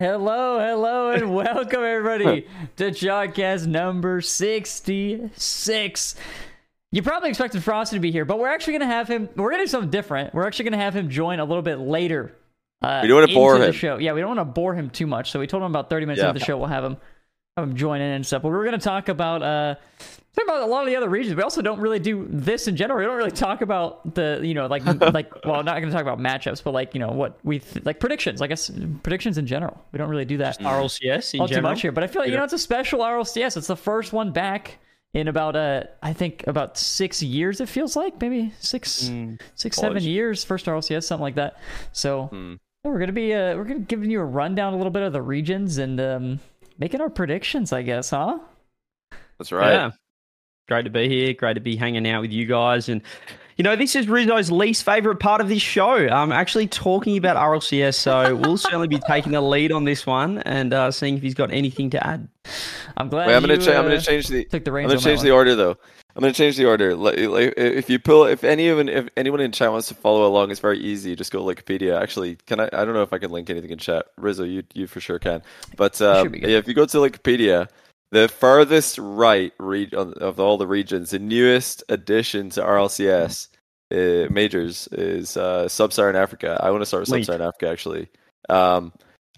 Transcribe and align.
Hello, 0.00 0.58
hello, 0.58 1.10
and 1.10 1.34
welcome 1.34 1.82
everybody 1.84 2.46
to 2.78 2.90
Chalked 2.90 3.34
Cast 3.34 3.66
number 3.66 4.22
66. 4.22 6.14
You 6.90 7.02
probably 7.02 7.28
expected 7.28 7.62
Frosty 7.62 7.96
to 7.96 8.00
be 8.00 8.10
here, 8.10 8.24
but 8.24 8.38
we're 8.38 8.48
actually 8.48 8.78
going 8.78 8.80
to 8.88 8.94
have 8.94 9.08
him, 9.08 9.28
we're 9.36 9.50
going 9.50 9.60
to 9.60 9.64
do 9.66 9.70
something 9.70 9.90
different. 9.90 10.32
We're 10.32 10.46
actually 10.46 10.64
going 10.70 10.78
to 10.78 10.78
have 10.78 10.96
him 10.96 11.10
join 11.10 11.38
a 11.38 11.44
little 11.44 11.60
bit 11.60 11.76
later. 11.80 12.34
Uh, 12.80 13.00
We 13.02 13.08
don't 13.08 13.20
wanna 13.20 13.34
bore 13.34 13.58
the 13.58 13.66
him. 13.66 13.72
Show. 13.72 13.98
Yeah, 13.98 14.14
we 14.14 14.20
don't 14.22 14.34
want 14.34 14.40
to 14.40 14.46
bore 14.46 14.72
him 14.74 14.88
too 14.88 15.06
much, 15.06 15.30
so 15.30 15.38
we 15.38 15.46
told 15.46 15.62
him 15.62 15.70
about 15.70 15.90
30 15.90 16.06
minutes 16.06 16.22
Yeah. 16.22 16.28
into 16.30 16.38
the 16.38 16.46
show 16.46 16.56
we'll 16.56 16.68
have 16.68 16.82
him, 16.82 16.96
have 17.58 17.68
him 17.68 17.76
join 17.76 18.00
in 18.00 18.10
and 18.10 18.26
stuff. 18.26 18.40
But 18.40 18.48
we're 18.52 18.64
going 18.64 18.78
to 18.78 18.82
talk 18.82 19.10
about, 19.10 19.42
uh, 19.42 19.74
talk 20.34 20.44
about 20.44 20.62
a 20.62 20.66
lot 20.66 20.82
of 20.82 20.86
the 20.88 20.96
other 20.96 21.08
regions. 21.08 21.34
We 21.34 21.42
also 21.42 21.60
don't 21.62 21.80
really 21.80 21.98
do 21.98 22.26
this 22.30 22.68
in 22.68 22.76
general. 22.76 22.98
We 22.98 23.04
don't 23.04 23.16
really 23.16 23.30
talk 23.30 23.62
about 23.62 24.14
the, 24.14 24.40
you 24.42 24.54
know, 24.54 24.66
like, 24.66 24.84
like, 25.14 25.44
well, 25.44 25.62
not 25.62 25.76
going 25.80 25.86
to 25.88 25.92
talk 25.92 26.02
about 26.02 26.18
matchups, 26.18 26.62
but 26.62 26.72
like, 26.72 26.94
you 26.94 27.00
know, 27.00 27.10
what 27.10 27.38
we, 27.44 27.58
th- 27.58 27.84
like 27.84 27.98
predictions, 28.00 28.40
I 28.40 28.46
guess, 28.46 28.70
predictions 29.02 29.38
in 29.38 29.46
general. 29.46 29.84
We 29.92 29.98
don't 29.98 30.08
really 30.08 30.24
do 30.24 30.36
that 30.38 30.58
RLCS 30.60 31.34
in 31.34 31.40
all 31.40 31.48
too 31.48 31.60
much 31.62 31.82
here. 31.82 31.92
But 31.92 32.04
I 32.04 32.06
feel 32.06 32.22
like 32.22 32.30
you 32.30 32.36
know 32.36 32.44
it's 32.44 32.52
a 32.52 32.58
special 32.58 33.00
RLCS. 33.00 33.56
It's 33.56 33.66
the 33.66 33.76
first 33.76 34.12
one 34.12 34.32
back 34.32 34.78
in 35.12 35.26
about 35.26 35.56
uh 35.56 35.82
I 36.02 36.12
think 36.12 36.44
about 36.46 36.78
six 36.78 37.20
years. 37.22 37.60
It 37.60 37.68
feels 37.68 37.96
like 37.96 38.20
maybe 38.20 38.52
six, 38.60 39.08
Mm, 39.08 39.40
six, 39.56 39.76
seven 39.76 39.94
college. 39.94 40.04
years. 40.06 40.44
First 40.44 40.66
RLCS, 40.66 41.02
something 41.04 41.22
like 41.22 41.34
that. 41.34 41.56
So 41.90 42.26
Hmm. 42.26 42.52
yeah, 42.84 42.90
we're 42.92 43.00
gonna 43.00 43.10
be 43.12 43.34
uh 43.34 43.56
we're 43.56 43.64
gonna 43.64 43.80
giving 43.80 44.08
you 44.12 44.20
a 44.20 44.24
rundown 44.24 44.72
a 44.72 44.76
little 44.76 44.92
bit 44.92 45.02
of 45.02 45.12
the 45.12 45.20
regions 45.22 45.78
and 45.78 46.00
um 46.00 46.40
making 46.78 47.00
our 47.00 47.10
predictions. 47.10 47.72
I 47.72 47.82
guess, 47.82 48.10
huh? 48.10 48.38
That's 49.38 49.50
right. 49.50 49.72
Yeah. 49.72 49.90
Great 50.70 50.84
to 50.84 50.90
be 50.90 51.08
here. 51.08 51.34
Great 51.34 51.54
to 51.54 51.60
be 51.60 51.74
hanging 51.74 52.08
out 52.08 52.20
with 52.20 52.30
you 52.30 52.46
guys. 52.46 52.88
And, 52.88 53.02
you 53.56 53.64
know, 53.64 53.74
this 53.74 53.96
is 53.96 54.06
Rizzo's 54.06 54.52
least 54.52 54.84
favorite 54.84 55.16
part 55.16 55.40
of 55.40 55.48
this 55.48 55.60
show. 55.60 55.96
I'm 55.96 56.30
actually 56.30 56.68
talking 56.68 57.16
about 57.16 57.36
RLCS. 57.36 57.96
So 57.96 58.36
we'll 58.36 58.56
certainly 58.56 58.86
be 58.86 59.00
taking 59.00 59.32
the 59.32 59.40
lead 59.40 59.72
on 59.72 59.82
this 59.82 60.06
one 60.06 60.38
and 60.38 60.72
uh, 60.72 60.92
seeing 60.92 61.16
if 61.16 61.24
he's 61.24 61.34
got 61.34 61.50
anything 61.50 61.90
to 61.90 62.06
add. 62.06 62.28
I'm 62.96 63.08
glad. 63.08 63.26
Wait, 63.26 63.34
I'm 63.34 63.42
gonna 63.42 63.58
cha- 63.58 63.72
I'm 63.72 63.82
gonna 63.82 63.96
uh, 63.96 64.00
change 64.00 64.28
the 64.28 64.44
took 64.44 64.64
the 64.64 64.70
I'm 64.70 64.82
gonna 64.84 64.94
on 64.94 65.00
change 65.00 65.22
the 65.22 65.32
order 65.32 65.56
though. 65.56 65.76
I'm 66.14 66.20
gonna 66.20 66.32
change 66.32 66.56
the 66.56 66.66
order. 66.66 66.94
Like, 66.94 67.18
like, 67.18 67.54
if 67.56 67.90
you 67.90 67.98
pull, 67.98 68.26
if 68.26 68.44
anyone, 68.44 68.88
if 68.88 69.08
anyone 69.16 69.40
in 69.40 69.50
chat 69.50 69.72
wants 69.72 69.88
to 69.88 69.94
follow 69.94 70.24
along, 70.24 70.52
it's 70.52 70.60
very 70.60 70.78
easy. 70.78 71.16
Just 71.16 71.32
go 71.32 71.38
to 71.38 71.62
Wikipedia. 71.62 72.00
Actually, 72.00 72.36
can 72.46 72.60
I? 72.60 72.66
I 72.72 72.84
don't 72.84 72.94
know 72.94 73.02
if 73.02 73.12
I 73.12 73.18
can 73.18 73.32
link 73.32 73.50
anything 73.50 73.70
in 73.70 73.78
chat. 73.78 74.06
Rizzo, 74.16 74.44
you 74.44 74.62
you 74.72 74.86
for 74.86 75.00
sure 75.00 75.18
can. 75.18 75.42
But 75.76 76.00
um, 76.00 76.26
should 76.26 76.32
be 76.32 76.38
good. 76.38 76.50
yeah, 76.50 76.58
if 76.58 76.68
you 76.68 76.74
go 76.74 76.86
to 76.86 76.98
Wikipedia, 76.98 77.68
the 78.12 78.28
farthest 78.28 78.98
right 78.98 79.52
read 79.58 79.94
of 79.94 80.40
all 80.40 80.56
the 80.58 80.66
regions, 80.66 81.10
the 81.10 81.18
newest 81.18 81.84
addition 81.88 82.50
to 82.50 82.60
RLCS 82.62 83.48
uh, 83.92 84.28
majors 84.32 84.88
is 84.92 85.36
uh, 85.36 85.68
Sub-Saharan 85.68 86.16
Africa. 86.16 86.58
I 86.62 86.70
want 86.70 86.82
to 86.82 86.86
start 86.86 87.02
with 87.02 87.08
Link. 87.10 87.24
Sub-Saharan 87.24 87.46
Africa 87.48 87.68
actually, 87.70 88.08
um, 88.48 88.92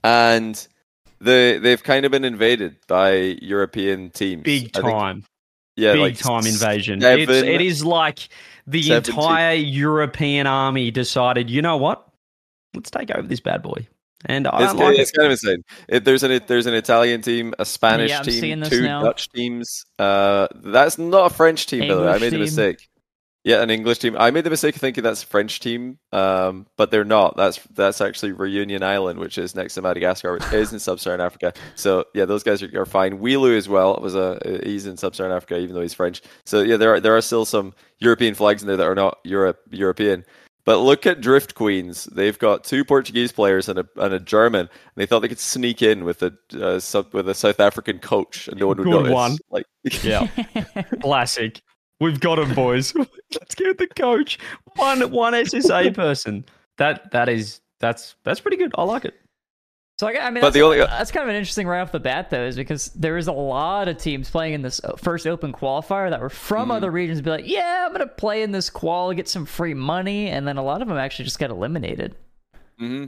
and 0.04 0.66
they 1.20 1.58
they've 1.58 1.82
kind 1.82 2.04
of 2.04 2.12
been 2.12 2.24
invaded 2.24 2.76
by 2.88 3.38
European 3.42 4.10
teams. 4.10 4.42
Big 4.42 4.70
I 4.76 4.80
think- 4.80 4.92
time. 4.92 5.24
yeah, 5.76 5.92
big 5.92 6.00
like 6.00 6.18
time 6.18 6.46
invasion. 6.46 7.00
seven- 7.00 7.20
It's, 7.22 7.30
it 7.30 7.60
is 7.60 7.84
like 7.84 8.28
the 8.66 8.82
seven, 8.82 9.02
two- 9.04 9.12
entire 9.20 9.54
European 9.54 10.46
army 10.46 10.90
decided, 10.90 11.48
you 11.50 11.62
know 11.62 11.76
what? 11.76 12.06
Let's 12.74 12.90
take 12.90 13.10
over 13.10 13.26
this 13.26 13.40
bad 13.40 13.62
boy. 13.62 13.86
And 14.26 14.46
I 14.46 14.64
It's, 14.64 14.74
like 14.74 14.98
it's 14.98 15.10
it. 15.10 15.16
kind 15.16 15.26
of 15.26 15.32
insane. 15.32 15.64
It, 15.88 16.04
there's 16.04 16.22
an 16.22 16.40
there's 16.46 16.66
an 16.66 16.74
Italian 16.74 17.22
team, 17.22 17.54
a 17.58 17.64
Spanish 17.64 18.10
Yeah, 18.10 18.22
team, 18.22 18.62
two 18.62 18.82
now. 18.82 19.02
Dutch 19.02 19.28
teams. 19.30 19.84
Uh, 19.98 20.48
that's 20.62 20.98
not 20.98 21.30
a 21.30 21.34
French 21.34 21.66
team, 21.66 21.88
by 21.88 21.94
the 21.94 22.02
way. 22.02 22.08
I 22.08 22.18
made 22.18 22.30
team. 22.30 22.40
mistake. 22.40 22.88
Yeah, 23.44 23.60
an 23.60 23.70
English 23.70 23.98
team. 23.98 24.14
I 24.16 24.30
made 24.30 24.44
the 24.44 24.50
mistake 24.50 24.76
of 24.76 24.80
thinking 24.80 25.02
that's 25.02 25.24
a 25.24 25.26
French 25.26 25.58
team, 25.58 25.98
um, 26.12 26.68
but 26.76 26.92
they're 26.92 27.04
not. 27.04 27.36
That's 27.36 27.58
that's 27.74 28.00
actually 28.00 28.30
Reunion 28.30 28.84
Island, 28.84 29.18
which 29.18 29.36
is 29.36 29.56
next 29.56 29.74
to 29.74 29.82
Madagascar, 29.82 30.32
which 30.34 30.44
is 30.52 30.72
in 30.72 30.78
sub-Saharan 30.78 31.20
Africa. 31.20 31.52
So 31.74 32.04
yeah, 32.14 32.24
those 32.24 32.44
guys 32.44 32.62
are, 32.62 32.80
are 32.80 32.86
fine. 32.86 33.18
Wheelu 33.18 33.56
as 33.56 33.68
well 33.68 33.98
was 34.00 34.14
a 34.14 34.60
he's 34.62 34.86
in 34.86 34.96
sub-Saharan 34.96 35.34
Africa, 35.34 35.58
even 35.58 35.74
though 35.74 35.82
he's 35.82 35.92
French. 35.92 36.22
So 36.46 36.60
yeah, 36.62 36.76
there 36.76 36.94
are 36.94 37.00
there 37.00 37.16
are 37.16 37.20
still 37.20 37.44
some 37.44 37.74
European 37.98 38.36
flags 38.36 38.62
in 38.62 38.68
there 38.68 38.76
that 38.76 38.86
are 38.86 38.94
not 38.94 39.18
Europe 39.24 39.58
European. 39.72 40.24
But 40.64 40.78
look 40.78 41.06
at 41.06 41.20
Drift 41.20 41.54
Queens. 41.54 42.04
They've 42.04 42.38
got 42.38 42.62
two 42.62 42.84
Portuguese 42.84 43.32
players 43.32 43.68
and 43.68 43.80
a 43.80 43.86
and 43.96 44.14
a 44.14 44.20
German. 44.20 44.60
And 44.60 44.70
they 44.94 45.06
thought 45.06 45.20
they 45.20 45.28
could 45.28 45.38
sneak 45.40 45.82
in 45.82 46.04
with 46.04 46.22
a 46.22 46.32
uh, 46.60 46.78
sub, 46.78 47.12
with 47.12 47.28
a 47.28 47.34
South 47.34 47.58
African 47.58 47.98
coach, 47.98 48.46
and 48.48 48.60
no 48.60 48.68
one 48.68 48.76
would 48.78 48.84
Good 48.84 48.90
notice. 48.90 49.12
one. 49.12 49.38
Like 49.50 49.66
Yeah. 50.02 50.28
Classic. 51.00 51.60
We've 52.00 52.20
got 52.20 52.38
him, 52.38 52.54
boys. 52.54 52.94
Let's 53.32 53.54
get 53.54 53.78
the 53.78 53.88
coach. 53.88 54.38
One 54.76 55.10
one 55.10 55.32
SSA 55.34 55.94
person. 55.94 56.44
That 56.78 57.10
that 57.12 57.28
is 57.28 57.60
that's 57.80 58.14
that's 58.24 58.40
pretty 58.40 58.56
good. 58.56 58.72
I 58.76 58.84
like 58.84 59.04
it. 59.04 59.14
So 60.02 60.08
I, 60.08 60.14
I 60.20 60.30
mean, 60.30 60.40
But 60.40 60.48
that's, 60.48 60.54
the 60.54 60.62
only- 60.62 60.78
that's 60.78 61.12
kind 61.12 61.22
of 61.22 61.28
an 61.28 61.36
interesting 61.36 61.68
right 61.68 61.80
off 61.80 61.92
the 61.92 62.00
bat, 62.00 62.28
though, 62.28 62.42
is 62.44 62.56
because 62.56 62.88
there 62.88 63.16
is 63.16 63.28
a 63.28 63.32
lot 63.32 63.86
of 63.86 63.98
teams 63.98 64.28
playing 64.28 64.54
in 64.54 64.60
this 64.62 64.80
uh, 64.82 64.96
first 64.96 65.28
open 65.28 65.52
qualifier 65.52 66.10
that 66.10 66.20
were 66.20 66.28
from 66.28 66.62
Mm-hmm. 66.64 66.70
other 66.72 66.90
regions. 66.90 67.20
Be 67.20 67.30
like, 67.30 67.46
yeah, 67.46 67.84
I'm 67.86 67.92
gonna 67.92 68.08
play 68.08 68.42
in 68.42 68.50
this 68.50 68.68
qual, 68.68 69.12
get 69.12 69.28
some 69.28 69.46
free 69.46 69.74
money, 69.74 70.26
and 70.26 70.48
then 70.48 70.56
a 70.56 70.62
lot 70.64 70.82
of 70.82 70.88
them 70.88 70.96
actually 70.98 71.26
just 71.26 71.38
got 71.38 71.50
eliminated. 71.50 72.16
hmm 72.80 73.04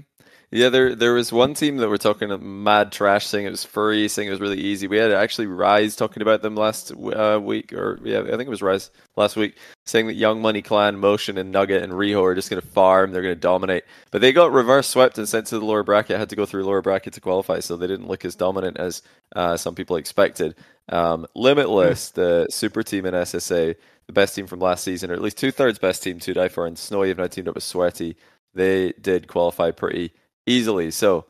Yeah, 0.55 0.69
there 0.69 0.95
there 0.95 1.15
was 1.15 1.33
one 1.33 1.55
team 1.55 1.79
that 1.79 1.89
we're 1.89 1.97
talking 1.97 2.31
mad 2.63 2.93
trash 2.93 3.27
saying 3.27 3.45
it 3.45 3.51
was 3.51 3.65
furry, 3.65 4.07
saying 4.07 4.29
it 4.29 4.31
was 4.31 4.41
really 4.41 4.61
easy. 4.61 4.87
We 4.87 4.99
had 4.99 5.11
actually 5.11 5.49
Rise 5.49 5.97
talking 5.97 6.23
about 6.23 6.43
them 6.43 6.55
last 6.55 6.93
uh, 6.93 7.41
week, 7.43 7.73
or 7.73 7.99
yeah, 8.05 8.21
I 8.21 8.37
think 8.37 8.43
it 8.43 8.51
was 8.51 8.63
Rise 8.63 8.93
last 9.17 9.35
week, 9.35 9.57
saying 9.85 10.07
that 10.07 10.15
Young 10.15 10.41
Money 10.41 10.63
Clan, 10.63 10.97
Motion, 10.97 11.39
and 11.39 11.51
Nugget 11.51 11.83
and 11.83 11.93
Riho 11.93 12.23
are 12.23 12.37
just 12.37 12.51
going 12.51 12.63
to 12.63 12.69
farm. 12.69 13.11
They're 13.11 13.21
going 13.21 13.35
to 13.35 13.41
dominate, 13.41 13.83
but 14.13 14.21
they 14.21 14.33
got 14.33 14.53
reverse 14.53 14.87
swept 14.87 15.19
and 15.19 15.29
sent 15.29 15.49
to 15.49 15.59
the 15.59 15.65
lower 15.65 15.83
bracket. 15.83 16.21
Had 16.21 16.31
to 16.31 16.37
go 16.37 16.47
through 16.47 16.65
lower 16.65 16.83
bracket 16.83 17.15
to 17.15 17.21
qualify, 17.21 17.59
so 17.59 17.77
they 17.77 17.89
didn't 17.89 18.07
look 18.07 18.25
as 18.25 18.37
dominant 18.37 18.77
as 18.77 19.03
uh, 19.35 19.57
some 19.57 19.75
people 19.75 19.97
expected. 19.97 20.55
Um, 20.89 21.27
Limitless, 21.35 22.11
the 22.11 22.47
super 22.49 22.85
team 22.85 23.07
in 23.07 23.15
SSA, 23.15 23.75
the 24.07 24.13
best 24.13 24.37
team 24.37 24.47
from 24.47 24.61
last 24.61 24.85
season, 24.85 25.11
or 25.11 25.15
at 25.15 25.21
least 25.23 25.37
two 25.37 25.51
thirds 25.51 25.81
best 25.81 26.05
team 26.05 26.21
to 26.21 26.33
die 26.33 26.47
for, 26.47 26.65
and 26.65 26.79
Snowy 26.79 27.09
have 27.09 27.19
now 27.19 27.27
teamed 27.27 27.49
up 27.49 27.57
with 27.57 27.65
Sweaty. 27.65 28.17
They 28.55 28.93
did 29.01 29.27
qualify 29.27 29.73
pretty 29.73 30.13
easily. 30.47 30.91
So, 30.91 31.27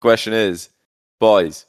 question 0.00 0.32
is, 0.32 0.70
boys, 1.20 1.66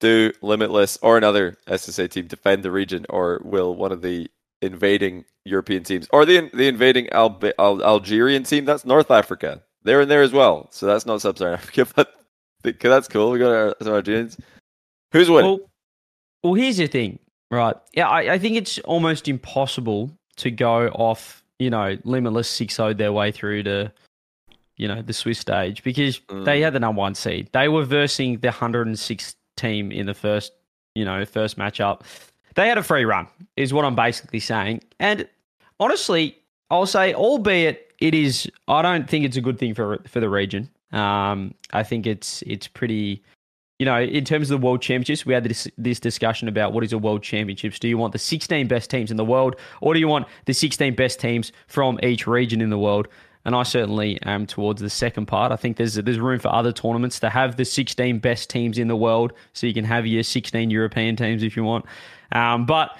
do 0.00 0.32
Limitless 0.42 0.98
or 1.02 1.16
another 1.16 1.58
SSA 1.66 2.10
team 2.10 2.26
defend 2.26 2.62
the 2.62 2.70
region, 2.70 3.06
or 3.08 3.40
will 3.44 3.74
one 3.74 3.92
of 3.92 4.02
the 4.02 4.30
invading 4.62 5.24
European 5.44 5.82
teams 5.82 6.06
or 6.12 6.24
the 6.24 6.50
the 6.52 6.68
invading 6.68 7.08
Al- 7.10 7.38
Algerian 7.58 8.42
team? 8.42 8.64
That's 8.64 8.84
North 8.84 9.10
Africa. 9.10 9.62
They're 9.82 10.00
in 10.02 10.08
there 10.08 10.22
as 10.22 10.32
well, 10.32 10.68
so 10.70 10.86
that's 10.86 11.06
not 11.06 11.22
Sub-Saharan 11.22 11.54
Africa, 11.54 11.86
but 11.96 12.12
th- 12.62 12.78
that's 12.78 13.08
cool. 13.08 13.30
We 13.30 13.38
got 13.38 13.52
our, 13.52 13.74
some 13.82 13.94
Algerians. 13.94 14.36
Who's 15.12 15.30
winning? 15.30 15.50
Well, 15.50 15.70
well, 16.42 16.54
here's 16.54 16.76
the 16.76 16.86
thing, 16.86 17.18
right? 17.50 17.76
Yeah, 17.94 18.08
I, 18.08 18.34
I 18.34 18.38
think 18.38 18.56
it's 18.56 18.78
almost 18.80 19.28
impossible 19.28 20.10
to 20.36 20.50
go 20.50 20.88
off, 20.88 21.42
you 21.58 21.70
know, 21.70 21.96
limitless 22.04 22.48
6 22.48 22.74
0 22.74 22.94
their 22.94 23.12
way 23.12 23.32
through 23.32 23.64
to, 23.64 23.92
you 24.80 24.88
know, 24.88 25.02
the 25.02 25.12
Swiss 25.12 25.38
stage 25.38 25.82
because 25.84 26.18
Mm. 26.20 26.44
they 26.46 26.60
had 26.62 26.72
the 26.72 26.80
number 26.80 26.98
one 27.00 27.14
seed. 27.14 27.50
They 27.52 27.68
were 27.68 27.84
versing 27.84 28.38
the 28.40 28.48
106 28.48 29.36
team 29.56 29.92
in 29.92 30.06
the 30.06 30.14
first, 30.14 30.52
you 30.94 31.04
know, 31.04 31.24
first 31.26 31.58
matchup. 31.58 32.00
They 32.54 32.66
had 32.66 32.78
a 32.78 32.82
free 32.82 33.04
run, 33.04 33.26
is 33.56 33.74
what 33.74 33.84
I'm 33.84 33.94
basically 33.94 34.40
saying. 34.40 34.80
And 34.98 35.28
honestly, 35.78 36.36
I'll 36.70 36.86
say, 36.86 37.12
albeit 37.14 37.92
it 38.00 38.14
is, 38.14 38.50
I 38.68 38.80
don't 38.80 39.08
think 39.08 39.24
it's 39.26 39.36
a 39.36 39.40
good 39.42 39.58
thing 39.58 39.74
for 39.74 39.98
for 40.08 40.20
the 40.20 40.30
region. 40.30 40.70
Um, 40.92 41.54
I 41.72 41.82
think 41.82 42.06
it's 42.06 42.42
it's 42.46 42.66
pretty 42.66 43.22
you 43.78 43.86
know, 43.86 43.98
in 43.98 44.24
terms 44.26 44.50
of 44.50 44.60
the 44.60 44.66
world 44.66 44.82
championships, 44.82 45.24
we 45.24 45.32
had 45.32 45.42
this, 45.42 45.66
this 45.78 45.98
discussion 45.98 46.48
about 46.48 46.74
what 46.74 46.84
is 46.84 46.92
a 46.92 46.98
world 46.98 47.22
championships. 47.22 47.78
Do 47.78 47.88
you 47.88 47.96
want 47.96 48.12
the 48.12 48.18
16 48.18 48.68
best 48.68 48.90
teams 48.90 49.10
in 49.10 49.16
the 49.16 49.24
world, 49.24 49.56
or 49.80 49.94
do 49.94 50.00
you 50.00 50.06
want 50.06 50.26
the 50.44 50.52
16 50.52 50.94
best 50.94 51.18
teams 51.18 51.50
from 51.66 51.98
each 52.02 52.26
region 52.26 52.60
in 52.60 52.68
the 52.68 52.76
world? 52.78 53.08
And 53.44 53.54
I 53.54 53.62
certainly 53.62 54.20
am 54.22 54.46
towards 54.46 54.82
the 54.82 54.90
second 54.90 55.26
part. 55.26 55.50
I 55.50 55.56
think 55.56 55.76
there's 55.76 55.94
there's 55.94 56.18
room 56.18 56.38
for 56.38 56.48
other 56.48 56.72
tournaments 56.72 57.20
to 57.20 57.30
have 57.30 57.56
the 57.56 57.64
16 57.64 58.18
best 58.18 58.50
teams 58.50 58.76
in 58.78 58.88
the 58.88 58.96
world, 58.96 59.32
so 59.54 59.66
you 59.66 59.74
can 59.74 59.84
have 59.84 60.06
your 60.06 60.22
16 60.22 60.70
European 60.70 61.16
teams 61.16 61.42
if 61.42 61.56
you 61.56 61.64
want. 61.64 61.86
Um, 62.32 62.66
but 62.66 62.96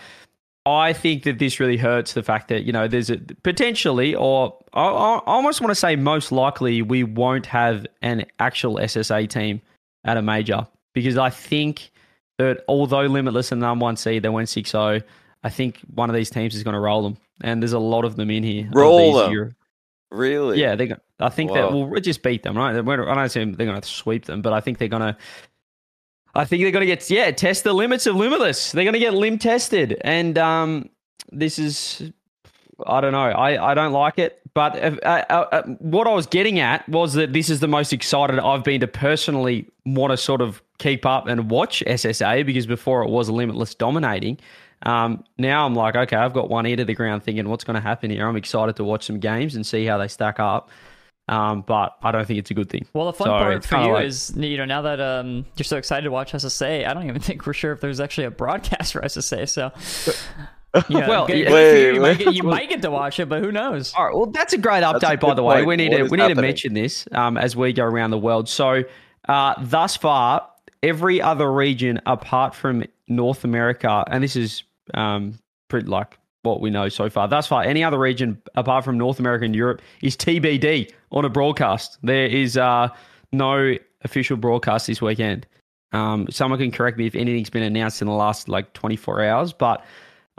I 0.65 0.93
think 0.93 1.25
that 1.25 1.39
this 1.39 1.61
really 1.61 1.77
hurts 1.77 2.15
the 2.15 2.23
fact 2.23 2.49
that 2.49 2.65
you 2.65 2.73
know 2.73 2.89
there's 2.89 3.11
a 3.11 3.19
potentially, 3.43 4.15
or 4.15 4.57
I, 4.73 4.87
I 4.87 5.21
almost 5.27 5.61
want 5.61 5.71
to 5.71 5.75
say 5.75 5.97
most 5.97 6.33
likely, 6.33 6.81
we 6.81 7.05
won't 7.05 7.47
have 7.47 7.87
an 8.01 8.25
actual 8.39 8.77
SSA 8.77 9.29
team 9.29 9.61
at 10.05 10.17
a 10.17 10.23
major 10.23 10.67
because 10.95 11.19
I 11.19 11.31
think 11.31 11.91
that 12.39 12.65
although 12.69 13.03
Limitless 13.03 13.53
and 13.53 13.61
number 13.61 13.83
one 13.83 13.97
seed, 13.97 14.23
they 14.23 14.29
went 14.29 14.49
6 14.49 14.71
0, 14.71 15.01
I 15.43 15.49
think 15.51 15.79
one 15.95 16.09
of 16.09 16.17
these 16.17 16.31
teams 16.31 16.55
is 16.55 16.63
going 16.63 16.75
to 16.75 16.81
roll 16.81 17.03
them. 17.03 17.17
And 17.43 17.63
there's 17.63 17.73
a 17.73 17.79
lot 17.79 18.05
of 18.05 18.17
them 18.17 18.31
in 18.31 18.43
here. 18.43 18.69
Roll 18.73 19.13
these 19.13 19.23
them? 19.23 19.33
Euro- 19.33 19.51
Really? 20.11 20.61
yeah, 20.61 20.75
they. 20.75 20.89
go- 20.89 21.01
I 21.19 21.29
think 21.29 21.53
that 21.53 21.73
we'll 21.73 22.01
just 22.01 22.23
beat 22.23 22.43
them, 22.43 22.57
right? 22.57 22.75
I 22.75 22.81
don't 22.83 23.19
assume 23.19 23.53
they're 23.53 23.67
going 23.67 23.81
to 23.81 23.87
sweep 23.89 24.25
them, 24.25 24.43
but 24.43 24.53
I 24.53 24.61
think 24.61 24.79
they're 24.79 24.89
going 24.89 25.03
to. 25.03 25.17
I 26.35 26.45
think 26.45 26.62
they're 26.62 26.71
going 26.71 26.87
to 26.87 26.87
get 26.87 27.09
yeah 27.11 27.31
test 27.31 27.65
the 27.65 27.73
limits 27.73 28.07
of 28.07 28.17
limitless. 28.17 28.73
They're 28.73 28.85
going 28.85 28.95
to 28.95 29.01
get 29.01 29.15
limb 29.15 29.39
tested, 29.39 30.01
and 30.03 30.39
um, 30.39 30.89
this 31.31 31.59
is 31.59 32.12
I 32.87 33.01
don't 33.01 33.12
know. 33.12 33.19
I, 33.19 33.71
I 33.71 33.75
don't 33.75 33.93
like 33.93 34.19
it, 34.19 34.41
but 34.55 34.77
uh, 34.77 34.97
uh, 35.03 35.47
uh, 35.53 35.62
what 35.79 36.07
I 36.07 36.15
was 36.15 36.27
getting 36.27 36.59
at 36.61 36.89
was 36.89 37.15
that 37.15 37.33
this 37.33 37.51
is 37.51 37.61
the 37.61 37.69
most 37.69 37.93
excited 37.93 38.39
I've 38.39 38.65
been 38.65 38.81
to 38.81 38.87
personally 38.89 39.69
want 39.85 40.12
to 40.12 40.17
sort 40.17 40.41
of 40.41 40.62
keep 40.79 41.05
up 41.05 41.27
and 41.27 41.51
watch 41.51 41.83
SSA 41.87 42.47
because 42.47 42.67
before 42.67 43.03
it 43.03 43.11
was 43.11 43.29
limitless 43.29 43.75
dominating. 43.75 44.39
Um, 44.87 45.25
now 45.38 45.67
I'm 45.67 45.75
like, 45.75 45.94
okay, 45.97 46.17
I've 46.17 46.32
got 46.32 46.49
one 46.49 46.67
ear 46.67 46.77
to 46.77 46.85
the 46.85 46.94
ground 46.94 47.23
thinking 47.23 47.49
what's 47.49 47.65
going 47.65 47.75
to 47.75 47.81
happen 47.81 48.11
here. 48.11 48.27
I'm 48.27 48.37
excited 48.37 48.77
to 48.77 48.85
watch 48.85 49.05
some 49.05 49.19
games 49.19 49.55
and 49.55 49.67
see 49.67 49.85
how 49.85 49.99
they 49.99 50.09
stack 50.09 50.41
up. 50.41 50.71
Um, 51.29 51.62
but 51.65 51.97
I 52.03 52.11
don't 52.11 52.27
think 52.27 52.41
it's 52.41 52.50
a 52.50 52.55
good 52.55 52.69
thing. 52.69 52.87
Well, 52.93 53.06
the 53.06 53.12
fun 53.12 53.27
So 53.27 53.31
part 53.31 53.65
for 53.65 53.77
you 53.82 53.93
like- 53.93 54.06
is, 54.06 54.35
you 54.37 54.56
know, 54.56 54.65
now 54.65 54.82
that 54.82 55.00
um, 55.00 55.47
you're 55.56 55.65
so 55.65 55.77
excited 55.77 56.03
to 56.05 56.11
watch 56.11 56.32
SSA, 56.32 56.87
I 56.88 56.93
don't 56.94 57.06
even 57.09 57.21
think 57.21 57.47
we're 57.47 57.53
sure 57.53 57.73
if 57.73 57.81
there's 57.81 58.00
actually 58.00 58.25
a 58.25 58.31
broadcast 58.32 58.93
for 58.94 59.00
SSA. 59.03 59.49
So, 59.49 59.71
yeah, 60.88 61.09
Well, 61.09 61.26
good- 61.29 61.38
yeah. 61.38 61.44
good 61.44 61.53
Wait, 61.53 61.87
you. 61.87 61.93
You, 61.94 62.00
might 62.00 62.19
get, 62.19 62.35
you 62.35 62.43
might 62.43 62.69
get 62.69 62.83
to 62.83 62.91
watch 62.91 63.21
it, 63.21 63.29
but 63.29 63.43
who 63.44 63.53
knows? 63.53 63.93
All 63.94 64.06
right. 64.06 64.15
Well, 64.15 64.26
that's 64.26 64.55
a 64.55 64.59
great 64.59 64.81
That's 64.81 65.05
a 65.05 65.06
update, 65.06 65.21
by 65.21 65.35
the 65.35 65.43
way. 65.44 65.56
point. 65.56 65.67
We 65.69 65.76
need 65.76 65.91
What 65.93 65.99
to 65.99 66.05
we 66.05 66.17
need 66.17 66.35
to 66.35 66.41
mention 66.41 66.75
this 66.75 67.06
um, 67.12 67.37
as 67.37 67.55
we 67.55 67.73
go 67.73 67.85
around 67.85 68.11
the 68.11 68.19
world. 68.19 68.49
So, 68.49 68.83
uh, 69.29 69.55
thus 69.61 69.97
far, 69.97 70.49
every 70.83 71.23
other 71.23 71.53
region 71.53 72.00
apart 72.06 72.55
from 72.56 72.85
North 73.06 73.44
America, 73.44 74.03
and 74.11 74.25
this 74.25 74.35
is 74.35 74.65
um, 74.95 75.39
pretty 75.69 75.87
like 75.87 76.19
what 76.43 76.61
we 76.61 76.71
know 76.71 76.89
so 76.89 77.11
far. 77.11 77.29
Thus 77.29 77.47
far, 77.47 77.63
any 77.63 77.85
other 77.85 77.99
region 77.99 78.41
apart 78.55 78.85
from 78.85 78.97
North 78.97 79.19
America 79.19 79.45
and 79.45 79.55
Europe 79.55 79.83
is 80.03 80.17
TBD 80.17 80.93
on 81.13 81.25
a 81.25 81.29
broadcast. 81.29 81.99
There 82.03 82.27
is 82.27 82.57
uh, 82.57 82.89
no 83.33 83.77
official 84.03 84.37
broadcast 84.37 84.87
this 84.87 85.03
weekend. 85.03 85.47
Um, 85.93 86.29
someone 86.31 86.59
can 86.59 86.71
correct 86.71 86.99
me 86.99 87.07
if 87.07 87.15
anything's 87.15 87.51
been 87.51 87.63
announced 87.63 88.01
in 88.01 88.07
the 88.07 88.15
last 88.15 88.49
like 88.49 88.73
24 88.75 89.25
hours, 89.25 89.53
but 89.53 89.85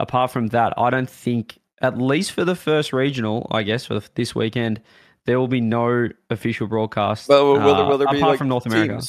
apart 0.00 0.30
from 0.30 0.48
that, 0.48 0.72
I 0.76 0.90
don't 0.90 1.10
think, 1.10 1.58
at 1.82 1.98
least 1.98 2.32
for 2.32 2.44
the 2.44 2.54
first 2.54 2.92
regional, 2.92 3.46
I 3.50 3.62
guess 3.62 3.86
for 3.86 4.00
this 4.14 4.34
weekend, 4.34 4.80
there 5.26 5.38
will 5.38 5.48
be 5.48 5.60
no 5.60 6.08
official 6.30 6.66
broadcast. 6.66 7.28
Well, 7.28 7.44
will, 7.44 7.52
will 7.60 7.74
there, 7.74 7.84
uh, 7.84 7.88
will 7.88 7.98
there 7.98 8.08
be 8.08 8.16
apart 8.16 8.30
like 8.30 8.38
from 8.38 8.48
North 8.48 8.66
America? 8.66 9.00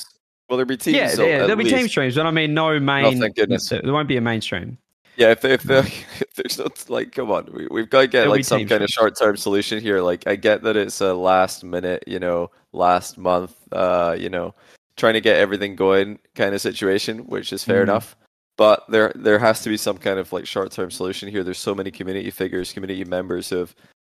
Will 0.49 0.57
there 0.57 0.65
be 0.65 0.77
teams? 0.77 0.95
Yeah, 0.95 1.23
yeah 1.23 1.37
there'll 1.39 1.55
be 1.55 1.63
team 1.63 1.87
streams, 1.87 2.15
but 2.15 2.25
I 2.25 2.31
mean, 2.31 2.53
no 2.53 2.79
main. 2.79 3.19
thank 3.19 3.35
goodness. 3.35 3.69
There 3.69 3.81
won't 3.85 4.07
be 4.07 4.17
a 4.17 4.21
mainstream. 4.21 4.77
Yeah, 5.15 5.31
if, 5.31 5.45
if, 5.45 5.69
if 5.69 6.33
there's 6.35 6.57
not 6.57 6.89
like, 6.89 7.11
come 7.11 7.31
on, 7.31 7.47
we, 7.53 7.67
we've 7.69 7.89
got 7.89 8.01
to 8.01 8.07
get 8.07 8.19
There'll 8.21 8.31
like 8.31 8.45
some 8.45 8.67
kind 8.67 8.83
of 8.83 8.89
short-term 8.89 9.37
solution 9.37 9.79
here. 9.79 10.01
Like, 10.01 10.25
I 10.27 10.35
get 10.35 10.63
that 10.63 10.75
it's 10.75 11.01
a 11.01 11.13
last 11.13 11.63
minute, 11.63 12.03
you 12.07 12.19
know, 12.19 12.49
last 12.71 13.17
month, 13.17 13.55
uh, 13.71 14.15
you 14.17 14.29
know, 14.29 14.55
trying 14.97 15.13
to 15.13 15.21
get 15.21 15.37
everything 15.37 15.75
going 15.75 16.19
kind 16.35 16.53
of 16.55 16.61
situation, 16.61 17.19
which 17.27 17.53
is 17.53 17.63
fair 17.63 17.81
Mm. 17.81 17.83
enough. 17.83 18.15
But 18.57 18.83
there, 18.87 19.11
there 19.15 19.39
has 19.39 19.61
to 19.63 19.69
be 19.69 19.77
some 19.77 19.97
kind 19.97 20.19
of 20.19 20.31
like 20.31 20.45
short-term 20.45 20.91
solution 20.91 21.29
here. 21.29 21.43
There's 21.43 21.57
so 21.57 21.73
many 21.73 21.89
community 21.89 22.29
figures, 22.29 22.71
community 22.71 23.03
members 23.03 23.49
who 23.49 23.57
have 23.57 23.75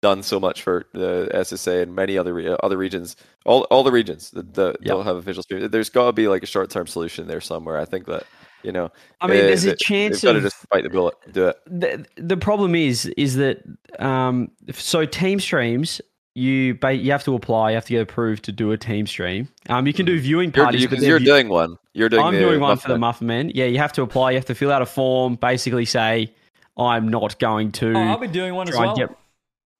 done 0.08 0.22
so 0.24 0.40
much 0.40 0.62
for 0.62 0.86
the 0.94 1.30
SSA 1.34 1.82
and 1.84 1.96
many 1.96 2.18
other 2.18 2.34
re- 2.34 2.56
other 2.62 2.78
regions. 2.78 3.16
All, 3.46 3.62
all 3.72 3.84
the 3.84 3.92
regions 3.92 4.32
that, 4.32 4.54
that 4.54 4.78
Yeah. 4.82 4.90
don't 4.94 5.06
have 5.06 5.18
official 5.18 5.42
streams. 5.44 5.70
There's 5.72 5.90
got 5.90 6.06
to 6.06 6.14
be 6.14 6.28
like 6.28 6.44
a 6.44 6.46
short-term 6.56 6.88
solution 6.88 7.28
there 7.28 7.42
somewhere. 7.42 7.78
I 7.80 7.86
think 7.86 8.06
that, 8.06 8.24
you 8.64 8.72
know, 8.72 8.92
I 9.22 9.28
mean, 9.28 9.38
eh, 9.38 9.42
there's 9.48 9.66
a 9.66 9.70
they- 9.70 9.76
chance 9.76 10.24
of 10.24 10.36
to 10.36 10.42
just 10.42 10.70
bite 10.70 10.84
the 10.84 10.90
bullet, 10.90 11.16
do 11.32 11.48
it. 11.48 11.58
the, 11.66 12.06
the 12.18 12.38
problem 12.38 12.76
is 12.76 13.06
is 13.18 13.36
that 13.36 13.64
um, 14.00 14.52
so 14.74 15.06
team 15.06 15.40
streams 15.40 16.02
you 16.38 16.78
you 16.92 17.12
have 17.12 17.24
to 17.24 17.34
apply 17.34 17.70
you 17.72 17.76
have 17.76 17.86
to 17.86 17.94
get 17.94 18.02
approved 18.02 18.44
to 18.44 18.52
do 18.52 18.72
a 18.74 18.78
team 18.78 19.08
stream 19.08 19.48
um, 19.70 19.88
you 19.88 19.94
can 19.94 20.06
do 20.06 20.20
viewing 20.20 20.52
You're, 20.54 20.66
parties 20.66 20.82
you, 20.82 20.90
but 20.90 20.96
'cause 20.96 21.02
then 21.02 21.10
you're 21.10 21.20
view- 21.20 21.28
doing 21.34 21.48
one. 21.50 21.78
You're 21.94 22.10
doing. 22.10 22.26
I'm 22.26 22.34
the 22.34 22.40
doing 22.42 22.60
one 22.60 22.76
for 22.78 22.90
the 22.90 22.98
Muffin. 22.98 23.26
Muffin 23.28 23.28
Men. 23.28 23.52
Yeah, 23.56 23.66
you 23.74 23.78
have 23.78 23.94
to 23.94 24.02
apply. 24.02 24.32
You 24.32 24.38
have 24.38 24.46
to 24.54 24.56
fill 24.56 24.70
out 24.76 24.82
a 24.82 24.86
form. 24.86 25.36
Basically, 25.36 25.86
say 25.86 26.34
I'm 26.78 27.08
not 27.08 27.40
going 27.40 27.72
to. 27.80 27.94
Oh, 27.94 28.00
I'll 28.12 28.18
be 28.18 28.28
doing 28.28 28.54
one 28.54 28.68
as 28.68 28.76
well. 28.78 28.94
get- 28.98 29.16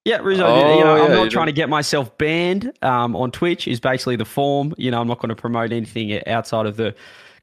yeah, 0.06 0.18
Rizzo, 0.18 0.46
Oh, 0.46 0.78
you 0.78 0.84
know, 0.84 0.94
yeah, 0.94 1.02
I'm 1.02 1.10
you 1.10 1.16
not 1.16 1.30
trying 1.32 1.46
to 1.46 1.52
get 1.52 1.68
myself 1.68 2.16
banned 2.16 2.72
um, 2.82 3.16
on 3.16 3.32
Twitch. 3.32 3.66
Is 3.66 3.80
basically 3.80 4.14
the 4.14 4.24
form. 4.24 4.72
You 4.78 4.92
know, 4.92 5.00
I'm 5.00 5.08
not 5.08 5.18
going 5.18 5.30
to 5.30 5.34
promote 5.34 5.72
anything 5.72 6.24
outside 6.28 6.64
of 6.66 6.76
the 6.76 6.94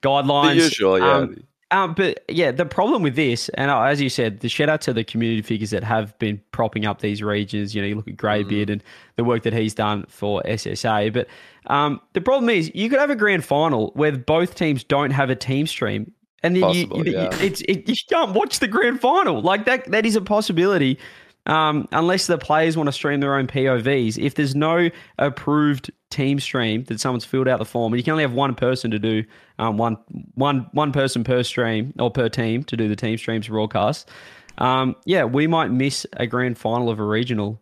guidelines. 0.01 0.55
The 0.55 0.63
usual, 0.63 0.97
yeah. 0.97 1.11
Um, 1.11 1.43
um, 1.71 1.93
but 1.93 2.23
yeah, 2.29 2.51
the 2.51 2.65
problem 2.65 3.01
with 3.03 3.15
this, 3.15 3.49
and 3.49 3.69
as 3.69 3.99
you 3.99 4.07
said, 4.07 4.39
the 4.39 4.47
shout 4.47 4.69
out 4.69 4.79
to 4.81 4.93
the 4.93 5.03
community 5.03 5.41
figures 5.41 5.71
that 5.71 5.83
have 5.83 6.17
been 6.19 6.39
propping 6.53 6.85
up 6.85 7.01
these 7.01 7.21
regions. 7.21 7.75
You 7.75 7.81
know, 7.81 7.87
you 7.89 7.95
look 7.95 8.07
at 8.07 8.15
Greybeard 8.15 8.69
Mm. 8.69 8.73
and 8.73 8.83
the 9.17 9.25
work 9.25 9.43
that 9.43 9.51
he's 9.51 9.73
done 9.73 10.05
for 10.07 10.41
SSA. 10.45 11.11
But 11.11 11.27
um, 11.67 11.99
the 12.13 12.21
problem 12.21 12.49
is, 12.49 12.71
you 12.73 12.89
could 12.89 12.99
have 12.99 13.09
a 13.09 13.15
grand 13.15 13.43
final 13.43 13.91
where 13.95 14.13
both 14.13 14.55
teams 14.55 14.85
don't 14.85 15.11
have 15.11 15.29
a 15.29 15.35
team 15.35 15.67
stream, 15.67 16.13
and 16.43 16.55
then 16.55 16.61
Possible, 16.61 17.05
you, 17.05 17.11
you, 17.11 17.17
yeah. 17.19 17.35
it's 17.41 17.59
it, 17.61 17.89
you 17.89 17.95
can't 18.09 18.31
watch 18.31 18.59
the 18.59 18.69
grand 18.69 19.01
final. 19.01 19.41
Like 19.41 19.65
that, 19.65 19.89
that 19.91 20.05
is 20.05 20.15
a 20.15 20.21
possibility. 20.21 20.97
Um, 21.45 21.87
unless 21.91 22.27
the 22.27 22.37
players 22.37 22.77
want 22.77 22.87
to 22.87 22.93
stream 22.93 23.19
their 23.19 23.35
own 23.35 23.47
POVs, 23.47 24.17
if 24.17 24.35
there's 24.35 24.55
no 24.55 24.89
approved 25.19 25.91
team 26.09 26.39
stream 26.39 26.85
that 26.85 26.99
someone's 27.01 27.25
filled 27.25 27.47
out 27.47 27.59
the 27.59 27.65
form, 27.65 27.91
and 27.91 27.99
you 27.99 28.03
can 28.03 28.11
only 28.11 28.23
have 28.23 28.33
one 28.33 28.55
person 28.55 28.91
to 28.91 28.99
do 28.99 29.23
um, 29.59 29.77
one 29.77 29.97
one 30.35 30.67
one 30.71 30.91
person 30.93 31.23
per 31.23 31.43
stream 31.43 31.93
or 31.99 32.09
per 32.09 32.29
team 32.29 32.63
to 32.65 32.77
do 32.77 32.87
the 32.87 32.95
team 32.95 33.17
streams 33.17 33.47
broadcast. 33.47 34.09
Um, 34.57 34.95
yeah, 35.05 35.25
we 35.25 35.47
might 35.47 35.71
miss 35.71 36.05
a 36.13 36.27
grand 36.27 36.57
final 36.57 36.89
of 36.89 36.99
a 36.99 37.03
regional. 37.03 37.59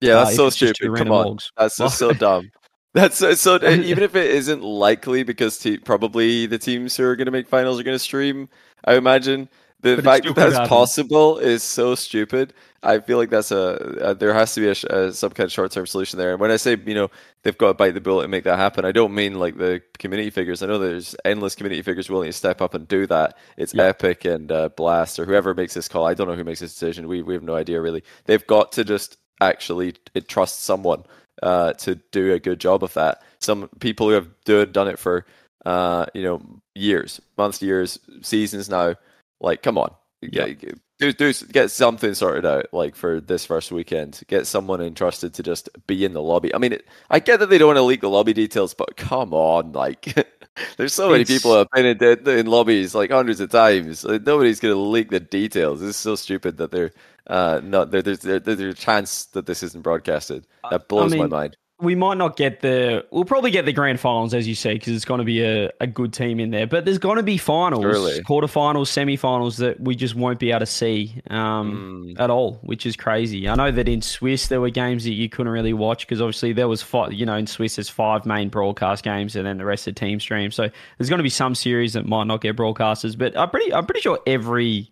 yeah, 0.00 0.14
uh, 0.14 0.24
that's 0.24 0.30
if 0.30 0.36
so 0.36 0.46
it's 0.46 0.56
just 0.56 0.74
two 0.76 0.84
stupid. 0.84 0.98
Come 0.98 1.10
on, 1.10 1.26
orgs. 1.36 1.50
that's 1.56 1.76
just 1.76 1.98
so 1.98 2.12
dumb. 2.12 2.50
That's 2.94 3.18
so, 3.18 3.34
so 3.34 3.56
even 3.62 4.02
if 4.02 4.14
it 4.16 4.30
isn't 4.30 4.62
likely 4.62 5.22
because 5.22 5.58
te- 5.58 5.76
probably 5.76 6.46
the 6.46 6.58
teams 6.58 6.96
who 6.96 7.04
are 7.04 7.14
going 7.14 7.26
to 7.26 7.32
make 7.32 7.48
finals 7.48 7.78
are 7.78 7.82
going 7.82 7.94
to 7.94 7.98
stream. 7.98 8.48
I 8.84 8.94
imagine 8.94 9.48
the 9.94 10.02
But 10.02 10.04
fact 10.04 10.24
that 10.26 10.34
that's 10.34 10.58
possible 10.58 11.38
is 11.38 11.62
so 11.62 11.94
stupid. 11.94 12.52
I 12.82 13.00
feel 13.00 13.18
like 13.18 13.30
that's 13.30 13.50
a, 13.50 14.08
uh 14.10 14.14
there 14.14 14.34
has 14.34 14.54
to 14.54 14.60
be 14.60 14.68
a, 14.68 14.74
sh- 14.74 14.84
uh 14.90 15.10
some 15.12 15.30
kind 15.32 15.46
of 15.46 15.52
short 15.52 15.72
term 15.72 15.86
solution 15.86 16.18
there. 16.18 16.32
And 16.32 16.40
when 16.40 16.50
I 16.50 16.56
say 16.56 16.76
you 16.86 16.94
know 16.94 17.10
they've 17.42 17.56
got 17.56 17.68
to 17.68 17.74
bite 17.74 17.94
the 17.94 18.00
bullet 18.00 18.24
and 18.24 18.30
make 18.30 18.44
that 18.44 18.58
happen, 18.58 18.84
I 18.84 18.92
don't 18.92 19.14
mean 19.14 19.38
like 19.38 19.56
the 19.56 19.82
community 19.98 20.30
figures. 20.30 20.62
I 20.62 20.66
know 20.66 20.78
there's 20.78 21.14
endless 21.24 21.54
community 21.54 21.82
figures 21.82 22.10
willing 22.10 22.28
to 22.28 22.32
step 22.32 22.60
up 22.60 22.74
and 22.74 22.86
do 22.88 23.06
that. 23.06 23.36
It's 23.56 23.74
Yeah. 23.74 23.80
Epic 23.80 24.24
and 24.24 24.50
uh, 24.52 24.68
Blast 24.70 25.18
or 25.18 25.26
whoever 25.26 25.54
makes 25.54 25.74
this 25.74 25.88
call. 25.88 26.06
I 26.06 26.14
don't 26.14 26.28
know 26.28 26.36
who 26.36 26.44
makes 26.44 26.60
this 26.60 26.72
decision. 26.72 27.08
We 27.08 27.22
we 27.22 27.34
have 27.34 27.42
no 27.42 27.54
idea 27.56 27.80
really. 27.80 28.02
They've 28.26 28.46
got 28.46 28.72
to 28.72 28.84
just 28.84 29.18
actually 29.40 29.94
trust 30.28 30.60
someone 30.64 31.04
uh, 31.42 31.72
to 31.74 31.96
do 32.12 32.32
a 32.32 32.40
good 32.40 32.60
job 32.60 32.84
of 32.84 32.94
that. 32.94 33.22
Some 33.40 33.68
people 33.80 34.08
who 34.08 34.14
have 34.14 34.28
do, 34.44 34.66
done 34.66 34.88
it 34.88 34.98
for 34.98 35.26
uh, 35.66 36.06
you 36.14 36.22
know 36.22 36.42
years, 36.74 37.20
months, 37.38 37.62
years, 37.62 37.98
seasons 38.22 38.68
now. 38.70 38.94
Like, 39.40 39.62
come 39.62 39.78
on, 39.78 39.94
Yeah. 40.22 40.48
get, 40.48 40.78
do, 40.98 41.12
do 41.12 41.32
get 41.52 41.70
something 41.70 42.14
sorted 42.14 42.46
out. 42.46 42.66
Like 42.72 42.96
for 42.96 43.20
this 43.20 43.44
first 43.44 43.70
weekend, 43.72 44.22
get 44.28 44.46
someone 44.46 44.80
entrusted 44.80 45.34
to 45.34 45.42
just 45.42 45.68
be 45.86 46.04
in 46.04 46.12
the 46.14 46.22
lobby. 46.22 46.54
I 46.54 46.58
mean, 46.58 46.72
it, 46.72 46.86
I 47.10 47.18
get 47.20 47.40
that 47.40 47.50
they 47.50 47.58
don't 47.58 47.68
want 47.68 47.76
to 47.76 47.82
leak 47.82 48.00
the 48.00 48.08
lobby 48.10 48.32
details, 48.32 48.74
but 48.74 48.96
come 48.96 49.32
on, 49.34 49.72
like. 49.72 50.14
There's 50.78 50.94
so 50.94 51.10
many 51.10 51.20
It's- 51.20 51.36
people 51.36 51.52
who 51.52 51.58
have 51.58 51.68
been 51.74 51.84
in, 51.84 52.02
in, 52.02 52.26
in 52.38 52.46
lobbies 52.46 52.94
like 52.94 53.10
hundreds 53.10 53.40
of 53.40 53.50
times. 53.50 54.04
Like, 54.04 54.24
nobody's 54.24 54.58
going 54.58 54.72
to 54.74 54.80
leak 54.80 55.10
the 55.10 55.20
details. 55.20 55.82
It's 55.82 55.98
so 55.98 56.14
stupid 56.16 56.56
that 56.56 56.70
they're 56.70 56.92
uh, 57.26 57.60
not. 57.62 57.90
There's 57.90 58.20
there's 58.20 58.60
a 58.60 58.72
chance 58.72 59.26
that 59.26 59.44
this 59.44 59.62
isn't 59.62 59.82
broadcasted. 59.82 60.46
That 60.70 60.88
blows 60.88 61.12
mean, 61.12 61.18
my 61.18 61.26
mind. 61.26 61.58
We 61.78 61.94
might 61.94 62.16
not 62.16 62.36
get 62.36 62.60
the. 62.60 63.04
We'll 63.10 63.24
probably 63.26 63.50
get 63.50 63.66
the 63.66 63.72
grand 63.72 64.00
finals, 64.00 64.32
as 64.32 64.48
you 64.48 64.54
say, 64.54 64.74
because 64.74 64.94
it's 64.94 65.04
going 65.04 65.18
to 65.18 65.24
be 65.24 65.42
a, 65.42 65.70
a 65.80 65.86
good 65.86 66.12
team 66.12 66.40
in 66.40 66.50
there. 66.50 66.66
But 66.66 66.84
there's 66.86 66.96
going 66.98 67.16
to 67.18 67.22
be 67.22 67.36
finals, 67.36 67.82
Surely. 67.82 68.20
quarterfinals, 68.22 68.86
semi-finals 68.86 69.58
that 69.58 69.78
we 69.78 69.94
just 69.94 70.14
won't 70.14 70.38
be 70.38 70.50
able 70.50 70.60
to 70.60 70.66
see 70.66 71.20
um, 71.28 72.04
Mm. 72.16 72.20
at 72.20 72.30
all, 72.30 72.54
which 72.62 72.86
is 72.86 72.96
crazy. 72.96 73.46
I 73.48 73.54
know 73.56 73.70
that 73.70 73.88
in 73.88 74.00
Swiss 74.00 74.48
there 74.48 74.60
were 74.60 74.70
games 74.70 75.04
that 75.04 75.12
you 75.12 75.28
couldn't 75.28 75.52
really 75.52 75.74
watch 75.74 76.06
because 76.06 76.20
obviously 76.22 76.52
there 76.54 76.68
was 76.68 76.82
five. 76.82 77.12
You 77.12 77.26
know, 77.26 77.36
in 77.36 77.46
Swiss 77.46 77.76
there's 77.76 77.90
five 77.90 78.24
main 78.24 78.48
broadcast 78.48 79.04
games 79.04 79.36
and 79.36 79.46
then 79.46 79.58
the 79.58 79.64
rest 79.66 79.86
of 79.86 79.94
the 79.94 80.00
team 80.00 80.18
stream. 80.18 80.50
So 80.50 80.70
there's 80.98 81.08
going 81.10 81.18
to 81.18 81.22
be 81.24 81.28
some 81.28 81.54
series 81.54 81.92
that 81.92 82.06
might 82.06 82.24
not 82.26 82.40
get 82.40 82.56
broadcasters, 82.56 83.18
but 83.18 83.36
I'm 83.36 83.50
pretty. 83.50 83.72
I'm 83.74 83.84
pretty 83.84 84.00
sure 84.00 84.18
every 84.26 84.88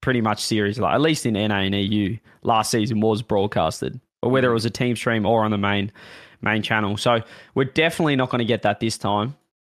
pretty 0.00 0.20
much 0.20 0.40
series, 0.44 0.78
like 0.78 0.94
at 0.94 1.00
least 1.00 1.26
in 1.26 1.34
NA 1.34 1.56
and 1.60 1.74
EU, 1.74 2.16
last 2.42 2.70
season 2.70 3.00
was 3.00 3.20
broadcasted, 3.20 3.98
or 4.22 4.30
whether 4.30 4.50
it 4.50 4.54
was 4.54 4.64
a 4.64 4.70
team 4.70 4.96
stream 4.96 5.26
or 5.26 5.44
on 5.44 5.50
the 5.50 5.58
main 5.58 5.92
main 6.40 6.62
channel. 6.62 6.96
So 6.96 7.22
we're 7.54 7.64
definitely 7.64 8.16
not 8.16 8.30
going 8.30 8.40
to 8.40 8.44
get 8.44 8.62
that 8.62 8.80
this 8.80 8.98
time, 8.98 9.36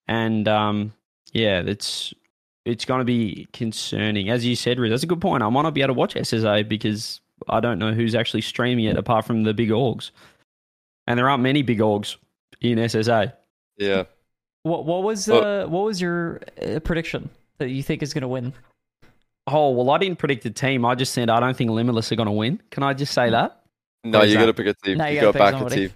and 0.08 0.48
um, 0.48 0.93
yeah, 1.34 1.62
it's 1.62 2.13
it's 2.65 2.86
going 2.86 3.00
to 3.00 3.05
be 3.05 3.48
concerning. 3.53 4.29
As 4.29 4.46
you 4.46 4.55
said, 4.55 4.79
Riz, 4.79 4.91
that's 4.91 5.03
a 5.03 5.08
good 5.08 5.22
point. 5.22 5.43
I 5.43 5.50
might 5.50 5.63
not 5.63 5.74
be 5.74 5.81
able 5.81 5.96
to 5.96 5.98
watch 5.98 6.15
SSA 6.15 6.67
because 6.67 7.22
I 7.48 7.60
don't 7.60 7.79
know 7.79 7.93
who's 7.93 8.15
actually 8.15 8.41
streaming 8.41 8.86
it 8.86 8.98
apart 8.98 9.25
from 9.25 9.43
the 9.43 9.53
big 9.53 9.69
orgs, 9.69 10.12
and 11.08 11.17
there 11.17 11.29
aren't 11.29 11.43
many 11.43 11.62
big 11.62 11.79
orgs 11.79 12.17
in 12.62 12.77
SSA. 12.77 13.34
Yeah. 13.77 14.03
What 14.63 14.86
what 14.86 15.03
was 15.03 15.29
uh 15.29 15.65
what 15.67 15.86
was 15.86 16.01
your 16.01 16.41
uh, 16.62 16.79
prediction 16.79 17.29
that 17.60 17.69
you 17.69 17.81
think 17.81 18.03
is 18.03 18.13
going 18.13 18.24
to 18.24 18.27
win? 18.27 18.53
Oh 19.48 19.72
well, 19.72 19.89
I 19.89 19.98
didn't 19.98 20.19
predict 20.19 20.46
a 20.46 20.51
team. 20.51 20.86
I 20.86 20.96
just 20.96 21.13
said 21.13 21.29
I 21.29 21.39
don't 21.39 21.55
think 21.55 21.72
Limitless 21.72 22.12
are 22.12 22.15
going 22.15 22.27
to 22.27 22.34
win. 22.34 22.62
Can 22.69 22.84
I 22.84 22.93
just 22.93 23.13
say 23.13 23.29
that? 23.29 23.63
No, 24.03 24.24
you 24.24 24.34
that- 24.36 24.39
got 24.39 24.46
to 24.46 24.53
pick 24.53 24.68
a 24.68 24.74
team. 24.74 24.98
No, 24.98 25.06
you 25.08 25.15
you 25.15 25.22
got 25.22 25.34
gotta 25.36 25.51
to 25.51 25.51
pick 25.58 25.62
back 25.70 25.72
a 25.72 25.75
team. 25.75 25.94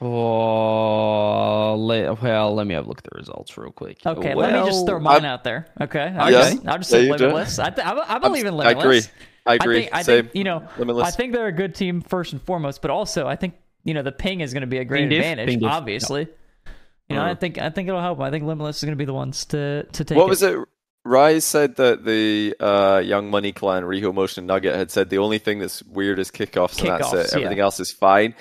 Oh, 0.00 1.76
let, 1.78 2.20
well, 2.22 2.54
let 2.54 2.66
me 2.66 2.74
have 2.74 2.86
a 2.86 2.88
look 2.88 2.98
at 2.98 3.04
the 3.04 3.16
results 3.16 3.56
real 3.56 3.70
quick. 3.70 3.98
Okay, 4.04 4.34
let 4.34 4.52
me 4.52 4.66
just 4.68 4.86
throw 4.86 4.98
mine 4.98 5.16
I'm- 5.22 5.24
out 5.26 5.44
there. 5.44 5.66
Okay, 5.80 6.00
I'll 6.18 6.30
Yeah. 6.30 6.50
just, 6.50 6.66
I'll 6.66 6.78
just 6.78 6.90
say 6.90 7.04
you 7.06 7.12
limitless. 7.12 7.58
I, 7.58 7.70
th- 7.70 7.86
I, 7.86 8.16
I 8.16 8.18
believe 8.18 8.44
in 8.46 8.54
I 8.60 8.70
agree. 8.70 8.82
limitless. 8.82 9.08
I 9.46 9.54
agree. 9.54 9.76
I 9.76 9.80
think, 9.82 9.94
I 9.94 10.02
Same. 10.02 10.24
think 10.24 10.34
you 10.36 10.44
know, 10.44 10.68
Limitless. 10.78 11.06
I 11.08 11.10
think 11.10 11.32
they're 11.32 11.46
a 11.48 11.52
good 11.52 11.74
team 11.74 12.00
first 12.00 12.32
and 12.32 12.40
foremost, 12.42 12.80
but 12.82 12.90
also 12.92 13.26
I 13.26 13.34
think 13.36 13.54
you 13.84 13.92
know 13.94 14.02
the 14.02 14.12
ping 14.12 14.40
is 14.40 14.52
going 14.52 14.60
to 14.60 14.68
be 14.68 14.78
a 14.78 14.84
great 14.84 15.08
Ping 15.08 15.18
advantage. 15.18 15.48
ping 15.48 15.58
diff. 15.60 15.68
obviously, 15.70 16.28
you 17.08 17.16
know, 17.16 17.22
I 17.24 17.34
Mhm. 17.34 17.40
think 17.40 17.58
I 17.58 17.70
think 17.70 17.88
it'll 17.88 18.00
help. 18.00 18.20
I 18.20 18.30
think 18.30 18.44
limitless 18.44 18.76
is 18.76 18.84
going 18.84 18.92
to 18.92 18.96
be 18.96 19.04
the 19.04 19.14
ones 19.14 19.44
to 19.46 19.82
to 19.84 20.04
take. 20.04 20.16
What 20.16 20.26
it. 20.26 20.28
was 20.28 20.42
it? 20.44 20.56
Rise 21.04 21.44
said 21.44 21.76
that 21.76 22.04
the 22.04 22.54
uh, 22.60 22.98
Young 23.04 23.30
Money 23.30 23.52
Clan, 23.52 23.82
Riho 23.82 24.14
Motion 24.14 24.46
Nugget 24.46 24.74
had 24.76 24.90
said 24.90 25.10
the 25.10 25.18
only 25.18 25.38
thing 25.38 25.58
that's 25.58 25.82
weird 25.84 26.18
is 26.18 26.30
kickoffs, 26.30 26.78
and 26.80 26.88
that's 26.90 27.08
Kickoffs, 27.08 27.24
it. 27.24 27.30
yeah. 27.32 27.36
Everything 27.38 27.58
else 27.60 27.80
is 27.80 27.90
fine. 27.90 28.34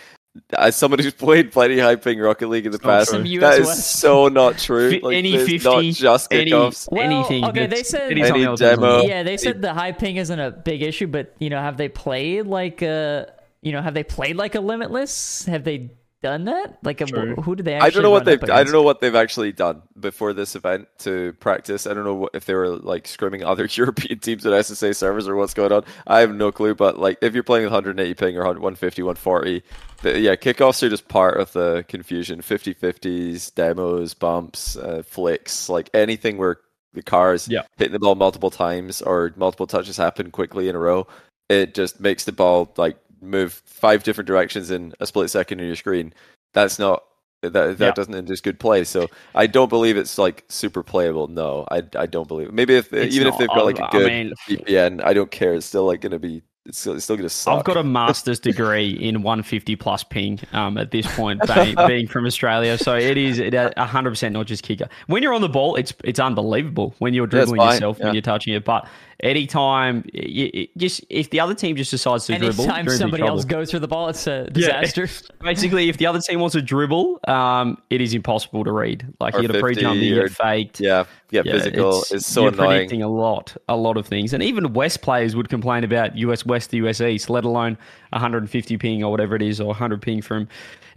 As 0.57 0.77
somebody 0.77 1.03
who's 1.03 1.13
played 1.13 1.51
plenty 1.51 1.77
high 1.79 1.97
ping 1.97 2.17
Rocket 2.19 2.47
League 2.47 2.65
in 2.65 2.71
the 2.71 2.77
It's 2.77 2.85
past, 2.85 3.09
true. 3.09 3.17
Some 3.19 3.25
US 3.25 3.41
that 3.41 3.59
is 3.61 3.67
West. 3.67 3.99
so 3.99 4.27
not 4.29 4.57
true. 4.59 4.99
Like, 5.03 5.15
any 5.17 5.33
it's 5.33 5.63
not 5.65 5.75
50, 5.81 5.91
just 5.91 6.31
any- 6.31 6.51
kickoffs. 6.51 6.87
Well, 6.89 7.01
anything. 7.03 7.43
okay, 7.45 7.65
they 7.67 7.83
said- 7.83 8.11
anytime 8.11 8.35
Any 8.35 8.43
else 8.45 8.61
is 8.61 8.67
on 8.67 8.79
demo. 8.79 9.01
Yeah, 9.01 9.23
they 9.23 9.35
said 9.37 9.61
the 9.61 9.73
high 9.73 9.91
ping 9.91 10.15
isn't 10.17 10.39
a 10.39 10.51
big 10.51 10.83
issue, 10.83 11.07
but 11.07 11.33
you 11.39 11.49
know, 11.49 11.59
have 11.59 11.75
they 11.77 11.89
played 11.89 12.45
like 12.47 12.81
a 12.81 13.29
you 13.61 13.71
know 13.73 13.81
have 13.81 13.93
they 13.93 14.03
played 14.03 14.37
like 14.37 14.55
a 14.55 14.61
limitless? 14.61 15.43
Have 15.45 15.63
they 15.65 15.89
done 16.21 16.45
that? 16.45 16.77
Like 16.83 17.01
a, 17.01 17.05
True. 17.05 17.35
who 17.35 17.55
did 17.55 17.65
they? 17.65 17.73
Actually 17.73 17.87
I 17.87 17.89
don't 17.91 18.03
know 18.03 18.09
what 18.11 18.25
they've. 18.25 18.43
I 18.43 18.63
don't 18.63 18.73
know 18.73 18.81
what 18.83 19.01
they've 19.01 19.15
actually 19.15 19.51
done 19.51 19.81
before 19.99 20.33
this 20.33 20.55
event 20.55 20.87
to 20.99 21.33
practice. 21.33 21.87
I 21.87 21.93
don't 21.93 22.03
know 22.03 22.15
what, 22.15 22.31
if 22.35 22.45
they 22.45 22.53
were 22.53 22.69
like 22.69 23.05
scrimming 23.05 23.43
other 23.43 23.65
European 23.71 24.19
teams 24.19 24.45
at 24.45 24.53
SSA 24.53 24.95
servers 24.95 25.27
or 25.27 25.35
what's 25.35 25.53
going 25.53 25.71
on. 25.71 25.83
I 26.07 26.19
have 26.19 26.33
no 26.33 26.51
clue. 26.51 26.75
But 26.75 26.99
like, 26.99 27.17
if 27.21 27.33
you're 27.33 27.43
playing 27.43 27.65
with 27.65 27.73
180 27.73 28.13
ping 28.13 28.37
or 28.37 28.43
150, 28.43 29.01
140, 29.03 29.63
the, 30.03 30.19
yeah, 30.19 30.35
kickoffs 30.35 30.83
are 30.83 30.89
just 30.89 31.07
part 31.07 31.39
of 31.39 31.51
the 31.53 31.85
confusion. 31.87 32.41
50-50s, 32.41 33.53
demos, 33.55 34.13
bumps, 34.13 34.77
uh, 34.77 35.03
flicks, 35.05 35.69
like 35.69 35.89
anything 35.93 36.37
where 36.37 36.57
the 36.93 37.01
cars 37.01 37.47
Yeah. 37.47 37.61
hitting 37.77 37.93
the 37.93 37.99
ball 37.99 38.15
multiple 38.15 38.49
times 38.51 39.01
or 39.01 39.31
multiple 39.37 39.67
touches 39.67 39.97
happen 39.97 40.29
quickly 40.31 40.67
in 40.69 40.75
a 40.75 40.79
row. 40.79 41.07
It 41.49 41.73
just 41.73 41.99
makes 41.99 42.25
the 42.25 42.31
ball 42.31 42.73
like 42.77 42.97
move 43.21 43.61
five 43.65 44.03
different 44.03 44.27
directions 44.27 44.71
in 44.71 44.93
a 44.99 45.07
split 45.07 45.29
second 45.29 45.59
on 45.59 45.67
your 45.67 45.75
screen. 45.75 46.13
That's 46.53 46.79
not 46.79 47.03
that 47.41 47.53
that 47.53 47.79
Yeah. 47.79 47.91
doesn't 47.91 48.13
induce 48.13 48.41
good 48.41 48.59
play. 48.59 48.83
So 48.83 49.09
I 49.35 49.47
don't 49.47 49.69
believe 49.69 49.97
it's 49.97 50.17
like 50.17 50.43
super 50.49 50.83
playable. 50.83 51.27
No, 51.27 51.65
I, 51.71 51.83
I 51.97 52.05
don't 52.05 52.27
believe. 52.27 52.49
It. 52.49 52.53
Maybe 52.53 52.75
if 52.75 52.91
It's 52.93 53.15
even 53.15 53.27
if 53.27 53.37
they've 53.37 53.47
got 53.47 53.65
like 53.65 53.79
a 53.79 53.87
good 53.91 54.07
mean- 54.07 54.33
VPN, 54.47 55.03
I 55.03 55.13
don't 55.13 55.31
care. 55.31 55.53
It's 55.53 55.65
still 55.65 55.85
like 55.85 56.01
going 56.01 56.11
to 56.11 56.19
be. 56.19 56.43
It's 56.67 56.77
still, 56.77 56.93
it's 56.93 57.05
still 57.05 57.15
going 57.15 57.27
to 57.27 57.33
suck. 57.33 57.57
I've 57.57 57.63
got 57.65 57.77
a 57.77 57.83
master's 57.83 58.39
degree 58.39 58.91
in 58.91 59.23
150 59.23 59.75
plus 59.77 60.03
ping 60.03 60.39
um, 60.53 60.77
at 60.77 60.91
this 60.91 61.07
point, 61.15 61.41
being, 61.55 61.75
being 61.87 62.07
from 62.07 62.27
Australia. 62.27 62.77
So 62.77 62.95
it 62.95 63.17
is 63.17 63.39
it, 63.39 63.55
uh, 63.55 63.71
100% 63.77 64.31
not 64.31 64.45
just 64.45 64.61
kicker. 64.61 64.87
When 65.07 65.23
you're 65.23 65.33
on 65.33 65.41
the 65.41 65.49
ball, 65.49 65.75
it's 65.75 65.91
it's 66.03 66.19
unbelievable 66.19 66.93
when 66.99 67.15
you're 67.15 67.25
dribbling 67.25 67.61
yourself, 67.61 67.97
yeah. 67.97 68.05
when 68.05 68.13
you're 68.13 68.21
touching 68.21 68.53
it. 68.53 68.63
But 68.63 68.87
anytime, 69.21 70.03
you, 70.13 70.49
you- 70.53 70.67
just 70.77 71.03
if 71.09 71.29
the 71.29 71.39
other 71.39 71.53
team 71.53 71.75
just 71.75 71.91
decides 71.91 72.25
to 72.27 72.37
dribble, 72.37 72.63
Anytime 72.63 72.85
you're 72.85 72.93
in 72.93 72.99
big 72.99 72.99
somebody 72.99 73.23
else 73.23 73.45
goes 73.45 73.71
for 73.71 73.79
the 73.79 73.87
ball, 73.87 74.09
it's 74.09 74.27
a 74.27 74.49
Yeah. 74.55 74.81
disaster. 74.81 75.07
Basically, 75.41 75.89
if 75.89 75.97
the 75.97 76.05
other 76.07 76.19
team 76.19 76.39
wants 76.39 76.53
to 76.53 76.61
dribble, 76.61 77.19
um, 77.27 77.77
it 77.89 78.01
is 78.01 78.13
impossible 78.13 78.63
to 78.63 78.71
read. 78.71 79.05
Like 79.19 79.35
Or 79.35 79.41
you 79.41 79.47
get 79.47 79.55
a 79.55 79.59
pre-jump, 79.59 79.95
50 79.95 80.05
you 80.05 80.15
get 80.21 80.31
faked. 80.31 80.79
yeah, 80.79 81.05
yeah, 81.31 81.43
physical. 81.43 82.03
It's, 82.11 82.25
so 82.25 82.41
you're 82.43 82.53
annoying. 82.53 82.69
predicting 82.69 83.01
a 83.03 83.07
lot, 83.09 83.55
a 83.69 83.75
lot 83.77 83.97
of 83.97 84.05
things, 84.07 84.33
and 84.33 84.41
even 84.43 84.73
West 84.73 85.01
players 85.01 85.35
would 85.35 85.49
complain 85.49 85.83
about 85.83 86.17
US 86.17 86.45
West 86.45 86.71
to 86.71 86.77
US 86.87 87.01
East, 87.01 87.29
let 87.29 87.45
alone 87.45 87.77
150 88.13 88.77
ping 88.77 89.03
or 89.03 89.11
whatever 89.11 89.35
it 89.35 89.41
is, 89.41 89.59
or 89.61 89.67
100 89.67 90.01
ping 90.01 90.21
from 90.21 90.47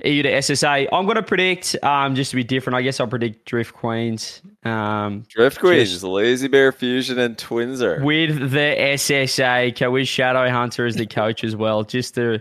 EU 0.05 0.23
to 0.23 0.31
SSA. 0.31 0.89
I'm 0.93 1.05
going 1.05 1.17
to 1.17 1.23
predict, 1.23 1.77
um, 1.83 2.15
just 2.15 2.31
to 2.31 2.37
be 2.37 2.45
different. 2.45 2.77
I 2.77 2.83
guess 2.83 3.01
I'll 3.01 3.07
predict 3.09 3.45
Drift 3.47 3.75
Queens, 3.75 4.43
um, 4.65 5.25
Drift 5.29 5.59
Queens, 5.61 6.03
Lazy 6.05 6.49
Bear 6.49 6.73
Fusion, 6.73 7.19
and 7.19 7.37
Twinser. 7.37 8.03
with 8.05 8.51
the 8.51 8.75
SSA, 8.79 9.91
with 9.91 10.07
Shadow 10.09 10.49
Hunter 10.51 10.87
as 10.87 10.97
the 10.97 11.07
coach 11.07 11.45
as 11.45 11.57
well, 11.57 11.83
just 11.85 12.15
to 12.17 12.41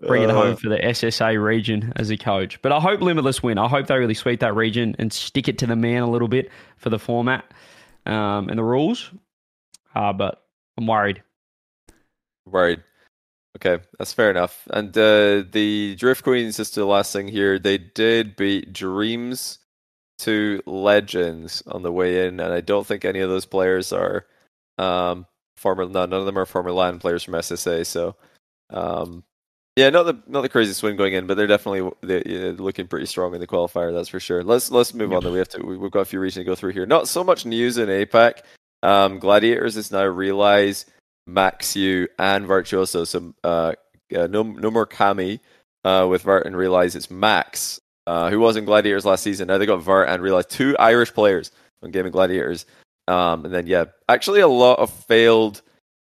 bring 0.00 0.22
it 0.22 0.30
Uh. 0.30 0.34
home 0.34 0.56
for 0.56 0.68
the 0.68 0.78
SSA 0.84 1.42
region 1.42 1.92
as 1.96 2.10
a 2.10 2.16
coach. 2.16 2.60
But 2.62 2.72
I 2.72 2.80
hope 2.80 3.00
Limitless 3.00 3.42
win. 3.42 3.58
I 3.58 3.68
hope 3.68 3.86
they 3.86 3.96
really 3.98 4.14
sweep 4.14 4.40
that 4.40 4.54
region 4.54 4.96
and 4.98 5.12
stick 5.12 5.48
it 5.48 5.58
to 5.58 5.66
the 5.66 5.76
man 5.76 6.02
a 6.02 6.10
little 6.10 6.28
bit 6.28 6.50
for 6.76 6.90
the 6.90 6.98
format 6.98 7.44
um, 8.06 8.48
and 8.48 8.58
the 8.58 8.64
rules. 8.64 9.10
Uh, 9.94 10.12
but 10.12 10.44
I'm 10.76 10.86
worried. 10.86 11.22
Worried. 12.46 12.82
Okay, 13.56 13.82
that's 13.98 14.12
fair 14.12 14.30
enough. 14.30 14.66
And 14.70 14.88
uh, 14.98 15.44
the 15.50 15.94
Drift 15.96 16.24
Queens, 16.24 16.56
just 16.56 16.74
the 16.74 16.84
last 16.84 17.12
thing 17.12 17.28
here, 17.28 17.58
they 17.58 17.78
did 17.78 18.34
beat 18.36 18.72
Dreams 18.72 19.58
to 20.18 20.60
Legends 20.66 21.62
on 21.68 21.82
the 21.82 21.92
way 21.92 22.26
in, 22.26 22.40
and 22.40 22.52
I 22.52 22.60
don't 22.60 22.86
think 22.86 23.04
any 23.04 23.20
of 23.20 23.30
those 23.30 23.46
players 23.46 23.92
are 23.92 24.26
um, 24.78 25.26
former. 25.56 25.84
No, 25.86 26.04
none 26.06 26.12
of 26.14 26.26
them 26.26 26.38
are 26.38 26.46
former 26.46 26.72
LAN 26.72 26.98
players 26.98 27.22
from 27.22 27.34
SSA. 27.34 27.86
So, 27.86 28.16
um, 28.70 29.22
yeah, 29.76 29.88
not 29.90 30.04
the 30.04 30.20
not 30.26 30.40
the 30.42 30.48
craziest 30.48 30.82
win 30.82 30.96
going 30.96 31.12
in, 31.14 31.26
but 31.28 31.36
they're 31.36 31.46
definitely 31.46 31.90
they, 32.02 32.22
yeah, 32.26 32.52
looking 32.56 32.88
pretty 32.88 33.06
strong 33.06 33.34
in 33.34 33.40
the 33.40 33.46
qualifier. 33.46 33.92
That's 33.94 34.08
for 34.08 34.20
sure. 34.20 34.42
Let's 34.42 34.70
let's 34.72 34.94
move 34.94 35.12
on. 35.12 35.22
Though 35.22 35.32
we 35.32 35.38
have 35.38 35.48
to. 35.50 35.62
we- 35.64 35.76
We've 35.76 35.90
got 35.92 36.00
a 36.00 36.04
few 36.06 36.18
regions 36.20 36.44
to 36.44 36.44
go 36.44 36.54
through 36.56 36.72
here. 36.72 36.86
Not 36.86 37.06
so 37.08 37.22
much 37.22 37.46
news 37.46 37.78
in 37.78 37.88
APAC. 37.88 38.40
Um, 38.82 39.18
Gladiators 39.20 39.76
is 39.76 39.90
now 39.92 40.04
realize 40.04 40.86
Max 41.26 41.74
U 41.76 42.08
and 42.18 42.46
Virtuoso. 42.46 43.04
So 43.04 43.34
uh, 43.44 43.72
uh, 44.16 44.26
no 44.26 44.42
no 44.42 44.70
more 44.70 44.86
Kami 44.86 45.40
uh, 45.84 46.06
with 46.08 46.22
Vert 46.22 46.46
and 46.46 46.56
realize 46.56 46.94
it's 46.96 47.10
Max 47.10 47.80
uh, 48.06 48.30
who 48.30 48.38
was 48.40 48.56
in 48.56 48.64
Gladiators 48.64 49.04
last 49.04 49.22
season. 49.22 49.48
Now 49.48 49.58
they 49.58 49.66
got 49.66 49.82
Vert 49.82 50.08
and 50.08 50.22
realize 50.22 50.46
two 50.46 50.76
Irish 50.78 51.12
players 51.14 51.50
on 51.82 51.90
Gaming 51.90 52.12
Gladiators. 52.12 52.66
Um, 53.08 53.44
and 53.44 53.52
then 53.54 53.66
yeah, 53.66 53.84
actually 54.08 54.40
a 54.40 54.48
lot 54.48 54.78
of 54.78 54.90
failed 54.90 55.60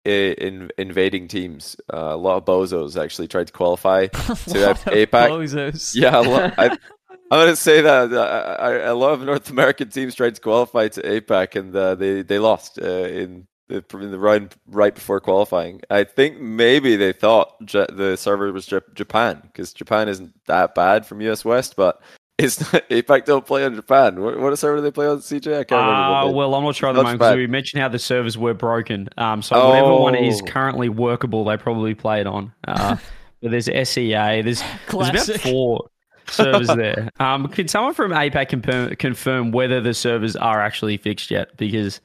i- 0.07 0.11
in 0.38 0.71
invading 0.79 1.29
teams. 1.29 1.76
Uh, 1.93 2.11
a 2.12 2.17
lot 2.17 2.37
of 2.37 2.45
bozos 2.45 3.00
actually 3.00 3.29
tried 3.29 3.47
to 3.49 3.52
qualify 3.52 4.07
to 4.07 4.71
of 4.71 4.85
APAC. 4.85 5.09
bozos. 5.31 5.95
Yeah, 5.95 6.19
a 6.19 6.23
lot, 6.23 6.55
I, 6.59 6.67
I'm 7.33 7.38
going 7.38 7.49
to 7.49 7.55
say 7.57 7.81
that 7.83 8.12
uh, 8.12 8.57
I, 8.59 8.67
I, 8.67 8.73
a 8.87 8.95
lot 8.95 9.12
of 9.12 9.23
North 9.23 9.50
American 9.50 9.88
teams 9.88 10.17
tried 10.17 10.35
to 10.35 10.40
qualify 10.40 10.88
to 10.88 11.02
APAC 11.02 11.55
and 11.55 11.75
uh, 11.76 11.95
they 11.95 12.23
they 12.23 12.40
lost 12.40 12.81
uh, 12.83 12.87
in 12.87 13.47
the 13.71 13.99
the 13.99 14.19
round 14.19 14.55
right 14.67 14.95
before 14.95 15.21
qualifying. 15.21 15.81
I 15.91 16.05
think 16.05 16.41
maybe 16.41 16.97
they 16.97 17.12
thought 17.12 17.55
Ja- 17.73 17.87
the 17.91 18.17
server 18.17 18.53
was 18.53 18.67
Jap- 18.67 18.95
Japan 18.95 19.41
because 19.45 19.73
Japan 19.73 20.09
isn't 20.09 20.33
that 20.47 20.75
bad 20.75 21.07
from 21.07 21.21
US 21.23 21.45
West, 21.45 21.77
but 21.77 22.00
it's 22.41 22.61
not, 22.73 22.89
APAC 22.89 23.25
don't 23.27 23.47
play 23.47 23.65
on 23.65 23.75
Japan. 23.75 24.21
What, 24.21 24.39
what 24.41 24.59
server 24.59 24.77
do 24.79 24.83
they 24.83 24.91
play 24.91 25.07
on 25.07 25.19
CJ? 25.19 25.61
I 25.61 25.65
can't 25.65 25.73
remember. 25.73 25.93
Uh, 25.93 26.11
what 26.25 26.29
they- 26.31 26.35
well, 26.37 26.55
I'm 26.55 26.65
not 26.65 26.75
sure 26.75 26.89
at 26.89 26.93
the 26.93 27.03
moment 27.03 27.19
because 27.19 27.37
we 27.37 27.47
mentioned 27.47 27.83
how 27.83 27.89
the 27.89 27.99
servers 27.99 28.37
were 28.39 28.55
broken. 28.55 29.09
Um, 29.19 29.43
so 29.43 29.69
whatever 29.69 29.95
one 29.95 30.15
is 30.15 30.41
Oh. 30.43 30.47
currently 30.47 30.89
workable, 30.89 31.45
they 31.45 31.57
probably 31.57 31.95
play 31.95 32.21
it 32.21 32.27
on. 32.27 32.53
Uh, 32.67 32.97
but 33.43 33.50
there's 33.50 33.67
SEA. 33.89 34.12
There's, 34.43 34.62
there's 34.91 35.09
about 35.29 35.41
four 35.41 35.89
servers 36.29 36.69
there. 36.69 37.11
Um, 37.21 37.49
can 37.49 37.69
someone 37.69 37.93
from 37.95 38.12
APAC 38.12 38.49
confirm, 38.49 38.95
confirm 38.97 39.50
whether 39.53 39.81
the 39.81 39.93
servers 39.95 40.35
are 40.37 40.61
actually 40.62 40.97
fixed 40.97 41.31
yet? 41.31 41.57
Because 41.57 42.00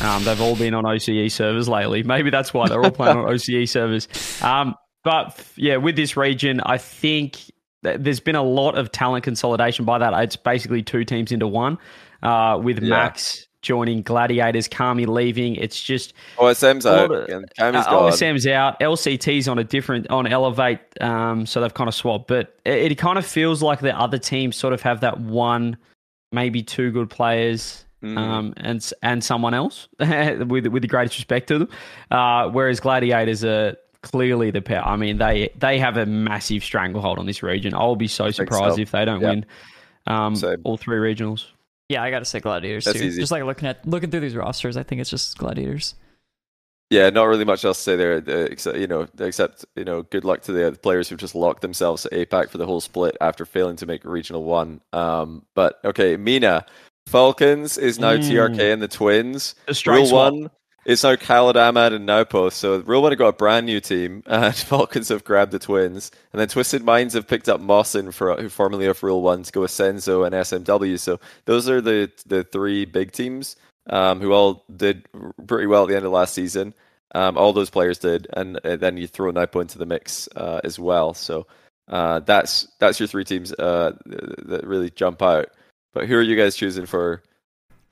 um, 0.00 0.24
they've 0.24 0.40
all 0.40 0.56
been 0.56 0.74
on 0.74 0.84
OCE 0.84 1.30
servers 1.30 1.68
lately. 1.68 2.02
Maybe 2.02 2.30
that's 2.30 2.54
why 2.54 2.68
they're 2.68 2.82
all 2.82 2.90
playing 2.90 3.16
on 3.18 3.24
OCE 3.28 3.68
servers. 3.68 4.08
Um, 4.42 4.74
but 5.04 5.44
yeah, 5.56 5.76
with 5.76 5.96
this 5.96 6.16
region, 6.16 6.60
I 6.64 6.78
think 6.78 7.38
there's 7.82 8.20
been 8.20 8.36
a 8.36 8.42
lot 8.44 8.78
of 8.78 8.92
talent 8.92 9.24
consolidation 9.24 9.84
by 9.84 9.98
that. 9.98 10.12
It's 10.22 10.36
basically 10.36 10.82
two 10.82 11.04
teams 11.04 11.32
into 11.32 11.48
one, 11.48 11.78
uh, 12.22 12.60
with 12.62 12.80
Yeah. 12.80 12.90
Max 12.90 13.46
joining 13.62 14.02
Gladiators, 14.02 14.66
Kami 14.68 15.06
leaving. 15.06 15.54
It's 15.56 15.80
just 15.80 16.14
OSM's 16.36 16.84
a 16.86 17.04
out 17.04 17.10
of- 17.12 17.26
Kami's 17.58 17.86
uh. 17.86 17.90
OSM's 17.90 18.46
out. 18.46 18.78
LCT's 18.80 19.48
on 19.48 19.58
a 19.58 19.64
different 19.64 20.08
on 20.10 20.26
Elevate, 20.28 20.78
um, 21.00 21.46
so 21.46 21.60
they've 21.60 21.74
kind 21.74 21.88
of 21.88 21.94
swapped. 21.94 22.28
But 22.28 22.56
it, 22.64 22.92
it 22.92 22.98
kind 22.98 23.18
of 23.18 23.26
feels 23.26 23.62
like 23.62 23.80
the 23.80 23.96
other 23.98 24.18
teams 24.18 24.54
sort 24.56 24.72
of 24.74 24.82
have 24.82 25.00
that 25.00 25.18
one, 25.20 25.76
maybe 26.32 26.62
two 26.62 26.90
good 26.92 27.10
players, 27.10 27.84
Mm. 28.02 28.18
um, 28.18 28.54
and 28.56 28.92
and 29.02 29.22
someone 29.22 29.54
else 29.54 29.88
with 29.98 30.66
with 30.66 30.82
the 30.82 30.88
greatest 30.88 31.16
respect 31.18 31.48
to 31.48 31.60
them. 31.60 31.68
Uh, 32.10 32.48
whereas 32.48 32.80
Gladiators 32.80 33.44
are 33.44 33.76
clearly 34.02 34.50
the 34.50 34.60
pair. 34.60 34.84
I 34.84 34.96
mean, 34.96 35.18
they 35.18 35.50
they 35.56 35.78
have 35.78 35.96
a 35.96 36.06
massive 36.06 36.64
stranglehold 36.64 37.18
on 37.18 37.26
this 37.26 37.42
region. 37.42 37.74
I'll 37.74 37.96
be 37.96 38.08
so 38.08 38.30
surprised 38.30 38.76
so. 38.76 38.82
if 38.82 38.90
they 38.90 39.04
don't 39.04 39.20
Yeah. 39.20 39.30
win 39.30 39.46
um, 40.06 40.36
Same. 40.36 40.60
all 40.64 40.76
three 40.76 40.98
regionals. 40.98 41.46
Yeah, 41.88 42.02
I 42.02 42.10
gotta 42.10 42.24
say 42.24 42.40
gladiators 42.40 42.84
That's 42.84 42.98
too. 42.98 43.04
easy. 43.04 43.20
Just 43.20 43.32
like 43.32 43.44
looking 43.44 43.68
at 43.68 43.86
looking 43.86 44.10
through 44.10 44.20
these 44.20 44.36
rosters, 44.36 44.76
I 44.76 44.82
think 44.82 45.00
it's 45.00 45.10
just 45.10 45.38
gladiators. 45.38 45.94
Yeah, 46.90 47.08
not 47.08 47.24
really 47.24 47.44
much 47.46 47.64
else 47.64 47.78
to 47.78 47.82
say 47.84 47.96
there, 47.96 48.16
uh, 48.16 48.44
except 48.50 48.76
you 48.76 48.86
know, 48.86 49.06
except 49.18 49.64
you 49.76 49.84
know, 49.84 50.02
good 50.02 50.24
luck 50.24 50.42
to 50.42 50.52
the 50.52 50.72
players 50.72 51.08
who've 51.08 51.18
just 51.18 51.34
locked 51.34 51.62
themselves 51.62 52.04
at 52.06 52.12
APAC 52.12 52.50
for 52.50 52.58
the 52.58 52.66
whole 52.66 52.80
split 52.82 53.16
after 53.20 53.46
failing 53.46 53.76
to 53.76 53.86
make 53.86 54.04
regional 54.04 54.44
one. 54.44 54.80
Um, 54.92 55.46
but 55.54 55.80
okay, 55.84 56.16
MENA, 56.16 56.66
Falcons 57.06 57.78
is 57.78 57.98
now 57.98 58.12
Mm. 58.16 58.22
TRK 58.28 58.72
and 58.72 58.82
the 58.82 58.88
Twins. 58.88 59.54
Rule 59.86 60.06
swap. 60.06 60.32
one 60.32 60.50
is 60.84 61.02
now 61.04 61.14
Khaled 61.16 61.56
Ahmad 61.56 61.92
and 61.92 62.08
Naupo. 62.08 62.50
So 62.50 62.78
Rule 62.78 63.02
one 63.02 63.12
have 63.12 63.18
got 63.18 63.28
a 63.28 63.32
brand 63.32 63.66
new 63.66 63.80
team, 63.80 64.22
and 64.26 64.54
Falcons 64.54 65.08
have 65.10 65.24
grabbed 65.24 65.52
the 65.52 65.58
Twins, 65.58 66.10
and 66.32 66.40
then 66.40 66.48
Twisted 66.48 66.84
Minds 66.84 67.14
have 67.14 67.26
picked 67.28 67.48
up 67.48 67.60
Mawson 67.60 68.12
for 68.12 68.34
who 68.36 68.48
formerly 68.48 68.86
of 68.86 69.02
Rule 69.02 69.22
one 69.22 69.42
to 69.42 69.52
go 69.52 69.60
with 69.62 69.70
Senzo 69.70 70.24
and 70.26 70.34
SMW. 70.34 70.98
So 70.98 71.20
those 71.44 71.68
are 71.68 71.80
the 71.80 72.10
the 72.26 72.44
three 72.44 72.84
big 72.84 73.12
teams 73.12 73.56
um, 73.90 74.20
who 74.20 74.32
all 74.32 74.64
did 74.74 75.06
pretty 75.46 75.66
well 75.66 75.82
at 75.84 75.88
the 75.88 75.96
end 75.96 76.06
of 76.06 76.12
last 76.12 76.34
season. 76.34 76.74
Um, 77.14 77.36
all 77.36 77.52
those 77.52 77.68
players 77.68 77.98
did, 77.98 78.26
and, 78.32 78.58
uh, 78.64 78.76
then 78.76 78.96
you 78.96 79.06
throw 79.06 79.30
Naipo 79.30 79.60
into 79.60 79.76
the 79.76 79.84
mix 79.84 80.30
uh, 80.34 80.62
as 80.64 80.78
well. 80.78 81.12
So 81.12 81.46
uh, 81.88 82.20
that's 82.20 82.68
that's 82.78 82.98
your 82.98 83.06
three 83.06 83.24
teams 83.24 83.52
uh, 83.52 83.92
that 84.06 84.62
really 84.64 84.88
jump 84.88 85.20
out. 85.20 85.50
But 85.92 86.06
who 86.06 86.16
are 86.16 86.22
you 86.22 86.36
guys 86.36 86.56
choosing 86.56 86.86
for 86.86 87.22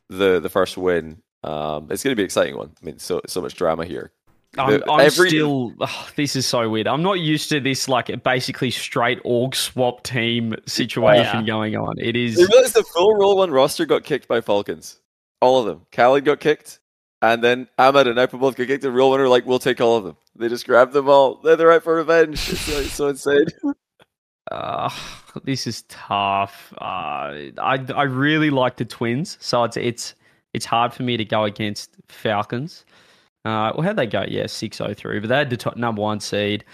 the 0.09 0.40
the 0.40 0.49
first 0.49 0.76
win? 0.76 1.23
Um, 1.42 1.88
it's 1.90 2.02
going 2.02 2.12
to 2.12 2.16
be 2.16 2.23
an 2.23 2.26
exciting 2.26 2.57
one. 2.57 2.73
I 2.83 2.85
mean, 2.85 2.99
so 2.99 3.21
so 3.26 3.40
much 3.40 3.54
drama 3.54 3.85
here. 3.85 4.12
I'm, 4.59 4.83
I'm 4.90 5.00
every- 5.00 5.28
still. 5.28 5.73
ugh, 5.80 6.11
this 6.16 6.35
is 6.35 6.45
so 6.45 6.69
weird. 6.69 6.88
I'm 6.88 7.02
not 7.04 7.21
used 7.21 7.50
to 7.50 7.61
this 7.61 7.88
like 7.88 8.11
basically 8.25 8.73
straight 8.73 9.21
org 9.25 9.54
swap 9.54 10.02
team 10.02 10.57
situation 10.66 11.40
Yeah. 11.40 11.47
going 11.47 11.76
on. 11.76 11.95
It 11.99 12.16
is. 12.16 12.37
You 12.38 12.49
realize 12.52 12.73
the 12.73 12.83
full 12.83 13.14
Rule 13.14 13.37
One 13.37 13.50
roster 13.52 13.87
got 13.87 14.02
kicked 14.04 14.26
by 14.26 14.40
Falcons. 14.40 14.99
All 15.40 15.61
of 15.61 15.66
them. 15.66 15.87
Khaled 15.92 16.25
got 16.25 16.40
kicked, 16.40 16.80
and 17.23 17.42
then 17.45 17.69
Ahmed 17.78 18.09
and 18.09 18.16
Naipo 18.19 18.40
both 18.40 18.57
got 18.57 18.66
kicked. 18.66 18.85
And 18.85 18.95
Real 18.95 19.09
One 19.11 19.21
were 19.21 19.28
like, 19.28 19.47
"We'll 19.47 19.59
take 19.61 19.80
all 19.80 19.97
of 19.97 20.04
them." 20.04 20.16
They 20.37 20.49
just 20.49 20.66
grabbed 20.66 20.92
them 20.95 21.09
all. 21.09 21.37
They're 21.37 21.57
they're 21.57 21.73
out 21.73 21.85
for 21.85 21.95
revenge. 21.95 22.50
It's 22.50 22.61
so, 22.61 22.80
it's 22.80 22.92
so 22.92 23.09
insane. 23.09 23.47
Uh, 24.50 24.90
this 25.45 25.66
is 25.66 25.83
tough. 25.83 26.73
Uh, 26.78 27.50
I 27.59 27.85
I 27.95 28.02
really 28.04 28.50
like 28.50 28.76
the 28.76 28.85
Twins, 28.85 29.37
so 29.40 29.64
it's 29.64 29.76
it's 29.76 30.14
it's 30.52 30.64
hard 30.66 30.92
for 30.92 31.02
me 31.02 31.16
to 31.16 31.25
go 31.25 31.45
against 31.45 31.97
Falcons. 32.09 32.85
Uh, 33.45 33.73
well, 33.75 33.83
how'd 33.83 33.97
they 33.97 34.07
go? 34.07 34.25
Yeah, 34.28 34.47
six 34.47 34.80
oh 34.80 34.92
three, 34.95 35.21
but 35.21 35.28
they 35.28 35.37
had 35.37 35.50
the 35.50 35.57
top, 35.57 35.76
number 35.76 36.02
one 36.02 36.21
seed. 36.21 36.64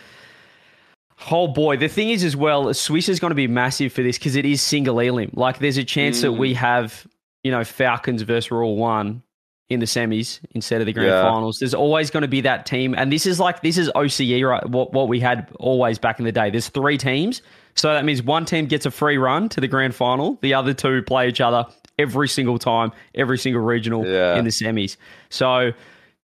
Oh 1.30 1.48
boy, 1.48 1.76
the 1.76 1.88
thing 1.88 2.10
is 2.10 2.24
as 2.24 2.36
well, 2.36 2.72
Swiss 2.74 3.08
is 3.08 3.20
going 3.20 3.30
to 3.30 3.34
be 3.36 3.46
massive 3.46 3.92
for 3.92 4.02
this 4.02 4.18
because 4.18 4.36
it 4.36 4.44
is 4.44 4.60
single 4.60 4.98
elim. 5.00 5.30
Like, 5.32 5.60
there's 5.60 5.78
a 5.78 5.84
chance 5.84 6.20
that 6.20 6.32
we 6.32 6.52
have, 6.54 7.06
you 7.42 7.50
know, 7.50 7.64
Falcons 7.64 8.20
versus 8.22 8.50
Rule 8.50 8.76
One 8.76 9.22
in 9.70 9.80
the 9.80 9.86
semis 9.86 10.40
instead 10.52 10.80
of 10.80 10.86
the 10.86 10.92
grand 10.92 11.08
Yeah. 11.08 11.22
finals. 11.22 11.58
There's 11.58 11.72
always 11.74 12.10
going 12.10 12.20
to 12.22 12.28
be 12.28 12.42
that 12.42 12.66
team, 12.66 12.94
and 12.94 13.10
this 13.10 13.24
is 13.26 13.40
like 13.40 13.62
this 13.62 13.78
is 13.78 13.90
OCE, 13.94 14.42
right? 14.46 14.68
What 14.68 14.92
what 14.92 15.08
we 15.08 15.18
had 15.20 15.48
always 15.58 15.98
back 15.98 16.18
in 16.18 16.24
the 16.26 16.32
day. 16.32 16.50
There's 16.50 16.68
three 16.68 16.98
teams, 16.98 17.40
so 17.76 17.92
that 17.92 18.04
means 18.04 18.22
one 18.22 18.44
team 18.44 18.66
gets 18.66 18.86
a 18.86 18.90
free 18.90 19.18
run 19.18 19.48
to 19.50 19.60
the 19.60 19.68
grand 19.68 19.94
final. 19.94 20.38
The 20.42 20.54
other 20.54 20.74
two 20.74 21.02
play 21.02 21.28
each 21.28 21.40
other 21.40 21.64
every 21.98 22.28
single 22.28 22.58
time, 22.58 22.90
every 23.14 23.38
single 23.38 23.62
regional 23.62 24.04
Yeah. 24.06 24.36
in 24.36 24.44
the 24.44 24.50
semis. 24.50 24.96
So 25.30 25.72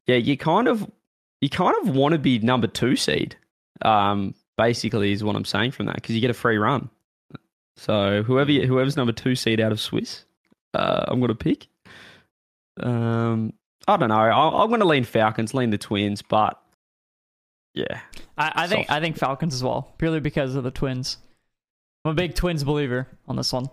yeah, 0.08 0.16
you 0.18 0.36
kind 0.38 0.68
of 0.68 0.90
you 1.42 1.50
kind 1.50 1.76
of 1.82 1.96
want 1.96 2.14
to 2.14 2.20
be 2.20 2.40
number 2.40 2.68
two 2.68 2.96
seed. 2.96 3.36
Um, 3.82 4.34
basically, 4.58 5.12
is 5.12 5.24
what 5.24 5.36
I'm 5.36 5.46
saying 5.46 5.72
from 5.72 5.86
that 5.88 5.96
because 5.96 6.16
you 6.16 6.22
get 6.22 6.30
a 6.32 6.34
free 6.34 6.58
run. 6.58 6.90
So 7.76 8.24
whoever 8.24 8.52
you- 8.52 8.68
whoever's 8.68 8.96
number 8.96 9.12
two 9.14 9.36
seed 9.36 9.60
out 9.60 9.72
of 9.72 9.80
Swiss, 9.80 10.26
uh, 10.74 11.06
I'm 11.08 11.20
gonna 11.20 11.36
pick. 11.36 11.68
Um, 12.80 13.54
I 13.88 13.98
don't 13.98 14.10
know. 14.10 14.16
I, 14.16 14.64
I'm 14.64 14.70
gonna 14.70 14.86
lean 14.86 15.04
Falcons, 15.04 15.54
lean 15.54 15.70
the 15.70 15.78
Twins, 15.78 16.22
but 16.22 16.60
yeah, 17.74 18.00
I, 18.38 18.52
I 18.56 18.68
think 18.68 18.90
I 18.90 19.00
think 19.00 19.18
Falcons 19.18 19.54
as 19.54 19.64
well, 19.64 19.94
purely 19.98 20.20
because 20.20 20.56
of 20.56 20.64
the 20.64 20.72
Twins. 20.72 21.18
I'm 22.06 22.12
a 22.12 22.16
big 22.16 22.36
Twins 22.36 22.64
believer 22.64 23.08
on 23.28 23.36
this 23.36 23.54
one, 23.54 23.70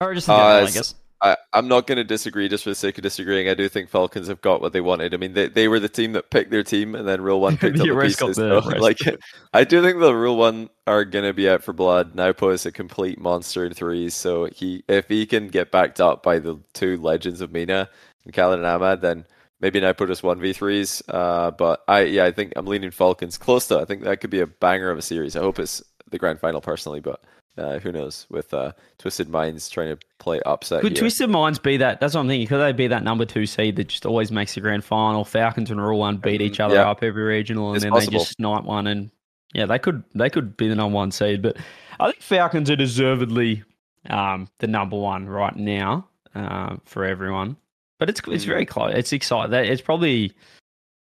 or 0.00 0.14
just 0.14 0.28
in 0.28 0.34
Uh, 0.34 0.38
I 0.38 0.70
guess. 0.70 0.94
I, 1.20 1.36
I'm 1.52 1.66
not 1.66 1.88
going 1.88 1.96
to 1.96 2.04
disagree 2.04 2.48
just 2.48 2.62
for 2.62 2.70
the 2.70 2.76
sake 2.76 2.96
of 2.96 3.02
disagreeing. 3.02 3.48
I 3.48 3.54
do 3.54 3.68
think 3.68 3.88
Falcons 3.88 4.28
have 4.28 4.40
got 4.40 4.60
what 4.60 4.72
they 4.72 4.80
wanted. 4.80 5.14
I 5.14 5.16
mean, 5.16 5.32
they, 5.32 5.48
they 5.48 5.66
were 5.66 5.80
the 5.80 5.88
team 5.88 6.12
that 6.12 6.30
picked 6.30 6.52
their 6.52 6.62
team, 6.62 6.94
and 6.94 7.08
then 7.08 7.20
Rule 7.20 7.40
One 7.40 7.56
picked 7.58 7.80
up 7.80 7.86
The 7.86 8.00
pieces. 8.00 8.36
so, 8.36 8.58
like, 8.58 9.00
I 9.52 9.64
do 9.64 9.82
think 9.82 9.98
the 9.98 10.14
Rule 10.14 10.36
One 10.36 10.70
are 10.86 11.04
going 11.04 11.24
to 11.24 11.32
be 11.32 11.48
out 11.48 11.64
for 11.64 11.72
blood. 11.72 12.14
Naupo 12.14 12.52
is 12.52 12.66
a 12.66 12.72
complete 12.72 13.18
monster 13.18 13.64
in 13.66 13.74
threes, 13.74 14.14
so 14.14 14.44
he 14.44 14.84
if 14.88 15.08
he 15.08 15.26
can 15.26 15.48
get 15.48 15.72
backed 15.72 16.00
up 16.00 16.22
by 16.22 16.38
the 16.38 16.60
two 16.72 16.98
legends 16.98 17.40
of 17.40 17.50
MENA 17.50 17.88
and 18.24 18.32
Khaled 18.32 18.58
and 18.60 18.66
Ahmad, 18.66 19.00
then 19.00 19.24
maybe 19.60 19.80
Naupo 19.80 20.06
just 20.06 20.22
one 20.22 20.38
v 20.38 20.52
threes. 20.52 21.02
Uh, 21.08 21.50
but 21.50 21.82
I 21.88 22.02
yeah, 22.02 22.26
I 22.26 22.30
think 22.30 22.52
I'm 22.54 22.66
leaning 22.66 22.92
Falcons 22.92 23.38
close 23.38 23.66
to. 23.68 23.80
I 23.80 23.86
think 23.86 24.04
that 24.04 24.20
could 24.20 24.30
be 24.30 24.40
a 24.40 24.46
banger 24.46 24.90
of 24.90 24.98
a 24.98 25.02
series. 25.02 25.34
I 25.34 25.40
hope 25.40 25.58
it's 25.58 25.82
the 26.08 26.18
grand 26.18 26.38
final 26.38 26.60
personally, 26.60 27.00
but. 27.00 27.20
Uh, 27.58 27.78
who 27.80 27.90
knows? 27.92 28.26
With 28.30 28.54
uh, 28.54 28.72
Twisted 28.98 29.28
Minds 29.28 29.68
trying 29.68 29.94
to 29.96 29.98
play 30.18 30.40
upset. 30.46 30.80
could 30.82 30.92
here. 30.92 31.00
Twisted 31.00 31.28
Minds 31.28 31.58
be 31.58 31.76
that? 31.78 32.00
That's 32.00 32.14
what 32.14 32.20
I'm 32.20 32.28
thinking. 32.28 32.46
Could 32.46 32.58
they 32.60 32.72
be 32.72 32.86
that 32.86 33.02
number 33.02 33.24
two 33.24 33.46
seed 33.46 33.76
that 33.76 33.88
just 33.88 34.06
always 34.06 34.30
makes 34.30 34.54
the 34.54 34.60
grand 34.60 34.84
final? 34.84 35.24
Falcons 35.24 35.70
and 35.70 35.80
Rule 35.80 35.98
One 35.98 36.16
beat 36.18 36.40
each 36.40 36.60
other 36.60 36.76
Yeah. 36.76 36.90
up 36.90 37.02
every 37.02 37.22
regional, 37.24 37.68
and 37.68 37.76
It's 37.76 37.84
then 37.84 37.92
possible. 37.92 38.12
they 38.12 38.18
just 38.18 38.36
snipe 38.36 38.64
one. 38.64 38.86
And 38.86 39.10
yeah, 39.54 39.66
they 39.66 39.78
could 39.78 40.04
they 40.14 40.30
could 40.30 40.56
be 40.56 40.68
the 40.68 40.76
number 40.76 40.94
one 40.94 41.10
seed. 41.10 41.42
But 41.42 41.56
I 41.98 42.10
think 42.12 42.22
Falcons 42.22 42.70
are 42.70 42.76
deservedly 42.76 43.64
um, 44.08 44.48
the 44.60 44.66
number 44.68 44.96
one 44.96 45.26
right 45.26 45.56
now 45.56 46.06
uh, 46.34 46.76
for 46.84 47.04
everyone. 47.04 47.56
But 47.98 48.08
it's 48.08 48.20
it's 48.28 48.44
Mm. 48.44 48.48
very 48.48 48.66
close. 48.66 48.92
It's 48.94 49.12
exciting. 49.12 49.52
It's 49.52 49.82
probably 49.82 50.32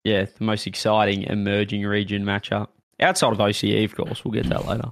yeah 0.03 0.25
the 0.25 0.43
most 0.43 0.65
exciting 0.65 1.23
emerging 1.23 1.83
region 1.85 2.23
matchup 2.23 2.69
outside 2.99 3.31
of 3.33 3.39
OCE. 3.39 3.83
Of 3.85 3.95
course, 3.95 4.25
we'll 4.25 4.31
get 4.33 4.49
that 4.49 4.65
later. 4.65 4.91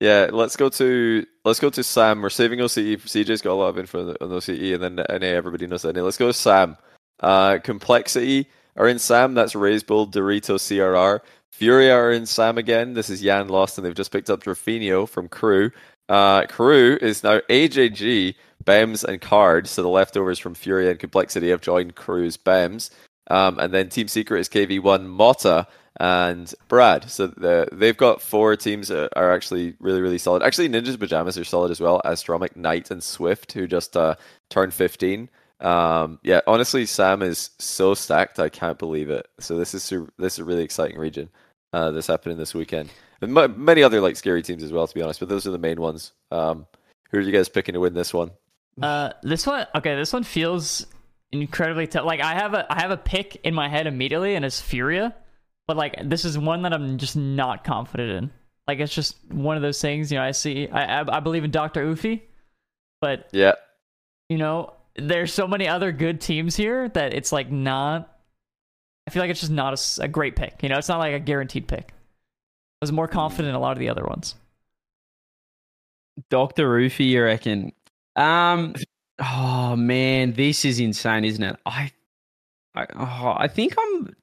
Yeah, 0.00 0.28
let's 0.32 0.56
go 0.56 0.68
to 0.70 1.24
let's 1.44 1.60
go 1.60 1.70
to 1.70 1.82
Sam. 1.82 2.20
We're 2.20 2.30
saving 2.30 2.58
OCE. 2.58 2.96
CJ's 2.96 3.42
got 3.42 3.52
a 3.52 3.54
lot 3.54 3.68
of 3.68 3.78
info 3.78 4.10
on 4.20 4.28
OCE, 4.30 4.74
and 4.74 4.82
then 4.82 4.94
NA. 4.96 5.26
Everybody 5.26 5.66
knows 5.66 5.82
that. 5.82 5.94
NA. 5.94 6.02
Let's 6.02 6.18
go 6.18 6.26
to 6.26 6.32
Sam. 6.32 6.76
Uh, 7.20 7.58
Complexity 7.62 8.48
are 8.76 8.88
in 8.88 8.98
Sam. 8.98 9.34
That's 9.34 9.54
Reysbull, 9.54 10.12
Dorito, 10.12 10.56
CRR. 10.56 11.20
Fury 11.52 11.90
are 11.90 12.10
in 12.10 12.26
Sam 12.26 12.58
again. 12.58 12.94
This 12.94 13.08
is 13.08 13.22
Yan 13.22 13.48
Lost, 13.48 13.78
and 13.78 13.86
they've 13.86 13.94
just 13.94 14.10
picked 14.10 14.30
up 14.30 14.42
Drafinio 14.42 15.08
from 15.08 15.28
Crew. 15.28 15.70
Uh, 16.08 16.46
Crew 16.46 16.98
is 17.00 17.22
now 17.22 17.38
AJG, 17.48 18.34
Bems, 18.64 19.04
and 19.04 19.20
Card. 19.20 19.68
So 19.68 19.82
the 19.82 19.88
leftovers 19.88 20.38
from 20.38 20.54
Fury 20.54 20.90
and 20.90 20.98
Complexity 20.98 21.50
have 21.50 21.60
joined 21.60 21.94
Crew's 21.94 22.36
Bems. 22.36 22.90
Um, 23.28 23.58
and 23.58 23.72
then 23.72 23.88
Team 23.88 24.08
Secret 24.08 24.40
is 24.40 24.48
KV1, 24.48 25.06
Mota, 25.06 25.66
and 26.00 26.52
Brad. 26.68 27.10
So 27.10 27.28
the, 27.28 27.68
they've 27.72 27.96
got 27.96 28.20
four 28.20 28.56
teams 28.56 28.88
that 28.88 29.10
are 29.16 29.32
actually 29.32 29.74
really, 29.78 30.00
really 30.00 30.18
solid. 30.18 30.42
Actually, 30.42 30.68
Ninjas 30.68 30.98
Pajamas 30.98 31.38
are 31.38 31.44
solid 31.44 31.70
as 31.70 31.80
well. 31.80 32.00
Astromic, 32.04 32.56
Knight, 32.56 32.90
and 32.90 33.02
Swift, 33.02 33.52
who 33.52 33.66
just 33.66 33.96
uh, 33.96 34.16
turned 34.50 34.74
15. 34.74 35.28
Um, 35.60 36.18
yeah, 36.22 36.40
honestly, 36.46 36.84
Sam 36.86 37.22
is 37.22 37.50
so 37.58 37.94
stacked. 37.94 38.38
I 38.38 38.48
can't 38.48 38.78
believe 38.78 39.08
it. 39.08 39.28
So 39.40 39.56
this 39.56 39.74
is 39.74 39.88
this 40.18 40.34
is 40.34 40.38
a 40.40 40.44
really 40.44 40.64
exciting 40.64 40.98
region. 40.98 41.30
Uh, 41.72 41.90
this 41.90 42.06
happening 42.06 42.38
this 42.38 42.54
weekend, 42.54 42.90
and 43.20 43.36
m- 43.36 43.64
many 43.64 43.82
other 43.82 44.00
like 44.00 44.16
scary 44.16 44.42
teams 44.42 44.62
as 44.62 44.72
well. 44.72 44.86
To 44.86 44.94
be 44.94 45.02
honest, 45.02 45.20
but 45.20 45.28
those 45.28 45.46
are 45.46 45.50
the 45.50 45.58
main 45.58 45.80
ones. 45.80 46.12
Um, 46.30 46.66
who 47.10 47.18
are 47.18 47.22
you 47.22 47.32
guys 47.32 47.48
picking 47.48 47.74
to 47.74 47.80
win 47.80 47.94
this 47.94 48.12
one? 48.12 48.30
Uh, 48.80 49.12
this 49.22 49.46
one, 49.46 49.66
okay, 49.74 49.94
this 49.94 50.12
one 50.12 50.24
feels 50.24 50.86
incredibly 51.32 51.86
tough. 51.86 52.04
Like 52.04 52.20
I 52.20 52.34
have 52.34 52.54
a, 52.54 52.66
I 52.72 52.80
have 52.80 52.90
a 52.90 52.96
pick 52.96 53.36
in 53.44 53.54
my 53.54 53.68
head 53.68 53.86
immediately, 53.86 54.34
and 54.34 54.44
it's 54.44 54.60
Furia, 54.60 55.14
but 55.66 55.76
like 55.76 55.96
this 56.08 56.24
is 56.24 56.38
one 56.38 56.62
that 56.62 56.72
I'm 56.72 56.98
just 56.98 57.16
not 57.16 57.64
confident 57.64 58.10
in. 58.10 58.30
Like 58.66 58.80
it's 58.80 58.94
just 58.94 59.16
one 59.30 59.56
of 59.56 59.62
those 59.62 59.80
things, 59.80 60.10
you 60.10 60.18
know. 60.18 60.24
I 60.24 60.30
see, 60.30 60.68
I, 60.68 61.00
I, 61.00 61.16
I 61.16 61.20
believe 61.20 61.44
in 61.44 61.50
Doctor 61.50 61.84
Ufi, 61.84 62.22
but 63.00 63.28
Yeah, 63.32 63.54
you 64.28 64.38
know, 64.38 64.72
there's 64.96 65.32
so 65.32 65.46
many 65.46 65.68
other 65.68 65.92
good 65.92 66.20
teams 66.20 66.56
here 66.56 66.88
that 66.90 67.12
it's 67.14 67.32
like 67.32 67.50
not. 67.50 68.10
I 69.06 69.10
feel 69.10 69.20
like 69.20 69.30
it's 69.30 69.40
just 69.40 69.52
not 69.52 69.72
a 69.72 69.74
s- 69.74 69.98
a, 69.98 70.08
great 70.08 70.34
pick. 70.34 70.62
You 70.62 70.70
know, 70.70 70.78
it's 70.78 70.88
not 70.88 70.98
like 70.98 71.12
a 71.12 71.20
guaranteed 71.20 71.68
pick. 71.68 71.90
I 71.90 72.80
was 72.80 72.90
more 72.92 73.06
confident 73.08 73.48
in 73.50 73.54
a 73.54 73.60
lot 73.60 73.72
of 73.72 73.78
the 73.78 73.90
other 73.90 74.04
ones. 74.04 74.34
Doctor 76.30 76.68
Rufy, 76.68 77.06
you 77.06 77.22
reckon? 77.24 77.72
Um, 78.16 78.74
oh 79.18 79.76
man, 79.76 80.32
this 80.32 80.64
is 80.64 80.80
insane, 80.80 81.24
isn't 81.24 81.42
it? 81.42 81.56
I, 81.66 81.90
I, 82.74 82.86
oh, 82.96 83.34
I 83.36 83.48
think 83.48 83.74
I'm 83.78 84.14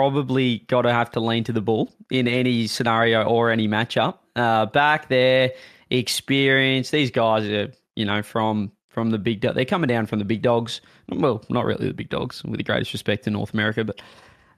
probably 0.00 0.60
got 0.60 0.82
to 0.82 0.92
have 0.94 1.10
to 1.10 1.20
lean 1.20 1.44
to 1.44 1.52
the 1.52 1.60
bull 1.60 1.92
in 2.10 2.26
any 2.26 2.66
scenario 2.66 3.22
or 3.22 3.50
any 3.50 3.68
matchup. 3.68 4.16
Uh, 4.34 4.64
back 4.64 5.10
there, 5.10 5.52
experience. 5.90 6.90
These 6.90 7.10
guys 7.10 7.46
are, 7.46 7.70
you 7.96 8.06
know, 8.06 8.22
from 8.22 8.72
from 8.88 9.10
the 9.10 9.18
big. 9.18 9.40
Do- 9.40 9.52
they're 9.52 9.66
coming 9.66 9.88
down 9.88 10.06
from 10.06 10.18
the 10.18 10.24
big 10.24 10.40
dogs. 10.40 10.80
Well, 11.10 11.44
not 11.50 11.66
really 11.66 11.88
the 11.88 11.92
big 11.92 12.08
dogs, 12.08 12.42
with 12.42 12.56
the 12.56 12.64
greatest 12.64 12.94
respect 12.94 13.24
to 13.24 13.30
North 13.30 13.52
America, 13.52 13.84
but 13.84 14.00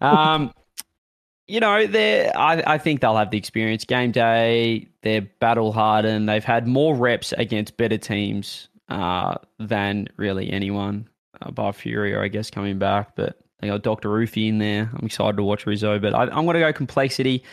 um, 0.00 0.54
you 1.48 1.58
know, 1.58 1.88
they 1.88 2.30
I, 2.30 2.74
I 2.74 2.78
think 2.78 3.00
they'll 3.00 3.16
have 3.16 3.32
the 3.32 3.38
experience. 3.38 3.84
Game 3.84 4.12
day, 4.12 4.86
they're 5.02 5.22
battle 5.22 5.72
hardened. 5.72 6.28
They've 6.28 6.44
had 6.44 6.68
more 6.68 6.94
reps 6.94 7.32
against 7.32 7.76
better 7.76 7.98
teams 7.98 8.68
uh, 8.90 9.34
than 9.58 10.06
really 10.16 10.52
anyone. 10.52 11.08
Uh, 11.44 11.72
Fury, 11.72 12.14
I 12.14 12.28
guess, 12.28 12.48
coming 12.48 12.78
back, 12.78 13.16
but 13.16 13.41
They 13.62 13.68
got 13.68 13.82
Dr. 13.82 14.08
Rufy 14.08 14.48
in 14.48 14.58
there. 14.58 14.90
I'm 14.92 15.06
excited 15.06 15.36
to 15.36 15.44
watch 15.44 15.66
Rizzo, 15.66 16.00
but 16.00 16.14
I, 16.14 16.22
I'm 16.24 16.44
going 16.44 16.54
to 16.54 16.60
go 16.60 16.72
complexity. 16.72 17.44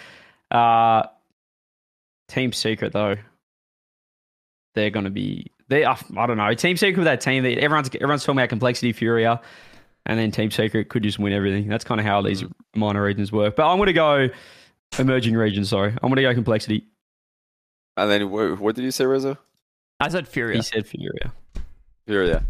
Uh, 0.49 1.03
team 2.27 2.51
secret 2.51 2.93
though, 2.93 3.15
they're 4.73 4.89
going 4.89 5.05
to 5.05 5.11
be 5.11 5.51
they. 5.67 5.85
I 5.85 5.95
don't 6.25 6.37
know. 6.37 6.51
Team 6.55 6.77
secret 6.77 6.97
with 6.97 7.05
that 7.05 7.21
team. 7.21 7.43
That 7.43 7.59
everyone's 7.59 7.89
everyone's 7.93 8.23
talking 8.23 8.39
about 8.39 8.49
complexity, 8.49 8.91
Furia, 8.91 9.39
and 10.07 10.19
then 10.19 10.31
team 10.31 10.49
secret 10.49 10.89
could 10.89 11.03
just 11.03 11.19
win 11.19 11.31
everything. 11.31 11.67
That's 11.67 11.83
kind 11.83 11.99
of 11.99 12.07
how 12.07 12.23
these 12.23 12.43
minor 12.75 13.03
regions 13.03 13.31
work. 13.31 13.55
But 13.55 13.71
I'm 13.71 13.77
going 13.77 13.87
to 13.87 13.93
go 13.93 14.29
emerging 14.97 15.35
regions. 15.35 15.69
Sorry, 15.69 15.91
I'm 15.91 16.09
going 16.09 16.15
to 16.15 16.23
go 16.23 16.33
complexity. 16.33 16.87
And 17.97 18.09
then 18.09 18.31
what, 18.31 18.59
what 18.59 18.75
did 18.75 18.83
you 18.83 18.91
say, 18.91 19.05
Rizzo? 19.05 19.37
I 19.99 20.09
said 20.09 20.27
Furia. 20.27 20.55
He 20.55 20.63
said 20.63 20.87
Furia. 20.87 21.33
Furia. 22.07 22.43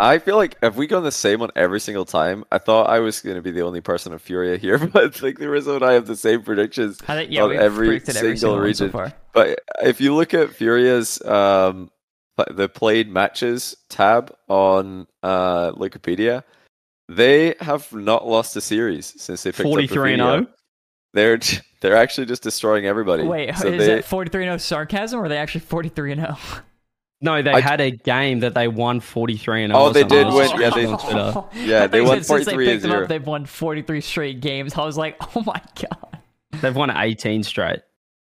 I 0.00 0.18
feel 0.18 0.36
like 0.36 0.56
have 0.62 0.76
we 0.76 0.86
gone 0.86 1.02
the 1.02 1.12
same 1.12 1.42
on 1.42 1.50
every 1.56 1.80
single 1.80 2.04
time? 2.04 2.44
I 2.52 2.58
thought 2.58 2.88
I 2.88 3.00
was 3.00 3.20
going 3.20 3.36
to 3.36 3.42
be 3.42 3.50
the 3.50 3.62
only 3.62 3.80
person 3.80 4.12
of 4.12 4.22
Furia 4.22 4.56
here, 4.56 4.78
but 4.92 5.20
like 5.22 5.38
the 5.38 5.48
Rizzo 5.48 5.76
and 5.76 5.84
I 5.84 5.92
have 5.94 6.06
the 6.06 6.16
same 6.16 6.42
predictions 6.42 7.00
I 7.08 7.14
think, 7.14 7.32
yeah, 7.32 7.42
on 7.42 7.56
every 7.56 8.00
single 8.00 8.18
every 8.18 8.36
single 8.36 8.58
region. 8.60 8.92
so. 8.92 9.12
But 9.32 9.60
if 9.82 10.00
you 10.00 10.14
look 10.14 10.34
at 10.34 10.50
Furia's 10.50 11.22
um, 11.24 11.90
the 12.50 12.68
played 12.68 13.08
matches 13.08 13.76
tab 13.88 14.34
on 14.48 15.06
uh, 15.22 15.72
Wikipedia, 15.72 16.44
they 17.08 17.54
have 17.60 17.92
not 17.92 18.26
lost 18.26 18.56
a 18.56 18.60
series 18.60 19.14
since 19.20 19.42
they 19.42 19.50
picked 19.50 19.60
up 19.60 19.66
43 19.66 20.12
and 20.14 20.22
oh? 20.22 20.24
Rafinha. 20.24 20.38
0. 20.38 20.46
They're 21.14 21.38
they're 21.80 21.96
actually 21.96 22.26
just 22.26 22.42
destroying 22.42 22.86
everybody. 22.86 23.24
Wait, 23.24 23.56
So 23.56 23.68
is 23.68 23.78
they- 23.78 23.94
that 23.96 24.04
43 24.04 24.44
0 24.44 24.56
sarcasm 24.58 25.20
or 25.20 25.24
are 25.24 25.28
they 25.28 25.38
actually 25.38 25.62
43 25.62 26.14
0? 26.14 26.36
No, 27.20 27.42
they 27.42 27.50
I- 27.50 27.60
had 27.60 27.80
a 27.80 27.90
game 27.90 28.40
that 28.40 28.54
they 28.54 28.68
won 28.68 29.00
43 29.00 29.64
and 29.64 29.72
Oh, 29.72 29.90
they 29.90 30.04
did 30.04 30.28
win. 30.28 30.50
Yeah, 30.60 30.70
they- 30.70 30.84
Yeah, 31.64 31.86
they 31.88 32.00
won 32.00 32.22
Since 32.22 32.28
they 32.28 32.34
43 32.52 32.66
picked 32.66 32.82
them 32.82 32.92
and 32.92 33.02
up, 33.02 33.08
they've 33.08 33.26
won 33.26 33.44
43 33.46 34.00
straight 34.00 34.40
games. 34.40 34.74
I 34.74 34.84
was 34.84 34.96
like, 34.96 35.16
oh 35.36 35.42
my 35.42 35.60
god. 35.80 36.20
They've 36.60 36.74
won 36.74 36.90
18 36.90 37.42
straight, 37.42 37.80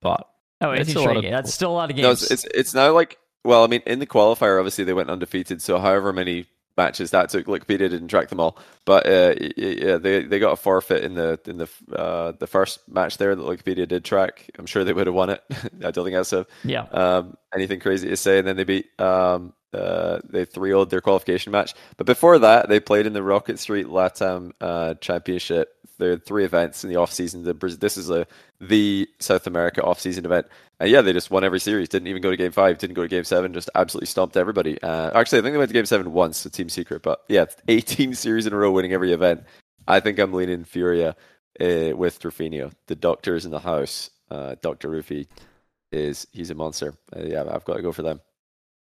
but 0.02 0.26
Oh, 0.62 0.76
That's 0.76 0.90
18 0.90 0.98
a 0.98 1.02
straight. 1.02 1.26
Of, 1.26 1.32
that's 1.32 1.54
still 1.54 1.72
a 1.72 1.74
lot 1.74 1.90
of 1.90 1.96
games. 1.96 2.04
No, 2.04 2.12
it's, 2.12 2.32
it's 2.32 2.46
it's 2.54 2.74
now 2.74 2.92
like 2.92 3.18
well, 3.46 3.64
I 3.64 3.68
mean, 3.68 3.82
in 3.86 4.00
the 4.00 4.08
qualifier, 4.08 4.60
obviously 4.60 4.84
they 4.84 4.94
went 4.94 5.10
undefeated. 5.10 5.62
So 5.62 5.80
however 5.80 6.12
many 6.12 6.48
matches 6.80 7.12
that 7.12 7.30
took, 7.30 7.46
Wikipedia 7.46 7.90
didn't 7.90 8.08
track 8.08 8.30
them 8.30 8.40
all, 8.40 8.58
but 8.86 9.06
uh, 9.06 9.36
yeah, 9.58 9.98
they 9.98 10.24
they 10.24 10.40
got 10.40 10.54
a 10.54 10.56
forfeit 10.56 11.04
in 11.04 11.14
the 11.14 11.38
in 11.46 11.58
the 11.58 11.70
uh, 11.94 12.32
the 12.40 12.48
first 12.48 12.80
match 12.88 13.18
there 13.18 13.36
that 13.36 13.46
Wikipedia 13.46 13.86
did 13.86 14.06
track. 14.06 14.50
I'm 14.58 14.66
sure 14.66 14.86
they 14.86 14.94
would 14.94 15.08
have 15.08 15.16
won 15.16 15.30
it. 15.30 15.44
I 15.84 15.92
don't 15.92 16.06
think 16.06 16.16
that's 16.16 16.32
a, 16.34 16.48
yeah. 16.64 16.84
um, 16.92 17.36
anything 17.54 17.82
crazy 17.82 18.08
to 18.08 18.16
say. 18.16 18.40
And 18.40 18.48
then 18.48 18.56
they 18.56 18.64
beat 18.64 18.88
um, 19.00 19.54
uh, 19.74 20.20
they 20.24 20.46
3 20.46 20.70
0 20.70 20.86
their 20.86 21.02
qualification 21.02 21.52
match. 21.52 21.74
But 21.98 22.08
before 22.08 22.40
that, 22.40 22.70
they 22.70 22.80
played 22.80 23.06
in 23.06 23.14
the 23.14 23.24
Rocket 23.24 23.60
Street 23.60 23.88
Latam 23.88 24.52
uh, 24.62 24.96
Championship. 24.96 25.76
There 25.98 26.14
are 26.14 26.18
three 26.18 26.46
events 26.46 26.84
in 26.84 26.90
the 26.90 26.96
off 26.96 27.12
season. 27.12 27.44
The, 27.44 27.54
this 27.54 27.98
is 27.98 28.10
a 28.10 28.26
the 28.62 29.08
South 29.20 29.48
America 29.48 29.84
off 29.84 30.00
season 30.00 30.26
event. 30.26 30.48
And 30.80 30.90
yeah, 30.90 31.02
they 31.02 31.12
just 31.12 31.30
won 31.30 31.44
every 31.44 31.60
series. 31.60 31.90
Didn't 31.90 32.08
even 32.08 32.22
go 32.22 32.32
to 32.32 32.38
game 32.38 32.54
five. 32.54 32.78
Didn't 32.78 32.96
go 32.96 33.02
to 33.02 33.08
game 33.08 33.26
seven. 33.26 33.54
Just 33.54 33.70
absolutely 33.76 34.08
stomped 34.08 34.38
everybody. 34.38 34.82
Uh, 34.82 35.12
actually, 35.14 35.40
I 35.40 35.42
think 35.42 35.54
they 35.54 35.58
went 35.58 35.70
to 35.70 35.74
game 35.74 35.86
seven 35.86 36.14
once. 36.14 36.46
A 36.46 36.50
team 36.50 36.70
secret, 36.70 37.04
but 37.04 37.24
yeah, 37.28 37.46
18 37.68 38.14
series 38.16 38.48
in 38.48 38.54
a 38.54 38.58
row, 38.58 38.72
winning 38.72 38.94
every 38.94 39.12
event. 39.12 39.44
I 39.88 40.00
think 40.00 40.20
I'm 40.20 40.34
leaning 40.34 40.64
Furia 40.64 41.16
uh, 41.60 41.96
with 41.96 42.20
Rufinho. 42.22 42.72
The 42.88 42.96
doctor 42.96 43.36
is 43.36 43.46
in 43.46 43.52
the 43.52 43.60
house. 43.60 44.10
Uh, 44.32 44.56
Doctor 44.62 44.90
Rufy 44.90 45.28
is 45.92 46.28
he's 46.32 46.52
a 46.52 46.56
monster. 46.56 46.94
Uh, 47.16 47.24
yeah, 47.24 47.44
I've 47.50 47.66
got 47.66 47.76
to 47.76 47.82
go 47.82 47.92
for 47.92 48.04
them. 48.04 48.22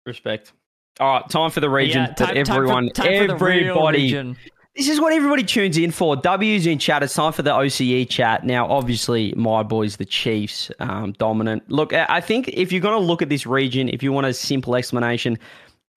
respect. 0.07 0.53
All 1.01 1.15
right, 1.15 1.31
time 1.31 1.51
for 1.51 1.61
the 1.61 1.71
region 1.71 2.03
yeah, 2.03 2.15
time, 2.15 2.35
that 2.35 2.47
time 2.47 2.57
everyone, 2.57 2.91
time 2.91 3.29
for 3.29 3.45
real 3.45 3.71
everybody. 3.71 4.35
This 4.75 4.89
is 4.89 5.01
what 5.01 5.13
everybody 5.13 5.43
tunes 5.45 5.77
in 5.77 5.91
for. 5.91 6.17
W's 6.17 6.67
in 6.67 6.79
chat. 6.79 7.03
It's 7.03 7.15
time 7.15 7.33
for 7.33 7.43
the 7.43 7.51
OCE 7.51 8.09
chat. 8.09 8.45
Now, 8.45 8.69
obviously, 8.69 9.33
my 9.37 9.63
boys, 9.63 9.97
the 9.97 10.05
Chiefs, 10.05 10.71
um, 10.81 11.13
dominant. 11.13 11.69
Look, 11.71 11.93
I 11.93 12.07
I 12.09 12.21
think 12.21 12.49
if 12.49 12.73
you're 12.73 12.81
going 12.81 13.01
to 13.01 13.05
look 13.05 13.23
at 13.23 13.29
this 13.29 13.47
region, 13.47 13.89
if 13.89 14.03
you 14.03 14.13
want 14.13 14.27
a 14.27 14.35
simple 14.35 14.75
explanation, 14.75 15.39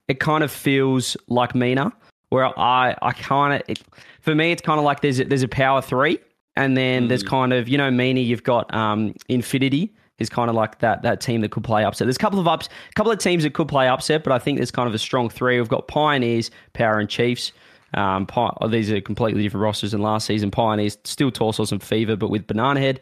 it 0.07 0.19
kind 0.19 0.43
of 0.43 0.51
feels 0.51 1.17
like 1.27 1.55
MENA, 1.55 1.91
where 2.29 2.57
I, 2.59 2.95
I 3.01 3.11
kind 3.13 3.63
of, 3.67 3.77
for 4.21 4.35
me, 4.35 4.51
it's 4.51 4.61
kind 4.61 4.79
of 4.79 4.85
like 4.85 5.01
there's 5.01 5.19
a, 5.19 5.25
there's 5.25 5.43
a 5.43 5.47
power 5.47 5.81
three, 5.81 6.19
and 6.55 6.77
then 6.77 7.07
there's 7.07 7.23
kind 7.23 7.53
of, 7.53 7.67
you 7.67 7.77
know, 7.77 7.89
MENA, 7.89 8.19
you've 8.19 8.43
got 8.43 8.71
um, 8.73 9.15
Infinity 9.29 9.93
is 10.21 10.29
kind 10.29 10.49
of 10.49 10.55
like 10.55 10.79
that 10.79 11.01
that 11.01 11.19
team 11.19 11.41
that 11.41 11.51
could 11.51 11.63
play 11.63 11.83
upset. 11.83 12.05
There's 12.05 12.15
a 12.15 12.19
couple 12.19 12.39
of 12.39 12.47
ups, 12.47 12.69
a 12.89 12.93
couple 12.93 13.11
of 13.11 13.19
teams 13.19 13.43
that 13.43 13.53
could 13.53 13.67
play 13.67 13.87
upset, 13.87 14.23
but 14.23 14.31
I 14.31 14.39
think 14.39 14.57
there's 14.57 14.71
kind 14.71 14.87
of 14.87 14.95
a 14.95 14.99
strong 14.99 15.29
three. 15.29 15.59
We've 15.59 15.67
got 15.67 15.87
Pioneers, 15.87 16.51
Power, 16.73 16.99
and 16.99 17.09
Chiefs. 17.09 17.51
Um, 17.93 18.25
Pi- 18.25 18.55
oh, 18.61 18.67
these 18.69 18.89
are 18.91 19.01
completely 19.01 19.43
different 19.43 19.63
rosters 19.63 19.91
than 19.91 20.01
last 20.01 20.25
season. 20.25 20.49
Pioneers 20.49 20.97
still 21.03 21.31
Torsos 21.31 21.71
and 21.71 21.83
Fever, 21.83 22.15
but 22.15 22.29
with 22.29 22.47
Banana 22.47 22.79
Head. 22.79 23.01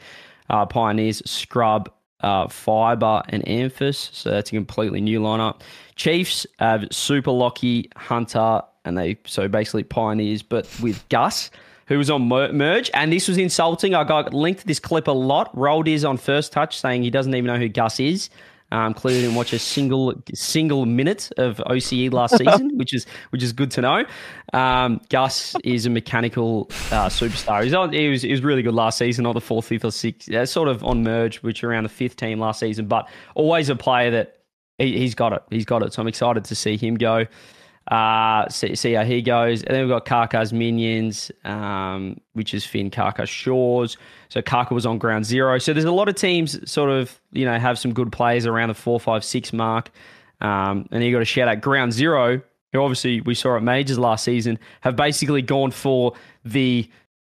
Uh, 0.49 0.65
Pioneers, 0.65 1.21
Scrub, 1.29 1.91
uh, 2.21 2.47
Fiber, 2.47 3.21
and 3.29 3.43
Amphis. 3.45 4.09
So 4.13 4.31
that's 4.31 4.49
a 4.49 4.55
completely 4.55 4.99
new 4.99 5.19
lineup. 5.19 5.61
Chiefs 5.95 6.47
have 6.57 6.87
Super 6.91 7.31
Locky, 7.31 7.89
Hunter, 7.95 8.61
and 8.85 8.97
they 8.97 9.19
so 9.25 9.47
basically 9.47 9.83
Pioneers, 9.83 10.41
but 10.41 10.67
with 10.81 11.07
Gus, 11.09 11.51
who 11.89 11.97
was 11.97 12.09
on 12.09 12.27
merge, 12.27 12.89
and 12.93 13.11
this 13.11 13.27
was 13.27 13.37
insulting. 13.37 13.95
I 13.95 14.03
got 14.03 14.33
linked 14.33 14.61
to 14.61 14.67
this 14.67 14.79
clip 14.79 15.07
a 15.07 15.11
lot. 15.11 15.49
Rolled 15.57 15.87
is 15.87 16.05
on 16.05 16.17
first 16.17 16.53
touch 16.53 16.79
saying 16.79 17.03
he 17.03 17.09
doesn't 17.09 17.33
even 17.33 17.47
know 17.47 17.57
who 17.57 17.67
Gus 17.67 17.99
is. 17.99 18.29
Um, 18.71 18.93
clearly 18.93 19.21
didn't 19.21 19.35
watch 19.35 19.51
a 19.51 19.57
single 19.57 20.13
single 20.35 20.85
minute 20.85 21.31
of 21.37 21.57
OCE 21.57 22.13
last 22.13 22.37
season, 22.37 22.77
which 22.77 22.93
is 22.93 23.07
which 23.31 23.41
is 23.41 23.51
good 23.51 23.71
to 23.71 23.81
know. 23.81 24.05
Um, 24.53 25.01
Gus 25.09 25.55
is 25.63 25.87
a 25.87 25.89
mechanical 25.89 26.67
uh, 26.91 27.09
superstar. 27.09 27.63
He's 27.63 27.73
on, 27.73 27.91
he 27.91 28.07
was 28.07 28.21
he 28.21 28.31
was 28.31 28.43
really 28.43 28.61
good 28.61 28.75
last 28.75 28.99
season, 28.99 29.23
not 29.23 29.33
the 29.33 29.41
fourth, 29.41 29.65
fifth, 29.65 29.83
or 29.83 29.91
sixth. 29.91 30.29
Yeah, 30.29 30.45
sort 30.45 30.69
of 30.69 30.83
on 30.83 31.01
merge, 31.01 31.37
which 31.37 31.63
around 31.63 31.83
the 31.83 31.89
fifth 31.89 32.17
team 32.17 32.39
last 32.39 32.59
season, 32.59 32.85
but 32.85 33.09
always 33.33 33.69
a 33.69 33.75
player 33.75 34.11
that 34.11 34.37
he, 34.77 34.95
he's 34.99 35.15
got 35.15 35.33
it. 35.33 35.41
He's 35.49 35.65
got 35.65 35.81
it. 35.81 35.91
So 35.93 36.03
I'm 36.03 36.07
excited 36.07 36.45
to 36.45 36.53
see 36.53 36.77
him 36.77 36.93
go. 36.93 37.25
Uh, 37.89 38.47
see, 38.49 38.75
see 38.75 38.93
how 38.93 39.03
he 39.03 39.19
goes. 39.21 39.63
And 39.63 39.75
then 39.75 39.81
we've 39.81 39.89
got 39.89 40.05
Karka's 40.05 40.53
minions, 40.53 41.31
um, 41.43 42.21
which 42.33 42.53
is 42.53 42.63
Finn 42.63 42.91
Karka 42.91 43.27
Shores. 43.27 43.97
So 44.29 44.41
Karka 44.43 44.71
was 44.71 44.85
on 44.85 44.99
ground 44.99 45.25
zero. 45.25 45.57
So 45.57 45.73
there's 45.73 45.85
a 45.85 45.91
lot 45.91 46.07
of 46.07 46.13
teams 46.13 46.69
sort 46.69 46.91
of, 46.91 47.19
you 47.31 47.45
know, 47.45 47.57
have 47.57 47.79
some 47.79 47.91
good 47.91 48.11
players 48.11 48.45
around 48.45 48.69
the 48.69 48.75
four, 48.75 48.99
five, 48.99 49.23
six 49.23 49.51
mark. 49.51 49.89
Um, 50.39 50.87
and 50.91 51.03
you 51.03 51.11
got 51.11 51.19
to 51.19 51.25
shout 51.25 51.47
out 51.47 51.61
ground 51.61 51.91
zero, 51.91 52.41
who 52.73 52.79
obviously 52.79 53.21
we 53.21 53.33
saw 53.33 53.57
at 53.57 53.63
majors 53.63 53.97
last 53.97 54.23
season, 54.23 54.59
have 54.81 54.95
basically 54.95 55.41
gone 55.41 55.71
for 55.71 56.13
the 56.45 56.87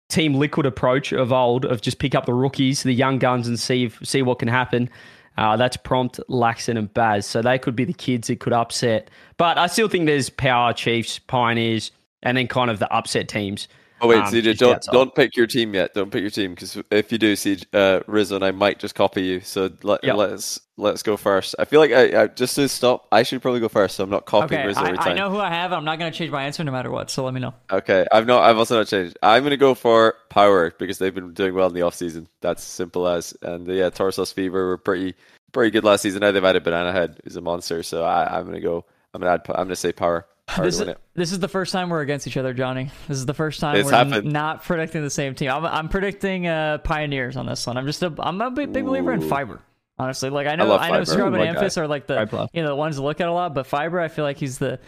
team 0.09 0.33
liquid 0.33 0.65
approach 0.65 1.11
of 1.13 1.31
old 1.31 1.65
of 1.65 1.81
just 1.81 1.99
pick 1.99 2.15
up 2.15 2.25
the 2.25 2.33
rookies, 2.33 2.81
the 2.81 2.93
young 2.93 3.19
guns, 3.19 3.47
and 3.47 3.59
see 3.59 3.85
if, 3.85 3.99
see 4.03 4.23
what 4.23 4.39
can 4.39 4.47
happen. 4.47 4.89
Uh, 5.37 5.55
that's 5.55 5.77
Prompt, 5.77 6.19
Laxon, 6.29 6.77
and 6.77 6.91
Baz. 6.93 7.25
So 7.25 7.41
they 7.41 7.59
could 7.59 7.75
be 7.75 7.85
the 7.85 7.93
kids 7.93 8.29
it 8.29 8.39
could 8.39 8.53
upset. 8.53 9.09
But 9.37 9.57
I 9.57 9.67
still 9.67 9.87
think 9.87 10.07
there's 10.07 10.29
Power, 10.29 10.73
Chiefs, 10.73 11.19
Pioneers, 11.19 11.91
and 12.23 12.37
then 12.37 12.47
kind 12.47 12.71
of 12.71 12.79
the 12.79 12.91
upset 12.91 13.27
teams. 13.27 13.67
Oh 13.99 14.07
wait, 14.07 14.19
Um, 14.19 14.25
CJ, 14.31 14.57
don't 14.57 14.81
don't 14.91 15.15
pick 15.15 15.35
your 15.35 15.47
team 15.47 15.73
yet. 15.73 15.93
Don't 15.93 16.11
pick 16.11 16.21
your 16.21 16.29
team 16.29 16.53
because 16.53 16.77
if 16.91 17.11
you 17.11 17.17
do, 17.17 17.33
CJ, 17.33 17.65
uh, 17.73 18.03
Rizzo 18.07 18.35
and 18.35 18.45
I 18.45 18.51
might 18.51 18.77
just 18.79 18.93
copy 18.93 19.23
you. 19.23 19.39
So 19.41 19.71
let, 19.81 20.03
Yep. 20.03 20.15
let's 20.15 20.59
let's 20.77 21.01
go 21.01 21.17
first. 21.17 21.55
I 21.57 21.65
feel 21.65 21.79
like 21.79 21.91
I, 21.91 22.23
I 22.23 22.27
just 22.27 22.53
to 22.55 22.69
stop. 22.69 23.07
I 23.11 23.23
should 23.23 23.41
probably 23.41 23.59
go 23.59 23.69
first, 23.69 23.95
so 23.95 24.03
I'm 24.03 24.09
not 24.11 24.25
copying 24.25 24.59
Okay, 24.61 24.67
Rizzo 24.67 24.81
every 24.83 24.99
I, 24.99 25.03
time. 25.03 25.11
I 25.13 25.15
know 25.15 25.31
who 25.31 25.39
I 25.39 25.49
have. 25.49 25.73
I'm 25.73 25.83
not 25.83 25.97
going 25.97 26.11
to 26.11 26.15
change 26.17 26.29
my 26.31 26.43
answer 26.43 26.63
no 26.63 26.71
matter 26.71 26.91
what. 26.91 27.09
So 27.09 27.25
let 27.25 27.33
me 27.33 27.39
know. 27.39 27.55
Okay, 27.71 28.05
I've 28.11 28.27
not. 28.27 28.43
I've 28.43 28.57
also 28.59 28.77
not 28.77 28.87
changed. 28.87 29.17
I'm 29.23 29.41
gonna 29.43 29.57
go 29.57 29.73
for 29.73 30.13
Power 30.29 30.71
because 30.77 30.99
they've 30.99 31.15
been 31.15 31.33
doing 31.33 31.55
well 31.55 31.67
in 31.67 31.73
the 31.73 31.81
off 31.81 31.95
season. 31.95 32.27
That's 32.41 32.63
simple 32.63 33.07
as. 33.07 33.35
And 33.41 33.67
uh, 33.67 33.73
yeah, 33.73 33.89
Torsos 33.89 34.31
Fever 34.31 34.67
were 34.67 34.77
pretty 34.77 35.15
pretty 35.53 35.71
good 35.71 35.83
last 35.83 36.01
season. 36.01 36.19
Now 36.19 36.31
they've 36.31 36.43
added 36.45 36.63
Banana 36.63 36.91
Head, 36.91 37.19
who's 37.23 37.35
a 37.35 37.41
monster. 37.41 37.81
So 37.81 38.03
I, 38.03 38.37
I'm 38.37 38.45
gonna 38.45 38.59
go. 38.61 38.85
I'm 39.15 39.21
gonna 39.21 39.33
add. 39.33 39.41
I'm 39.49 39.65
gonna 39.65 39.75
say 39.75 39.91
Power. 39.91 40.27
Power 40.47 40.65
This 40.65 40.79
is, 40.79 40.95
this 41.13 41.31
is 41.33 41.39
the 41.39 41.47
first 41.47 41.73
time 41.73 41.89
we're 41.89 42.01
against 42.01 42.25
each 42.25 42.37
other, 42.37 42.53
Johnny. 42.53 42.89
This 43.07 43.17
is 43.17 43.25
the 43.25 43.33
first 43.33 43.59
time 43.59 43.75
It's 43.75 43.85
we're 43.85 43.91
happened. 43.91 44.31
not 44.31 44.63
predicting 44.63 45.03
the 45.03 45.09
same 45.09 45.35
team. 45.35 45.51
I'm, 45.51 45.65
I'm 45.65 45.89
predicting 45.89 46.47
uh, 46.47 46.79
Pioneers 46.79 47.35
on 47.35 47.45
this 47.45 47.67
one. 47.67 47.77
I'm 47.77 47.85
just 47.85 48.01
a 48.01 48.13
I'm 48.19 48.39
a 48.41 48.49
big, 48.49 48.71
big 48.73 48.85
believer 48.85 49.11
in 49.11 49.21
Fiber. 49.21 49.61
Honestly, 49.99 50.29
like 50.29 50.47
I 50.47 50.55
know 50.55 50.67
love 50.67 50.81
I, 50.81 50.91
know 50.91 51.03
Scrub 51.03 51.33
and 51.33 51.35
Ooh, 51.35 51.39
okay. 51.39 51.65
Amphis 51.65 51.77
are 51.77 51.87
like 51.87 52.07
the 52.07 52.25
Great 52.25 52.49
you 52.53 52.61
know 52.61 52.69
the 52.69 52.75
ones 52.75 52.95
to 52.95 53.01
look 53.01 53.19
at 53.19 53.27
a 53.27 53.31
lot, 53.31 53.53
but 53.53 53.67
Fiber 53.67 53.99
I 53.99 54.07
feel 54.07 54.23
like 54.23 54.37
he's 54.37 54.57
the 54.57 54.79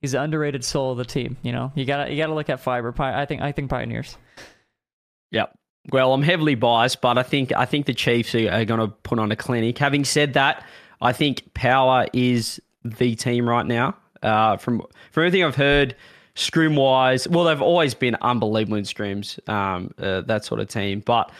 he's 0.00 0.12
the 0.12 0.22
underrated 0.22 0.64
soul 0.64 0.92
of 0.92 0.98
the 0.98 1.04
team. 1.04 1.36
You 1.42 1.52
know, 1.52 1.72
you 1.74 1.86
gotta 1.86 2.10
you 2.10 2.16
gotta 2.16 2.34
look 2.34 2.50
at 2.50 2.60
Fiber. 2.60 2.94
I 2.98 3.24
think 3.24 3.42
I 3.42 3.52
think 3.52 3.70
Pioneers. 3.70 4.16
Yep. 5.32 5.56
Well, 5.92 6.12
I'm 6.12 6.22
heavily 6.22 6.54
biased, 6.54 7.00
but 7.00 7.16
I 7.18 7.22
think 7.22 7.52
I 7.56 7.64
think 7.64 7.86
the 7.86 7.94
Chiefs 7.94 8.34
are, 8.34 8.50
are 8.50 8.64
going 8.64 8.80
to 8.80 8.88
put 8.88 9.18
on 9.18 9.32
a 9.32 9.36
clinic. 9.36 9.78
Having 9.78 10.04
said 10.04 10.34
that, 10.34 10.64
I 11.00 11.12
think 11.12 11.54
Power 11.54 12.06
is 12.12 12.60
the 12.84 13.14
team 13.14 13.48
right 13.48 13.66
now. 13.66 13.96
Uh, 14.22 14.56
from 14.56 14.82
from 15.12 15.22
everything 15.24 15.44
I've 15.44 15.56
heard, 15.56 15.94
scrim 16.34 16.76
wise, 16.76 17.26
well, 17.28 17.44
they've 17.44 17.62
always 17.62 17.94
been 17.94 18.16
unbelievable 18.20 18.76
in 18.76 18.84
scrims. 18.84 19.38
Um, 19.48 19.92
uh, 19.98 20.20
that 20.22 20.44
sort 20.44 20.60
of 20.60 20.68
team, 20.68 21.00
but 21.00 21.30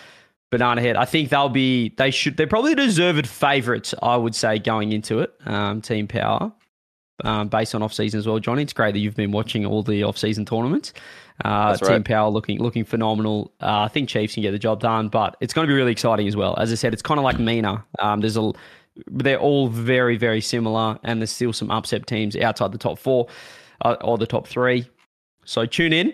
Banana 0.51 0.81
Head, 0.81 0.97
I 0.97 1.05
think 1.05 1.29
they'll 1.31 1.49
be. 1.49 1.91
They 1.97 2.11
should. 2.11 2.37
They're 2.37 2.47
probably 2.47 2.75
deserved 2.75 3.27
favourites. 3.27 3.95
I 4.03 4.17
would 4.17 4.35
say 4.35 4.59
going 4.59 4.93
into 4.93 5.21
it. 5.21 5.33
Um, 5.47 5.81
team 5.81 6.09
Power. 6.09 6.53
um, 7.25 7.49
based 7.49 7.75
on 7.75 7.83
off 7.83 7.93
season 7.93 8.19
as 8.19 8.27
well. 8.27 8.39
Johnny, 8.39 8.63
it's 8.63 8.73
great 8.73 8.93
that 8.93 8.99
you've 9.01 9.17
been 9.17 9.33
watching 9.33 9.67
all 9.67 9.83
the 9.83 10.03
off 10.03 10.19
season 10.19 10.45
tournaments. 10.45 10.93
Uh, 11.45 11.75
Team 11.77 11.89
right. 11.89 12.05
Power 12.05 12.29
looking 12.29 12.59
looking 12.59 12.85
phenomenal. 12.85 13.53
Uh, 13.61 13.81
I 13.81 13.89
think 13.89 14.09
Chiefs 14.09 14.35
can 14.35 14.43
get 14.43 14.51
the 14.51 14.59
job 14.59 14.81
done, 14.81 15.09
but 15.09 15.37
it's 15.41 15.55
going 15.55 15.67
to 15.67 15.71
be 15.71 15.77
really 15.77 15.93
exciting 15.93 16.29
as 16.29 16.37
well. 16.37 16.55
As 16.59 16.71
I 16.71 16.75
said, 16.75 16.93
it's 16.93 17.03
kind 17.03 17.19
of 17.19 17.25
like 17.25 17.39
MENA. 17.39 17.85
Um, 17.99 18.21
there's 18.21 18.37
a 18.37 18.53
they're 19.07 19.39
all 19.41 19.69
very 19.69 20.17
very 20.17 20.41
similar, 20.41 20.99
and 21.05 21.21
there's 21.21 21.31
still 21.31 21.53
some 21.53 21.71
upset 21.71 22.07
teams 22.07 22.37
outside 22.37 22.73
the 22.73 22.79
top 22.79 22.99
four 22.99 23.29
uh, 23.83 23.97
or 24.03 24.19
the 24.19 24.27
top 24.27 24.47
three. 24.47 24.87
So 25.45 25.67
tune 25.67 25.93
in. 25.93 26.13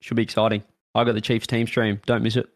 Should 0.00 0.16
be 0.16 0.22
exciting. 0.22 0.62
I 0.94 1.04
got 1.04 1.14
the 1.14 1.20
Chiefs 1.20 1.46
team 1.46 1.66
stream. 1.66 2.00
Don't 2.06 2.22
miss 2.22 2.36
it. 2.36 2.46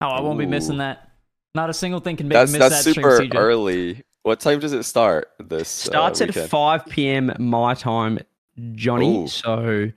Oh, 0.00 0.08
I 0.08 0.20
won't 0.20 0.38
be 0.38 0.46
missing 0.46 0.78
that. 0.78 1.10
Not 1.54 1.70
a 1.70 1.74
single 1.74 2.00
thing 2.00 2.16
can 2.16 2.28
make 2.28 2.34
That's 2.34 2.52
me 2.52 2.58
miss 2.58 2.70
that's 2.70 2.84
that 2.84 2.94
super 2.94 3.16
stream, 3.16 3.30
CJ. 3.30 3.36
early. 3.36 4.02
What 4.24 4.40
time 4.40 4.58
does 4.58 4.72
it 4.72 4.82
start? 4.82 5.30
This 5.38 5.68
Starts 5.68 6.20
uh, 6.20 6.24
at 6.24 6.34
5 6.34 6.86
p.m. 6.86 7.32
my 7.38 7.74
time, 7.74 8.18
Johnny. 8.72 9.24
Ooh. 9.24 9.28
So 9.28 9.90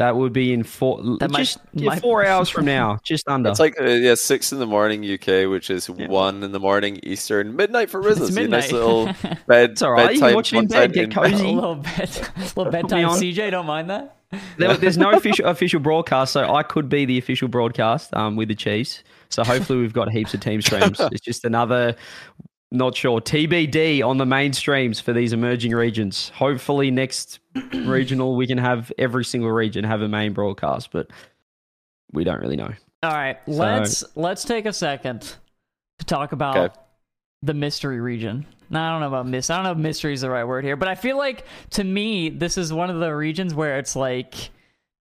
that 0.00 0.16
would 0.16 0.32
be 0.32 0.52
in 0.52 0.62
four, 0.64 1.00
That 1.20 1.30
might- 1.30 1.40
just 1.40 1.58
yeah, 1.72 1.90
might- 1.90 2.00
four 2.00 2.24
hours 2.30 2.48
from 2.48 2.64
now, 2.64 2.98
just 3.04 3.28
under. 3.28 3.50
It's 3.50 3.60
like 3.60 3.80
uh, 3.80 3.84
yeah, 3.84 4.14
six 4.14 4.50
in 4.52 4.58
the 4.58 4.66
morning 4.66 5.04
UK, 5.04 5.48
which 5.48 5.70
is 5.70 5.88
Yeah. 5.94 6.08
one 6.08 6.42
in 6.42 6.52
the 6.52 6.58
morning 6.60 6.98
Eastern, 7.02 7.54
midnight 7.54 7.90
for 7.90 8.00
business. 8.08 8.30
It's 8.30 8.36
A 8.38 8.48
nice 8.48 8.72
midnight. 8.72 8.72
little 8.72 9.04
bed. 9.46 9.70
It's 9.70 9.82
all 9.82 9.92
right, 9.92 10.12
you 10.14 10.20
can 10.20 10.34
watch 10.34 10.52
it 10.52 10.58
in 10.58 10.66
bed, 10.66 10.92
get 10.92 11.10
cozy. 11.14 11.44
a 11.44 11.52
little 11.52 11.76
bit, 11.76 12.30
a 12.36 12.40
little 12.56 12.70
bedtime. 12.72 13.04
on. 13.10 13.18
CJ, 13.20 13.50
don't 13.52 13.66
mind 13.66 13.90
that. 13.90 14.16
There- 14.58 14.76
there's 14.76 14.98
no 14.98 15.10
official 15.10 15.46
official 15.46 15.80
broadcast, 15.80 16.32
so 16.32 16.52
I 16.52 16.62
could 16.62 16.88
be 16.88 17.04
the 17.04 17.18
official 17.18 17.48
broadcast 17.48 18.14
um, 18.14 18.36
with 18.36 18.48
the 18.48 18.54
Chiefs. 18.54 19.02
So 19.28 19.44
hopefully 19.44 19.78
we've 19.80 19.92
got 19.92 20.10
heaps 20.10 20.34
of 20.34 20.40
team 20.40 20.60
streams. 20.62 20.98
it's 20.98 21.20
just 21.20 21.44
another, 21.44 21.94
not 22.70 22.96
sure 22.96 23.20
TBD 23.20 24.04
on 24.06 24.18
the 24.18 24.26
main 24.26 24.52
streams 24.52 25.00
for 25.00 25.12
these 25.12 25.32
emerging 25.32 25.72
regions. 25.72 26.30
Hopefully 26.30 26.90
next 26.90 27.40
regional 27.74 28.36
we 28.36 28.46
can 28.46 28.58
have 28.58 28.92
every 28.98 29.24
single 29.24 29.50
region 29.50 29.84
have 29.84 30.02
a 30.02 30.08
main 30.08 30.32
broadcast, 30.32 30.90
but 30.92 31.08
we 32.12 32.24
don't 32.24 32.40
really 32.40 32.56
know. 32.56 32.72
All 33.02 33.12
right, 33.12 33.38
let's 33.46 34.04
let's 34.14 34.44
take 34.44 34.66
a 34.66 34.72
second 34.72 35.34
to 35.98 36.04
talk 36.04 36.32
about 36.32 36.56
Okay. 36.56 36.74
the 37.42 37.54
mystery 37.54 38.00
region. 38.00 38.46
Now, 38.68 38.88
I 38.88 38.92
don't 38.92 39.00
know 39.00 39.08
about 39.08 39.26
miss. 39.26 39.50
I 39.50 39.56
don't 39.56 39.64
know 39.64 39.72
if 39.72 39.78
mystery 39.78 40.12
is 40.12 40.20
the 40.20 40.30
right 40.30 40.44
word 40.44 40.64
here, 40.64 40.76
but 40.76 40.86
I 40.88 40.94
feel 40.94 41.16
like 41.16 41.44
to 41.70 41.82
me 41.82 42.28
this 42.28 42.56
is 42.56 42.72
one 42.72 42.90
of 42.90 43.00
the 43.00 43.10
regions 43.14 43.54
where 43.54 43.78
it's 43.78 43.96
like 43.96 44.50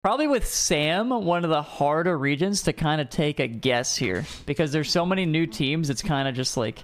probably 0.01 0.27
with 0.27 0.47
Sam 0.47 1.09
one 1.09 1.43
of 1.43 1.49
the 1.51 1.61
harder 1.61 2.17
regions 2.17 2.63
to 2.63 2.73
kind 2.73 2.99
of 3.01 3.09
take 3.09 3.39
a 3.39 3.47
guess 3.47 3.95
here 3.95 4.25
because 4.45 4.71
there's 4.71 4.89
so 4.89 5.05
many 5.05 5.25
new 5.25 5.45
teams. 5.45 5.89
It's 5.89 6.01
kind 6.01 6.27
of 6.27 6.33
just 6.33 6.57
like 6.57 6.83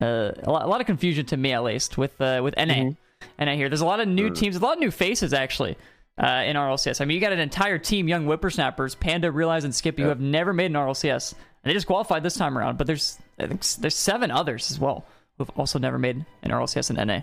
uh, 0.00 0.32
a, 0.42 0.50
lot, 0.50 0.64
a 0.64 0.66
lot 0.66 0.80
of 0.80 0.86
confusion 0.86 1.26
to 1.26 1.36
me 1.36 1.52
at 1.52 1.62
least 1.62 1.96
with 1.98 2.20
uh, 2.20 2.40
with 2.42 2.54
NA. 2.56 2.90
NA 3.38 3.54
here. 3.54 3.68
There's 3.68 3.80
a 3.80 3.86
lot 3.86 4.00
of 4.00 4.08
new 4.08 4.30
teams, 4.30 4.56
a 4.56 4.60
lot 4.60 4.74
of 4.74 4.80
new 4.80 4.90
faces 4.90 5.32
actually. 5.32 5.76
Uh, 6.16 6.44
in 6.46 6.54
RLCS, 6.54 7.00
I 7.00 7.06
mean, 7.06 7.16
you 7.16 7.20
got 7.20 7.32
an 7.32 7.40
entire 7.40 7.76
team, 7.76 8.06
young 8.06 8.24
whippersnappers, 8.26 8.94
Panda, 8.94 9.32
Realize, 9.32 9.64
and 9.64 9.74
Skippy, 9.74 10.02
who 10.02 10.10
have 10.10 10.20
never 10.20 10.52
made 10.52 10.66
an 10.66 10.74
RLCS, 10.74 11.32
and 11.32 11.40
they 11.64 11.72
just 11.72 11.88
qualified 11.88 12.22
this 12.22 12.36
time 12.36 12.56
around. 12.56 12.78
But 12.78 12.86
there's, 12.86 13.18
I 13.36 13.48
think, 13.48 13.66
there's 13.80 13.96
seven 13.96 14.30
others 14.30 14.70
as 14.70 14.78
well 14.78 15.04
who've 15.38 15.50
also 15.56 15.80
never 15.80 15.98
made 15.98 16.24
an 16.44 16.50
RLCS 16.52 16.90
in 16.90 17.04
NA. 17.04 17.22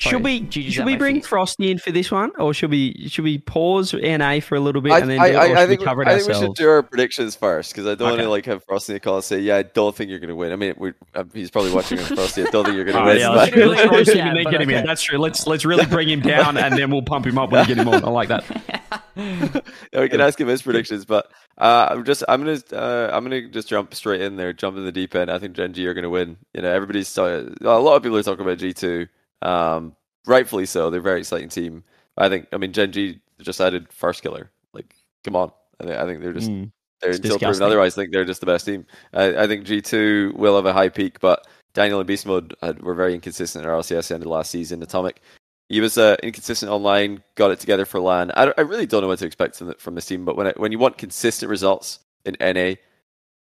Should 0.00 0.22
we 0.22 0.42
GG's 0.42 0.74
should 0.74 0.86
we 0.86 0.96
bring 0.96 1.16
feet. 1.16 1.26
Frosty 1.26 1.70
in 1.72 1.78
for 1.78 1.90
this 1.90 2.10
one, 2.10 2.30
or 2.38 2.54
should 2.54 2.70
we 2.70 3.08
should 3.08 3.24
we 3.24 3.38
pause 3.38 3.92
NA 3.92 4.38
for 4.38 4.54
a 4.54 4.60
little 4.60 4.80
bit 4.80 4.92
I, 4.92 5.00
and 5.00 5.10
then 5.10 5.18
I, 5.18 5.30
do 5.30 5.34
it, 5.34 5.38
I, 5.38 5.62
I 5.62 5.66
think, 5.66 5.80
we 5.80 5.86
cover 5.86 6.02
it 6.02 6.08
I 6.08 6.18
think 6.18 6.28
we 6.28 6.34
should 6.34 6.54
do 6.54 6.68
our 6.68 6.82
predictions 6.84 7.34
first 7.34 7.72
because 7.72 7.84
I 7.86 7.96
don't 7.96 8.10
want 8.10 8.20
to 8.22 8.28
like 8.28 8.46
have 8.46 8.62
Frosty 8.62 8.92
in 8.92 8.94
the 8.94 9.00
call 9.00 9.16
and 9.16 9.24
say, 9.24 9.40
"Yeah, 9.40 9.56
I 9.56 9.62
don't 9.62 9.94
think 9.96 10.10
you're 10.10 10.20
going 10.20 10.28
to 10.28 10.36
win." 10.36 10.52
I 10.52 10.56
mean, 10.56 10.74
we, 10.78 10.92
uh, 11.14 11.24
he's 11.34 11.50
probably 11.50 11.72
watching 11.72 11.98
Frosty. 11.98 12.42
I 12.42 12.50
don't 12.50 12.64
think 12.64 12.76
you're 12.76 12.84
going 12.84 12.96
to 12.96 13.02
Oh, 13.02 13.06
win. 13.06 13.18
yeah, 13.18 13.28
but- 13.28 13.36
let's, 13.36 13.56
let's 13.56 13.68
Literally 13.68 13.96
roast 13.98 14.08
him 14.10 14.16
chat, 14.16 14.26
and 14.28 14.36
then 14.36 14.44
but 14.44 14.50
get 14.52 14.60
him 14.60 14.70
in. 14.70 14.86
That's 14.86 15.02
true. 15.02 15.18
Let's 15.18 15.46
let's 15.48 15.64
really 15.64 15.86
bring 15.86 16.08
him 16.08 16.20
down 16.20 16.56
and 16.56 16.78
then 16.78 16.92
we'll 16.92 17.02
pump 17.02 17.26
him 17.26 17.36
up 17.36 17.50
when 17.50 17.62
we 17.62 17.66
get 17.74 17.78
him 17.78 17.88
on. 17.88 18.04
I 18.04 18.08
like 18.08 18.28
that. 18.28 18.44
yeah, 19.16 20.00
we 20.00 20.08
can 20.08 20.20
ask 20.20 20.40
him 20.40 20.46
his 20.46 20.62
predictions, 20.62 21.04
but 21.04 21.28
uh, 21.58 21.88
I'm 21.90 22.04
just 22.04 22.22
I'm 22.28 22.44
gonna 22.44 22.60
uh, 22.72 23.10
I'm 23.12 23.24
gonna 23.24 23.48
just 23.48 23.68
jump 23.68 23.92
straight 23.94 24.20
in 24.20 24.36
there, 24.36 24.52
jump 24.52 24.76
in 24.76 24.84
the 24.84 24.92
deep 24.92 25.16
end. 25.16 25.28
I 25.28 25.40
think 25.40 25.56
Gen 25.56 25.72
G 25.72 25.86
are 25.88 25.94
gonna 25.94 26.08
win. 26.08 26.36
You 26.54 26.62
know, 26.62 26.70
everybody's 26.72 27.12
talking, 27.12 27.56
a 27.62 27.78
lot 27.80 27.96
of 27.96 28.02
people 28.04 28.16
are 28.16 28.22
talking 28.22 28.44
about 28.44 28.58
G 28.58 28.72
two, 28.72 29.08
um, 29.42 29.94
rightfully 30.26 30.66
so. 30.66 30.90
They're 30.90 31.00
a 31.00 31.02
very 31.02 31.20
exciting 31.20 31.48
team. 31.48 31.84
I 32.16 32.28
think 32.28 32.48
I 32.52 32.56
mean 32.56 32.72
Gen 32.72 32.92
G 32.92 33.20
just 33.40 33.60
added 33.60 33.92
first 33.92 34.22
killer. 34.22 34.50
Like, 34.72 34.94
come 35.24 35.36
on, 35.36 35.52
I 35.80 35.84
think 35.84 35.96
I 35.96 36.06
think 36.06 36.22
they're 36.22 36.32
just 36.32 36.50
Mm. 36.50 36.70
they're 37.00 37.12
until 37.12 37.38
proven 37.38 37.62
otherwise. 37.62 37.94
I 37.94 38.02
think 38.02 38.12
they're 38.12 38.24
just 38.24 38.40
the 38.40 38.46
best 38.46 38.66
team. 38.66 38.86
I, 39.12 39.44
I 39.44 39.46
think 39.46 39.64
G 39.64 39.80
two 39.80 40.32
will 40.36 40.56
have 40.56 40.66
a 40.66 40.72
high 40.72 40.88
peak, 40.88 41.20
but 41.20 41.46
Daniel 41.74 42.00
and 42.00 42.06
Beast 42.06 42.26
Mode 42.26 42.54
had, 42.62 42.82
were 42.82 42.94
very 42.94 43.14
inconsistent 43.14 43.64
at 43.64 43.70
RLCS 43.70 44.10
end 44.10 44.22
of 44.22 44.28
last 44.28 44.50
season. 44.50 44.82
Atomic, 44.82 45.20
he 45.68 45.80
was 45.80 45.96
uh, 45.98 46.16
inconsistent 46.22 46.72
online, 46.72 47.22
got 47.36 47.50
it 47.50 47.60
together 47.60 47.84
for 47.84 48.00
LAN. 48.00 48.32
I, 48.32 48.52
I 48.58 48.62
really 48.62 48.86
don't 48.86 49.02
know 49.02 49.08
what 49.08 49.18
to 49.20 49.26
expect 49.26 49.56
from, 49.56 49.68
the, 49.68 49.74
from 49.74 49.94
this 49.94 50.06
team, 50.06 50.24
but 50.24 50.36
when 50.36 50.48
it, 50.48 50.58
when 50.58 50.72
you 50.72 50.78
want 50.78 50.98
consistent 50.98 51.50
results 51.50 52.00
in 52.24 52.36
NA, 52.40 52.74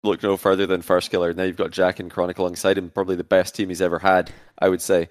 look 0.03 0.23
no 0.23 0.37
further 0.37 0.67
than 0.67 0.83
First 0.83 1.11
Killer. 1.11 1.33
Now 1.33 1.45
you've 1.45 1.57
got 1.57 1.71
Jack 1.71 2.01
and 2.01 2.11
Chronic 2.11 2.39
alongside 2.39 2.79
him, 2.79 2.91
probably 2.91 3.15
the 3.17 3.25
best 3.25 3.55
team 3.55 3.69
he's 3.69 3.83
ever 3.83 3.99
had, 3.99 4.33
I 4.59 4.69
would 4.69 4.83
say, 4.83 5.11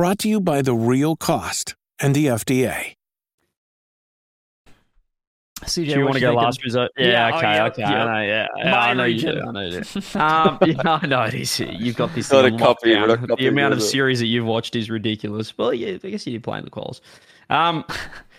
Brought 0.00 0.20
to 0.20 0.30
you 0.30 0.40
by 0.40 0.62
The 0.62 0.72
Real 0.72 1.14
Cost 1.14 1.74
and 2.00 2.14
the 2.14 2.28
FDA. 2.28 2.94
CJ, 5.60 5.74
Do 5.74 5.82
you 5.82 6.04
want 6.04 6.14
to 6.14 6.20
go 6.20 6.28
thinking? 6.28 6.42
last 6.42 6.64
result? 6.64 6.90
Yeah, 6.96 7.06
Yeah, 7.06 7.30
oh, 7.34 7.36
okay, 7.36 7.52
yeah, 7.52 7.64
okay. 7.66 7.82
yeah. 7.82 7.90
I 7.90 8.04
know, 8.06 8.26
yeah. 8.26 8.46
yeah 8.56 8.80
I 8.80 8.94
know 8.94 9.04
you 9.04 9.20
do. 9.20 9.42
I 9.46 9.52
know 9.52 9.60
you 9.60 9.70
do. 9.82 10.00
um, 10.18 10.58
yeah, 10.64 10.98
I 11.02 11.06
know 11.06 11.22
it 11.24 11.34
is. 11.34 11.60
You've 11.60 11.96
got 11.96 12.14
this 12.14 12.32
Not 12.32 12.46
thing 12.46 12.54
a 12.54 12.58
copy, 12.58 12.96
we're 12.96 13.08
lockdown. 13.08 13.36
The 13.36 13.48
amount 13.48 13.74
of 13.74 13.80
it? 13.80 13.82
series 13.82 14.20
that 14.20 14.26
you've 14.28 14.46
watched 14.46 14.74
is 14.74 14.88
ridiculous. 14.88 15.58
Well, 15.58 15.74
yeah, 15.74 15.98
I 16.02 16.08
guess 16.08 16.26
you 16.26 16.32
did 16.32 16.44
play 16.44 16.56
in 16.56 16.64
the 16.64 16.70
calls. 16.70 17.02
Um, 17.50 17.84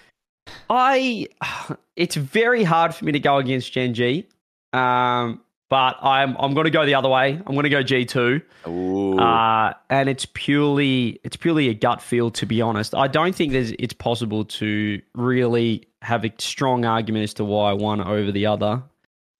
I, 0.72 1.28
it's 1.96 2.16
very 2.16 2.64
hard 2.64 2.96
for 2.96 3.06
me 3.06 3.12
to 3.12 3.20
go 3.20 3.38
against 3.38 3.72
Gen 3.72 3.94
G. 3.94 4.28
Um, 4.74 5.42
but 5.72 5.98
I'm 6.04 6.36
I'm 6.38 6.54
going 6.54 6.66
to 6.66 6.70
go 6.70 6.86
the 6.86 6.96
other 6.96 7.08
way. 7.08 7.32
I'm 7.48 7.54
going 7.54 7.64
to 7.64 7.70
go 7.70 7.82
G 7.82 8.06
two. 8.06 8.42
Ooh. 8.68 9.18
Uh, 9.18 9.74
and 9.90 10.10
it's 10.10 10.28
purely 10.34 11.22
it's 11.24 11.38
purely 11.38 11.70
a 11.70 11.74
gut 11.74 12.02
feel 12.02 12.30
to 12.32 12.46
be 12.46 12.62
honest. 12.62 12.94
I 12.94 13.08
don't 13.08 13.34
think 13.34 13.54
there's 13.54 13.72
it's 13.80 13.94
possible 13.94 14.44
to 14.44 15.02
really 15.16 15.88
have 16.02 16.26
a 16.26 16.32
strong 16.40 16.84
argument 16.84 17.24
as 17.24 17.34
to 17.36 17.46
why 17.46 17.72
one 17.72 18.02
over 18.02 18.34
the 18.34 18.46
other. 18.46 18.84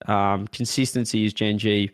Um, 0.06 0.48
consistency 0.48 1.26
is 1.26 1.34
Gen 1.34 1.58
G. 1.58 1.90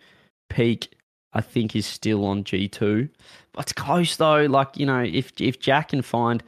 Peak, 0.49 0.95
I 1.33 1.41
think, 1.41 1.75
is 1.75 1.85
still 1.85 2.25
on 2.25 2.45
G 2.45 2.69
two. 2.69 3.09
But 3.53 3.63
it's 3.63 3.73
close 3.73 4.15
though. 4.17 4.45
Like 4.45 4.77
you 4.77 4.87
know, 4.87 5.03
if 5.03 5.33
if 5.41 5.59
Jack 5.59 5.89
can 5.89 6.03
find 6.03 6.45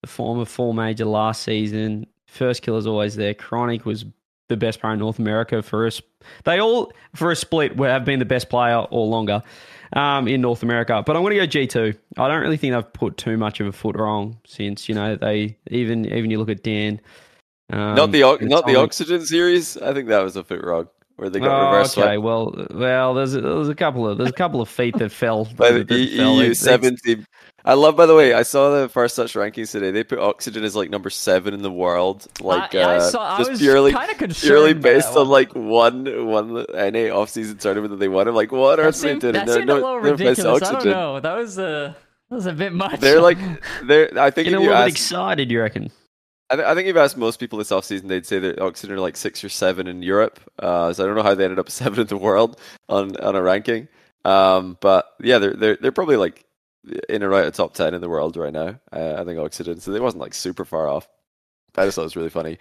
the 0.00 0.06
form 0.06 0.38
of 0.38 0.48
four 0.48 0.72
major 0.72 1.06
last 1.06 1.42
season, 1.42 2.06
first 2.28 2.62
killer's 2.62 2.86
always 2.86 3.16
there. 3.16 3.34
Chronic 3.34 3.84
was 3.84 4.04
the 4.52 4.56
best 4.66 4.80
player 4.80 4.92
in 4.92 4.98
North 5.00 5.18
America 5.18 5.62
for 5.62 5.86
us. 5.86 6.00
They 6.44 6.60
all 6.60 6.92
for 7.14 7.30
a 7.30 7.36
split 7.36 7.76
have 7.78 8.04
been 8.04 8.18
the 8.18 8.24
best 8.24 8.48
player 8.48 8.76
or 8.78 9.06
longer 9.06 9.42
um, 9.94 10.28
in 10.28 10.40
North 10.40 10.62
America. 10.62 11.02
But 11.04 11.16
I'm 11.16 11.22
going 11.22 11.32
to 11.34 11.40
go 11.40 11.46
G 11.46 11.66
two. 11.66 11.94
I 12.16 12.28
don't 12.28 12.40
really 12.40 12.56
think 12.56 12.74
they've 12.74 12.92
put 12.92 13.16
too 13.16 13.36
much 13.36 13.60
of 13.60 13.66
a 13.66 13.72
foot 13.72 13.96
wrong 13.96 14.38
since 14.46 14.88
you 14.88 14.94
know 14.94 15.16
they 15.16 15.56
even 15.70 16.04
even 16.06 16.30
you 16.30 16.38
look 16.38 16.50
at 16.50 16.62
Dan. 16.62 17.00
Um, 17.70 17.94
not 17.94 18.12
the 18.12 18.20
not 18.42 18.66
the 18.66 18.76
oxygen 18.76 19.24
series. 19.24 19.76
I 19.78 19.92
think 19.94 20.08
that 20.08 20.22
was 20.22 20.36
a 20.36 20.44
foot 20.44 20.62
wrong 20.62 20.88
where 21.16 21.30
they 21.30 21.40
got 21.40 21.50
Oh, 21.50 21.72
reverse 21.72 21.96
okay, 21.98 22.18
well, 22.18 22.66
well, 22.70 23.14
there's 23.14 23.34
a, 23.34 23.40
there's 23.40 23.68
a 23.68 23.74
couple 23.74 24.08
of 24.08 24.18
there's 24.18 24.30
a 24.30 24.34
couple 24.34 24.60
of 24.60 24.68
feet 24.68 24.96
that 24.98 25.10
fell. 25.12 25.44
by 25.56 25.70
the 25.70 25.78
that- 25.78 25.88
that 25.88 26.10
fell. 26.16 26.34
EU 26.36 26.42
It's- 26.42 26.58
seven 26.60 26.96
team. 26.96 27.26
I 27.64 27.74
love, 27.74 27.96
by 27.96 28.06
the 28.06 28.14
way, 28.14 28.34
I 28.34 28.42
saw 28.42 28.80
the 28.80 28.88
first 28.88 29.14
touch 29.14 29.34
rankings 29.34 29.70
today. 29.70 29.92
They 29.92 30.02
put 30.02 30.18
oxygen 30.18 30.64
as 30.64 30.74
like 30.74 30.90
number 30.90 31.10
seven 31.10 31.54
in 31.54 31.62
the 31.62 31.70
world, 31.70 32.26
like 32.40 32.74
I 32.74 32.96
uh, 32.96 33.00
saw, 33.00 33.34
I 33.34 33.38
just 33.38 33.50
was 33.50 33.60
purely 33.60 33.92
kind 33.92 34.10
of 34.10 34.18
concerned. 34.18 34.48
purely 34.48 34.74
based 34.74 35.16
on 35.16 35.28
like 35.28 35.54
one 35.54 36.26
one 36.26 36.66
NA 36.74 37.16
off 37.16 37.30
season 37.30 37.58
tournament 37.58 37.90
that 37.90 37.98
they 37.98 38.08
won. 38.08 38.26
I'm 38.26 38.34
like, 38.34 38.50
what 38.50 38.76
that 38.76 38.86
are 38.86 38.90
they 38.90 39.18
doing? 39.18 39.32
that 39.34 39.48
seemed 39.48 39.70
a 39.70 39.74
little 39.74 39.98
ridiculous. 39.98 40.62
I 40.62 40.72
don't 40.72 40.84
know. 40.86 41.20
That 41.20 41.36
was 41.36 41.58
a 41.58 41.96
that 42.30 42.34
was 42.34 42.46
a 42.46 42.52
bit 42.52 42.72
much. 42.72 42.98
They're 42.98 43.20
like, 43.20 43.38
they're. 43.84 44.10
I 44.18 44.30
think 44.30 44.48
if 44.48 44.54
a 44.54 44.58
little 44.58 44.74
bit 44.74 44.88
excited, 44.88 45.50
you 45.50 45.60
reckon? 45.60 45.92
I, 46.50 46.56
th- 46.56 46.66
I 46.66 46.74
think 46.74 46.88
if 46.88 46.96
you 46.96 47.00
asked 47.00 47.16
most 47.16 47.38
people 47.38 47.58
this 47.58 47.70
offseason, 47.70 48.08
they'd 48.08 48.26
say 48.26 48.38
that 48.38 48.60
Oxygen 48.60 48.96
are 48.96 49.00
like 49.00 49.16
six 49.16 49.42
or 49.44 49.48
seven 49.48 49.86
in 49.86 50.02
Europe. 50.02 50.40
Uh, 50.58 50.92
so 50.92 51.02
I 51.02 51.06
don't 51.06 51.16
know 51.16 51.22
how 51.22 51.34
they 51.34 51.44
ended 51.44 51.58
up 51.58 51.70
seven 51.70 52.00
in 52.00 52.06
the 52.08 52.16
world 52.16 52.60
on 52.88 53.16
on 53.16 53.36
a 53.36 53.42
ranking. 53.42 53.88
Um, 54.24 54.78
but 54.80 55.06
yeah, 55.20 55.38
they're 55.38 55.54
they're 55.54 55.76
they're 55.76 55.92
probably 55.92 56.16
like 56.16 56.44
in 57.08 57.22
and 57.22 57.32
out 57.32 57.44
of 57.46 57.54
top 57.54 57.74
ten 57.74 57.94
in 57.94 58.00
the 58.00 58.08
world 58.08 58.36
right 58.36 58.52
now. 58.52 58.78
Uh, 58.92 59.14
I 59.18 59.24
think 59.24 59.38
Oxygen, 59.38 59.80
so 59.80 59.92
they 59.92 60.00
wasn't 60.00 60.20
like 60.22 60.34
super 60.34 60.64
far 60.64 60.88
off. 60.88 61.08
I 61.76 61.84
just 61.84 61.94
thought 61.94 62.02
it 62.02 62.04
was 62.04 62.16
really 62.16 62.30
funny. 62.30 62.58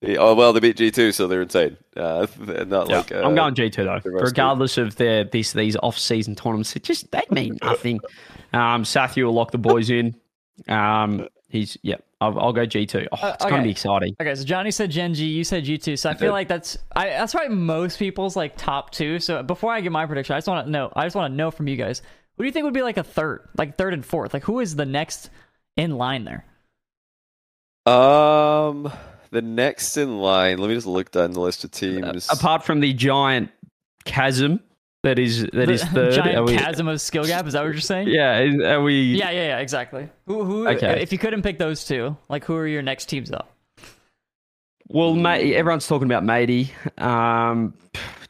They- 0.00 0.16
oh 0.16 0.34
well, 0.34 0.52
they 0.52 0.60
beat 0.60 0.76
G 0.76 0.90
two, 0.90 1.12
so 1.12 1.26
they're 1.28 1.42
insane. 1.42 1.76
Uh, 1.96 2.26
not 2.66 2.88
Yeah, 2.90 2.96
like 2.98 3.12
uh, 3.12 3.22
I'm 3.22 3.34
going 3.34 3.54
G 3.54 3.70
two 3.70 3.84
though. 3.84 3.98
the 4.02 4.10
rest 4.10 4.22
of- 4.22 4.28
Regardless 4.32 4.78
of 4.78 4.96
their 4.96 5.24
this 5.24 5.52
these 5.52 5.76
off 5.76 5.96
season 5.98 6.34
tournaments, 6.34 6.74
it 6.76 6.82
just 6.82 7.10
they 7.12 7.22
mean 7.30 7.58
nothing. 7.62 8.00
um, 8.52 8.84
Satthew 8.84 9.24
will 9.26 9.32
lock 9.34 9.50
the 9.52 9.58
boys 9.58 9.90
in. 9.90 10.14
Um, 10.68 11.26
he's 11.48 11.76
yeah. 11.82 11.96
I'll, 12.20 12.38
I'll 12.38 12.52
go 12.52 12.64
G 12.66 12.86
two. 12.86 13.06
Oh, 13.10 13.16
Uh, 13.20 13.32
it's 13.34 13.44
going 13.44 13.56
to 13.56 13.62
be 13.64 13.70
exciting. 13.70 14.14
Okay, 14.20 14.32
so 14.36 14.44
Johnny 14.44 14.70
said 14.70 14.92
Gen 14.92 15.12
G, 15.14 15.24
you 15.24 15.42
said 15.42 15.64
G 15.64 15.76
two, 15.76 15.96
so 15.96 16.08
I 16.10 16.14
feel 16.14 16.30
like 16.30 16.46
that's 16.46 16.78
I 16.94 17.06
that's 17.08 17.32
probably 17.32 17.56
most 17.56 17.98
people's 17.98 18.36
like 18.36 18.56
top 18.56 18.90
two. 18.92 19.18
So 19.18 19.42
before 19.42 19.72
I 19.72 19.80
get 19.80 19.90
my 19.90 20.06
prediction, 20.06 20.34
I 20.34 20.38
just 20.38 20.46
want 20.48 20.66
to 20.66 20.70
know. 20.70 20.92
I 20.94 21.04
just 21.04 21.16
want 21.16 21.32
to 21.32 21.36
know 21.36 21.50
from 21.50 21.66
you 21.66 21.74
guys, 21.76 22.00
who 22.36 22.44
do 22.44 22.46
you 22.46 22.52
think 22.52 22.64
would 22.64 22.74
be 22.74 22.82
like 22.82 22.96
a 22.96 23.02
third, 23.04 23.48
like 23.56 23.76
third 23.78 23.94
and 23.94 24.04
fourth? 24.04 24.32
Like 24.34 24.44
who 24.44 24.60
is 24.60 24.76
the 24.76 24.86
next 24.86 25.30
in 25.76 25.96
line 25.96 26.24
there? 26.24 26.44
Um, 27.86 28.92
the 29.30 29.42
next 29.42 29.96
in 29.96 30.18
line. 30.18 30.58
Let 30.58 30.68
me 30.68 30.74
just 30.74 30.86
look 30.86 31.10
down 31.10 31.32
the 31.32 31.40
list 31.40 31.64
of 31.64 31.70
teams. 31.72 32.28
Apart 32.30 32.64
from 32.64 32.80
the 32.80 32.92
giant 32.92 33.50
chasm 34.04 34.60
that 35.02 35.18
is 35.18 35.46
that 35.52 35.68
is 35.68 35.80
The 35.82 35.86
third. 35.94 36.12
giant 36.14 36.46
we- 36.46 36.56
chasm 36.56 36.86
of 36.88 37.00
skill 37.00 37.24
gap. 37.24 37.46
Is 37.46 37.54
that 37.54 37.62
what 37.64 37.72
you're 37.72 37.80
saying? 37.80 38.08
Yeah, 38.08 38.38
are 38.74 38.82
we? 38.82 39.14
yeah, 39.14 39.30
yeah, 39.30 39.46
yeah, 39.48 39.58
exactly. 39.58 40.08
Who, 40.26 40.44
who? 40.44 40.68
Okay. 40.68 41.02
If 41.02 41.12
you 41.12 41.18
couldn't 41.18 41.42
pick 41.42 41.58
those 41.58 41.84
two, 41.84 42.16
like 42.28 42.44
who 42.44 42.54
are 42.54 42.66
your 42.66 42.82
next 42.82 43.06
teams 43.06 43.32
up? 43.32 43.48
Well, 44.88 45.14
mate, 45.14 45.54
everyone's 45.54 45.86
talking 45.86 46.06
about 46.06 46.22
Matey. 46.22 46.70
Um, 46.98 47.74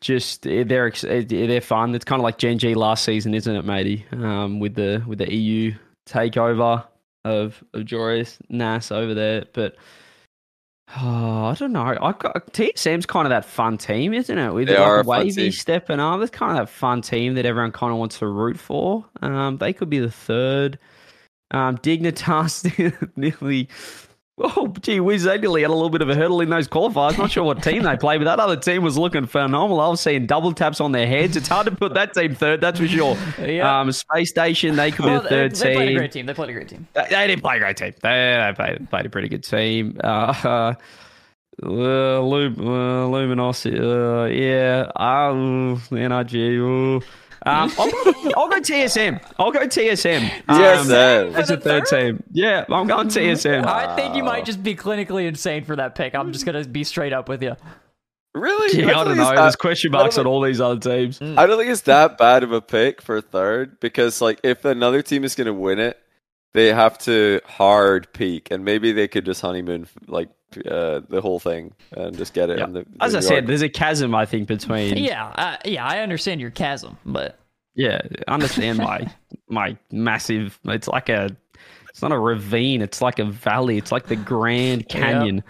just 0.03 0.47
eh, 0.47 0.65
they're 0.67 0.93
eh, 1.07 1.25
they're 1.27 1.61
fun. 1.62 1.95
It's 1.95 2.05
kind 2.05 2.21
of 2.21 2.25
like 2.25 2.37
Gen 2.37 2.59
G 2.59 2.75
last 2.75 3.05
season, 3.05 3.33
isn't 3.33 3.57
it, 3.57 3.65
Matey? 3.65 4.05
Um, 4.12 4.61
with 4.61 4.75
the 4.75 5.03
with 5.07 5.19
the 5.19 5.33
EU 5.35 5.73
takeover 6.07 6.85
of 7.25 7.65
of 7.73 7.87
Joris 7.87 8.38
Nas 8.51 8.93
over 8.93 9.15
there, 9.15 9.47
but. 9.55 9.77
Oh, 10.95 11.47
I 11.47 11.55
don't 11.55 11.73
know. 11.73 11.81
I 11.81 12.12
got 12.12 12.53
TSM's 12.53 13.07
kind 13.07 13.27
of 13.27 13.31
that 13.31 13.47
fun 13.47 13.79
team, 13.79 14.12
isn't 14.12 14.37
it? 14.37 14.53
With 14.53 14.69
They 14.69 14.77
like 14.77 14.87
are 14.87 15.01
a 15.01 15.05
fun 15.05 15.21
Wavy 15.25 15.33
team. 15.45 15.53
stepping 15.53 16.01
up, 16.01 16.21
it's 16.21 16.31
kind 16.31 16.53
of 16.53 16.67
that 16.67 16.71
fun 16.71 17.01
team 17.01 17.33
that 17.37 17.47
everyone 17.47 17.73
kind 17.73 17.93
of 17.93 17.99
wants 17.99 18.19
to 18.19 18.27
root 18.27 18.59
for. 18.59 19.07
Um, 19.23 19.57
they 19.57 19.73
could 19.73 19.88
be 19.88 20.01
the 20.01 20.11
third. 20.11 20.79
Um, 21.51 21.79
Dignitas 21.79 22.62
nearly. 23.17 23.69
Oh, 24.38 24.73
gee 24.81 24.99
whiz, 24.99 25.25
they 25.25 25.37
nearly 25.37 25.61
had 25.61 25.71
a 25.71 25.75
little 25.75 25.90
bit 25.90 26.01
of 26.01 26.09
a 26.09 26.14
hurdle 26.14 26.40
in 26.40 26.49
those 26.49 26.66
qualifiers. 26.66 27.18
Not 27.18 27.31
sure 27.31 27.45
what 27.45 27.62
team 27.62 27.83
they 27.83 27.97
played, 27.99 28.18
but 28.18 28.25
that 28.25 28.40
other 28.40 28.57
team 28.57 28.83
was 28.83 28.97
looking 28.97 29.27
phenomenal. 29.27 29.79
I 29.81 29.88
was 29.88 30.01
seeing 30.01 30.27
double 30.27 30.53
taps 30.55 30.81
on 30.81 30.92
their 30.92 31.07
heads. 31.07 31.37
It's 31.37 31.49
hard 31.49 31.66
to 31.66 31.73
put 31.73 31.92
that 31.95 32.14
team 32.14 32.35
third, 32.35 32.61
that's 32.62 32.81
for 32.81 32.88
sure. 32.88 33.16
Yeah. 33.38 33.81
Um, 33.81 33.92
Space 33.92 34.31
Station, 34.31 34.75
they 34.77 34.90
could 34.90 35.05
be 35.05 35.11
Well, 35.11 35.23
the 35.23 35.29
they, 35.29 35.49
third 35.49 35.55
they 35.57 35.75
played 35.75 35.83
a 35.83 35.90
team. 35.90 35.97
great 35.99 36.12
team. 36.12 36.27
They 36.27 36.35
played 36.35 36.51
a 36.51 36.53
great 36.55 36.68
team. 36.68 36.88
They, 36.95 37.07
they 37.11 37.27
didn't 37.27 37.42
play 37.42 37.57
a 37.57 37.61
great 37.61 37.77
team. 37.77 37.92
They, 38.03 38.42
they 38.47 38.53
played, 38.57 38.90
played 38.90 39.07
a 39.07 39.11
pretty 39.11 39.29
good 39.29 39.45
team. 39.45 40.01
Uh, 40.03 40.07
uh, 40.45 40.75
Lum, 41.62 42.57
uh, 42.59 43.07
Luminosity, 43.09 43.79
uh, 43.79 44.25
yeah, 44.25 44.90
uh, 44.97 45.33
NRG. 45.90 46.97
Uh. 47.03 47.05
Um, 47.44 47.72
I'll, 47.78 47.90
go, 47.90 48.12
I'll 48.37 48.48
go 48.48 48.61
TSM. 48.61 49.20
I'll 49.38 49.50
go 49.50 49.61
TSM. 49.66 50.22
Yes, 50.48 50.81
Um, 50.81 50.87
sir. 50.87 51.33
as 51.35 51.50
a 51.50 51.57
third 51.57 51.87
team. 51.87 52.22
Yeah, 52.33 52.64
I'm 52.70 52.87
going 52.87 53.09
TSM. 53.09 53.64
I 53.66 53.96
think 53.96 54.14
you 54.14 54.22
might 54.24 54.44
just 54.44 54.62
be 54.62 54.74
clinically 54.76 55.26
insane 55.26 55.64
for 55.64 55.74
that 55.76 55.94
pick. 55.94 56.14
I'm 56.14 56.33
just 56.33 56.46
gonna 56.46 56.64
be 56.64 56.85
straight 56.85 57.12
up 57.12 57.28
with 57.28 57.42
you. 57.42 57.57
Really? 58.35 58.78
Yeah, 58.81 58.87
I 58.90 59.05
don't 59.05 59.07
think 59.09 59.16
know. 59.18 59.31
it's 59.31 59.40
There's 59.40 59.57
question 59.57 59.92
marks 59.92 60.16
on 60.16 60.26
all 60.26 60.40
these 60.40 60.61
other 60.61 60.78
teams. 60.81 61.20
I 61.20 61.46
don't 61.46 61.59
think 61.59 61.70
it's 61.70 61.83
that 61.83 62.16
bad 62.16 62.42
of 62.42 62.50
a 62.52 62.62
pick 62.62 63.02
for 63.02 63.20
third 63.20 63.78
because, 63.81 64.22
like, 64.22 64.40
if 64.42 64.64
another 64.64 65.02
team 65.02 65.22
is 65.24 65.35
going 65.35 65.48
to 65.48 65.52
win 65.52 65.78
it, 65.78 65.98
they 66.55 66.68
have 66.72 66.96
to 67.00 67.40
hard 67.44 68.11
peak, 68.14 68.48
and 68.50 68.64
maybe 68.64 68.92
they 68.92 69.07
could 69.09 69.26
just 69.26 69.42
honeymoon 69.42 69.87
like 70.07 70.31
uh, 70.59 71.01
the 71.09 71.21
whole 71.21 71.41
thing 71.41 71.73
and 71.93 72.17
just 72.17 72.35
get 72.35 72.51
it. 72.51 72.59
Yeah. 72.59 72.65
in 72.65 72.73
the, 72.73 72.87
As 73.01 73.12
the 73.12 73.19
I 73.19 73.21
said, 73.21 73.47
there's 73.47 73.62
a 73.62 73.69
chasm, 73.69 74.15
I 74.15 74.27
think, 74.27 74.49
between. 74.49 74.97
Yeah, 74.97 75.27
uh, 75.27 75.57
yeah, 75.65 75.87
I 75.87 76.01
understand 76.01 76.41
your 76.41 76.51
chasm, 76.51 76.97
but 77.05 77.38
Yeah, 77.75 78.01
I 78.29 78.35
understand 78.35 78.79
my 78.79 79.11
my 79.49 79.77
massive. 79.91 80.59
It's 80.65 80.88
like 80.88 81.09
a. 81.09 81.37
It's 81.91 82.01
not 82.01 82.12
a 82.12 82.19
ravine. 82.19 82.81
It's 82.81 83.03
like 83.03 83.19
a 83.19 83.25
valley. 83.27 83.77
It's 83.77 83.93
like 83.93 84.07
the 84.07 84.17
Grand 84.17 84.88
Canyon. 84.88 85.45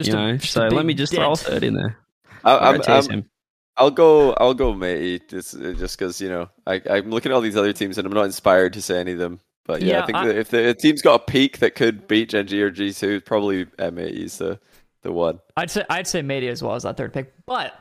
just 0.00 0.10
you 0.10 0.18
a- 0.18 0.26
know. 0.32 0.34
a 0.34 0.40
So 0.40 0.66
let 0.66 0.84
me 0.84 0.94
just 0.94 1.14
throw 1.14 1.32
a 1.32 1.36
third 1.36 1.62
in 1.62 1.74
there. 1.74 1.96
I, 2.44 2.52
I'll 2.56 2.74
I'm, 2.74 2.80
go 2.80 3.14
I'm, 3.14 3.30
I'll 3.76 3.90
go. 3.90 4.32
I'll 4.34 4.54
go 4.54 4.74
Matey. 4.74 5.20
Just, 5.28 5.60
just 5.60 5.98
because 5.98 6.20
you 6.20 6.28
know, 6.28 6.48
I, 6.66 6.82
I'm 6.90 7.10
looking 7.10 7.30
at 7.30 7.34
all 7.34 7.40
these 7.40 7.56
other 7.56 7.72
teams 7.72 7.98
and 7.98 8.06
I'm 8.06 8.12
not 8.12 8.24
inspired 8.24 8.72
to 8.72 8.82
say 8.82 8.98
any 8.98 9.12
of 9.12 9.18
them. 9.18 9.40
But 9.66 9.82
yeah, 9.82 9.94
Yeah, 9.94 10.02
I 10.02 10.06
think 10.06 10.18
I- 10.18 10.26
that 10.28 10.36
if 10.36 10.48
the 10.50 10.74
team's 10.74 11.02
got 11.02 11.20
a 11.22 11.24
peak 11.24 11.58
that 11.58 11.74
could 11.74 12.06
beat 12.06 12.30
Gen 12.30 12.46
G 12.46 12.62
or 12.62 12.70
G 12.70 12.92
two, 12.92 13.20
probably 13.20 13.66
uh, 13.78 13.90
is 13.96 14.38
the 14.38 14.60
the 15.02 15.12
one. 15.12 15.40
I'd 15.56 15.70
say 15.70 15.84
I'd 15.90 16.06
say 16.06 16.22
Media 16.22 16.50
as 16.50 16.62
well 16.62 16.74
as 16.74 16.84
that 16.84 16.96
third 16.96 17.12
pick. 17.12 17.32
But 17.46 17.74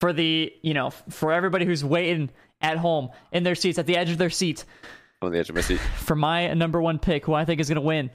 for 0.00 0.12
the 0.12 0.52
you 0.62 0.72
know 0.74 0.90
for 1.10 1.32
everybody 1.32 1.64
who's 1.66 1.84
waiting 1.84 2.30
at 2.62 2.78
home 2.78 3.10
in 3.32 3.42
their 3.42 3.54
seats 3.54 3.78
at 3.78 3.86
the 3.86 3.96
edge 3.96 4.10
of 4.10 4.18
their 4.18 4.30
seat 4.30 4.64
On 5.22 5.30
the 5.32 5.38
edge 5.38 5.48
of 5.50 5.54
my 5.54 5.60
seat. 5.62 5.78
for 5.98 6.16
my 6.16 6.52
number 6.54 6.80
one 6.80 6.98
pick, 6.98 7.24
who 7.26 7.34
I 7.34 7.44
think 7.44 7.60
is 7.60 7.68
gonna 7.68 7.80
win 7.82 8.10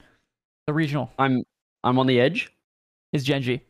the 0.66 0.72
regional 0.72 1.10
I'm 1.18 1.42
I'm 1.84 1.98
on 2.00 2.06
the 2.08 2.20
edge. 2.20 2.52
is 3.12 3.22
Gen 3.24 3.42
G. 3.42 3.60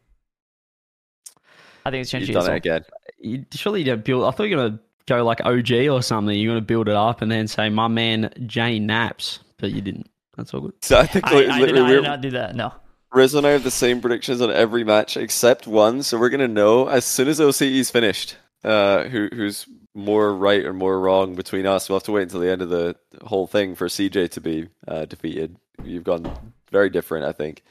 I 1.84 1.90
think 1.90 2.02
it's 2.02 2.10
Gen 2.10 2.22
G. 2.22 2.28
You've 2.28 2.36
as 2.36 2.44
done 2.44 2.50
well. 2.50 2.54
it 2.54 2.58
again. 2.58 2.84
You, 3.18 3.44
surely 3.52 3.80
you 3.80 3.86
don't 3.86 4.04
build. 4.04 4.24
I 4.24 4.30
thought 4.30 4.44
you 4.44 4.56
were 4.56 4.68
gonna 4.68 4.80
go 5.06 5.24
like 5.24 5.44
OG 5.44 5.72
or 5.90 6.02
something. 6.02 6.38
You're 6.38 6.52
gonna 6.54 6.60
build 6.60 6.88
it 6.88 6.94
up 6.94 7.22
and 7.22 7.30
then 7.30 7.46
say 7.46 7.68
my 7.68 7.88
man 7.88 8.32
JKnaps, 8.40 9.40
but 9.58 9.72
you 9.72 9.80
didn't. 9.80 10.10
That's 10.36 10.52
all 10.52 10.60
good. 10.60 10.74
So 10.82 10.98
I 10.98 11.06
think 11.06 11.26
I, 11.26 11.30
I, 11.30 11.60
did 11.60 11.74
not, 11.74 11.86
I 11.86 11.92
did 11.92 12.02
not 12.02 12.20
do 12.20 12.30
that. 12.32 12.54
No. 12.54 12.72
Riz 13.12 13.34
and 13.34 13.46
I 13.46 13.50
have 13.50 13.64
the 13.64 13.70
same 13.70 14.00
predictions 14.00 14.40
on 14.40 14.50
every 14.50 14.84
match 14.84 15.16
except 15.16 15.66
one, 15.66 16.02
so 16.02 16.18
we're 16.18 16.28
gonna 16.28 16.48
know 16.48 16.88
as 16.88 17.04
soon 17.04 17.28
as 17.28 17.40
OCE's 17.40 17.90
finished. 17.90 18.36
Uh, 18.64 19.04
who 19.04 19.28
who's 19.32 19.66
more 19.94 20.34
right 20.34 20.64
or 20.64 20.72
more 20.72 21.00
wrong 21.00 21.34
between 21.34 21.66
us? 21.66 21.88
We'll 21.88 21.98
have 21.98 22.04
to 22.04 22.12
wait 22.12 22.22
until 22.22 22.40
the 22.40 22.50
end 22.50 22.62
of 22.62 22.68
the 22.68 22.96
whole 23.24 23.46
thing 23.46 23.74
for 23.74 23.86
CJ 23.86 24.30
to 24.30 24.40
be 24.40 24.68
uh, 24.86 25.04
defeated. 25.04 25.56
You've 25.84 26.04
gone 26.04 26.30
very 26.70 26.90
different, 26.90 27.24
I 27.26 27.32
think. 27.32 27.62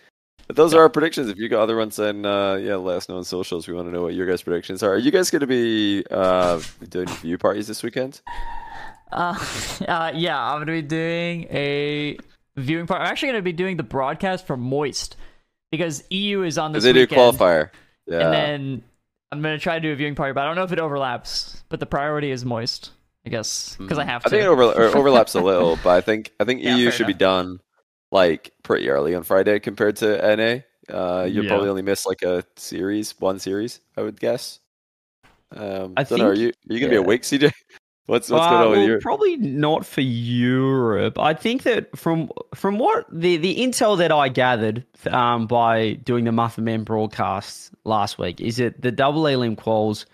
But 0.48 0.56
those 0.56 0.74
are 0.74 0.82
our 0.82 0.90
predictions. 0.90 1.30
If 1.30 1.38
you 1.38 1.50
got 1.50 1.62
other 1.62 1.76
ones, 1.76 1.96
then 1.96 2.26
uh, 2.26 2.56
yeah, 2.56 2.76
let 2.76 2.98
us 2.98 3.10
know 3.10 3.18
on 3.18 3.24
socials. 3.24 3.68
We 3.68 3.74
want 3.74 3.88
to 3.88 3.92
know 3.92 4.04
what 4.04 4.14
your 4.14 4.28
guys' 4.28 4.44
predictions 4.44 4.84
are. 4.84 4.94
Are 4.94 4.98
you 4.98 5.12
guys 5.12 5.32
going 5.32 5.40
to 5.40 5.48
be 5.48 6.06
uh, 6.12 6.62
doing 6.90 7.08
view 7.08 7.38
parties 7.38 7.68
this 7.68 7.82
weekend? 7.82 8.22
Uh, 9.12 9.36
uh, 9.88 10.12
yeah, 10.14 10.40
I'm 10.40 10.60
gonna 10.60 10.72
be 10.72 10.82
doing 10.82 11.44
a 11.50 12.18
viewing 12.56 12.88
party. 12.88 13.04
I'm 13.04 13.12
actually 13.12 13.30
gonna 13.30 13.42
be 13.42 13.54
doing 13.54 13.78
the 13.78 13.84
broadcast 13.84 14.46
for 14.46 14.58
Moist 14.58 15.16
because 15.72 16.04
EU 16.10 16.44
is 16.44 16.58
on 16.58 16.72
this 16.72 16.84
they 16.84 16.94
do 16.94 17.08
qualifier. 17.08 17.70
Yeah. 18.08 18.20
and 18.20 18.34
then 18.34 18.84
I'm 19.32 19.42
gonna 19.42 19.58
try 19.58 19.76
to 19.76 19.82
do 19.82 19.92
a 19.92 19.96
viewing 19.96 20.16
party, 20.16 20.34
but 20.34 20.42
I 20.42 20.46
don't 20.48 20.56
know 20.56 20.64
if 20.64 20.72
it 20.72 20.80
overlaps. 20.80 21.64
But 21.70 21.80
the 21.80 21.86
priority 21.86 22.32
is 22.32 22.46
Moist, 22.46 22.92
I 23.26 23.30
guess, 23.30 23.76
because 23.80 23.98
I 23.98 24.06
have 24.06 24.24
to. 24.24 24.28
I 24.28 24.30
think 24.30 24.44
it 24.44 24.48
over, 24.48 24.64
or 24.64 24.96
overlaps 24.98 25.34
a 25.36 25.42
little, 25.42 25.78
but 25.84 25.92
I 25.92 26.02
think 26.02 26.32
I 26.40 26.46
think 26.46 26.62
Yeah, 26.64 26.76
EU 26.76 26.92
should 26.92 27.08
be 27.08 27.14
done 27.14 27.60
like 28.15 28.51
pretty 28.63 28.89
early 28.89 29.13
on 29.13 29.23
Friday 29.23 29.60
compared 29.60 29.97
to 29.97 30.08
NA. 30.36 30.60
Uh, 30.91 31.25
you'll 31.25 31.43
Yeah. 31.45 31.49
probably 31.49 31.69
only 31.69 31.82
miss 31.82 32.06
like 32.06 32.21
a 32.21 32.43
series, 32.56 33.13
one 33.19 33.39
series, 33.39 33.82
I 33.97 34.01
would 34.01 34.19
guess. 34.19 34.60
Um, 35.56 35.93
I 35.97 36.04
don't 36.04 36.19
know, 36.19 36.28
are 36.30 36.34
you 36.34 36.49
are 36.49 36.73
you 36.73 36.80
gonna 36.80 36.89
be 36.89 36.95
yeah. 36.95 37.01
awake, 37.01 37.23
CJ? 37.23 37.51
What's 38.08 38.30
what's 38.30 38.45
Uh, 38.45 38.49
going 38.51 38.62
on 38.62 38.69
with 38.71 38.88
you? 38.88 38.99
Probably 39.01 39.36
not 39.38 39.84
for 39.84 40.01
Europe. 40.01 41.17
I 41.17 41.34
think 41.34 41.63
that 41.63 41.97
from 41.97 42.30
from 42.54 42.78
what 42.78 43.08
the, 43.12 43.38
the 43.38 43.56
intel 43.58 43.97
that 43.97 44.12
I 44.12 44.30
gathered 44.30 44.86
um, 45.12 45.47
by 45.47 45.93
doing 46.04 46.25
the 46.25 46.32
Muffin 46.32 46.65
Man 46.65 46.84
broadcast 46.84 47.71
last 47.84 48.19
week 48.19 48.39
is 48.39 48.58
that 48.58 48.80
the 48.80 48.91
double 48.91 49.25
elim 49.25 49.56
quals 49.56 50.06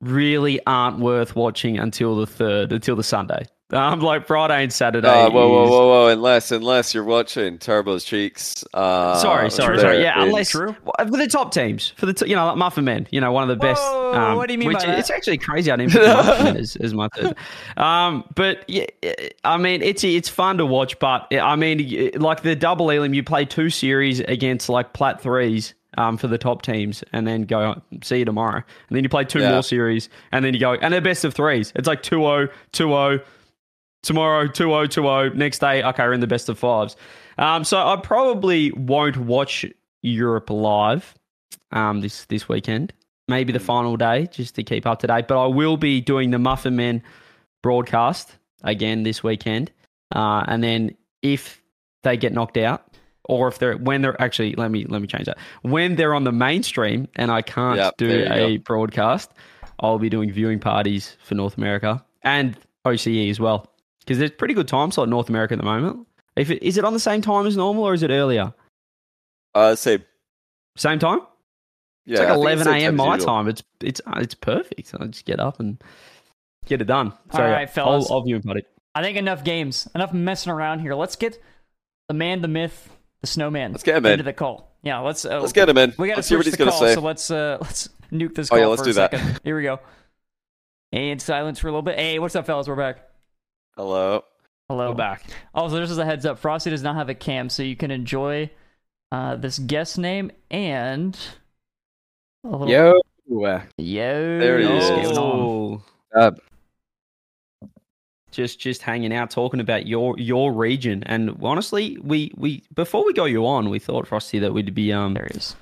really 0.00 0.60
aren't 0.66 0.98
worth 1.00 1.36
watching 1.36 1.78
until 1.78 2.16
the 2.16 2.26
third, 2.26 2.72
until 2.72 2.96
the 2.96 3.02
Sunday. 3.02 3.44
Um, 3.72 3.98
like 3.98 4.28
Friday 4.28 4.62
and 4.62 4.72
Saturday. 4.72 5.08
Uh, 5.08 5.28
whoa, 5.28 5.48
whoa, 5.48 5.64
is- 5.64 5.70
whoa, 5.70 5.88
whoa! 5.88 6.08
Unless, 6.08 6.52
unless 6.52 6.94
you're 6.94 7.02
watching 7.02 7.58
Turbo's 7.58 8.04
cheeks. 8.04 8.64
Uh, 8.72 9.16
Sorry, 9.16 9.50
sorry, 9.50 9.80
sorry. 9.80 10.00
Yeah, 10.02 10.20
is- 10.20 10.26
unless 10.28 10.50
True. 10.50 10.76
well, 10.84 10.94
for 10.98 11.16
the 11.16 11.26
top 11.26 11.52
teams, 11.52 11.88
for 11.96 12.06
the 12.06 12.12
t- 12.12 12.28
you 12.30 12.36
know 12.36 12.46
like 12.46 12.56
Muffin 12.58 12.84
Men, 12.84 13.08
you 13.10 13.20
know 13.20 13.32
one 13.32 13.42
of 13.42 13.48
the 13.48 13.56
best. 13.56 13.82
Whoa, 13.82 14.12
um, 14.14 14.36
what 14.36 14.46
do 14.46 14.52
you 14.52 14.58
mean 14.60 14.68
which 14.68 14.78
by 14.78 14.86
that? 14.86 15.00
It's 15.00 15.10
actually 15.10 15.38
crazy. 15.38 15.72
I 15.72 15.76
didn't 15.76 15.90
pick 15.94 16.02
Muffin 16.06 16.44
Men 16.44 16.56
as, 16.58 16.76
as 16.76 16.94
my 16.94 17.08
third. 17.16 17.34
Um, 17.76 18.22
but 18.36 18.64
yeah, 18.68 18.86
I 19.42 19.56
mean 19.56 19.82
it's 19.82 20.04
it's 20.04 20.28
fun 20.28 20.58
to 20.58 20.66
watch, 20.66 20.96
but 21.00 21.26
I 21.34 21.56
mean 21.56 22.12
like 22.14 22.42
the 22.42 22.54
double 22.54 22.88
elim, 22.90 23.14
you 23.14 23.24
play 23.24 23.44
two 23.46 23.68
series 23.70 24.20
against 24.20 24.68
like 24.68 24.92
plat 24.92 25.20
threes. 25.20 25.74
Um, 25.98 26.18
for 26.18 26.26
the 26.28 26.36
top 26.36 26.60
teams, 26.60 27.02
and 27.14 27.26
then 27.26 27.44
go 27.44 27.80
see 28.02 28.18
you 28.18 28.26
tomorrow. 28.26 28.56
And 28.56 28.64
then 28.96 29.02
you 29.02 29.08
play 29.08 29.24
two 29.24 29.38
Yeah. 29.40 29.52
more 29.52 29.62
series, 29.62 30.10
and 30.30 30.44
then 30.44 30.52
you 30.52 30.60
go, 30.60 30.74
and 30.74 30.92
they're 30.92 31.00
best 31.00 31.24
of 31.24 31.32
threes. 31.32 31.72
It's 31.74 31.88
like 31.88 32.02
2 32.02 32.16
0, 32.18 32.48
2 32.72 32.86
0, 32.88 33.20
tomorrow 34.06 34.46
2-0 34.46 34.86
2-0 34.86 35.34
next 35.34 35.58
day 35.58 35.82
okay 35.82 36.04
we're 36.04 36.12
in 36.12 36.20
the 36.20 36.26
best 36.26 36.48
of 36.48 36.58
fives. 36.58 36.96
Um, 37.38 37.64
so 37.64 37.78
i 37.78 37.96
probably 37.96 38.72
won't 38.72 39.16
watch 39.16 39.66
europe 40.02 40.48
live 40.50 41.14
um, 41.72 42.00
this 42.00 42.24
this 42.26 42.48
weekend. 42.48 42.92
Maybe 43.28 43.52
the 43.52 43.60
final 43.60 43.96
day 43.96 44.28
just 44.30 44.54
to 44.54 44.62
keep 44.62 44.86
up 44.86 45.00
to 45.00 45.06
date. 45.06 45.26
But 45.28 45.42
i 45.42 45.46
will 45.46 45.76
be 45.76 46.00
doing 46.00 46.30
the 46.30 46.38
muffin 46.38 46.76
men 46.76 47.02
broadcast 47.62 48.36
again 48.62 49.02
this 49.02 49.22
weekend. 49.22 49.72
Uh, 50.14 50.44
and 50.46 50.62
then 50.62 50.96
if 51.22 51.60
they 52.04 52.16
get 52.16 52.32
knocked 52.32 52.56
out, 52.56 52.96
or 53.24 53.48
if 53.48 53.58
they're 53.58 53.76
when 53.76 54.02
they're 54.02 54.20
actually 54.22 54.54
let 54.54 54.70
me 54.70 54.84
let 54.84 55.02
me 55.02 55.08
change 55.08 55.26
that. 55.26 55.38
When 55.62 55.96
they're 55.96 56.14
on 56.14 56.22
the 56.24 56.32
mainstream 56.32 57.08
and 57.16 57.30
I 57.32 57.42
can't 57.42 57.76
Yep, 57.76 57.96
do 57.96 58.28
a 58.30 58.58
broadcast, 58.58 59.32
I'll 59.80 59.98
be 59.98 60.08
doing 60.08 60.30
viewing 60.30 60.60
parties 60.60 61.16
for 61.24 61.34
North 61.34 61.58
America 61.58 62.04
and 62.22 62.56
OCE 62.84 63.28
as 63.30 63.40
well 63.40 63.66
because 64.06 64.18
there's 64.18 64.30
pretty 64.30 64.54
good 64.54 64.68
time 64.68 64.90
slot 64.92 65.04
in 65.04 65.10
North 65.10 65.28
America 65.28 65.52
at 65.54 65.58
the 65.58 65.64
moment. 65.66 66.06
If 66.36 66.50
it, 66.50 66.62
is 66.62 66.78
it 66.78 66.84
on 66.84 66.92
the 66.94 67.00
same 67.00 67.20
time 67.22 67.46
as 67.46 67.56
normal 67.56 67.84
or 67.84 67.92
is 67.94 68.02
it 68.02 68.10
earlier? 68.10 68.54
Uh, 69.54 69.74
say 69.74 69.98
Same 70.76 70.98
time? 70.98 71.20
yeah, 72.04 72.12
it's 72.12 72.20
like 72.20 72.28
think 72.28 72.38
11 72.38 72.64
same 72.64 72.74
a.m. 72.74 72.94
as 72.94 72.98
my 73.06 73.14
usual. 73.14 73.26
time. 73.26 73.48
It's 73.48 73.62
it's 73.80 74.00
uh, 74.06 74.18
it's 74.20 74.34
perfect. 74.34 74.94
I 75.00 75.06
just 75.06 75.24
get 75.24 75.40
up 75.40 75.58
and 75.60 75.82
get 76.66 76.80
it 76.80 76.84
done. 76.84 77.12
So 77.32 77.38
All 77.42 77.48
yeah, 77.48 77.52
right, 77.54 77.70
fellas. 77.70 78.10
I'll, 78.10 78.18
I'll 78.18 78.22
view 78.22 78.40
party. 78.40 78.62
I 78.94 79.02
think 79.02 79.16
enough 79.18 79.44
games, 79.44 79.88
enough 79.94 80.12
messing 80.12 80.52
around 80.52 80.80
here. 80.80 80.94
Let's 80.94 81.16
get 81.16 81.42
the 82.08 82.14
man, 82.14 82.42
the 82.42 82.48
myth, 82.48 82.88
the 83.22 83.26
snowman. 83.26 83.72
Let's 83.72 83.82
get 83.82 83.96
him 83.96 84.06
into 84.06 84.20
in. 84.20 84.24
the 84.26 84.32
call. 84.32 84.70
Yeah, 84.82 85.00
let's. 85.00 85.24
Uh, 85.24 85.40
Let's 85.40 85.52
get 85.52 85.68
him 85.68 85.78
in. 85.78 85.94
We 85.98 86.06
got 86.08 86.14
to 86.14 86.18
Let's 86.18 86.28
hear 86.28 86.38
what 86.38 86.46
he's 86.46 86.54
gonna 86.56 86.70
say. 86.72 86.94
so 86.94 87.00
let's 87.00 87.30
uh 87.30 87.58
let's 87.60 87.88
nuke 88.12 88.34
this 88.36 88.48
Oh, 88.48 88.50
call 88.50 88.58
yeah, 88.60 88.66
let's 88.66 88.82
for 88.82 88.86
do 88.88 88.92
that. 88.92 89.10
second. 89.10 89.40
Here 89.42 89.56
we 89.56 89.62
go. 89.64 89.80
And 90.92 91.20
silence 91.20 91.58
for 91.58 91.66
a 91.68 91.70
little 91.72 91.82
bit. 91.82 91.98
Hey, 91.98 92.18
what's 92.18 92.36
up, 92.36 92.46
fellas? 92.46 92.68
We're 92.68 92.76
back. 92.76 93.00
Hello. 93.76 94.24
Hello. 94.70 94.90
We're 94.90 94.96
back. 94.96 95.22
Also, 95.54 95.78
this 95.78 95.90
is 95.90 95.98
a 95.98 96.04
heads 96.04 96.24
up, 96.24 96.38
Frosty 96.38 96.70
does 96.70 96.82
not 96.82 96.96
have 96.96 97.08
a 97.08 97.14
cam, 97.14 97.50
so 97.50 97.62
you 97.62 97.76
can 97.76 97.90
enjoy 97.90 98.50
uh, 99.12 99.36
this 99.36 99.58
guest 99.58 99.98
name 99.98 100.32
and 100.50 101.16
a 102.44 102.48
little 102.48 102.68
Yo, 102.70 102.94
yo. 103.76 104.38
There 104.38 104.58
he 104.58 104.66
is. 104.66 104.88
going? 104.88 105.18
Oh, 105.18 105.82
up? 106.14 106.38
just 108.32 108.58
just 108.58 108.82
hanging 108.82 109.12
out, 109.14 109.30
talking 109.30 109.60
about 109.60 109.86
your 109.86 110.18
your 110.18 110.52
region. 110.52 111.02
And 111.04 111.38
honestly, 111.42 111.98
we 112.02 112.32
we 112.36 112.64
before 112.74 113.04
we 113.04 113.12
got 113.12 113.26
you 113.26 113.46
on, 113.46 113.68
we 113.70 113.78
thought 113.78 114.06
Frosty 114.06 114.38
that 114.38 114.52
we'd 114.54 114.74
be 114.74 114.92
um 114.92 115.14
There 115.14 115.28
he 115.30 115.36
is. 115.36 115.54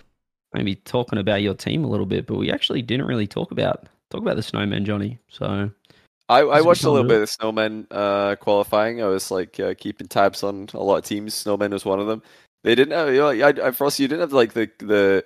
maybe 0.53 0.77
talking 0.77 1.19
about 1.19 1.43
your 1.43 1.55
team 1.55 1.85
a 1.85 1.89
little 1.89 2.07
bit, 2.07 2.27
but 2.27 2.37
we 2.37 2.51
actually 2.53 2.83
didn't 2.83 3.07
really 3.07 3.27
talk 3.27 3.51
about 3.51 3.87
talk 4.11 4.23
about 4.23 4.37
the 4.37 4.43
snowman, 4.43 4.85
Johnny. 4.85 5.19
So 5.29 5.71
I, 6.29 6.39
I 6.39 6.43
It's 6.43 6.53
a 6.53 6.59
good 6.59 6.67
watched 6.67 6.85
a 6.85 6.91
little 6.91 7.09
bit 7.09 7.23
of 7.23 7.29
Snowmen 7.29 7.87
uh, 7.91 8.37
qualifying. 8.37 9.03
I 9.03 9.07
was 9.07 9.31
like 9.31 9.61
uh, 9.61 9.75
keeping 9.77 10.09
tabs 10.09 10.43
on 10.43 10.69
a 10.73 10.83
lot 10.83 10.97
of 10.97 11.05
teams. 11.05 11.35
Snowmen 11.35 11.71
was 11.71 11.85
one 11.85 12.01
of 12.01 12.07
them. 12.07 12.23
They 12.63 12.75
didn't 12.75 12.95
have, 12.95 13.09
you 13.13 13.21
know, 13.21 13.29
I, 13.29 13.69
I, 13.69 13.71
Frosty, 13.73 14.05
you 14.05 14.09
didn't 14.09 14.23
have 14.23 14.33
like 14.33 14.55
the 14.55 14.71
the 14.79 15.25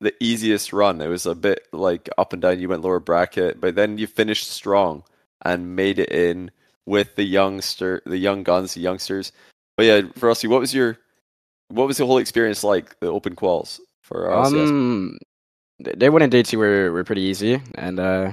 the 0.00 0.14
easiest 0.20 0.72
run. 0.72 1.00
It 1.00 1.08
was 1.08 1.24
a 1.24 1.34
bit 1.34 1.66
like 1.72 2.10
up 2.18 2.34
and 2.34 2.42
down. 2.42 2.60
You 2.60 2.68
went 2.68 2.82
lower 2.82 3.00
bracket, 3.00 3.60
but 3.60 3.74
then 3.74 3.96
you 3.96 4.06
finished 4.06 4.50
strong 4.50 5.02
and 5.42 5.74
made 5.74 5.98
it 5.98 6.10
in 6.10 6.50
with 6.84 7.14
the 7.16 7.24
youngster, 7.24 8.02
the 8.04 8.18
young 8.18 8.42
guns, 8.42 8.74
the 8.74 8.80
youngsters. 8.80 9.32
But 9.78 9.86
yeah, 9.86 10.02
Frosty, 10.16 10.46
what 10.46 10.60
was 10.60 10.74
your 10.74 10.98
what 11.68 11.86
was 11.86 11.96
the 11.96 12.06
whole 12.06 12.18
experience 12.18 12.62
like? 12.62 13.00
The 13.00 13.06
open 13.06 13.34
quals 13.34 13.80
for 14.02 14.28
RLCS? 14.28 14.68
Um, 14.68 15.18
th- 15.82 15.98
day 15.98 16.10
one 16.10 16.20
and 16.20 16.30
day 16.30 16.42
two 16.42 16.58
were, 16.58 16.92
were 16.92 17.04
pretty 17.04 17.22
easy, 17.22 17.62
and 17.76 17.98
uh, 17.98 18.32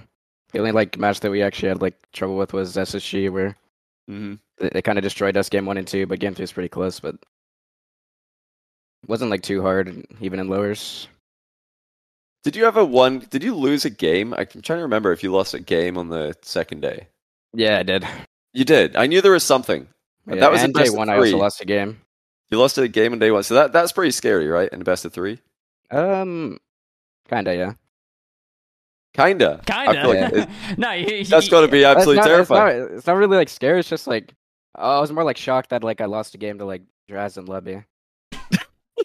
the 0.52 0.60
only 0.60 0.72
like 0.72 0.97
match 0.97 1.20
that 1.22 1.32
we 1.32 1.41
actually 1.41 1.70
had 1.70 1.82
like 1.82 1.95
trouble 2.12 2.38
with 2.38 2.54
was 2.54 2.76
SSG, 2.78 3.30
where 3.30 3.56
Mhm. 4.10 4.39
they, 4.58 4.70
they 4.70 4.82
kind 4.82 4.97
of 4.97 5.04
destroyed 5.04 5.38
us 5.38 5.49
game 5.49 5.66
one 5.66 5.78
and 5.78 5.88
two, 5.88 6.06
but 6.08 6.20
game 6.20 6.34
three 6.34 6.43
was 6.43 6.52
pretty 6.52 6.70
close, 6.70 6.99
but 6.99 7.16
wasn't 9.08 9.32
like 9.32 9.41
too 9.41 9.62
hard 9.62 10.06
even 10.20 10.39
in 10.39 10.47
lowers. 10.47 11.08
Did 12.43 12.56
you 12.56 12.64
have 12.66 12.78
a 12.78 12.86
one? 12.86 13.20
Did 13.20 13.43
you 13.43 13.54
lose 13.56 13.86
a 13.86 13.89
game? 13.89 14.34
I'm 14.34 14.47
trying 14.47 14.80
to 14.80 14.84
remember 14.84 15.12
if 15.12 15.24
you 15.24 15.32
lost 15.32 15.54
a 15.54 15.60
game 15.60 15.97
on 15.97 16.10
the 16.10 16.36
second 16.41 16.82
day. 16.82 17.08
Yeah, 17.54 17.80
I 17.80 17.84
did. 17.84 18.08
You 18.54 18.66
did. 18.66 18.95
I 18.95 19.06
knew 19.08 19.22
there 19.22 19.32
was 19.32 19.43
something. 19.43 19.88
Yeah, 20.28 20.36
that 20.36 20.52
was 20.52 20.64
in 20.64 20.72
day 20.74 20.89
one. 20.89 21.10
I 21.10 21.18
also 21.18 21.38
lost 21.38 21.62
a 21.62 21.66
game. 21.66 22.02
You 22.49 22.58
lost 22.60 22.78
a 22.78 22.88
game 22.88 23.14
on 23.14 23.20
day 23.20 23.32
one, 23.32 23.43
so 23.43 23.54
that 23.56 23.72
that's 23.72 23.91
pretty 23.91 24.12
scary, 24.12 24.47
right? 24.47 24.70
In 24.74 24.80
the 24.80 24.86
best 24.86 25.06
of 25.06 25.14
three, 25.14 25.39
Um, 25.89 26.60
kinda, 27.30 27.56
yeah. 27.56 27.74
Kinda. 29.14 29.62
Kind 29.66 29.89
I 29.89 30.01
feel 30.01 30.09
like 30.09 30.32
of. 30.32 30.38
it- 30.39 30.49
no, 30.78 30.91
he, 30.91 31.24
that's 31.24 31.45
he- 31.45 31.51
got 31.51 31.62
to 31.62 31.68
be 31.68 31.80
It's 31.80 31.86
absolutely 31.88 32.16
not, 32.18 32.26
it's 32.26 32.30
terrifying. 32.49 32.80
not, 32.82 32.91
it's 32.91 33.07
not 33.07 33.16
really 33.18 33.38
like 33.38 33.49
scary. 33.49 33.80
It's 33.80 33.89
just 33.89 34.07
like 34.07 34.34
I 34.76 34.99
was 34.99 35.12
more 35.12 35.24
like 35.24 35.38
shocked 35.38 35.70
that 35.72 35.84
like 35.84 36.01
I 36.01 36.05
lost 36.05 36.36
a 36.36 36.38
game 36.38 36.57
to 36.59 36.66
like 36.66 36.82
Draz 37.09 37.38
and 37.38 37.47
Lubby. 37.47 37.84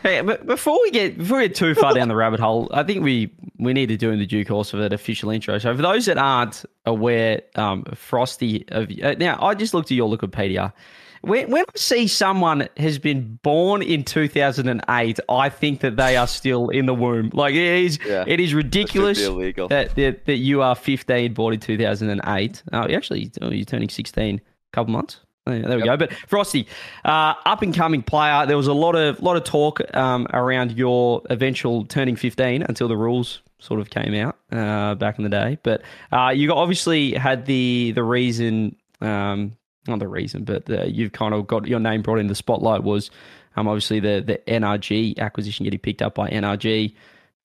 hey, 0.04 0.22
but 0.22 0.46
before 0.46 0.80
we 0.82 0.92
get 0.92 1.18
before 1.18 1.38
we 1.40 1.48
get 1.48 1.56
too 1.56 1.74
far 1.74 1.94
down 1.94 2.08
the 2.08 2.16
rabbit 2.16 2.40
hole, 2.40 2.70
I 2.74 2.84
think 2.84 3.04
we 3.04 3.34
we 3.58 3.74
need 3.74 3.88
to 3.88 3.98
do 3.98 4.12
in 4.12 4.20
the 4.20 4.26
due 4.26 4.46
course 4.46 4.74
of 4.74 4.80
an 4.80 4.94
official 4.94 5.30
intro. 5.32 5.58
So 5.58 5.76
for 5.76 5.82
those 5.82 6.06
that 6.06 6.18
aren't 6.18 6.66
aware, 6.86 7.42
um, 7.56 7.84
Frosty 7.96 8.66
of 8.70 8.90
uh, 9.02 9.14
now, 9.18 9.40
I 9.42 9.56
just 9.56 9.74
looked 9.74 9.92
at 9.92 9.96
your 9.96 10.10
Wikipedia. 10.16 10.74
When, 11.22 11.50
when 11.52 11.64
I 11.64 11.78
see 11.78 12.08
someone 12.08 12.68
has 12.78 12.98
been 13.00 13.40
born 13.44 13.82
in 13.82 14.04
2008, 14.04 15.20
I 15.28 15.50
think 15.50 15.82
that 15.82 15.96
they 15.98 16.16
are 16.18 16.28
still 16.28 16.70
in 16.70 16.86
the 16.86 16.94
womb. 16.94 17.32
Like 17.34 17.54
it 17.56 17.84
is, 17.84 18.00
Yeah. 18.06 18.24
it 18.28 18.40
is 18.40 18.54
ridiculous 18.54 19.20
that, 19.20 19.92
that 19.96 20.26
that 20.26 20.38
you 20.38 20.62
are 20.62 20.76
15, 20.76 21.34
born 21.34 21.54
in 21.56 21.60
2008. 21.60 22.64
Oh, 22.72 22.88
actually, 22.94 23.32
oh, 23.42 23.50
you're 23.52 23.66
turning 23.66 23.90
16, 23.90 24.36
a 24.38 24.42
couple 24.72 24.92
months. 24.94 25.20
Yeah, 25.48 25.62
there 25.68 25.78
we 25.78 25.84
go. 25.84 25.98
But 25.98 26.14
Frosty, 26.28 26.68
uh, 27.04 27.34
up 27.46 27.64
and 27.64 27.74
coming 27.74 28.04
player. 28.04 28.46
There 28.46 28.58
was 28.58 28.68
a 28.68 28.74
lot 28.74 28.96
of 28.96 29.20
lot 29.20 29.36
of 29.36 29.44
talk 29.44 29.82
um, 29.96 30.28
around 30.32 30.74
your 30.74 31.24
eventual 31.32 31.86
turning 31.86 32.16
15 32.16 32.62
until 32.64 32.88
the 32.88 32.96
rules 32.98 33.42
sort 33.58 33.80
of 33.80 33.90
came 33.90 34.14
out 34.14 34.38
uh, 34.52 34.94
back 34.96 35.18
in 35.18 35.24
the 35.24 35.30
day. 35.30 35.58
But 35.64 35.82
uh, 36.12 36.30
you 36.36 36.54
obviously 36.54 37.14
had 37.14 37.48
the 37.48 37.94
the 37.96 38.04
reason, 38.04 38.76
um, 39.02 39.56
not 39.88 40.00
the 40.00 40.08
reason, 40.08 40.44
but 40.44 40.70
uh, 40.70 40.84
you've 40.86 41.12
kind 41.12 41.34
of 41.34 41.48
got 41.48 41.68
your 41.68 41.80
name 41.80 42.02
brought 42.02 42.20
in 42.20 42.28
the 42.28 42.36
spotlight 42.36 42.84
was 42.84 43.10
um, 43.56 43.68
obviously 43.68 44.00
the 44.00 44.24
the 44.26 44.40
NRG 44.52 45.18
acquisition 45.20 45.64
getting 45.64 45.80
picked 45.80 46.02
up 46.02 46.16
by 46.16 46.30
NRG, 46.30 46.94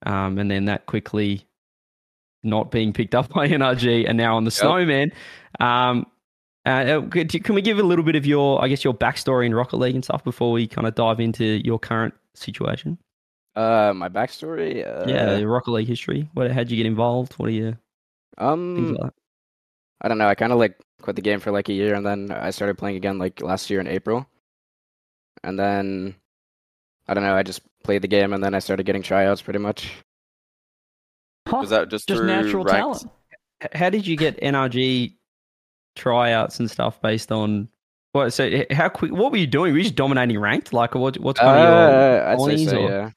um, 0.04 0.38
and 0.38 0.50
then 0.50 0.66
that 0.66 0.86
quickly 0.86 1.46
not 2.42 2.70
being 2.70 2.92
picked 2.92 3.14
up 3.14 3.28
by 3.34 3.48
NRG, 3.48 4.08
and 4.08 4.18
now 4.18 4.36
on 4.36 4.44
the 4.44 4.50
Snowman. 4.50 5.12
Um, 5.60 6.06
uh, 6.66 7.02
can 7.10 7.54
we 7.54 7.60
give 7.60 7.78
a 7.78 7.82
little 7.82 8.04
bit 8.04 8.16
of 8.16 8.24
your, 8.24 8.62
I 8.64 8.68
guess, 8.68 8.82
your 8.84 8.94
backstory 8.94 9.44
in 9.44 9.54
Rocket 9.54 9.76
League 9.76 9.94
and 9.94 10.02
stuff 10.02 10.24
before 10.24 10.50
we 10.50 10.66
kind 10.66 10.86
of 10.86 10.94
dive 10.94 11.20
into 11.20 11.44
your 11.44 11.78
current 11.78 12.14
situation? 12.34 12.96
Uh, 13.54 13.92
my 13.94 14.08
backstory. 14.08 14.82
Uh, 14.84 15.04
yeah, 15.06 15.36
your 15.36 15.50
Rocket 15.50 15.72
League 15.72 15.88
history. 15.88 16.28
What, 16.32 16.50
how'd 16.50 16.70
you 16.70 16.78
get 16.78 16.86
involved? 16.86 17.34
What 17.34 17.50
are 17.50 17.52
you 17.52 17.76
Um, 18.38 18.94
like? 18.94 19.12
I 20.00 20.08
don't 20.08 20.16
know. 20.16 20.26
I 20.26 20.34
kind 20.34 20.52
of 20.52 20.58
like 20.58 20.78
quit 21.04 21.16
the 21.16 21.22
game 21.22 21.38
for 21.38 21.50
like 21.52 21.68
a 21.68 21.72
year, 21.74 21.94
and 21.94 22.04
then 22.04 22.32
I 22.32 22.50
started 22.50 22.78
playing 22.78 22.96
again 22.96 23.18
like 23.18 23.40
last 23.42 23.68
year 23.70 23.78
in 23.78 23.86
April. 23.86 24.26
And 25.44 25.58
then 25.58 26.14
I 27.06 27.12
don't 27.14 27.22
know. 27.22 27.36
I 27.36 27.42
just 27.42 27.60
played 27.84 28.00
the 28.02 28.08
game, 28.08 28.32
and 28.32 28.42
then 28.42 28.54
I 28.54 28.58
started 28.58 28.86
getting 28.86 29.02
tryouts 29.02 29.42
pretty 29.42 29.58
much. 29.58 29.92
Huh, 31.46 31.58
Was 31.60 31.70
that 31.70 31.90
just 31.90 32.08
just 32.08 32.22
natural 32.22 32.64
ranked? 32.64 32.78
talent. 33.00 33.04
How 33.74 33.90
did 33.90 34.06
you 34.06 34.16
get 34.16 34.40
NRG 34.40 35.14
tryouts 35.94 36.58
and 36.58 36.70
stuff 36.70 37.00
based 37.02 37.30
on? 37.30 37.68
What 38.12 38.30
so? 38.32 38.64
How 38.70 38.88
quick? 38.88 39.12
What 39.12 39.30
were 39.32 39.38
you 39.38 39.46
doing? 39.46 39.72
Were 39.72 39.78
you 39.78 39.84
just 39.84 39.96
dominating 39.96 40.38
ranked? 40.38 40.72
Like, 40.72 40.94
what? 40.94 41.18
What's 41.18 41.40
kind 41.40 41.58
of 41.58 41.64
your? 41.64 42.22
Uh, 42.26 42.32
I'd 42.32 42.40
say 42.58 42.64
so. 42.64 42.78
or- 42.78 42.90
Yeah. 42.90 43.10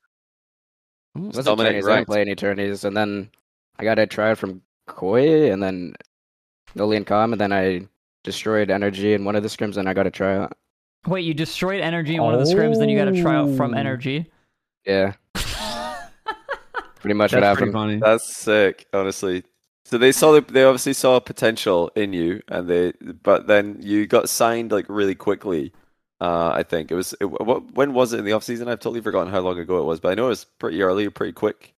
Wasn't 1.16 1.46
dominating 1.46 1.82
tourneys, 1.82 1.86
I 1.86 1.88
didn't 1.90 1.96
ranked. 1.96 2.10
play 2.10 2.22
any 2.22 2.36
tourneys, 2.36 2.84
and 2.84 2.96
then 2.98 3.32
I 3.80 3.84
got 3.84 3.98
a 3.98 4.06
tryout 4.06 4.38
from 4.38 4.62
Koi, 4.88 5.52
and 5.52 5.64
then 5.64 5.96
Noli 6.78 6.98
and 6.98 7.06
Com, 7.06 7.34
and 7.34 7.42
then 7.42 7.52
I 7.52 7.88
destroyed 8.24 8.70
NRG 8.70 9.14
in 9.16 9.26
one 9.26 9.36
of 9.36 9.44
the 9.44 9.50
scrims, 9.50 9.78
and 9.78 9.88
I 9.90 9.94
got 9.94 10.08
a 10.08 10.12
tryout. 10.12 10.58
Wait, 11.06 11.22
you 11.26 11.34
destroyed 11.34 11.82
NRG 11.82 12.16
in 12.16 12.22
one 12.24 12.34
of 12.34 12.40
the 12.46 12.54
scrims, 12.54 12.78
then 12.80 12.90
you 12.90 12.98
got 12.98 13.08
a 13.08 13.22
tryout 13.22 13.56
from 13.56 13.74
Oh. 13.74 13.78
NRG. 13.78 14.26
Yeah, 14.86 15.14
pretty 16.96 17.14
much 17.14 17.34
what 17.34 17.42
That's 17.42 17.58
pretty 17.58 17.72
happened. 17.72 17.74
funny. 17.74 17.98
That's 17.98 18.36
sick, 18.36 18.88
honestly. 18.94 19.44
So 19.86 19.98
they 19.98 20.12
saw 20.12 20.34
the, 20.34 20.42
they 20.42 20.64
obviously 20.64 20.94
saw 20.94 21.20
potential 21.20 21.90
in 21.96 22.14
you, 22.14 22.42
and 22.50 22.68
they 22.68 22.94
but 23.24 23.48
then 23.48 23.78
you 23.82 24.06
got 24.08 24.30
signed 24.30 24.72
like 24.72 24.86
really 24.90 25.16
quickly. 25.16 25.72
Uh, 26.20 26.50
I 26.50 26.64
think 26.64 26.92
it 26.92 26.96
was 26.96 27.14
it, 27.22 27.26
what 27.26 27.72
when 27.74 27.94
was 27.94 28.12
it 28.12 28.20
in 28.20 28.26
the 28.26 28.34
off 28.34 28.44
season? 28.44 28.68
I've 28.68 28.80
totally 28.80 29.02
forgotten 29.02 29.32
how 29.32 29.40
long 29.40 29.60
ago 29.60 29.80
it 29.80 29.84
was, 29.86 30.00
but 30.00 30.10
I 30.12 30.16
know 30.16 30.26
it 30.26 30.30
was 30.30 30.46
pretty 30.46 30.82
early, 30.82 31.08
pretty 31.10 31.32
quick. 31.34 31.74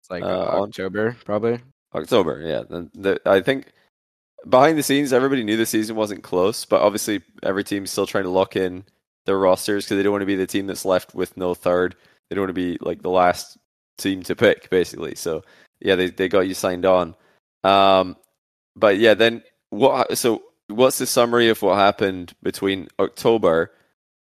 It's 0.00 0.10
like 0.10 0.22
Uh, 0.22 0.26
on- 0.46 0.68
October, 0.68 1.16
probably. 1.24 1.60
October, 1.94 2.40
yeah. 2.40 2.62
And 2.70 2.88
the, 2.94 3.20
I 3.26 3.40
think 3.40 3.72
behind 4.48 4.78
the 4.78 4.82
scenes, 4.82 5.12
everybody 5.12 5.44
knew 5.44 5.56
the 5.56 5.66
season 5.66 5.96
wasn't 5.96 6.22
close, 6.22 6.64
but 6.64 6.82
obviously 6.82 7.22
every 7.42 7.64
team's 7.64 7.90
still 7.90 8.06
trying 8.06 8.24
to 8.24 8.30
lock 8.30 8.56
in 8.56 8.84
their 9.26 9.38
rosters 9.38 9.84
because 9.84 9.96
they 9.96 10.02
don't 10.02 10.12
want 10.12 10.22
to 10.22 10.26
be 10.26 10.36
the 10.36 10.46
team 10.46 10.66
that's 10.66 10.84
left 10.84 11.14
with 11.14 11.36
no 11.36 11.54
third. 11.54 11.94
They 12.28 12.36
don't 12.36 12.42
want 12.42 12.50
to 12.50 12.54
be 12.54 12.78
like 12.80 13.02
the 13.02 13.10
last 13.10 13.58
team 13.98 14.22
to 14.24 14.36
pick, 14.36 14.70
basically. 14.70 15.14
So 15.14 15.42
yeah, 15.80 15.94
they 15.94 16.10
they 16.10 16.28
got 16.28 16.40
you 16.48 16.54
signed 16.54 16.86
on. 16.86 17.14
Um, 17.64 18.16
but 18.76 18.98
yeah, 18.98 19.14
then 19.14 19.42
what? 19.70 20.16
So 20.16 20.42
what's 20.68 20.98
the 20.98 21.06
summary 21.06 21.48
of 21.48 21.60
what 21.62 21.76
happened 21.76 22.34
between 22.42 22.88
October? 22.98 23.72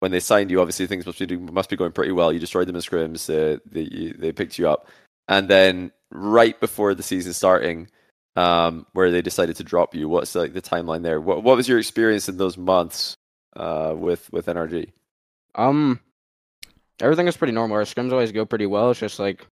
When 0.00 0.12
they 0.12 0.20
signed 0.20 0.50
you, 0.50 0.60
obviously 0.60 0.86
things 0.86 1.06
must 1.06 1.18
be 1.18 1.26
doing, 1.26 1.52
must 1.52 1.70
be 1.70 1.76
going 1.76 1.92
pretty 1.92 2.12
well. 2.12 2.32
You 2.32 2.38
destroyed 2.38 2.68
them 2.68 2.76
in 2.76 2.82
scrims. 2.82 3.30
Uh, 3.30 3.58
they 3.64 4.12
they 4.18 4.32
picked 4.32 4.58
you 4.58 4.68
up, 4.68 4.88
and 5.26 5.48
then 5.48 5.90
right 6.10 6.58
before 6.60 6.94
the 6.94 7.02
season 7.02 7.32
starting, 7.32 7.88
um, 8.36 8.86
where 8.92 9.10
they 9.10 9.22
decided 9.22 9.56
to 9.56 9.64
drop 9.64 9.94
you. 9.94 10.08
What's 10.08 10.34
like 10.34 10.52
the 10.52 10.62
timeline 10.62 11.02
there? 11.02 11.20
What 11.20 11.42
what 11.42 11.56
was 11.56 11.68
your 11.68 11.78
experience 11.78 12.28
in 12.28 12.36
those 12.36 12.56
months 12.56 13.16
uh, 13.56 13.94
with 13.96 14.30
with 14.32 14.46
NRG? 14.46 14.92
Um, 15.54 16.00
everything 17.00 17.26
was 17.26 17.36
pretty 17.36 17.52
normal. 17.52 17.78
Our 17.78 17.84
scrims 17.84 18.12
always 18.12 18.32
go 18.32 18.44
pretty 18.44 18.66
well. 18.66 18.90
It's 18.90 19.00
just 19.00 19.18
like, 19.18 19.46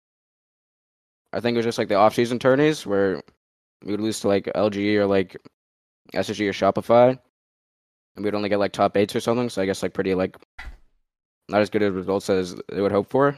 I 1.33 1.41
think 1.41 1.55
it 1.55 1.59
was 1.59 1.67
just 1.67 1.79
like 1.79 1.89
the 1.89 1.95
off-season 1.95 2.41
tourneys 2.41 2.85
where 2.85 3.23
we 3.85 3.93
would 3.93 4.01
lose 4.01 4.21
to 4.21 4.29
like 4.29 4.47
LG 4.47 4.97
or 4.97 5.07
like 5.07 5.37
SSG 6.13 6.49
or 6.49 6.53
Shopify, 6.53 7.17
and 8.17 8.25
we'd 8.25 8.35
only 8.35 8.49
get 8.49 8.59
like 8.59 8.73
top 8.73 8.97
eights 8.97 9.15
or 9.15 9.21
something. 9.21 9.49
So 9.49 9.63
I 9.63 9.67
guess 9.67 9.83
like 9.83 9.95
pretty 9.95 10.15
like 10.15 10.37
not 11.49 11.61
as 11.61 11.71
good 11.71 11.83
of 11.83 11.95
results 11.95 12.31
as 12.31 12.57
they 12.71 12.81
would 12.81 12.93
hope 12.93 13.11
for. 13.11 13.37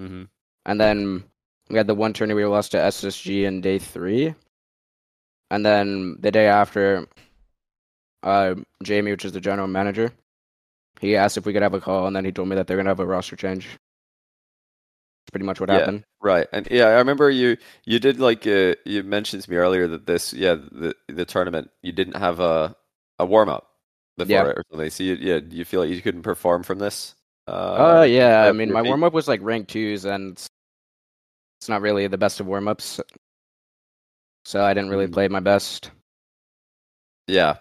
Mm-hmm. 0.00 0.24
And 0.66 0.80
then 0.80 1.24
we 1.68 1.76
had 1.76 1.86
the 1.86 1.94
one 1.94 2.12
tourney 2.12 2.34
we 2.34 2.44
lost 2.44 2.72
to 2.72 2.78
SSG 2.78 3.44
in 3.44 3.60
day 3.60 3.78
three, 3.78 4.34
and 5.50 5.64
then 5.64 6.16
the 6.20 6.30
day 6.30 6.46
after, 6.46 7.06
uh, 8.22 8.54
Jamie, 8.82 9.10
which 9.10 9.24
is 9.24 9.32
the 9.32 9.40
general 9.40 9.68
manager, 9.68 10.12
he 11.00 11.16
asked 11.16 11.36
if 11.36 11.46
we 11.46 11.52
could 11.52 11.62
have 11.62 11.74
a 11.74 11.80
call, 11.80 12.06
and 12.06 12.14
then 12.14 12.24
he 12.24 12.32
told 12.32 12.48
me 12.48 12.56
that 12.56 12.66
they're 12.66 12.76
gonna 12.76 12.90
have 12.90 13.00
a 13.00 13.06
roster 13.06 13.36
change. 13.36 13.66
That's 13.66 15.32
pretty 15.32 15.46
much 15.46 15.60
what 15.60 15.68
Yeah. 15.68 15.76
happened. 15.78 16.04
Right, 16.22 16.46
and 16.52 16.68
yeah, 16.70 16.86
I 16.86 16.98
remember 16.98 17.30
you 17.30 17.56
you 17.84 17.98
did 17.98 18.20
like 18.20 18.46
uh, 18.46 18.74
you 18.84 19.02
mentioned 19.02 19.42
to 19.42 19.50
me 19.50 19.56
earlier 19.56 19.88
that 19.88 20.06
this 20.06 20.32
yeah 20.34 20.54
the 20.54 20.94
the 21.08 21.24
tournament 21.24 21.70
you 21.82 21.92
didn't 21.92 22.16
have 22.16 22.40
a 22.40 22.76
a 23.18 23.24
warm 23.24 23.48
up 23.48 23.68
before 24.18 24.32
Yeah. 24.32 24.50
it 24.50 24.58
or 24.58 24.64
something. 24.70 24.90
So 24.90 25.02
you, 25.04 25.14
yeah, 25.14 25.40
you 25.48 25.64
feel 25.64 25.80
like 25.80 25.90
you 25.90 26.02
couldn't 26.02 26.22
perform 26.22 26.62
from 26.62 26.78
this. 26.78 27.14
Uh, 27.46 28.06
yeah. 28.08 28.42
I 28.42 28.48
uh, 28.48 28.52
mean, 28.52 28.70
my 28.70 28.82
warm 28.82 29.02
up 29.02 29.12
was 29.14 29.28
like 29.28 29.40
rank 29.42 29.68
twos, 29.68 30.04
and 30.04 30.32
it's 31.60 31.68
not 31.68 31.80
really 31.80 32.06
the 32.06 32.18
best 32.18 32.40
of 32.40 32.46
warm 32.46 32.68
ups. 32.68 33.00
So 34.44 34.64
I 34.64 34.74
didn't 34.74 34.90
really 34.90 35.06
Mhm. 35.06 35.12
play 35.12 35.28
my 35.28 35.40
best. 35.40 35.90
Yeah, 37.26 37.56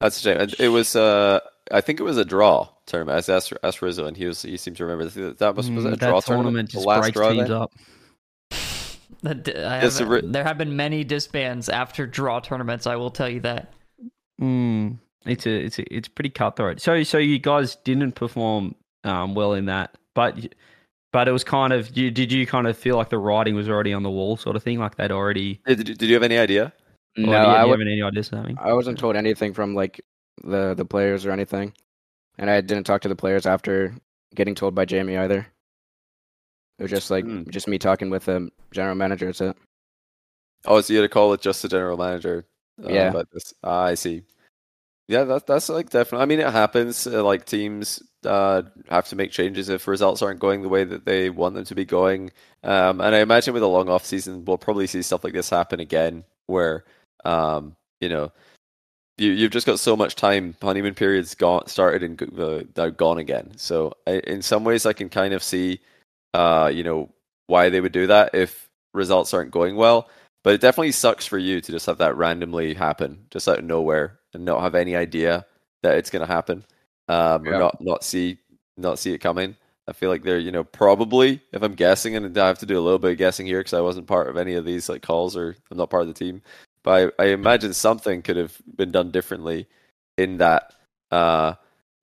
that's 0.00 0.18
a 0.18 0.20
shame. 0.20 0.48
It 0.58 0.68
was 0.68 0.96
uh 0.96 1.40
I 1.70 1.80
think 1.80 2.00
it 2.00 2.02
was 2.04 2.18
a 2.18 2.24
draw 2.24 2.68
tournament. 2.86 3.18
as 3.18 3.28
asked, 3.28 3.52
asked 3.62 3.82
Rizzo, 3.82 4.06
and 4.06 4.16
he 4.16 4.26
was 4.26 4.42
he 4.42 4.56
seemed 4.56 4.76
to 4.78 4.84
remember 4.84 5.04
that 5.06 5.38
that 5.38 5.54
was 5.54 5.70
was 5.70 5.84
it 5.84 5.88
Mm, 5.90 5.92
a 5.92 5.96
draw 5.96 6.20
that 6.20 6.26
tournament 6.26 6.70
The 6.70 6.72
just 6.78 6.86
last 6.86 7.02
breaks 7.02 7.14
draw 7.14 7.32
teams 7.32 7.50
up. 7.50 7.72
That 9.22 9.44
d- 9.44 9.54
I 9.54 9.82
Yes, 9.82 9.98
haven't- 9.98 10.24
it 10.24 10.32
there 10.32 10.42
have 10.42 10.58
been 10.58 10.74
many 10.74 11.04
disbands 11.04 11.68
after 11.68 12.06
draw 12.08 12.40
tournaments. 12.40 12.88
I 12.88 12.96
will 12.96 13.10
tell 13.10 13.28
you 13.28 13.38
that. 13.40 13.72
Mm, 14.40 14.98
it's 15.24 15.46
a 15.46 15.50
it's 15.64 15.78
a, 15.78 15.94
it's 15.94 16.08
pretty 16.08 16.30
cutthroat. 16.30 16.80
So 16.80 17.04
so 17.04 17.18
you 17.18 17.38
guys 17.38 17.76
didn't 17.84 18.12
perform 18.12 18.74
um, 19.04 19.36
well 19.36 19.52
in 19.52 19.66
that, 19.66 19.96
but 20.14 20.34
y- 20.36 20.48
but 21.12 21.28
it 21.28 21.32
was 21.32 21.44
kind 21.44 21.72
of 21.72 21.96
you. 21.96 22.10
Did 22.10 22.32
you 22.32 22.46
kind 22.46 22.66
of 22.66 22.76
feel 22.76 22.96
like 22.96 23.08
the 23.10 23.18
writing 23.18 23.54
was 23.54 23.68
already 23.68 23.92
on 23.92 24.02
the 24.02 24.10
wall, 24.10 24.36
sort 24.36 24.56
of 24.56 24.62
thing? 24.62 24.78
Like 24.78 24.96
they'd 24.96 25.10
already. 25.12 25.60
Did, 25.66 25.84
did 25.84 25.98
did 25.98 26.08
you 26.08 26.14
have 26.14 26.22
any 26.22 26.38
idea? 26.38 26.72
No, 27.16 27.26
do 27.26 27.30
you, 27.30 27.36
I, 27.36 27.42
do 27.42 27.48
you 27.50 27.54
w- 27.56 27.70
have 27.72 27.80
any 27.80 28.02
ideas 28.02 28.26
of 28.32 28.38
something? 28.38 28.56
I 28.58 28.72
wasn't 28.72 28.98
told 28.98 29.16
anything 29.16 29.52
from 29.52 29.74
like 29.74 30.00
the 30.44 30.74
the 30.74 30.84
players 30.84 31.26
or 31.26 31.30
anything, 31.30 31.72
and 32.38 32.48
I 32.50 32.60
didn't 32.60 32.84
talk 32.84 33.02
to 33.02 33.08
the 33.08 33.16
players 33.16 33.46
after 33.46 33.94
getting 34.34 34.54
told 34.54 34.74
by 34.74 34.84
Jamie 34.86 35.16
either. 35.18 35.46
It 36.78 36.82
was 36.82 36.90
just 36.90 37.10
like 37.10 37.24
Hmm. 37.24 37.42
just 37.50 37.68
me 37.68 37.78
talking 37.78 38.08
with 38.10 38.24
the 38.24 38.48
general 38.72 38.94
manager. 38.94 39.26
That's 39.26 39.40
it. 39.42 39.56
Oh, 40.64 40.80
so 40.80 40.92
you 40.92 41.00
had 41.00 41.04
to 41.04 41.12
call 41.12 41.32
it 41.34 41.40
just 41.40 41.60
the 41.62 41.68
general 41.68 41.96
manager. 41.96 42.46
Uh, 42.82 42.88
Yeah. 42.92 43.10
About 43.10 43.28
this. 43.32 43.52
Ah, 43.62 43.82
I 43.84 43.94
see. 43.94 44.22
Yeah, 45.08 45.24
that, 45.24 45.46
that's 45.46 45.68
like 45.68 45.90
definitely. 45.90 46.22
I 46.22 46.26
mean, 46.26 46.40
it 46.40 46.50
happens. 46.52 47.06
Uh, 47.06 47.22
like 47.24 47.44
teams 47.44 48.02
uh, 48.24 48.62
have 48.88 49.08
to 49.08 49.16
make 49.16 49.30
changes 49.32 49.68
if 49.68 49.88
results 49.88 50.22
aren't 50.22 50.40
going 50.40 50.62
the 50.62 50.68
way 50.68 50.84
that 50.84 51.04
they 51.04 51.28
want 51.28 51.54
them 51.54 51.64
to 51.64 51.74
be 51.74 51.84
going. 51.84 52.30
Um, 52.62 53.00
and 53.00 53.14
I 53.14 53.18
imagine 53.20 53.52
with 53.54 53.62
a 53.62 53.66
long 53.66 53.88
off 53.88 54.06
season, 54.06 54.44
we'll 54.44 54.58
probably 54.58 54.86
see 54.86 55.02
stuff 55.02 55.24
like 55.24 55.32
this 55.34 55.50
happen 55.50 55.80
again, 55.80 56.24
where 56.46 56.84
um, 57.24 57.76
you 58.00 58.08
know 58.08 58.32
you 59.18 59.30
you've 59.32 59.52
just 59.52 59.66
got 59.66 59.80
so 59.80 59.96
much 59.96 60.16
time. 60.16 60.56
Honeymoon 60.62 60.94
period's 60.94 61.34
gone, 61.34 61.66
started 61.68 62.02
and 62.02 62.40
uh, 62.40 62.64
now 62.76 62.90
gone 62.90 63.18
again. 63.18 63.52
So 63.56 63.94
I, 64.06 64.18
in 64.26 64.42
some 64.42 64.64
ways, 64.64 64.86
I 64.86 64.92
can 64.94 65.08
kind 65.08 65.34
of 65.34 65.42
see, 65.42 65.80
uh, 66.34 66.70
you 66.72 66.84
know, 66.84 67.10
why 67.48 67.70
they 67.70 67.80
would 67.80 67.92
do 67.92 68.06
that 68.08 68.34
if 68.34 68.68
results 68.94 69.34
aren't 69.34 69.50
going 69.50 69.76
well. 69.76 70.08
But 70.44 70.54
it 70.54 70.60
definitely 70.60 70.92
sucks 70.92 71.26
for 71.26 71.38
you 71.38 71.60
to 71.60 71.72
just 71.72 71.86
have 71.86 71.98
that 71.98 72.16
randomly 72.16 72.74
happen, 72.74 73.26
just 73.30 73.48
out 73.48 73.58
of 73.58 73.64
nowhere, 73.64 74.18
and 74.34 74.44
not 74.44 74.62
have 74.62 74.74
any 74.74 74.96
idea 74.96 75.46
that 75.82 75.96
it's 75.98 76.10
going 76.10 76.26
to 76.26 76.32
happen, 76.32 76.64
um, 77.08 77.46
or 77.48 77.52
Yeah. 77.52 77.58
not 77.58 77.80
not 77.80 78.04
see 78.04 78.38
not 78.76 78.98
see 78.98 79.12
it 79.12 79.18
coming. 79.18 79.56
I 79.88 79.92
feel 79.92 80.10
like 80.10 80.22
they're, 80.22 80.38
you 80.38 80.52
know, 80.52 80.64
probably 80.64 81.40
if 81.52 81.62
I'm 81.62 81.74
guessing, 81.74 82.16
and 82.16 82.36
I 82.38 82.46
have 82.46 82.58
to 82.60 82.66
do 82.66 82.78
a 82.78 82.80
little 82.82 82.98
bit 82.98 83.12
of 83.12 83.18
guessing 83.18 83.46
here 83.46 83.60
because 83.60 83.72
I 83.74 83.80
wasn't 83.80 84.06
part 84.06 84.28
of 84.28 84.36
any 84.36 84.54
of 84.54 84.64
these 84.64 84.88
like 84.88 85.02
calls 85.02 85.36
or 85.36 85.56
I'm 85.70 85.76
not 85.76 85.90
part 85.90 86.02
of 86.02 86.08
the 86.08 86.14
team. 86.14 86.42
But 86.84 87.14
I, 87.18 87.24
I 87.24 87.26
imagine 87.28 87.72
something 87.74 88.22
could 88.22 88.36
have 88.36 88.56
been 88.76 88.90
done 88.92 89.10
differently 89.10 89.68
in 90.18 90.38
that, 90.38 90.74
uh, 91.10 91.54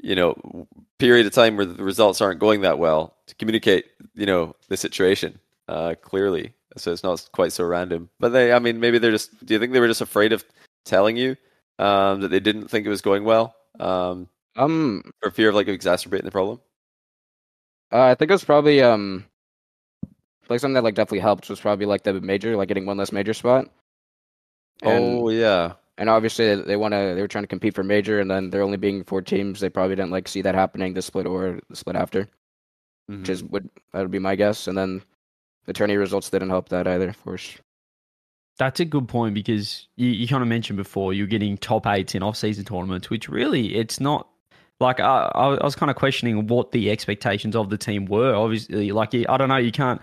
you 0.02 0.16
know, 0.16 0.68
period 1.00 1.26
of 1.26 1.34
time 1.34 1.58
where 1.58 1.66
the 1.66 1.84
results 1.84 2.22
aren't 2.22 2.40
going 2.40 2.62
that 2.62 2.80
well 2.80 3.16
to 3.28 3.36
communicate, 3.36 3.86
you 4.16 4.26
know, 4.26 4.56
the 4.70 4.78
situation 4.78 5.40
uh, 5.68 5.96
clearly, 6.02 6.54
so 6.78 6.92
it's 6.92 7.04
not 7.04 7.28
quite 7.34 7.52
so 7.54 7.66
random. 7.66 8.10
But 8.20 8.30
they, 8.30 8.54
I 8.54 8.60
mean, 8.60 8.80
maybe 8.80 9.00
they're 9.00 9.12
just. 9.12 9.46
Do 9.46 9.54
you 9.54 9.60
think 9.60 9.74
they 9.74 9.80
were 9.80 9.88
just 9.88 10.02
afraid 10.02 10.34
of 10.34 10.44
telling 10.86 11.18
you 11.18 11.36
um, 11.80 12.22
that 12.22 12.30
they 12.30 12.40
didn't 12.40 12.68
think 12.70 12.86
it 12.86 12.90
was 12.90 13.02
going 13.02 13.24
well, 13.24 13.56
um, 13.80 14.28
Um, 14.56 15.12
for 15.22 15.32
fear 15.32 15.50
of 15.50 15.56
like 15.56 15.68
exacerbating 15.68 16.26
the 16.26 16.32
problem? 16.32 16.60
uh, 17.92 18.04
I 18.04 18.16
think 18.16 18.30
it 18.32 18.34
was 18.34 18.44
probably 18.44 18.82
um, 18.82 19.26
like 20.50 20.60
something 20.60 20.74
that 20.76 20.84
like 20.84 20.96
definitely 20.96 21.20
helped 21.20 21.50
was 21.50 21.60
probably 21.60 21.86
like 21.86 22.04
the 22.04 22.14
major, 22.22 22.56
like 22.56 22.68
getting 22.68 22.86
one 22.86 22.98
less 22.98 23.12
major 23.12 23.34
spot. 23.34 23.70
And, 24.82 25.22
oh 25.22 25.30
yeah, 25.30 25.74
and 25.98 26.10
obviously 26.10 26.56
they, 26.56 26.78
want 26.78 26.94
to. 26.94 27.14
They 27.16 27.22
were 27.22 27.28
trying 27.28 27.44
to 27.44 27.48
compete 27.48 27.76
for 27.76 27.84
major, 27.84 28.20
and 28.20 28.30
then 28.32 28.50
there 28.50 28.62
only 28.62 28.78
being 28.78 29.04
four 29.04 29.22
teams, 29.22 29.60
they 29.60 29.70
probably 29.70 29.96
didn't 29.96 30.12
like 30.12 30.28
see 30.28 30.42
that 30.42 30.56
happening. 30.56 30.94
The 30.94 31.02
split 31.02 31.26
or 31.28 31.60
the 31.70 31.76
split 31.76 31.96
after, 31.96 32.30
Mhm. 33.10 33.20
which 33.20 33.30
is 33.30 33.44
would 33.44 33.70
that 33.94 34.02
would 34.02 34.12
be 34.12 34.20
my 34.20 34.36
guess. 34.36 34.68
And 34.68 34.78
then 34.78 35.02
the 35.70 35.74
tourney 35.74 35.98
results 35.98 36.32
didn't 36.32 36.50
help 36.50 36.70
that 36.70 36.88
either. 36.88 37.08
Of 37.08 37.24
course. 37.24 37.60
That's 38.58 38.80
a 38.80 38.86
good 38.86 39.08
point 39.08 39.36
because 39.36 39.88
you, 39.98 40.10
you 40.10 40.28
kind 40.28 40.42
of 40.42 40.50
mentioned 40.50 40.78
before 40.78 41.14
you're 41.14 41.28
getting 41.28 41.60
top 41.60 41.86
eights 41.86 42.16
in 42.16 42.24
off-season 42.24 42.66
tournaments, 42.66 43.12
which 43.12 43.30
really 43.30 43.76
it's 43.76 44.00
not 44.00 44.28
like 44.80 45.00
I, 45.00 45.30
I 45.36 45.64
was 45.64 45.76
kind 45.76 45.92
of 45.92 45.96
questioning 45.96 46.48
what 46.48 46.72
the 46.72 46.90
expectations 46.90 47.56
of 47.56 47.70
the 47.70 47.78
team 47.78 48.06
were. 48.08 48.34
Obviously, 48.34 48.92
like 48.92 49.14
I 49.14 49.38
don't 49.38 49.50
know, 49.50 49.58
you 49.58 49.72
can't 49.72 50.02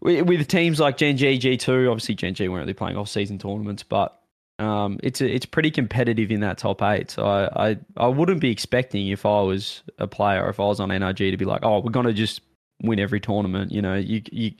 with, 0.00 0.26
with 0.26 0.48
teams 0.48 0.80
like 0.80 0.96
Gen 0.96 1.18
G, 1.18 1.36
G 1.36 1.58
two. 1.58 1.90
Obviously, 1.90 2.14
Gen 2.14 2.32
G 2.32 2.48
weren't 2.48 2.62
really 2.62 2.72
playing 2.72 2.96
off-season 2.96 3.38
tournaments, 3.38 3.82
but 3.82 4.18
um, 4.58 4.98
it's 5.02 5.20
a, 5.20 5.30
it's 5.30 5.44
pretty 5.44 5.70
competitive 5.70 6.30
in 6.30 6.40
that 6.40 6.56
top 6.56 6.80
eight. 6.80 7.10
So 7.10 7.26
I, 7.26 7.70
I 7.70 7.78
I 7.98 8.06
wouldn't 8.06 8.40
be 8.40 8.50
expecting 8.50 9.08
if 9.08 9.26
I 9.26 9.42
was 9.42 9.82
a 9.98 10.06
player, 10.06 10.48
if 10.48 10.58
I 10.58 10.64
was 10.64 10.80
on 10.80 10.88
NRG, 10.88 11.30
to 11.32 11.36
be 11.36 11.44
like, 11.44 11.64
oh, 11.64 11.80
we're 11.80 11.90
gonna 11.90 12.14
just 12.14 12.40
win 12.82 12.98
every 12.98 13.20
tournament. 13.20 13.72
You 13.72 13.82
know, 13.82 13.94
you 13.94 14.22
you 14.32 14.52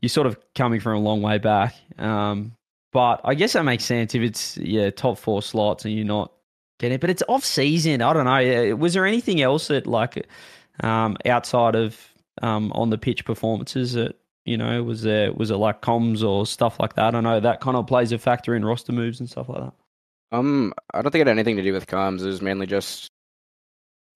you're 0.00 0.08
sort 0.08 0.26
of 0.26 0.38
coming 0.54 0.80
from 0.80 0.96
a 0.96 1.00
long 1.00 1.22
way 1.22 1.38
back. 1.38 1.74
Um, 1.98 2.52
but 2.92 3.20
I 3.24 3.34
guess 3.34 3.52
that 3.52 3.64
makes 3.64 3.84
sense 3.84 4.14
if 4.14 4.22
it's 4.22 4.56
yeah 4.56 4.90
top 4.90 5.18
four 5.18 5.42
slots 5.42 5.84
and 5.84 5.94
you're 5.94 6.04
not 6.04 6.32
getting 6.78 6.96
it. 6.96 7.00
But 7.00 7.10
it's 7.10 7.22
off 7.28 7.44
season. 7.44 8.02
I 8.02 8.12
don't 8.12 8.24
know. 8.24 8.76
Was 8.76 8.94
there 8.94 9.06
anything 9.06 9.40
else 9.40 9.68
that 9.68 9.86
like 9.86 10.26
um, 10.82 11.16
outside 11.26 11.74
of 11.76 11.98
um, 12.42 12.72
on 12.72 12.90
the 12.90 12.98
pitch 12.98 13.24
performances 13.24 13.92
that 13.92 14.16
you 14.46 14.56
know 14.56 14.82
was 14.82 15.02
there 15.02 15.32
was 15.32 15.50
it 15.50 15.56
like 15.56 15.82
comms 15.82 16.26
or 16.26 16.46
stuff 16.46 16.80
like 16.80 16.94
that? 16.94 17.04
I 17.04 17.10
don't 17.10 17.24
know 17.24 17.38
that 17.40 17.60
kind 17.60 17.76
of 17.76 17.86
plays 17.86 18.10
a 18.12 18.18
factor 18.18 18.54
in 18.56 18.64
roster 18.64 18.92
moves 18.92 19.20
and 19.20 19.28
stuff 19.30 19.48
like 19.48 19.60
that. 19.62 19.72
Um, 20.32 20.72
I 20.94 21.02
don't 21.02 21.10
think 21.10 21.22
it 21.22 21.26
had 21.26 21.36
anything 21.36 21.56
to 21.56 21.62
do 21.62 21.72
with 21.72 21.86
comms. 21.86 22.22
It 22.22 22.26
was 22.26 22.40
mainly 22.42 22.66
just 22.66 23.08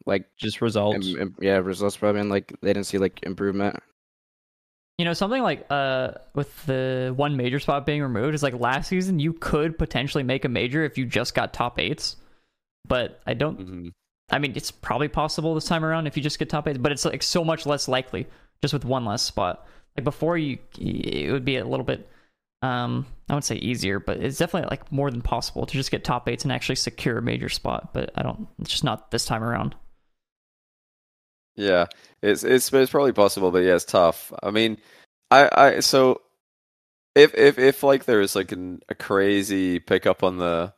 like 0.07 0.27
Just 0.37 0.61
results. 0.61 1.07
im- 1.09 1.21
im- 1.21 1.37
yeah 1.41 1.57
results 1.59 1.97
probably, 1.97 2.21
and 2.23 2.31
like 2.31 2.53
they 2.63 2.73
didn't 2.73 2.87
see 2.87 2.99
like 2.99 3.21
improvement. 3.23 3.79
You 4.99 5.05
know, 5.05 5.13
something 5.13 5.43
like 5.43 5.67
uh 5.71 6.13
with 6.35 6.67
the 6.67 7.13
one 7.17 7.37
major 7.37 7.59
spot 7.59 7.85
being 7.85 8.03
removed 8.03 8.35
is 8.35 8.43
like 8.45 8.55
last 8.55 8.89
season 8.89 9.19
you 9.19 9.33
could 9.33 9.77
potentially 9.77 10.23
make 10.23 10.45
a 10.45 10.49
major 10.49 10.85
if 10.85 10.97
you 10.97 11.05
just 11.05 11.35
got 11.35 11.53
top 11.53 11.81
eights. 11.81 12.17
But 12.87 13.21
I 13.27 13.35
don't 13.35 13.59
Mhm. 13.59 13.93
I 14.31 14.39
mean 14.39 14.53
it's 14.55 14.71
probably 14.71 15.09
possible 15.09 15.55
this 15.55 15.65
time 15.65 15.85
around 15.85 16.07
if 16.07 16.17
you 16.17 16.23
just 16.23 16.39
get 16.39 16.49
top 16.49 16.69
eights, 16.69 16.79
but 16.79 16.93
it's 16.93 17.05
like 17.05 17.23
so 17.25 17.45
much 17.45 17.67
less 17.67 17.89
likely 17.89 18.27
just 18.63 18.73
with 18.73 18.85
one 18.85 19.05
less 19.05 19.23
spot. 19.23 19.67
Like 19.97 20.05
before 20.05 20.39
you 20.39 20.59
it 20.79 21.33
would 21.33 21.45
be 21.45 21.57
a 21.57 21.65
little 21.67 21.85
bit 21.85 22.09
um 22.63 23.05
I 23.29 23.35
would 23.35 23.43
say 23.45 23.57
easier, 23.57 23.99
but 23.99 24.19
it's 24.19 24.39
definitely 24.39 24.71
like 24.71 24.93
more 24.93 25.11
than 25.11 25.23
possible 25.23 25.67
to 25.67 25.73
just 25.73 25.91
get 25.91 26.05
top 26.05 26.29
eights 26.29 26.45
and 26.45 26.53
actually 26.53 26.77
secure 26.77 27.19
a 27.19 27.23
major 27.23 27.49
spot, 27.49 27.93
but 27.93 28.11
I 28.15 28.23
don't 28.23 28.47
it's 28.61 28.71
just 28.71 28.85
not 28.85 29.11
this 29.11 29.25
time 29.25 29.43
around. 29.43 29.75
Yeah, 31.57 31.87
it's 32.23 32.43
it's 32.45 32.73
it's 32.73 32.91
probably 32.91 33.13
possible, 33.13 33.51
but 33.51 33.59
yeah, 33.59 33.75
it's 33.75 33.85
tough. 33.85 34.33
I 34.43 34.51
mean, 34.51 34.79
I 35.31 35.49
I 35.53 35.81
so 35.81 36.23
if 37.15 37.35
if 37.35 37.59
if 37.59 37.83
like 37.83 38.05
there 38.05 38.21
is 38.21 38.35
like 38.35 38.53
an, 38.53 38.81
a 38.89 38.95
crazy 38.95 39.79
pickup 39.79 40.23
on 40.23 40.39
the 40.39 40.73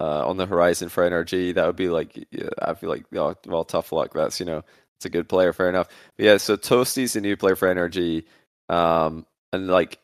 uh 0.00 0.26
on 0.26 0.36
the 0.36 0.46
horizon 0.46 0.88
for 0.88 1.08
NRG, 1.08 1.54
that 1.54 1.66
would 1.66 1.76
be 1.76 1.88
like 1.88 2.26
I 2.62 2.74
feel 2.74 2.90
like 2.90 3.04
oh, 3.16 3.34
well, 3.46 3.64
tough 3.64 3.92
luck. 3.92 4.12
That's 4.14 4.40
you 4.40 4.46
know, 4.46 4.62
it's 4.96 5.04
a 5.04 5.10
good 5.10 5.28
player, 5.28 5.52
fair 5.52 5.68
enough. 5.68 5.88
But 6.16 6.24
yeah, 6.24 6.36
so 6.38 6.56
Toasty's 6.56 7.16
a 7.16 7.20
new 7.20 7.36
player 7.36 7.56
for 7.56 7.72
NRG, 7.72 8.24
um, 8.70 9.26
and 9.52 9.68
like 9.68 9.98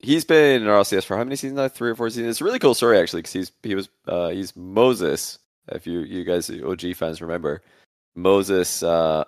he's 0.00 0.24
been 0.24 0.62
in 0.62 0.68
RLCS 0.68 1.04
for 1.04 1.16
how 1.16 1.24
many 1.24 1.36
seasons 1.36 1.56
now? 1.56 1.68
Three 1.68 1.90
or 1.90 1.94
four 1.96 2.10
seasons. 2.10 2.28
It's 2.28 2.40
a 2.40 2.44
really 2.44 2.60
cool 2.60 2.74
story 2.74 2.98
actually 2.98 3.22
because 3.22 3.32
he's 3.32 3.52
he 3.62 3.74
was 3.74 3.88
uh, 4.06 4.28
he's 4.28 4.54
Moses. 4.56 5.38
If 5.70 5.86
you 5.86 6.00
you 6.00 6.24
guys 6.24 6.50
OG 6.50 6.94
fans 6.96 7.20
remember, 7.20 7.62
Moses 8.14 8.82
uh, 8.82 9.24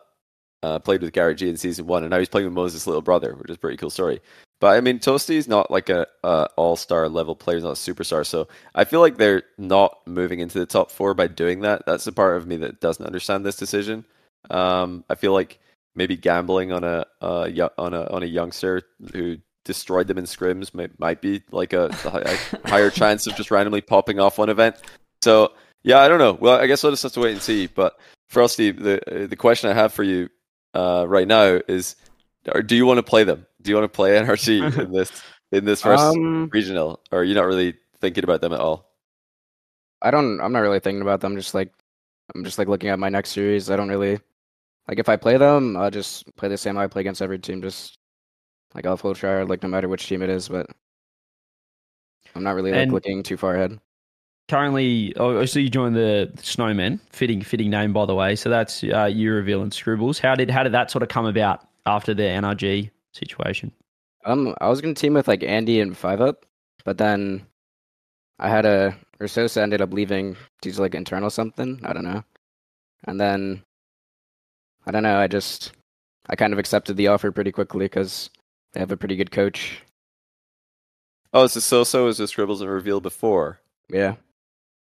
uh, 0.62 0.78
played 0.78 1.02
with 1.02 1.12
Garrett 1.12 1.38
G 1.38 1.48
in 1.48 1.56
season 1.56 1.86
one, 1.86 2.02
and 2.02 2.10
now 2.10 2.18
he's 2.18 2.28
playing 2.28 2.46
with 2.46 2.54
Moses' 2.54 2.86
little 2.86 3.02
brother, 3.02 3.34
which 3.34 3.50
is 3.50 3.56
a 3.56 3.58
pretty 3.58 3.76
cool 3.76 3.90
story. 3.90 4.20
But 4.60 4.76
I 4.76 4.80
mean, 4.82 4.98
Toasty 4.98 5.36
is 5.36 5.48
not 5.48 5.70
like 5.70 5.88
a, 5.88 6.06
a 6.22 6.48
all 6.56 6.76
star 6.76 7.08
level 7.08 7.34
player, 7.34 7.56
he's 7.56 7.64
not 7.64 7.70
a 7.70 7.72
superstar. 7.74 8.26
So 8.26 8.46
I 8.74 8.84
feel 8.84 9.00
like 9.00 9.16
they're 9.16 9.42
not 9.56 9.98
moving 10.06 10.40
into 10.40 10.58
the 10.58 10.66
top 10.66 10.90
four 10.90 11.14
by 11.14 11.28
doing 11.28 11.60
that. 11.60 11.86
That's 11.86 12.04
the 12.04 12.12
part 12.12 12.36
of 12.36 12.46
me 12.46 12.56
that 12.58 12.80
doesn't 12.80 13.04
understand 13.04 13.44
this 13.44 13.56
decision. 13.56 14.04
Um, 14.50 15.04
I 15.08 15.14
feel 15.14 15.32
like 15.32 15.58
maybe 15.94 16.16
gambling 16.16 16.72
on 16.72 16.84
a 16.84 17.06
uh, 17.22 17.68
on 17.78 17.94
a 17.94 18.04
on 18.10 18.22
a 18.22 18.26
youngster 18.26 18.82
who 19.12 19.38
destroyed 19.64 20.08
them 20.08 20.18
in 20.18 20.24
scrims 20.24 20.74
might, 20.74 20.98
might 20.98 21.20
be 21.20 21.42
like 21.52 21.72
a, 21.72 21.90
a 22.04 22.68
higher 22.68 22.90
chance 23.00 23.26
of 23.26 23.36
just 23.36 23.50
randomly 23.50 23.80
popping 23.80 24.18
off 24.18 24.38
one 24.38 24.48
event. 24.50 24.76
So 25.22 25.52
yeah, 25.82 26.00
I 26.00 26.08
don't 26.08 26.18
know. 26.18 26.34
Well, 26.34 26.60
I 26.60 26.66
guess 26.66 26.82
we'll 26.82 26.92
just 26.92 27.02
have 27.02 27.12
to 27.12 27.20
wait 27.20 27.32
and 27.32 27.42
see. 27.42 27.66
But 27.66 27.98
Frosty, 28.28 28.72
the 28.72 29.26
the 29.28 29.36
question 29.36 29.70
I 29.70 29.74
have 29.74 29.92
for 29.94 30.02
you 30.02 30.28
uh, 30.74 31.04
right 31.08 31.26
now 31.26 31.60
is, 31.68 31.96
or 32.52 32.62
do 32.62 32.76
you 32.76 32.86
want 32.86 32.98
to 32.98 33.02
play 33.02 33.24
them? 33.24 33.46
Do 33.62 33.70
you 33.70 33.76
want 33.76 33.90
to 33.90 33.96
play 33.96 34.18
NRG 34.18 34.78
in 34.84 34.92
this 34.92 35.22
in 35.52 35.64
this 35.64 35.82
first 35.82 36.02
um, 36.02 36.48
regional, 36.52 37.00
or 37.10 37.20
are 37.20 37.24
you 37.24 37.34
not 37.34 37.46
really 37.46 37.74
thinking 38.00 38.24
about 38.24 38.40
them 38.40 38.52
at 38.52 38.60
all? 38.60 38.90
I 40.02 40.10
don't. 40.10 40.40
I'm 40.40 40.52
not 40.52 40.60
really 40.60 40.80
thinking 40.80 41.02
about 41.02 41.20
them. 41.20 41.36
Just 41.36 41.54
like 41.54 41.72
I'm 42.34 42.44
just 42.44 42.58
like 42.58 42.68
looking 42.68 42.88
at 42.88 42.98
my 42.98 43.08
next 43.08 43.30
series. 43.30 43.70
I 43.70 43.76
don't 43.76 43.88
really 43.88 44.18
like 44.88 44.98
if 44.98 45.08
I 45.08 45.16
play 45.16 45.36
them. 45.36 45.76
I'll 45.76 45.90
just 45.90 46.34
play 46.36 46.48
the 46.48 46.56
same 46.56 46.78
I 46.78 46.86
play 46.86 47.00
against 47.00 47.22
every 47.22 47.38
team. 47.38 47.62
Just 47.62 47.98
like 48.74 48.86
I'll 48.86 48.96
full 48.96 49.14
try 49.14 49.42
like 49.42 49.62
no 49.62 49.68
matter 49.68 49.88
which 49.88 50.06
team 50.06 50.22
it 50.22 50.30
is. 50.30 50.48
But 50.48 50.66
I'm 52.34 52.42
not 52.42 52.54
really 52.54 52.70
like 52.70 52.82
and 52.82 52.92
looking 52.92 53.22
too 53.22 53.36
far 53.36 53.56
ahead. 53.56 53.78
Currently, 54.50 55.14
oh, 55.14 55.44
so 55.44 55.60
you 55.60 55.70
joined 55.70 55.94
the 55.94 56.32
Snowmen. 56.38 56.98
Fitting, 57.10 57.40
fitting 57.40 57.70
name 57.70 57.92
by 57.92 58.04
the 58.04 58.16
way. 58.16 58.34
So 58.34 58.50
that's 58.50 58.82
uh, 58.82 59.06
Euroville 59.06 59.62
and 59.62 59.72
Scribbles. 59.72 60.18
How 60.18 60.34
did 60.34 60.50
how 60.50 60.64
did 60.64 60.72
that 60.72 60.90
sort 60.90 61.04
of 61.04 61.08
come 61.08 61.24
about 61.24 61.64
after 61.86 62.14
the 62.14 62.24
NRG 62.24 62.90
situation? 63.12 63.70
Um, 64.24 64.56
I 64.60 64.68
was 64.68 64.80
gonna 64.80 64.94
team 64.94 65.14
with 65.14 65.28
like 65.28 65.44
Andy 65.44 65.80
and 65.80 65.96
Five 65.96 66.20
Up, 66.20 66.46
but 66.84 66.98
then 66.98 67.46
I 68.40 68.48
had 68.48 68.66
a 68.66 68.96
Ursosa 69.20 69.58
ended 69.58 69.82
up 69.82 69.92
leaving 69.92 70.36
due 70.62 70.72
to 70.72 70.80
like 70.80 70.96
internal 70.96 71.30
something. 71.30 71.78
I 71.84 71.92
don't 71.92 72.02
know, 72.02 72.24
and 73.04 73.20
then 73.20 73.62
I 74.84 74.90
don't 74.90 75.04
know. 75.04 75.16
I 75.16 75.28
just 75.28 75.70
I 76.28 76.34
kind 76.34 76.52
of 76.52 76.58
accepted 76.58 76.96
the 76.96 77.06
offer 77.06 77.30
pretty 77.30 77.52
quickly 77.52 77.84
because 77.84 78.30
they 78.72 78.80
have 78.80 78.90
a 78.90 78.96
pretty 78.96 79.14
good 79.14 79.30
coach. 79.30 79.80
Oh, 81.32 81.46
so 81.46 81.60
Soso 81.60 82.06
was 82.06 82.18
with 82.18 82.30
Scribbles 82.30 82.62
and 82.62 82.68
Reveal 82.68 83.00
before. 83.00 83.60
Yeah. 83.88 84.16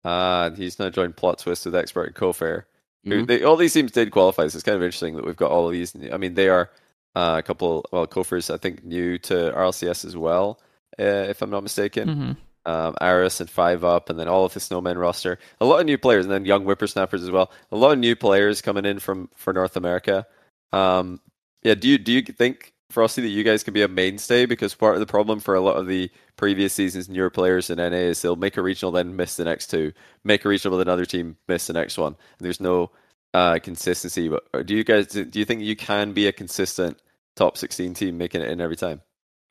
Uh, 0.05 0.51
he's 0.51 0.79
now 0.79 0.91
joined 0.91 1.17
Plot 1.17 1.39
Twist 1.39 1.65
with 1.65 1.75
Expert 1.75 2.05
and 2.05 2.15
Kofair. 2.15 2.65
Mm-hmm. 3.07 3.25
They, 3.27 3.43
all 3.43 3.57
these 3.57 3.73
teams 3.73 3.93
did 3.93 4.11
qualify, 4.11 4.47
so 4.49 4.57
it's 4.57 4.63
kind 4.63 4.77
of 4.77 4.83
interesting 4.83 5.17
that 5.17 5.25
we've 5.25 5.37
got 5.37 5.51
all 5.51 5.67
of 5.67 5.73
these. 5.73 5.95
I 6.13 6.17
mean, 6.17 6.35
they 6.35 6.49
are 6.49 6.71
uh, 7.15 7.37
a 7.39 7.43
couple. 7.43 7.85
Well, 7.93 8.07
Kofair's 8.07 8.51
I 8.51 8.57
think 8.57 8.85
new 8.85 9.19
to 9.19 9.53
RLCS 9.53 10.05
as 10.05 10.17
well, 10.17 10.61
uh, 10.99 11.03
if 11.03 11.43
I'm 11.43 11.51
not 11.51 11.63
mistaken. 11.63 12.09
Mm-hmm. 12.09 12.33
Um, 12.67 12.97
Aris 13.01 13.41
and 13.41 13.49
Five 13.49 13.85
Up, 13.85 14.11
and 14.11 14.19
then 14.19 14.27
all 14.27 14.45
of 14.45 14.53
the 14.53 14.59
Snowmen 14.59 14.97
roster. 14.97 15.39
A 15.61 15.65
lot 15.65 15.79
of 15.79 15.87
new 15.87 15.99
players, 15.99 16.25
and 16.25 16.35
then 16.35 16.45
young 16.45 16.65
whippersnappers 16.65 17.23
as 17.23 17.31
well. 17.31 17.53
A 17.71 17.77
lot 17.77 17.93
of 17.93 17.99
new 17.99 18.17
players 18.17 18.61
coming 18.61 18.85
in 18.85 18.99
from 18.99 19.29
for 19.37 19.53
North 19.53 19.77
America. 19.77 20.27
Um, 20.73 21.21
yeah, 21.63 21.75
do 21.75 21.89
you 21.89 21.99
do 21.99 22.13
you 22.13 22.23
think 22.23 22.73
Frosty 22.91 23.23
that 23.23 23.29
you 23.29 23.43
guys 23.43 23.63
can 23.63 23.75
be 23.75 23.83
a 23.83 23.89
mainstay? 23.89 24.47
Because 24.47 24.75
part 24.75 24.95
of 24.95 25.01
the 25.01 25.07
problem 25.07 25.41
for 25.41 25.55
a 25.55 25.61
lot 25.61 25.77
of 25.77 25.87
the 25.87 26.11
previous 26.37 26.73
seasons 26.73 27.09
newer 27.09 27.31
players 27.31 27.69
in 27.69 27.79
NA 27.79 27.97
is 27.97 28.23
they'll 28.23 28.37
make 28.37 28.57
a 28.57 28.63
regional, 28.63 28.93
then 28.93 29.17
miss 29.17 29.37
the 29.37 29.45
next 29.45 29.69
two, 29.69 29.93
make 30.25 30.45
a 30.45 30.49
regional 30.49 30.79
with 30.79 30.87
another 30.87 31.05
team, 31.05 31.37
miss 31.49 31.67
the 31.67 31.73
next 31.73 31.99
one. 31.99 32.17
And 32.39 32.45
there's 32.45 32.61
no 32.61 32.91
uh, 33.35 33.59
consistency. 33.59 34.29
But 34.29 34.45
uh, 34.55 34.63
do 34.63 34.75
you 34.75 34.85
guys 34.85 35.09
do 35.09 35.29
you 35.33 35.45
think 35.45 35.63
you 35.63 35.77
can 35.77 36.13
be 36.13 36.27
a 36.27 36.33
consistent 36.33 37.01
top 37.35 37.57
16 37.57 37.95
team 37.95 38.19
making 38.19 38.41
it 38.41 38.51
in 38.51 38.61
every 38.61 38.77
time? 38.77 39.03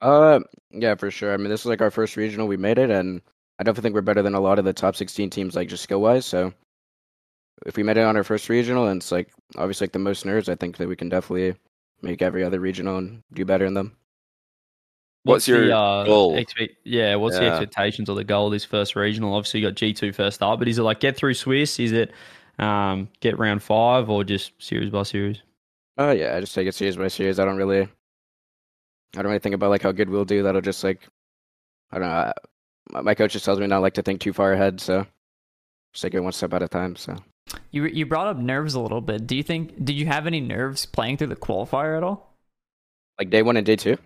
Uh, 0.02 0.40
yeah, 0.72 0.96
for 0.96 1.12
sure. 1.12 1.34
I 1.34 1.38
mean, 1.38 1.50
this 1.50 1.62
is 1.62 1.66
like 1.68 1.82
our 1.82 1.92
first 1.92 2.18
regional. 2.18 2.48
We 2.48 2.58
made 2.58 2.78
it, 2.78 2.90
and 2.90 3.22
I 3.60 3.64
definitely 3.64 3.84
think 3.84 3.96
we're 3.96 4.02
better 4.02 4.22
than 4.22 4.34
a 4.34 4.40
lot 4.40 4.60
of 4.60 4.66
the 4.66 4.74
top 4.74 4.96
16 4.96 5.30
teams, 5.30 5.56
like 5.56 5.70
just 5.70 5.84
skill 5.84 6.02
wise. 6.02 6.26
So 6.26 6.54
if 7.66 7.78
we 7.78 7.84
made 7.84 7.98
it 7.98 8.02
on 8.02 8.18
our 8.18 8.24
first 8.24 8.50
regional, 8.50 8.88
and 8.88 9.02
it's 9.02 9.12
like 9.12 9.32
obviously 9.56 9.86
like 9.86 9.94
the 9.94 10.00
most 10.00 10.26
nerds, 10.26 10.50
I 10.50 10.56
think 10.56 10.78
that 10.78 10.88
we 10.88 10.96
can 10.96 11.10
definitely 11.10 11.56
make 12.02 12.22
every 12.22 12.44
other 12.44 12.60
regional 12.60 12.98
and 12.98 13.24
do 13.34 13.46
better 13.46 13.66
in 13.66 13.74
them. 13.74 13.96
What's, 15.24 15.36
what's 15.36 15.48
your 15.48 15.68
the, 15.68 15.76
uh, 15.76 16.04
goal? 16.04 16.38
Expect, 16.38 16.76
yeah, 16.84 17.16
what's 17.16 17.36
yeah. 17.36 17.42
the 17.42 17.48
expectations 17.48 18.10
or 18.10 18.16
the 18.16 18.24
goal 18.24 18.46
of 18.46 18.52
this 18.52 18.64
first 18.64 18.96
regional? 18.96 19.34
Obviously, 19.34 19.62
you 19.62 19.68
got 19.68 19.76
G 19.76 19.92
two 19.92 20.14
first 20.14 20.44
up, 20.44 20.60
but 20.60 20.68
is 20.68 20.78
it 20.78 20.84
like 20.84 21.00
get 21.00 21.18
through 21.18 21.34
Swiss? 21.34 21.80
Is 21.80 21.94
it 21.94 22.12
um, 22.60 23.10
get 23.22 23.40
round 23.40 23.64
five 23.64 24.08
or 24.10 24.24
just 24.24 24.52
series 24.60 24.92
by 24.92 25.02
series? 25.02 25.42
Oh 25.98 26.10
uh, 26.10 26.12
yeah, 26.12 26.36
I 26.36 26.42
just 26.42 26.54
take 26.54 26.68
it 26.68 26.76
series 26.76 26.96
by 26.96 27.08
series. 27.08 27.40
I 27.40 27.46
don't 27.46 27.58
really, 27.58 27.82
I 27.82 27.88
don't 29.14 29.26
really 29.26 29.40
think 29.40 29.56
about 29.56 29.72
like 29.72 29.82
how 29.82 29.92
good 29.92 30.10
we'll 30.10 30.26
do. 30.26 30.44
That'll 30.44 30.62
just 30.62 30.84
like, 30.84 31.08
I 31.92 31.98
don't 31.98 32.08
know. 32.08 32.34
I, 32.94 33.02
my 33.02 33.16
coach 33.16 33.34
just 33.34 33.46
tells 33.46 33.60
me 33.60 33.66
not 33.66 33.82
like 33.82 33.96
to 33.96 34.04
think 34.04 34.22
too 34.22 34.34
far 34.34 34.54
ahead, 34.54 34.80
so 34.80 35.08
just 35.92 36.04
take 36.04 36.14
it 36.14 36.20
one 36.20 36.34
step 36.34 36.54
at 36.54 36.62
a 36.62 36.68
time. 36.68 36.96
So 36.96 37.18
you 37.72 37.86
you 37.86 38.06
brought 38.06 38.28
up 38.28 38.38
nerves 38.38 38.74
a 38.74 38.80
little 38.80 39.02
bit. 39.02 39.28
Do 39.28 39.36
you 39.36 39.44
think 39.44 39.84
did 39.84 39.94
you 39.94 40.06
have 40.08 40.28
any 40.28 40.42
nerves 40.42 40.86
playing 40.86 41.18
through 41.18 41.28
the 41.28 41.36
qualifier 41.36 41.98
at 41.98 42.04
all? 42.04 42.34
Like 43.20 43.30
day 43.30 43.42
one 43.42 43.58
and 43.58 43.66
day 43.66 43.76
two? 43.76 43.98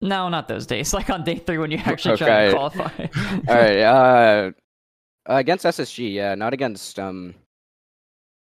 No, 0.00 0.28
not 0.28 0.48
those 0.48 0.66
days. 0.66 0.92
Like 0.98 1.10
on 1.10 1.24
day 1.24 1.36
three 1.36 1.58
when 1.58 1.70
you 1.70 1.78
actually 1.78 2.14
okay. 2.14 2.24
try 2.24 2.46
to 2.46 2.52
qualify. 2.52 3.06
all 3.48 3.54
right. 3.54 3.80
Uh, 3.80 4.52
against 5.26 5.64
SSG, 5.64 6.12
yeah, 6.12 6.34
not 6.34 6.52
against 6.52 6.98
um. 6.98 7.34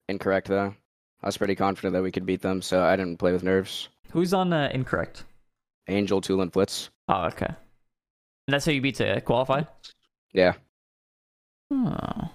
Incorrect 0.08 0.48
though. 0.48 0.74
I 1.22 1.26
was 1.26 1.38
pretty 1.38 1.56
confident 1.56 1.94
that 1.94 2.02
we 2.02 2.12
could 2.12 2.26
beat 2.26 2.42
them, 2.42 2.62
so 2.62 2.84
I 2.84 2.96
didn't 2.96 3.18
play 3.18 3.32
with 3.32 3.44
nerves. 3.44 3.90
Who's 4.12 4.34
on 4.34 4.54
uh, 4.54 4.72
incorrect? 4.74 5.26
Angel, 5.88 6.22
Tool, 6.22 6.42
and 6.42 6.52
Flitz. 6.52 6.90
Oh, 7.10 7.26
okay. 7.26 7.46
And 7.46 8.54
that's 8.54 8.66
how 8.66 8.72
you 8.72 8.82
beat 8.82 8.96
to 8.96 9.22
qualify. 9.22 9.64
Yeah. 10.34 10.54
Oh. 11.72 12.32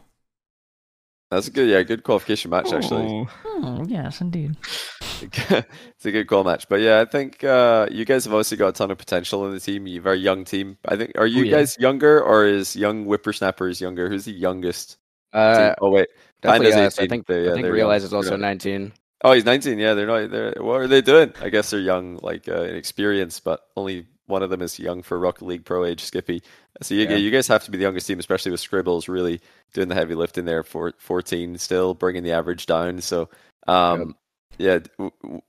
That's 1.35 1.49
a 1.49 1.51
good, 1.51 1.68
yeah, 1.68 1.82
good 1.82 2.03
qualification 2.03 2.51
match 2.51 2.72
actually. 2.72 3.26
Oh, 3.45 3.85
yes, 3.87 4.20
indeed. 4.20 4.57
it's 5.22 6.05
a 6.05 6.11
good 6.11 6.26
call 6.26 6.45
match, 6.45 6.68
but 6.68 6.80
yeah, 6.80 7.01
I 7.01 7.05
think 7.05 7.43
uh, 7.45 7.89
you 7.91 8.05
guys 8.05 8.24
have 8.24 8.35
obviously 8.35 8.57
got 8.57 8.68
a 8.68 8.72
ton 8.72 8.91
of 8.91 8.99
potential 8.99 9.47
in 9.47 9.53
the 9.53 9.61
team. 9.61 9.87
You're 9.87 10.01
a 10.01 10.03
very 10.03 10.18
young 10.18 10.45
team. 10.45 10.78
I 10.87 10.97
think. 10.97 11.12
Are 11.16 11.26
you 11.26 11.43
oh, 11.43 11.45
yeah. 11.45 11.57
guys 11.59 11.78
younger, 11.78 12.22
or 12.22 12.45
is 12.45 12.76
young 12.76 13.05
whippersnappers 13.05 13.80
younger? 13.80 14.09
Who's 14.09 14.24
the 14.24 14.32
youngest? 14.32 14.99
Uh, 15.32 15.74
oh 15.80 15.91
wait, 15.91 16.09
definitely 16.43 16.72
us. 16.82 16.99
I 16.99 17.07
think. 17.07 17.26
yeah, 17.28 17.51
I 17.51 17.55
think 17.55 17.66
Realize 17.66 18.05
is 18.05 18.12
also 18.12 18.37
19. 18.37 18.93
Oh, 19.22 19.32
he's 19.32 19.45
19. 19.45 19.78
Yeah, 19.78 19.95
they're 19.95 20.07
not. 20.07 20.30
They're, 20.30 20.55
what 20.59 20.80
are 20.80 20.87
they 20.87 21.01
doing? 21.01 21.32
I 21.41 21.49
guess 21.49 21.70
they're 21.70 21.80
young, 21.80 22.18
like 22.22 22.49
uh, 22.49 22.62
inexperienced, 22.62 23.43
but 23.43 23.61
only 23.76 24.07
one 24.26 24.43
of 24.43 24.51
them 24.51 24.62
is 24.62 24.78
young 24.78 25.03
for 25.03 25.18
Rocket 25.18 25.45
League 25.45 25.64
Pro 25.64 25.85
age, 25.85 26.03
Skippy. 26.03 26.43
So 26.83 26.95
you, 26.95 27.09
yeah. 27.09 27.16
you 27.16 27.31
guys 27.31 27.47
have 27.49 27.64
to 27.64 27.70
be 27.70 27.79
the 27.79 27.85
youngest 27.85 28.07
team, 28.07 28.18
especially 28.18 28.51
with 28.51 28.61
Scribbles 28.61 29.09
really 29.09 29.41
doing 29.72 29.89
the 29.89 29.95
heavy 29.95 30.14
lifting 30.14 30.45
there 30.45 30.62
for 30.62 30.93
14, 30.99 31.57
still 31.59 31.95
bringing 31.95 32.25
the 32.25 32.33
average 32.33 32.66
down. 32.66 33.01
So, 33.01 33.29
um, 33.68 34.16
yeah, 34.59 34.81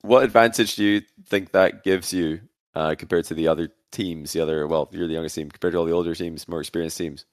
what 0.02 0.24
advantage 0.24 0.76
do 0.76 0.84
you 0.84 1.02
think 1.26 1.52
that 1.52 1.84
gives 1.84 2.14
you 2.14 2.42
uh, 2.76 2.96
compared 2.96 3.26
to 3.26 3.34
the 3.34 3.48
other 3.48 3.70
teams? 3.92 4.34
The 4.34 4.42
other, 4.42 4.68
well, 4.68 4.88
you're 4.92 5.08
the 5.08 5.14
youngest 5.14 5.36
team 5.36 5.50
compared 5.50 5.74
to 5.74 5.80
all 5.80 5.86
the 5.86 5.94
older 5.94 6.14
teams, 6.14 6.48
more 6.48 6.60
experienced 6.60 6.98
teams. 6.98 7.26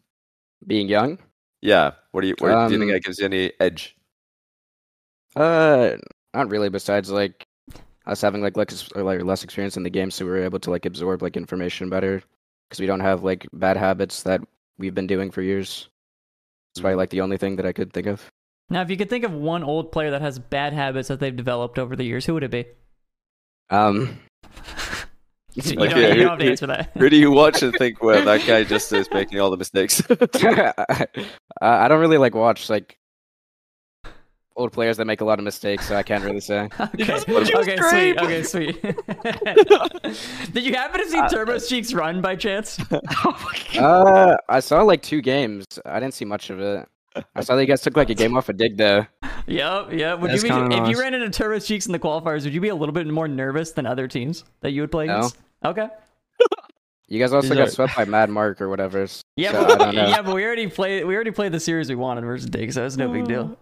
Being 0.66 0.88
young. 0.88 1.18
Yeah. 1.60 1.92
What 2.12 2.22
do 2.22 2.28
you? 2.28 2.34
What, 2.38 2.50
um, 2.50 2.68
do 2.68 2.74
you 2.74 2.80
think 2.80 2.90
um, 2.90 2.94
that 2.94 3.04
gives 3.04 3.18
you 3.18 3.24
any 3.26 3.52
edge? 3.60 3.96
Uh, 5.36 5.96
not 6.34 6.50
really. 6.50 6.68
Besides, 6.68 7.10
like 7.10 7.46
us 8.06 8.20
having 8.20 8.42
like 8.42 8.56
less 8.56 8.88
or 8.94 9.02
like 9.02 9.22
less 9.22 9.44
experience 9.44 9.76
in 9.76 9.82
the 9.82 9.90
game, 9.90 10.10
so 10.10 10.24
we 10.24 10.30
were 10.30 10.44
able 10.44 10.60
to 10.60 10.70
like 10.70 10.86
absorb 10.86 11.22
like 11.22 11.36
information 11.36 11.90
better 11.90 12.22
because 12.72 12.80
we 12.80 12.86
don't 12.86 13.00
have 13.00 13.22
like 13.22 13.46
bad 13.52 13.76
habits 13.76 14.22
that 14.22 14.40
we've 14.78 14.94
been 14.94 15.06
doing 15.06 15.30
for 15.30 15.42
years. 15.42 15.90
It's 16.72 16.80
probably 16.80 16.96
like 16.96 17.10
the 17.10 17.20
only 17.20 17.36
thing 17.36 17.56
that 17.56 17.66
I 17.66 17.72
could 17.72 17.92
think 17.92 18.06
of. 18.06 18.32
Now, 18.70 18.80
if 18.80 18.88
you 18.88 18.96
could 18.96 19.10
think 19.10 19.24
of 19.24 19.32
one 19.34 19.62
old 19.62 19.92
player 19.92 20.10
that 20.12 20.22
has 20.22 20.38
bad 20.38 20.72
habits 20.72 21.08
that 21.08 21.20
they've 21.20 21.36
developed 21.36 21.78
over 21.78 21.94
the 21.96 22.04
years, 22.04 22.24
who 22.24 22.32
would 22.32 22.44
it 22.44 22.50
be? 22.50 22.64
Um. 23.68 24.20
you, 25.52 25.62
don't, 25.62 25.82
you 25.82 26.14
don't 26.14 26.28
have 26.30 26.38
to 26.38 26.50
answer 26.50 26.66
that. 26.66 26.92
Who 26.96 27.10
do 27.10 27.16
you 27.16 27.30
watch 27.30 27.62
and 27.62 27.74
think, 27.74 28.02
well, 28.02 28.24
that 28.24 28.46
guy 28.46 28.64
just 28.64 28.90
is 28.94 29.06
making 29.12 29.38
all 29.38 29.50
the 29.50 29.58
mistakes? 29.58 30.02
I 31.60 31.88
don't 31.88 32.00
really 32.00 32.16
like 32.16 32.34
watch 32.34 32.70
like 32.70 32.96
old 34.56 34.72
players 34.72 34.96
that 34.98 35.06
make 35.06 35.20
a 35.20 35.24
lot 35.24 35.38
of 35.38 35.44
mistakes, 35.44 35.86
so 35.88 35.96
I 35.96 36.02
can't 36.02 36.22
really 36.24 36.40
say. 36.40 36.68
okay, 36.80 37.14
okay, 37.54 37.76
sweet. 37.78 38.18
Okay, 38.18 38.42
sweet. 38.44 38.82
Did 40.52 40.64
you 40.64 40.74
happen 40.74 41.00
to 41.00 41.08
see 41.08 41.18
uh, 41.18 41.28
Turbo 41.28 41.58
Cheeks 41.58 41.92
run 41.92 42.20
by 42.20 42.36
chance? 42.36 42.78
uh, 43.78 44.36
I 44.48 44.60
saw 44.60 44.82
like 44.82 45.02
two 45.02 45.20
games. 45.22 45.64
I 45.84 46.00
didn't 46.00 46.14
see 46.14 46.24
much 46.24 46.50
of 46.50 46.60
it. 46.60 46.88
I 47.34 47.42
saw 47.42 47.56
that 47.56 47.62
you 47.62 47.68
guys 47.68 47.82
took 47.82 47.96
like 47.96 48.08
a 48.10 48.14
game 48.14 48.36
off 48.36 48.48
a 48.48 48.52
dig 48.54 48.76
though. 48.76 49.06
Yep, 49.46 49.88
yeah. 49.92 50.14
Would 50.14 50.30
That's 50.30 50.42
you 50.44 50.68
be, 50.68 50.74
if 50.76 50.88
you 50.88 50.98
ran 51.00 51.12
into 51.14 51.28
Turbo 51.30 51.58
Cheeks 51.58 51.86
in 51.86 51.92
the 51.92 51.98
qualifiers? 51.98 52.44
Would 52.44 52.54
you 52.54 52.60
be 52.60 52.68
a 52.68 52.74
little 52.74 52.92
bit 52.94 53.06
more 53.06 53.28
nervous 53.28 53.72
than 53.72 53.84
other 53.86 54.08
teams 54.08 54.44
that 54.60 54.70
you 54.70 54.80
would 54.80 54.90
play 54.90 55.04
against? 55.04 55.36
No. 55.62 55.70
Okay. 55.70 55.88
You 57.08 57.18
guys 57.18 57.34
also 57.34 57.48
Is 57.48 57.50
got 57.50 57.56
there- 57.56 57.66
swept 57.68 57.96
by 57.96 58.06
Mad 58.06 58.30
Mark 58.30 58.62
or 58.62 58.70
whatever. 58.70 59.02
s- 59.02 59.20
Yeah, 59.36 59.52
so 59.52 59.66
but, 59.66 59.82
I 59.82 59.84
don't 59.84 59.94
know. 59.94 60.08
yeah, 60.08 60.22
but 60.22 60.34
we 60.34 60.42
already 60.46 60.66
played. 60.66 61.04
We 61.04 61.14
already 61.14 61.30
played 61.30 61.52
the 61.52 61.60
series 61.60 61.90
we 61.90 61.94
wanted 61.94 62.24
versus 62.24 62.48
Dig, 62.48 62.72
so 62.72 62.86
it's 62.86 62.96
no 62.96 63.08
big 63.08 63.26
deal. 63.26 63.58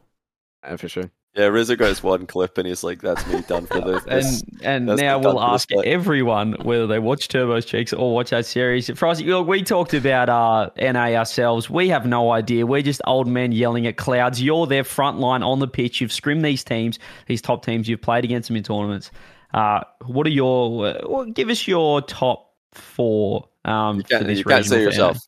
Yeah, 0.65 0.77
for 0.77 0.89
sure. 0.89 1.11
Yeah, 1.37 1.47
Rizzo 1.47 1.77
got 1.77 1.89
his 1.89 2.03
one 2.03 2.27
clip 2.27 2.59
and 2.59 2.67
he's 2.67 2.83
like, 2.83 3.01
"That's 3.03 3.25
me 3.29 3.41
done 3.43 3.67
for 3.67 3.81
this." 4.05 4.05
And 4.09 4.61
and 4.63 4.89
that's 4.89 5.01
now 5.01 5.19
we'll 5.19 5.35
done 5.35 5.35
for 5.35 5.41
the 5.41 5.53
ask 5.53 5.87
everyone 5.87 6.55
whether 6.63 6.89
they 6.89 6.99
watch 6.99 7.29
Turbo's 7.29 7.65
Cheeks 7.65 7.93
or 7.93 8.13
watch 8.13 8.31
that 8.31 8.47
series. 8.47 8.91
Frosty, 8.99 9.25
look, 9.27 9.47
we 9.47 9.63
talked 9.63 9.95
about 9.95 10.29
uh, 10.29 10.71
NA 10.77 11.15
ourselves. 11.17 11.71
We 11.71 11.89
have 11.89 12.05
no 12.05 12.33
idea. 12.33 12.67
We're 12.67 12.83
just 12.83 13.01
old 13.07 13.29
men 13.29 13.53
yelling 13.53 13.87
at 13.87 13.97
clouds. 13.97 14.43
You're 14.43 14.67
their 14.67 14.83
front 14.83 15.19
line 15.21 15.45
on 15.45 15.61
the 15.61 15.69
pitch. 15.69 16.01
You've 16.01 16.13
scrimmed 16.13 16.45
these 16.45 16.65
teams, 16.65 16.99
these 17.27 17.41
top 17.41 17.65
teams. 17.65 17.89
You've 17.89 18.03
played 18.03 18.25
against 18.25 18.49
them 18.49 18.57
in 18.57 18.65
tournaments. 18.65 19.13
Uh, 19.55 19.83
what 20.07 20.27
are 20.27 20.31
your? 20.31 20.87
Uh, 20.89 21.01
well, 21.09 21.25
give 21.27 21.49
us 21.49 21.69
your 21.69 22.03
top 22.03 22.55
four. 22.73 23.49
Um, 23.65 23.99
you 23.99 24.03
for 24.03 24.09
can't, 24.09 24.27
this 24.27 24.39
you 24.39 24.45
can't 24.45 24.67
say 24.67 24.83
yourself. 24.83 25.19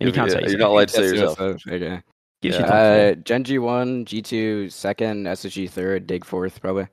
And 0.00 0.08
you 0.08 0.12
can't 0.12 0.30
say 0.30 0.40
You're 0.40 0.50
yourself. 0.50 0.60
not 0.60 0.70
allowed 0.70 0.88
to 0.88 0.94
say 0.94 1.06
yourself. 1.06 1.40
Okay. 1.40 2.02
Give 2.42 2.52
us 2.52 2.58
your 2.58 2.66
Yeah, 2.68 3.10
top 3.12 3.18
uh, 3.18 3.20
Gen 3.22 3.44
G 3.44 3.58
one, 3.58 4.04
G 4.04 4.22
two 4.22 4.68
second, 4.70 5.26
SSG 5.26 5.68
third, 5.70 6.06
Dig 6.06 6.24
fourth, 6.24 6.60
probably. 6.60 6.88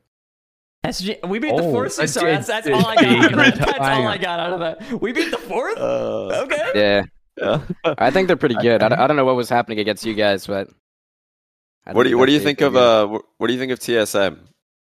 SG, 0.85 1.25
we 1.29 1.39
beat 1.39 1.55
the 1.55 1.63
Oh, 1.63 1.71
fourth. 1.71 1.93
so 1.93 2.05
Sorry, 2.05 2.31
that's, 2.33 2.47
that's 2.47 2.67
all 2.67 2.85
I 2.85 2.95
got. 2.95 3.05
Out 3.05 3.31
of 3.31 3.37
that. 3.37 3.55
That's 3.57 3.79
all 3.79 4.07
I 4.07 4.17
got 4.17 4.39
out 4.39 4.53
of 4.53 4.59
that. 4.59 5.01
We 5.01 5.11
beat 5.13 5.31
the 5.31 5.37
fourth. 5.37 5.77
Uh, 5.77 6.43
Okay. 6.43 6.71
Yeah, 6.75 7.03
yeah. 7.37 7.61
I 7.97 8.11
think 8.11 8.27
they're 8.27 8.35
pretty 8.37 8.55
good. 8.55 8.83
I, 8.83 8.89
don't- 8.89 8.99
I 9.01 9.07
don't 9.07 9.15
know 9.15 9.25
what 9.25 9.35
was 9.35 9.47
happening 9.49 9.79
against 9.79 10.05
you 10.05 10.13
guys, 10.13 10.45
but. 10.47 10.69
I 11.85 11.93
What 11.93 12.03
do 12.03 12.09
you 12.09 12.17
What 12.17 12.25
do 12.27 12.31
you 12.33 12.39
think 12.39 12.61
of 12.61 12.75
uh 12.75 13.07
What 13.37 13.47
do 13.47 13.53
you 13.53 13.59
think 13.59 13.71
of 13.73 13.79
TSM, 13.79 14.39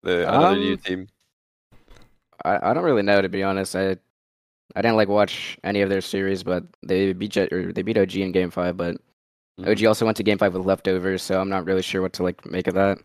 the 0.03 0.27
another 0.27 0.55
new 0.57 0.73
Um, 0.73 0.77
team? 0.77 1.07
I, 2.43 2.71
I 2.71 2.73
don't 2.73 2.83
really 2.83 3.01
know 3.03 3.21
to 3.21 3.29
be 3.29 3.43
honest. 3.43 3.75
I 3.75 3.97
I 4.75 4.81
didn't 4.81 4.95
like 4.97 5.07
watch 5.09 5.57
any 5.63 5.81
of 5.81 5.89
their 5.89 6.01
series, 6.01 6.43
but 6.43 6.63
they 6.83 7.11
beat 7.13 7.31
Jet, 7.31 7.51
or 7.53 7.71
they 7.73 7.81
beat 7.81 7.97
OG 7.97 8.15
in 8.15 8.31
Game 8.31 8.49
Five. 8.51 8.77
But 8.77 8.97
Mm-hmm. 9.59 9.69
OG 9.69 9.85
also 9.85 10.05
went 10.05 10.17
to 10.17 10.23
Game 10.23 10.37
Five 10.37 10.53
with 10.53 10.65
leftovers, 10.65 11.21
so 11.21 11.39
I'm 11.39 11.49
not 11.49 11.65
really 11.65 11.81
sure 11.81 12.01
what 12.01 12.13
to 12.13 12.23
like 12.23 12.45
make 12.45 12.67
of 12.67 12.75
that. 12.75 12.99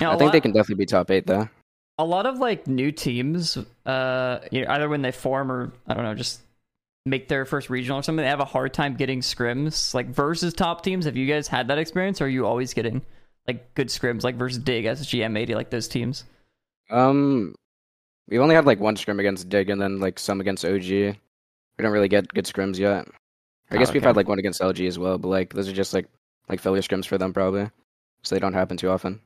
Now, 0.00 0.12
I 0.12 0.16
think 0.16 0.32
they 0.32 0.40
can 0.40 0.52
definitely 0.52 0.82
be 0.82 0.86
top 0.86 1.10
eight 1.10 1.26
though. 1.26 1.48
a 1.98 2.04
lot 2.04 2.26
of 2.26 2.38
like 2.38 2.66
new 2.66 2.92
teams, 2.92 3.58
uh, 3.84 4.38
you 4.50 4.64
know, 4.64 4.70
either 4.70 4.88
when 4.88 5.02
they 5.02 5.12
form 5.12 5.50
or 5.50 5.72
I 5.86 5.94
don't 5.94 6.04
know, 6.04 6.14
just 6.14 6.40
make 7.04 7.28
their 7.28 7.44
first 7.44 7.70
regional 7.70 7.98
or 7.98 8.02
something, 8.02 8.22
they 8.22 8.28
have 8.28 8.40
a 8.40 8.44
hard 8.44 8.72
time 8.72 8.94
getting 8.94 9.20
scrims 9.20 9.94
like 9.94 10.06
versus 10.08 10.54
top 10.54 10.82
teams. 10.82 11.04
Have 11.04 11.16
you 11.16 11.26
guys 11.26 11.48
had 11.48 11.68
that 11.68 11.78
experience, 11.78 12.20
or 12.20 12.26
are 12.26 12.28
you 12.28 12.46
always 12.46 12.74
getting 12.74 13.02
like 13.46 13.74
good 13.74 13.88
scrims 13.88 14.22
like 14.22 14.36
versus 14.36 14.58
Dig, 14.58 14.84
SG, 14.84 15.20
M80, 15.20 15.54
like 15.54 15.70
those 15.70 15.88
teams? 15.88 16.24
Um, 16.90 17.54
we 18.28 18.38
only 18.38 18.54
had 18.54 18.66
like 18.66 18.80
one 18.80 18.96
scrim 18.96 19.20
against 19.20 19.48
Dig, 19.48 19.68
and 19.70 19.80
then 19.80 20.00
like 20.00 20.18
some 20.18 20.40
against 20.40 20.64
OG. 20.64 20.88
We 20.88 21.82
don't 21.84 21.92
really 21.92 22.08
get 22.08 22.32
good 22.32 22.44
scrims 22.44 22.78
yet. 22.78 23.08
I 23.70 23.76
Oh, 23.76 23.78
guess 23.78 23.92
we've 23.92 24.02
had 24.02 24.16
like 24.16 24.28
one 24.28 24.38
against 24.38 24.60
LG 24.60 24.86
as 24.86 24.98
well, 24.98 25.18
but 25.18 25.28
like 25.28 25.52
those 25.54 25.68
are 25.68 25.72
just 25.72 25.92
like 25.94 26.06
like 26.48 26.60
filler 26.60 26.80
scrims 26.80 27.06
for 27.06 27.18
them 27.18 27.32
probably, 27.32 27.70
so 28.22 28.34
they 28.34 28.40
don't 28.40 28.54
happen 28.54 28.76
too 28.76 28.88
often. 28.90 29.20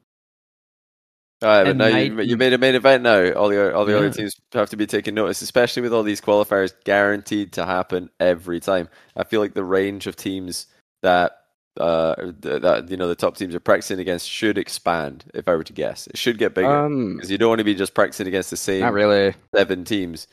All 1.43 1.49
right, 1.49 1.64
but 1.64 1.70
And 1.70 1.78
now 1.78 1.86
you, 1.88 2.20
you 2.20 2.36
made 2.36 2.53
a 2.53 2.59
main 2.59 2.74
event 2.76 3.03
now. 3.03 3.32
All 3.32 3.49
the 3.49 3.74
all 3.74 3.84
the 3.84 3.97
other 3.97 4.11
teams 4.11 4.40
have 4.53 4.70
to 4.70 4.76
be 4.76 4.86
taking 4.86 5.14
notice, 5.14 5.43
especially 5.43 5.82
with 5.82 5.93
all 5.93 6.05
these 6.05 6.20
qualifiers 6.20 6.72
guaranteed 6.84 7.53
to 7.55 7.66
happen 7.66 8.11
every 8.20 8.61
time. 8.61 8.88
I 9.16 9.24
feel 9.24 9.40
like 9.40 9.55
the 9.55 9.64
range 9.64 10.07
of 10.07 10.14
teams 10.16 10.66
that 11.03 11.38
uh 11.80 12.14
that 12.43 12.86
you 12.90 12.97
know 12.97 13.09
the 13.09 13.14
top 13.16 13.36
teams 13.36 13.55
are 13.57 13.61
practicing 13.61 13.99
against 13.99 14.28
should 14.28 14.57
expand. 14.57 15.24
If 15.34 15.49
I 15.49 15.57
were 15.57 15.64
to 15.64 15.72
guess, 15.72 16.07
it 16.07 16.16
should 16.16 16.38
get 16.38 16.55
bigger 16.55 16.68
Um, 16.68 17.16
because 17.16 17.30
you 17.30 17.38
don't 17.38 17.49
want 17.49 17.59
to 17.59 17.64
be 17.64 17.74
just 17.74 17.95
practicing 17.95 18.28
against 18.28 18.51
the 18.51 18.57
same 18.57 18.80
not 18.80 18.93
really. 18.93 19.34
seven 19.57 19.84
teams. 19.84 20.28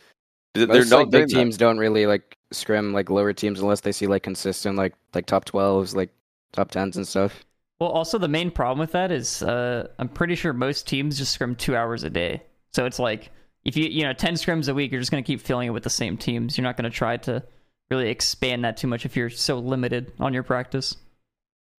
They're 0.53 0.67
Most 0.67 0.89
not 0.89 0.97
like 0.97 1.09
big 1.11 1.11
doing 1.11 1.27
that. 1.27 1.35
teams 1.35 1.57
don't 1.57 1.77
really 1.77 2.05
like 2.07 2.37
scrim 2.51 2.91
like 2.93 3.09
lower 3.09 3.33
teams 3.33 3.59
unless 3.59 3.81
they 3.81 3.91
see 3.91 4.07
like 4.07 4.23
consistent 4.23 4.75
like 4.77 4.93
like 5.13 5.25
top 5.25 5.45
twelves, 5.45 5.95
like 5.95 6.09
top 6.53 6.71
tens 6.71 6.97
and 6.97 7.07
stuff. 7.07 7.45
Well, 7.79 7.91
also 7.91 8.17
the 8.17 8.27
main 8.27 8.51
problem 8.51 8.79
with 8.79 8.91
that 8.93 9.11
is 9.11 9.41
uh, 9.43 9.87
I'm 9.99 10.09
pretty 10.09 10.35
sure 10.35 10.51
most 10.51 10.87
teams 10.87 11.17
just 11.17 11.31
scrim 11.33 11.55
two 11.55 11.75
hours 11.75 12.03
a 12.03 12.09
day. 12.09 12.41
So 12.73 12.85
it's 12.85 12.99
like 12.99 13.31
if 13.63 13.77
you 13.77 13.85
you 13.85 14.03
know 14.03 14.13
ten 14.13 14.33
scrims 14.33 14.67
a 14.69 14.73
week, 14.73 14.91
you're 14.91 14.99
just 15.01 15.11
gonna 15.11 15.23
keep 15.23 15.39
filling 15.41 15.67
it 15.67 15.71
with 15.71 15.83
the 15.83 15.89
same 15.89 16.17
teams. 16.17 16.57
You're 16.57 16.63
not 16.63 16.75
gonna 16.77 16.89
try 16.89 17.17
to 17.17 17.43
really 17.91 18.09
expand 18.09 18.65
that 18.65 18.77
too 18.77 18.87
much 18.87 19.05
if 19.05 19.15
you're 19.15 19.29
so 19.29 19.59
limited 19.59 20.11
on 20.19 20.33
your 20.33 20.43
practice. 20.43 20.95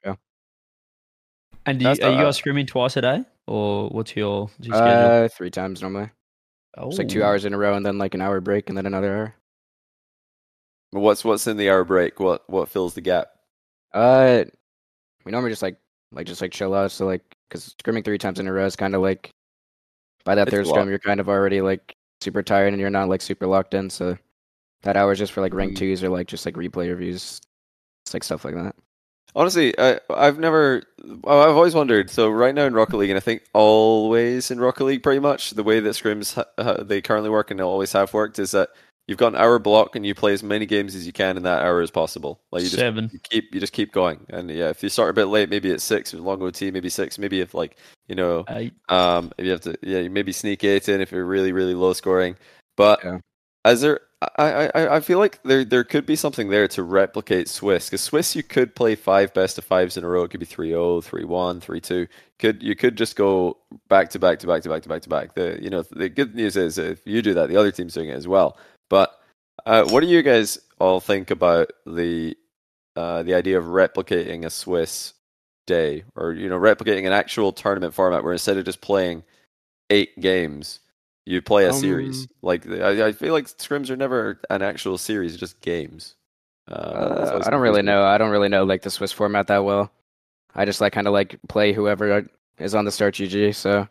Yeah. 0.05 0.15
And 1.67 1.79
do 1.79 1.85
you, 1.85 1.91
are 1.91 1.95
you 1.95 2.17
not- 2.17 2.23
guys 2.25 2.41
scrimming 2.41 2.67
twice 2.67 2.97
a 2.97 3.01
day, 3.03 3.25
or 3.47 3.89
what's 3.91 4.17
your, 4.17 4.43
what's 4.45 4.67
your 4.67 4.77
schedule? 4.77 5.25
Uh, 5.25 5.29
three 5.29 5.51
times 5.51 5.83
normally. 5.83 6.11
It's 6.77 6.99
like 6.99 7.09
two 7.09 7.23
hours 7.23 7.45
in 7.45 7.55
a 7.55 7.59
row, 7.59 7.75
and 7.75 7.85
then 7.85 7.99
like 7.99 8.15
an 8.15 8.21
hour 8.21 8.41
break, 8.41 8.69
and 8.69 8.77
then 8.79 8.87
another 8.87 9.15
hour. 9.15 9.35
What's 10.93 11.25
what's 11.25 11.47
in 11.47 11.57
the 11.57 11.71
hour 11.71 11.85
break? 11.85 12.19
What 12.21 12.49
what 12.49 12.69
fills 12.69 12.95
the 12.95 13.01
gap? 13.01 13.29
Uh, 13.93 14.45
we 15.25 15.33
normally 15.33 15.51
just 15.51 15.63
like 15.63 15.77
like 16.13 16.27
just 16.27 16.41
like 16.41 16.53
chill 16.53 16.75
out. 16.75 16.91
So 16.93 17.07
like, 17.07 17.23
because 17.49 17.75
scrimming 17.83 18.05
three 18.05 18.19
times 18.19 18.41
in 18.41 18.47
a 18.49 18.53
row 18.53 18.67
is 18.67 18.77
kind 18.77 18.95
of 18.95 19.03
like 19.03 19.31
by 20.25 20.35
that 20.35 20.49
It's 20.49 20.55
third 20.55 20.67
scrim, 20.67 20.89
you're 20.89 20.99
kind 20.99 21.21
of 21.21 21.29
already 21.29 21.61
like 21.61 21.95
super 22.21 22.43
tired, 22.43 22.73
and 22.73 22.81
you're 22.81 22.91
not 22.91 23.09
like 23.09 23.23
super 23.23 23.47
locked 23.47 23.75
in. 23.75 23.91
So 23.91 24.17
that 24.83 24.97
hour 24.97 25.13
is 25.13 25.19
just 25.19 25.33
for 25.33 25.41
like 25.41 25.55
rank 25.55 25.75
Mm. 25.75 25.77
twos 25.77 26.03
or 26.05 26.09
like 26.09 26.27
just 26.29 26.47
like 26.47 26.55
replay 26.55 26.89
reviews, 26.89 27.41
it's 28.05 28.15
like 28.15 28.25
stuff 28.25 28.45
like 28.45 28.55
that. 28.55 28.75
Honestly, 29.37 29.79
I, 29.79 30.01
I've 30.11 30.39
never, 30.39 30.83
I've 31.05 31.55
always 31.57 31.75
wondered. 31.75 32.11
So 32.11 32.31
right 32.31 32.55
now 32.55 32.65
in 32.65 32.75
Rocket 32.75 32.97
League, 32.97 33.11
and 33.11 33.17
I 33.17 33.21
think 33.21 33.43
always 33.53 34.51
in 34.51 34.59
Rocket 34.61 34.85
League, 34.85 35.03
pretty 35.03 35.21
much 35.21 35.51
the 35.53 35.63
way 35.63 35.81
that 35.81 35.91
scrims 35.91 36.35
ha- 36.35 36.45
ha- 36.63 36.83
they 36.83 37.01
currently 37.01 37.31
work 37.31 37.51
and 37.51 37.61
they 37.61 37.65
always 37.65 37.93
have 37.93 38.13
worked 38.13 38.39
is 38.39 38.51
that 38.53 38.71
you've 39.07 39.19
got 39.19 39.35
an 39.35 39.41
hour 39.41 39.59
block 39.59 39.97
and 39.97 40.05
you 40.07 40.15
play 40.15 40.33
as 40.33 40.43
many 40.43 40.67
games 40.67 40.95
as 40.95 41.07
you 41.07 41.13
can 41.13 41.37
in 41.37 41.43
that 41.45 41.63
hour 41.63 41.81
as 41.81 41.91
possible. 41.91 42.41
Like 42.53 42.63
you 42.63 42.69
just 42.69 42.79
Seven. 42.81 43.09
you 43.13 43.19
keep 43.21 43.55
you 43.55 43.61
just 43.61 43.73
keep 43.73 43.93
going. 43.93 44.27
And 44.31 44.51
yeah, 44.51 44.69
if 44.71 44.83
you 44.83 44.89
start 44.89 45.11
a 45.11 45.15
bit 45.15 45.27
late, 45.27 45.49
maybe 45.49 45.71
at 45.73 45.81
six, 45.81 46.13
with 46.13 46.23
long 46.23 46.43
OT, 46.43 46.71
maybe 46.71 46.89
six, 46.89 47.19
maybe 47.19 47.41
if 47.41 47.55
like 47.55 47.77
you 48.09 48.15
know, 48.17 48.45
Eight. 48.49 48.73
um, 48.89 49.33
if 49.39 49.45
you 49.45 49.53
have 49.53 49.61
to, 49.63 49.77
yeah, 49.83 49.99
you 50.01 50.11
maybe 50.11 50.33
sneak 50.33 50.65
eight 50.65 50.89
in 50.89 51.01
if 51.01 51.13
you're 51.13 51.25
really 51.25 51.53
really 51.53 51.75
low 51.75 51.93
scoring. 51.93 52.37
But 52.77 53.01
Yeah. 53.05 53.19
as 53.65 53.81
there, 53.83 54.01
I, 54.23 54.71
I, 54.75 54.97
I 54.97 55.01
feel 55.01 55.19
like 55.19 55.43
there 55.45 55.65
there 55.65 55.83
could 55.83 56.05
be 56.05 56.15
something 56.15 56.51
there 56.51 56.69
to 56.69 56.83
replicate 56.83 57.49
Swiss 57.49 57.89
because 57.89 58.03
Swiss 58.03 58.37
you 58.37 58.43
could 58.43 58.75
play 58.75 58.95
five 58.95 59.33
best 59.33 59.57
of 59.57 59.65
fives 59.65 59.97
in 59.97 60.05
a 60.05 60.09
row. 60.09 60.25
It 60.25 60.31
could 60.31 60.41
be 60.41 60.47
3-0, 60.47 61.03
3-1, 61.03 61.61
3-2. 61.61 62.07
Could 62.39 62.63
you 62.63 62.77
could 62.77 62.97
just 62.97 63.17
go 63.17 63.57
back 63.89 64.11
to 64.11 64.19
back 64.19 64.39
to 64.41 64.47
back 64.47 64.63
to 64.63 64.69
back 64.69 64.83
to 64.83 64.89
back 64.91 65.03
to 65.03 65.09
back. 65.09 65.35
The 65.35 65.59
you 65.63 65.71
know 65.71 65.85
the 65.91 66.11
good 66.11 66.35
news 66.35 66.59
is 66.59 66.77
if 66.77 67.07
you 67.07 67.23
do 67.23 67.33
that, 67.33 67.49
the 67.49 67.57
other 67.57 67.71
team's 67.71 67.95
doing 67.95 68.11
it 68.11 68.15
as 68.15 68.29
well. 68.29 68.59
But 68.91 69.19
uh, 69.65 69.89
what 69.89 70.01
do 70.01 70.07
you 70.07 70.23
guys 70.23 70.59
all 70.79 71.01
think 71.01 71.31
about 71.31 71.71
the 71.87 72.37
uh, 72.97 73.23
the 73.23 73.33
idea 73.33 73.59
of 73.59 73.65
replicating 73.67 74.45
a 74.45 74.51
Swiss 74.51 75.15
day 75.67 76.05
or 76.15 76.33
you 76.33 76.51
know 76.51 76.59
replicating 76.59 77.07
an 77.07 77.13
actual 77.15 77.53
tournament 77.53 77.95
format 77.95 78.23
where 78.23 78.35
instead 78.35 78.59
of 78.59 78.67
just 78.67 78.83
playing 78.83 79.23
eight 79.89 80.19
games 80.21 80.81
you 81.27 81.43
play 81.43 81.67
a 81.67 81.73
series 81.73 82.23
Um, 82.23 82.29
like 82.43 82.67
I, 82.69 83.09
I 83.09 83.13
feel 83.13 83.33
like 83.33 83.47
scrims 83.47 83.91
are 83.91 83.97
never 83.97 84.41
an 84.51 84.63
actual 84.63 84.99
series 84.99 85.37
just 85.37 85.61
games 85.61 86.15
uh, 86.71 86.75
Uh, 86.75 87.29
always 87.33 87.47
I 87.47 87.51
don't 87.51 87.61
really 87.61 87.83
know. 87.83 88.05
I 88.05 88.17
don't 88.19 88.31
really 88.31 88.49
know 88.49 88.65
like 88.65 88.83
the 88.83 88.91
Swiss 88.91 89.13
format 89.13 89.47
that 89.49 89.65
well. 89.65 89.91
I 90.55 90.65
just 90.65 90.81
like 90.81 90.93
kind 90.93 91.07
of 91.07 91.13
like 91.13 91.37
play 91.49 91.73
whoever 91.73 92.27
is 92.59 92.75
on 92.75 92.85
the 92.85 92.91
start 92.93 93.15
GG. 93.15 93.55
So 93.55 93.89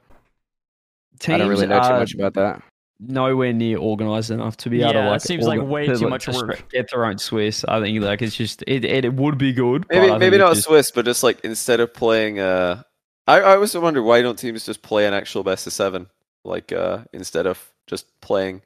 Teams 1.19 1.35
I 1.35 1.37
don't 1.39 1.49
really 1.49 1.67
know 1.67 1.81
too 1.81 1.89
much 1.99 2.13
about 2.13 2.33
that. 2.35 2.63
nowhere 3.01 3.51
near 3.53 3.77
organized 3.77 4.31
enough 4.31 4.55
to 4.57 4.69
be 4.69 4.81
able 4.81 4.93
Yeah, 4.93 5.01
to 5.01 5.07
it 5.07 5.11
like. 5.11 5.21
seems 5.21 5.45
like 5.45 5.61
way 5.61 5.87
to, 5.87 5.95
too 5.95 6.01
like, 6.05 6.09
much 6.09 6.25
just 6.25 6.45
work. 6.45 6.69
Get 6.71 6.89
their 6.91 7.05
own 7.05 7.17
Swiss. 7.17 7.65
I 7.67 7.81
think 7.81 8.01
like 8.01 8.21
it's 8.21 8.35
just 8.35 8.61
it. 8.67 8.85
It, 8.85 9.05
it 9.05 9.13
would 9.13 9.37
be 9.37 9.51
good. 9.53 9.85
maybe 9.89 10.11
I 10.11 10.17
maybe 10.17 10.37
not 10.37 10.53
just- 10.55 10.67
Swiss 10.67 10.91
but 10.91 11.05
just 11.05 11.21
like 11.23 11.39
instead 11.43 11.79
of 11.81 11.93
playing 11.93 12.39
uh 12.39 12.83
I, 13.27 13.39
I 13.41 13.53
always 13.55 13.75
wonder 13.77 14.01
why 14.01 14.21
don't 14.21 14.39
teams 14.39 14.65
just 14.65 14.81
play 14.81 15.05
an 15.05 15.13
actual 15.13 15.43
best 15.43 15.67
of 15.67 15.73
seven 15.73 16.07
like 16.45 16.71
uh 16.71 16.99
instead 17.13 17.45
of 17.47 17.71
just 17.87 18.07
playing 18.21 18.61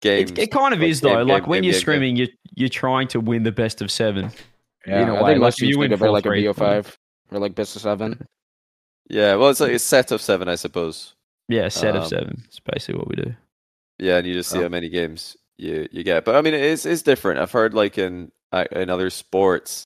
games 0.00 0.30
It, 0.32 0.38
it 0.38 0.50
kind 0.52 0.74
of 0.74 0.80
like 0.80 0.88
is 0.88 1.00
game, 1.00 1.14
though. 1.14 1.22
like 1.24 1.44
game, 1.44 1.50
when 1.50 1.62
game, 1.62 1.64
you're 1.64 1.72
game, 1.72 1.72
game. 1.72 1.80
screaming, 1.80 2.16
you're 2.16 2.28
you're 2.54 2.68
trying 2.68 3.08
to 3.08 3.20
win 3.20 3.42
the 3.44 3.52
best 3.52 3.80
of 3.82 3.90
seven. 3.90 4.30
Yeah, 4.86 5.02
in 5.02 5.08
a 5.08 5.14
I 5.14 5.22
way, 5.22 5.30
think 5.32 5.42
like, 5.42 5.54
you 5.60 5.66
teams 5.68 5.76
win 5.76 5.90
think 5.90 6.00
of 6.00 6.02
it 6.02 6.10
like 6.10 6.26
a 6.26 6.28
4-3, 6.28 6.44
BO5 6.54 6.96
or 7.30 7.38
like 7.38 7.54
best 7.54 7.76
of 7.76 7.82
seven. 7.82 8.26
yeah 9.08 9.34
well 9.36 9.50
it's 9.50 9.60
like 9.60 9.72
a 9.72 9.78
set 9.78 10.10
of 10.10 10.20
seven 10.20 10.48
I 10.48 10.54
suppose 10.56 11.14
Yeah, 11.48 11.68
set 11.68 11.94
Um, 11.96 12.02
of 12.02 12.08
seven. 12.08 12.42
It's 12.46 12.60
basically 12.60 12.98
what 12.98 13.08
we 13.08 13.16
do. 13.16 13.34
Yeah, 13.98 14.16
and 14.18 14.26
you 14.26 14.34
just 14.34 14.50
see 14.50 14.58
Oh. 14.58 14.62
how 14.62 14.68
many 14.68 14.88
games 14.88 15.36
you 15.58 15.88
you 15.92 16.02
get. 16.02 16.24
But 16.24 16.34
I 16.36 16.40
mean, 16.42 16.54
it 16.54 16.62
is 16.62 16.86
it's 16.86 17.02
different. 17.02 17.38
I've 17.40 17.52
heard 17.52 17.74
like 17.74 17.98
in 17.98 18.32
uh, 18.52 18.64
in 18.72 18.90
other 18.90 19.10
sports, 19.10 19.84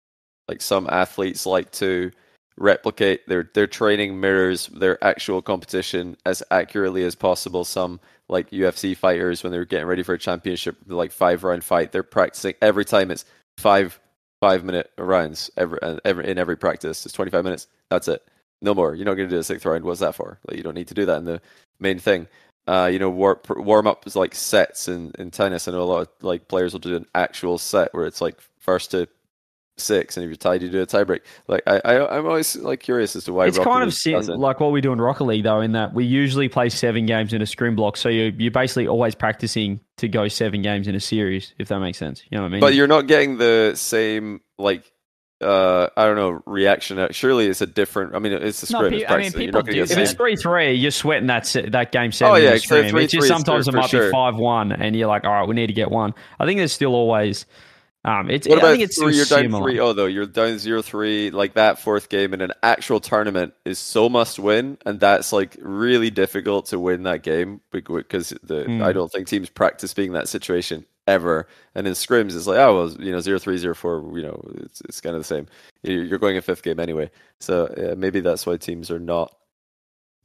like 0.49 0.63
some 0.63 0.87
athletes 0.91 1.45
like 1.47 1.71
to 1.73 2.11
replicate 2.59 3.27
their 3.29 3.51
their 3.55 3.67
training 3.67 4.21
mirrors 4.21 4.69
their 4.69 5.03
actual 5.05 5.43
competition 5.43 6.17
as 6.27 6.43
accurately 6.51 7.05
as 7.05 7.15
possible. 7.15 7.65
Some 7.65 8.01
like 8.29 8.51
UFC 8.51 8.97
fighters 8.97 9.43
when 9.43 9.53
they're 9.53 9.65
getting 9.65 9.87
ready 9.87 10.03
for 10.03 10.15
a 10.15 10.19
championship, 10.19 10.77
like 10.87 11.13
five 11.13 11.45
round 11.45 11.65
fight, 11.65 11.93
they're 11.93 12.03
practicing 12.03 12.55
every 12.63 12.85
time. 12.85 13.11
It's 13.11 13.25
five 13.59 14.01
five 14.41 14.65
minute 14.65 14.91
rounds 14.99 15.51
every, 15.57 15.81
uh, 15.83 15.99
every 16.05 16.29
in 16.29 16.39
every 16.39 16.57
practice. 16.57 17.07
It's 17.07 17.15
twenty 17.15 17.31
five 17.31 17.45
minutes. 17.45 17.69
That's 17.91 18.09
it. 18.09 18.23
No 18.63 18.75
more. 18.75 18.95
You're 18.95 19.05
not 19.07 19.15
going 19.15 19.29
to 19.29 19.35
do 19.35 19.41
a 19.41 19.45
sixth 19.45 19.67
round. 19.67 19.85
What's 19.85 20.01
that 20.01 20.15
for? 20.15 20.39
Like 20.49 20.57
you 20.57 20.63
don't 20.63 20.75
need 20.75 20.89
to 20.89 20.95
do 20.95 21.07
that 21.07 21.19
in 21.19 21.25
the 21.25 21.41
main 21.81 21.99
thing. 21.99 22.29
uh, 22.67 22.89
you 22.93 22.99
know, 22.99 23.11
war, 23.11 23.41
warm 23.51 23.87
up 23.87 24.07
is 24.07 24.17
like 24.17 24.35
sets 24.35 24.89
in, 24.89 25.13
in 25.19 25.31
tennis. 25.31 25.69
I 25.69 25.73
know 25.73 25.83
a 25.83 25.85
lot 25.85 26.01
of 26.03 26.09
like 26.23 26.49
players 26.49 26.73
will 26.73 26.81
do 26.81 26.97
an 26.97 27.07
actual 27.15 27.59
set 27.59 27.95
where 27.95 28.07
it's 28.07 28.21
like 28.21 28.41
first 28.59 28.91
to 28.93 29.09
six, 29.79 30.17
and 30.17 30.25
if 30.25 30.29
you're 30.29 30.37
tied, 30.37 30.63
you 30.63 30.69
do 30.69 30.81
a 30.81 30.87
tiebreak. 30.87 31.21
Like 31.49 31.63
I, 31.67 31.81
I 31.85 32.17
I'm 32.17 32.27
always 32.27 32.57
like 32.57 32.81
curious 32.81 33.15
as 33.17 33.25
to 33.25 33.33
why 33.33 33.47
it's 33.47 33.59
Rocket 33.59 33.71
kind 33.71 33.85
of 33.85 33.95
sim- 33.95 34.23
like 34.27 34.61
what 34.61 34.73
we 34.73 34.81
do 34.81 34.93
in 34.93 35.01
Rocket 35.01 35.25
League, 35.25 35.45
though, 35.45 35.61
in 35.61 35.73
that 35.73 35.93
we 35.95 36.05
usually 36.05 36.49
play 36.49 36.69
seven 36.69 37.07
games 37.07 37.33
in 37.33 37.43
a 37.43 37.47
scrim 37.47 37.77
block. 37.77 37.97
So 37.97 38.09
you 38.09 38.33
you're 38.39 38.51
basically 38.51 38.89
always 38.89 39.15
practicing 39.15 39.81
to 39.99 40.09
go 40.09 40.29
seven 40.29 40.63
games 40.63 40.89
in 40.89 40.95
a 40.95 41.01
series, 41.01 41.55
if 41.59 41.69
that 41.69 41.81
makes 41.81 41.99
sense. 41.99 42.23
You 42.31 42.37
know 42.39 42.43
what 42.43 42.49
I 42.49 42.51
mean? 42.53 42.61
But 42.61 42.75
you're 42.75 42.87
not 42.87 43.07
getting 43.07 43.39
the 43.39 43.73
same 43.77 44.41
like 44.59 44.91
uh 45.43 45.89
I 45.97 46.07
don't 46.07 46.17
know 46.17 46.41
reaction. 46.47 46.99
Uh, 46.99 47.09
Surely 47.11 47.47
it's 47.47 47.61
a 47.61 47.67
different. 47.67 48.15
I 48.15 48.19
mean, 48.19 48.33
it's 48.33 48.63
a 48.69 48.73
No, 48.73 48.79
script. 48.79 48.97
pe- 48.97 49.07
I 49.07 49.19
mean, 49.19 49.33
people 49.33 49.61
do 49.61 49.83
if 49.83 49.97
it's 49.97 50.15
three 50.15 50.37
three, 50.37 50.73
you're 50.73 50.91
sweating 50.91 51.27
that 51.27 51.55
that 51.69 51.93
game 51.93 52.13
seven. 52.13 52.33
Oh, 52.33 52.37
yeah. 52.37 52.53
It's 52.53 52.67
3-3 52.67 53.03
just 53.03 53.15
is 53.17 53.29
sometimes 53.29 53.69
it 53.69 53.75
might 53.75 53.91
sure. 53.91 54.07
be 54.07 54.11
five 54.13 54.37
one, 54.37 54.73
and 54.73 54.97
you're 54.97 55.09
like, 55.09 55.25
all 55.25 55.33
right, 55.33 55.47
we 55.47 55.55
need 55.55 55.67
to 55.67 55.75
get 55.75 55.91
one. 55.91 56.15
I 56.41 56.47
think 56.47 56.59
there's 56.59 56.73
still 56.73 56.95
always. 56.95 57.45
Um, 58.07 58.31
it's. 58.31 58.47
What 58.47 58.59
I 58.59 58.61
about 58.61 58.71
think 58.73 58.85
it's 58.85 58.99
three, 58.99 59.17
you're 59.17 59.25
down. 59.27 59.51
3 59.63 59.75
0 59.75 59.93
though? 59.93 60.07
You're 60.07 60.27
down 60.27 60.59
0 60.59 60.81
3. 60.81 61.31
Like 61.31 61.55
that 61.55 61.79
fourth 61.81 62.09
game 62.09 62.33
in 62.33 62.41
an 62.41 62.53
actual 62.63 63.01
tournament 63.01 63.53
is 63.65 63.79
so 63.79 64.09
must 64.09 64.39
win, 64.39 64.79
and 64.87 65.01
that's 65.01 65.33
like 65.33 65.57
really 65.61 66.11
difficult 66.11 66.67
to 66.67 66.79
win 66.79 67.03
that 67.03 67.23
game 67.23 67.61
because 67.73 68.33
the 68.43 68.65
Hmm. 68.65 68.83
I 68.83 68.93
don't 68.93 69.11
think 69.11 69.27
teams 69.27 69.49
practice 69.51 69.93
being 69.93 70.09
in 70.09 70.15
that 70.15 70.29
situation 70.29 70.87
ever. 71.09 71.47
And 71.75 71.87
in 71.87 71.93
scrims, 71.95 72.35
it's 72.37 72.47
like, 72.47 72.59
oh, 72.59 72.75
well, 72.77 72.91
you 73.01 73.13
know, 73.13 73.21
0 73.21 73.39
3, 73.39 73.57
0 73.59 73.75
4, 73.75 74.13
you 74.19 74.23
know, 74.23 74.41
it's, 74.59 74.81
it's 74.83 75.01
kind 75.01 75.15
of 75.15 75.21
the 75.21 75.25
same. 75.25 75.47
You- 75.83 76.01
You're 76.03 76.19
going 76.19 76.37
a 76.37 76.43
fifth 76.43 76.63
game 76.63 76.81
anyway. 76.81 77.11
So 77.41 77.73
yeah, 77.77 77.95
maybe 77.95 78.21
that's 78.21 78.47
why 78.47 78.57
teams 78.57 78.91
are 78.91 78.99
not 79.01 79.35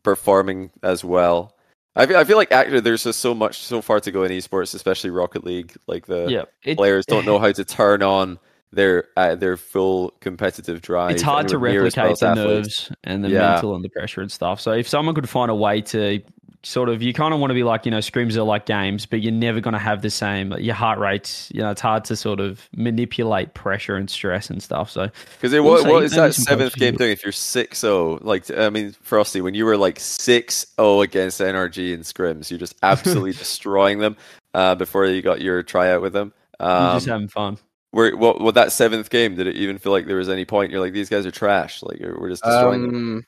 performing 0.04 0.72
as 0.84 1.04
well. 1.04 1.56
I 1.96 2.06
feel, 2.06 2.18
I 2.18 2.24
feel 2.24 2.38
like 2.38 2.52
actually 2.52 2.80
there's 2.80 3.04
just 3.04 3.20
so 3.20 3.34
much, 3.36 3.60
so 3.64 3.82
far 3.82 4.00
to 4.00 4.12
go 4.12 4.24
in 4.24 4.32
esports, 4.32 4.74
especially 4.74 5.10
Rocket 5.10 5.44
League. 5.44 5.76
Like 5.88 6.06
the 6.06 6.28
Yeah, 6.30 6.44
it- 6.64 6.78
players 6.78 7.06
don't 7.06 7.26
know 7.26 7.38
how 7.44 7.52
to 7.52 7.66
turn 7.66 8.02
on 8.02 8.40
their 8.74 9.10
uh, 9.18 9.36
their 9.36 9.58
full 9.58 10.14
competitive 10.22 10.82
drive. 10.82 11.12
it's 11.12 11.22
hard 11.22 11.50
to 11.50 11.56
anywhere 11.56 11.72
near 11.72 11.86
as 11.88 11.98
well 11.98 12.06
replicate 12.06 12.20
the 12.22 12.28
athletes. 12.42 12.90
nerves 12.90 12.92
and 13.04 13.24
the 13.26 13.30
Yeah. 13.30 13.52
mental 13.52 13.76
and 13.76 13.84
the 13.84 13.90
pressure 13.90 14.22
and 14.22 14.32
stuff. 14.32 14.62
So 14.62 14.72
if 14.72 14.88
someone 14.88 15.14
could 15.14 15.28
find 15.28 15.52
a 15.52 15.56
way 15.56 15.82
to 15.82 16.22
sort 16.64 16.90
of, 16.90 17.02
you 17.02 17.14
kind 17.14 17.34
of 17.34 17.40
want 17.40 17.50
to 17.50 17.56
be 17.56 17.64
like, 17.64 17.86
you 17.86 17.92
know, 17.92 17.98
scrims 18.00 18.36
are 18.38 18.44
like 18.44 18.66
games, 18.66 19.06
but 19.06 19.22
you're 19.22 19.32
never 19.32 19.60
going 19.60 19.74
to 19.74 19.80
have 19.80 20.02
the 20.02 20.10
same. 20.10 20.54
Your 20.60 20.76
heart 20.76 21.00
rates, 21.00 21.50
you 21.54 21.62
know, 21.62 21.72
it's 21.72 21.82
hard 21.82 22.04
to 22.06 22.16
sort 22.16 22.40
of 22.40 22.70
manipulate 22.76 23.54
pressure 23.54 23.96
and 23.96 24.10
stress 24.10 24.50
and 24.50 24.62
stuff. 24.62 24.92
So 24.92 25.10
Because 25.40 25.54
what, 25.60 25.80
Also, 25.80 25.90
what 25.90 26.04
is 26.04 26.12
that 26.14 26.36
seventh 26.36 26.76
game 26.76 26.94
do- 26.94 27.00
doing? 27.00 27.12
If 27.12 27.24
you're 27.24 27.32
6-0, 27.32 28.24
like 28.24 28.52
I 28.52 28.70
mean, 28.70 28.92
Frosty, 29.02 29.42
when 29.42 29.54
you 29.56 29.66
were 29.66 29.78
like 29.78 29.98
6-0 29.98 31.04
against 31.04 31.42
NRG 31.42 31.94
in 31.94 32.02
scrims, 32.02 32.50
you're 32.52 32.60
just 32.60 32.76
absolutely 32.84 33.32
destroying 33.34 34.00
them. 34.00 34.16
Uh, 34.54 34.76
before 34.76 35.06
you 35.06 35.22
got 35.22 35.42
your 35.42 35.64
tryout 35.64 36.02
with 36.02 36.14
them, 36.14 36.34
you're 36.60 36.70
um, 36.70 36.96
just 36.98 37.08
having 37.08 37.28
fun. 37.30 37.58
where 37.92 38.16
what, 38.18 38.42
what 38.42 38.54
that 38.56 38.72
seventh 38.74 39.10
game 39.10 39.36
did 39.36 39.48
it 39.48 39.56
even 39.56 39.78
feel 39.78 39.94
like 39.94 40.06
there 40.06 40.18
was 40.18 40.28
any 40.30 40.44
point? 40.46 40.72
You're 40.72 40.82
like, 40.82 40.94
these 40.94 41.10
guys 41.10 41.26
are 41.26 41.32
trash. 41.32 41.82
Like 41.82 42.00
we're 42.02 42.30
just 42.30 42.44
destroying 42.44 42.84
them. 42.92 43.26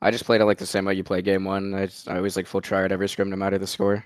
I 0.00 0.10
just 0.10 0.24
played 0.24 0.40
it 0.40 0.44
like 0.44 0.58
the 0.58 0.66
same 0.66 0.84
way 0.84 0.94
you 0.94 1.02
play 1.04 1.22
game 1.22 1.44
one. 1.44 1.74
I, 1.74 1.86
just, 1.86 2.08
I 2.08 2.16
always 2.16 2.36
like 2.36 2.46
full 2.46 2.60
try 2.60 2.84
at 2.84 2.92
every 2.92 3.08
scrim, 3.08 3.30
no 3.30 3.36
matter 3.36 3.58
the 3.58 3.66
score. 3.66 4.04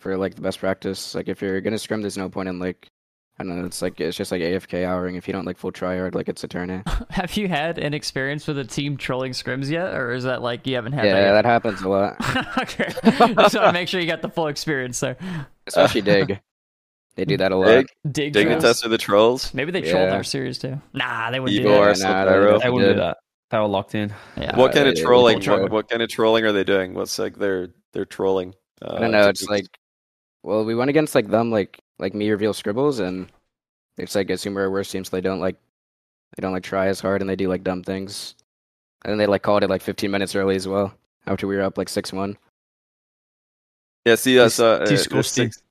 For 0.00 0.16
like 0.18 0.34
the 0.34 0.42
best 0.42 0.58
practice, 0.58 1.14
like 1.14 1.28
if 1.28 1.40
you're 1.40 1.60
gonna 1.62 1.78
scrim, 1.78 2.02
there's 2.02 2.18
no 2.18 2.28
point 2.28 2.48
in 2.48 2.58
like 2.58 2.86
I 3.38 3.42
don't 3.44 3.58
know. 3.58 3.64
It's 3.64 3.80
like 3.80 3.98
it's 4.00 4.16
just 4.16 4.30
like 4.30 4.42
AFK 4.42 4.84
houring. 4.86 5.14
If 5.16 5.26
you 5.26 5.32
don't 5.32 5.46
like 5.46 5.56
full 5.56 5.72
try 5.72 5.96
hard, 5.96 6.14
like 6.14 6.28
it's 6.28 6.44
a 6.44 6.48
turn. 6.48 6.82
Have 7.10 7.34
you 7.38 7.48
had 7.48 7.78
an 7.78 7.94
experience 7.94 8.46
with 8.46 8.58
a 8.58 8.64
team 8.64 8.96
trolling 8.98 9.32
scrims 9.32 9.70
yet, 9.70 9.94
or 9.94 10.12
is 10.12 10.24
that 10.24 10.42
like 10.42 10.66
you 10.66 10.74
haven't 10.74 10.92
had 10.92 11.06
Yeah, 11.06 11.14
that? 11.32 11.42
that 11.42 11.44
happens 11.46 11.80
a 11.80 11.88
lot, 11.88 12.16
okay, 12.58 12.92
just 13.02 13.54
want 13.54 13.66
to 13.68 13.72
make 13.72 13.88
sure 13.88 14.00
you 14.00 14.06
got 14.06 14.20
the 14.20 14.28
full 14.28 14.48
experience 14.48 15.00
there. 15.00 15.16
especially 15.66 16.02
Dig. 16.02 16.38
They 17.16 17.24
do 17.24 17.36
that 17.38 17.50
a 17.52 17.56
lot. 17.56 17.66
Dig, 17.66 17.86
Dig, 18.12 18.32
dig 18.34 18.46
and 18.48 18.60
trolls? 18.60 18.62
test 18.64 18.84
of 18.84 18.90
the 18.90 18.98
trolls. 18.98 19.54
Maybe 19.54 19.70
they 19.72 19.80
trolled 19.82 20.08
Yeah. 20.10 20.16
our 20.16 20.24
series 20.24 20.58
too. 20.58 20.80
Nah, 20.92 21.30
they 21.30 21.40
wouldn't 21.40 21.58
Evo 21.64 21.94
do 21.94 22.00
that. 22.02 22.08
Nah, 22.08 22.24
they 22.24 22.58
They 22.64 22.70
wouldn't 22.70 22.94
do 22.96 23.00
that. 23.00 23.16
They 23.54 23.60
were 23.60 23.68
locked 23.68 23.94
in. 23.94 24.12
Yeah. 24.36 24.56
what 24.56 24.72
kind 24.72 24.88
of 24.88 24.96
they- 24.96 25.00
they 25.00 25.06
trolling? 25.06 25.40
What, 25.44 25.70
what 25.70 25.88
kind 25.88 26.02
of 26.02 26.08
trolling 26.08 26.44
are 26.44 26.50
they 26.50 26.64
doing? 26.64 26.92
What's 26.92 27.20
like 27.20 27.38
their 27.38 27.68
their 27.92 28.04
trolling? 28.04 28.52
Uh, 28.82 28.94
I 28.96 28.98
don't 28.98 29.12
know. 29.12 29.28
It's 29.28 29.42
techniques? 29.42 29.62
like, 29.62 29.78
well, 30.42 30.64
we 30.64 30.74
went 30.74 30.90
against 30.90 31.14
like 31.14 31.28
them, 31.28 31.52
like 31.52 31.80
like 32.00 32.14
me 32.14 32.28
reveal 32.30 32.52
scribbles, 32.52 32.98
and 32.98 33.30
it's 33.96 34.16
like 34.16 34.28
assume 34.30 34.54
we're 34.54 34.64
a 34.64 34.70
worse 34.70 34.90
team, 34.90 35.04
so 35.04 35.14
they 35.14 35.20
don't 35.20 35.38
like 35.38 35.54
they 36.36 36.40
don't 36.40 36.52
like 36.52 36.64
try 36.64 36.88
as 36.88 36.98
hard, 36.98 37.20
and 37.20 37.30
they 37.30 37.36
do 37.36 37.48
like 37.48 37.62
dumb 37.62 37.84
things, 37.84 38.34
and 39.04 39.12
then 39.12 39.18
they 39.18 39.26
like 39.26 39.42
called 39.42 39.62
it 39.62 39.70
like 39.70 39.82
15 39.82 40.10
minutes 40.10 40.34
early 40.34 40.56
as 40.56 40.66
well 40.66 40.92
after 41.28 41.46
we 41.46 41.54
were 41.54 41.62
up 41.62 41.78
like 41.78 41.88
six 41.88 42.12
one. 42.12 42.36
Yeah, 44.04 44.16
see, 44.16 44.36
that's 44.36 44.58
uh, 44.58 44.78
uh, 44.82 44.96
six, 44.96 45.62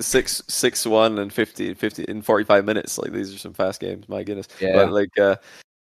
six, 0.00 0.42
six, 0.48 0.86
one, 0.86 1.18
and 1.18 1.32
50, 1.32 1.74
50 1.74 2.04
in 2.04 2.22
forty-five 2.22 2.64
minutes. 2.64 2.96
Like 2.96 3.10
these 3.10 3.34
are 3.34 3.38
some 3.38 3.54
fast 3.54 3.80
games. 3.80 4.08
My 4.08 4.22
goodness. 4.22 4.46
Yeah. 4.60 4.76
But 4.76 4.92
like, 4.92 5.18
uh, 5.18 5.36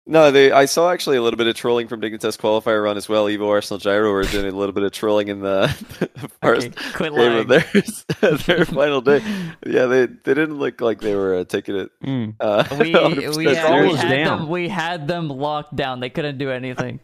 no, 0.07 0.31
they. 0.31 0.51
I 0.51 0.65
saw 0.65 0.91
actually 0.91 1.17
a 1.17 1.23
little 1.23 1.37
bit 1.37 1.47
of 1.47 1.55
trolling 1.55 1.89
from 1.89 2.01
Dignitas 2.01 2.37
qualifier 2.39 2.83
run 2.83 2.97
as 2.97 3.09
well. 3.09 3.27
Evo 3.27 3.49
Arsenal 3.49 3.79
Gyro 3.79 4.11
were 4.13 4.25
doing 4.25 4.47
a 4.53 4.57
little 4.57 4.73
bit 4.73 4.83
of 4.83 4.93
trolling 4.93 5.29
in 5.29 5.41
the 5.41 5.69
first 6.43 6.67
Okay, 6.69 6.93
quit 6.95 7.15
game 7.15 7.33
of 7.33 7.49
theirs, 7.49 8.05
their 8.47 8.65
final 8.65 9.01
day. 9.01 9.23
Yeah, 9.67 9.87
they 9.87 10.07
they 10.07 10.35
didn't 10.35 10.59
look 10.59 10.81
like 10.81 11.01
they 11.01 11.15
were 11.15 11.37
uh, 11.37 11.45
taking 11.45 11.77
it. 11.77 11.91
Mm. 12.05 12.35
Uh, 12.41 12.65
We 12.79 12.93
we, 12.93 12.93
had, 12.93 13.37
we 13.37 13.95
had 13.95 14.09
down. 14.11 14.39
them 14.41 14.49
we 14.49 14.69
had 14.69 15.07
them 15.09 15.29
locked 15.29 15.77
down. 15.77 16.01
They 16.01 16.11
couldn't 16.11 16.39
do 16.39 16.51
anything. 16.51 17.01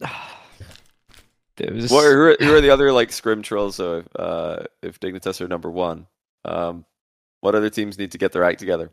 Was 1.60 1.90
What, 1.90 2.04
who, 2.04 2.20
are, 2.22 2.36
who 2.40 2.54
are 2.54 2.60
the 2.62 2.70
other 2.70 2.90
like 2.90 3.12
scrim 3.12 3.42
trolls? 3.42 3.76
So 3.76 3.98
if, 3.98 4.06
uh, 4.18 4.62
if 4.82 4.98
Dignitas 4.98 5.42
are 5.42 5.48
number 5.48 5.70
one, 5.70 6.06
um, 6.46 6.86
what 7.42 7.54
other 7.54 7.68
teams 7.68 7.98
need 7.98 8.12
to 8.12 8.18
get 8.18 8.32
their 8.32 8.44
act 8.44 8.58
together? 8.60 8.90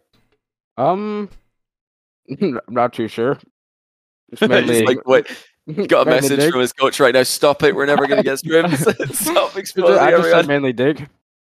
Um, 0.78 1.30
I'm 2.30 2.59
not 2.69 2.93
too 2.93 3.07
sure. 3.07 3.38
It's 4.32 4.39
He's 4.41 4.49
mainly- 4.49 4.86
like, 4.86 5.05
what? 5.07 5.28
Got 5.88 6.07
a 6.07 6.09
message 6.09 6.39
Dig. 6.39 6.51
from 6.51 6.61
his 6.61 6.71
coach 6.71 6.99
right 6.99 7.13
now. 7.13 7.23
Stop 7.23 7.61
it. 7.63 7.75
We're 7.75 7.86
never 7.86 8.07
going 8.07 8.17
to 8.17 8.23
get 8.23 8.39
scrims. 8.43 9.13
Stop 9.15 9.57
exposing 9.57 9.97
I 9.99 10.11
just 10.11 10.23
said 10.23 10.30
everyone. 10.39 10.47
mainly 10.47 10.71
dig. 10.73 11.09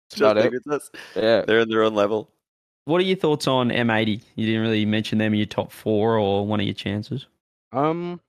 Just 0.10 0.22
about 0.22 0.38
it. 0.38 0.52
Dignitas. 0.52 0.90
Yeah. 1.16 1.42
They're 1.46 1.60
in 1.62 1.70
their 1.70 1.84
own 1.84 1.96
level. 1.96 2.30
What 2.86 3.00
are 3.00 3.06
your 3.06 3.16
thoughts 3.16 3.48
on 3.48 3.70
M80? 3.70 4.22
You 4.36 4.46
didn't 4.46 4.62
really 4.64 4.86
mention 4.86 5.18
them 5.18 5.32
in 5.34 5.38
your 5.40 5.46
top 5.46 5.72
four 5.72 6.18
or 6.18 6.46
one 6.46 6.60
of 6.60 6.66
your 6.66 6.74
chances. 6.74 7.28
Um, 7.72 8.20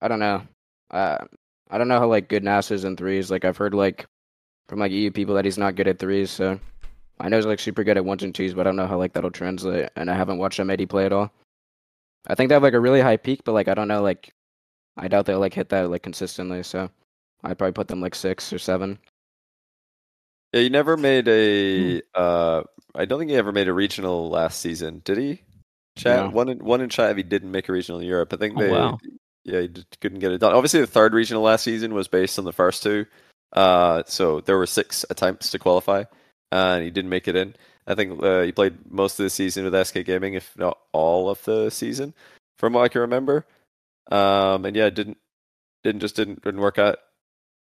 I 0.00 0.08
don't 0.08 0.20
know. 0.20 0.42
Uh, 0.90 1.18
I 1.70 1.76
don't 1.76 1.88
know 1.88 1.98
how 1.98 2.06
like 2.06 2.28
good 2.28 2.42
Nas 2.44 2.70
is 2.70 2.84
in 2.84 2.96
threes. 2.96 3.30
Like 3.30 3.44
I've 3.44 3.56
heard 3.58 3.74
like 3.74 4.06
from 4.68 4.78
like 4.78 4.92
EU 4.92 5.10
people 5.10 5.34
that 5.34 5.44
he's 5.44 5.58
not 5.58 5.74
good 5.74 5.88
at 5.88 5.98
threes. 5.98 6.30
So 6.30 6.58
I 7.20 7.28
know 7.28 7.36
he's 7.36 7.46
like 7.46 7.60
super 7.60 7.84
good 7.84 7.96
at 7.96 8.04
ones 8.04 8.22
and 8.22 8.34
twos, 8.34 8.54
but 8.54 8.62
I 8.62 8.64
don't 8.64 8.76
know 8.76 8.86
how 8.86 8.98
like 8.98 9.12
that'll 9.12 9.30
translate. 9.30 9.90
And 9.96 10.10
I 10.10 10.14
haven't 10.14 10.38
watched 10.38 10.58
M80 10.58 10.88
play 10.88 11.06
at 11.06 11.12
all. 11.12 11.32
I 12.26 12.34
think 12.34 12.48
they 12.48 12.54
have 12.54 12.62
like 12.62 12.74
a 12.74 12.80
really 12.80 13.00
high 13.00 13.16
peak, 13.18 13.42
but 13.44 13.52
like 13.52 13.68
I 13.68 13.74
don't 13.74 13.88
know. 13.88 14.02
Like 14.02 14.32
I 14.96 15.08
doubt 15.08 15.26
they'll 15.26 15.38
like 15.40 15.54
hit 15.54 15.68
that 15.70 15.90
like 15.90 16.02
consistently. 16.02 16.62
So 16.62 16.90
I'd 17.42 17.58
probably 17.58 17.72
put 17.72 17.88
them 17.88 18.00
like 18.00 18.14
six 18.14 18.52
or 18.52 18.58
seven. 18.58 18.98
Yeah, 20.52 20.60
he 20.62 20.68
never 20.68 20.96
made 20.96 21.28
a. 21.28 21.94
Hmm. 21.96 22.00
Uh, 22.14 22.62
I 22.94 23.04
don't 23.04 23.18
think 23.18 23.30
he 23.30 23.36
ever 23.36 23.52
made 23.52 23.68
a 23.68 23.72
regional 23.72 24.30
last 24.30 24.60
season. 24.60 25.02
Did 25.04 25.18
he? 25.18 25.42
Chat 25.96 26.24
No. 26.24 26.30
one 26.30 26.48
in 26.48 26.58
one 26.64 26.80
in 26.80 26.88
chat. 26.88 27.10
If 27.10 27.16
he 27.16 27.22
didn't 27.22 27.50
make 27.50 27.68
a 27.68 27.72
regional 27.72 28.00
in 28.00 28.06
Europe, 28.06 28.32
I 28.32 28.36
think 28.36 28.56
Oh, 28.56 28.60
they. 28.60 28.70
wow. 28.70 28.98
Yeah, 29.44 29.60
he 29.60 29.68
just 29.68 30.00
couldn't 30.00 30.20
get 30.20 30.32
it 30.32 30.38
done. 30.38 30.54
Obviously, 30.54 30.80
the 30.80 30.86
third 30.86 31.12
regional 31.12 31.42
last 31.42 31.64
season 31.64 31.92
was 31.92 32.08
based 32.08 32.38
on 32.38 32.44
the 32.46 32.52
first 32.52 32.82
two. 32.82 33.04
Uh, 33.52 34.02
so 34.06 34.40
there 34.40 34.56
were 34.56 34.66
six 34.66 35.04
attempts 35.10 35.50
to 35.50 35.58
qualify, 35.58 36.04
and 36.54 36.84
he 36.84 36.90
didn't 36.90 37.10
make 37.10 37.26
it 37.26 37.34
in. 37.34 37.54
I 37.86 37.94
think 37.94 38.22
uh, 38.22 38.42
he 38.42 38.52
played 38.52 38.90
most 38.90 39.18
of 39.18 39.24
the 39.24 39.30
season 39.30 39.64
with 39.64 39.86
SK 39.86 40.04
Gaming, 40.04 40.34
if 40.34 40.56
not 40.56 40.78
all 40.92 41.28
of 41.28 41.42
the 41.44 41.68
season, 41.68 42.14
from 42.58 42.74
what 42.74 42.82
I 42.82 42.88
can 42.88 43.00
remember. 43.02 43.44
Um, 44.10 44.64
and 44.64 44.76
yeah, 44.76 44.86
it 44.86 44.94
didn't 44.94 45.18
didn't 45.82 46.00
just 46.00 46.16
didn't 46.16 46.42
didn't 46.42 46.60
work 46.60 46.78
out. 46.78 46.98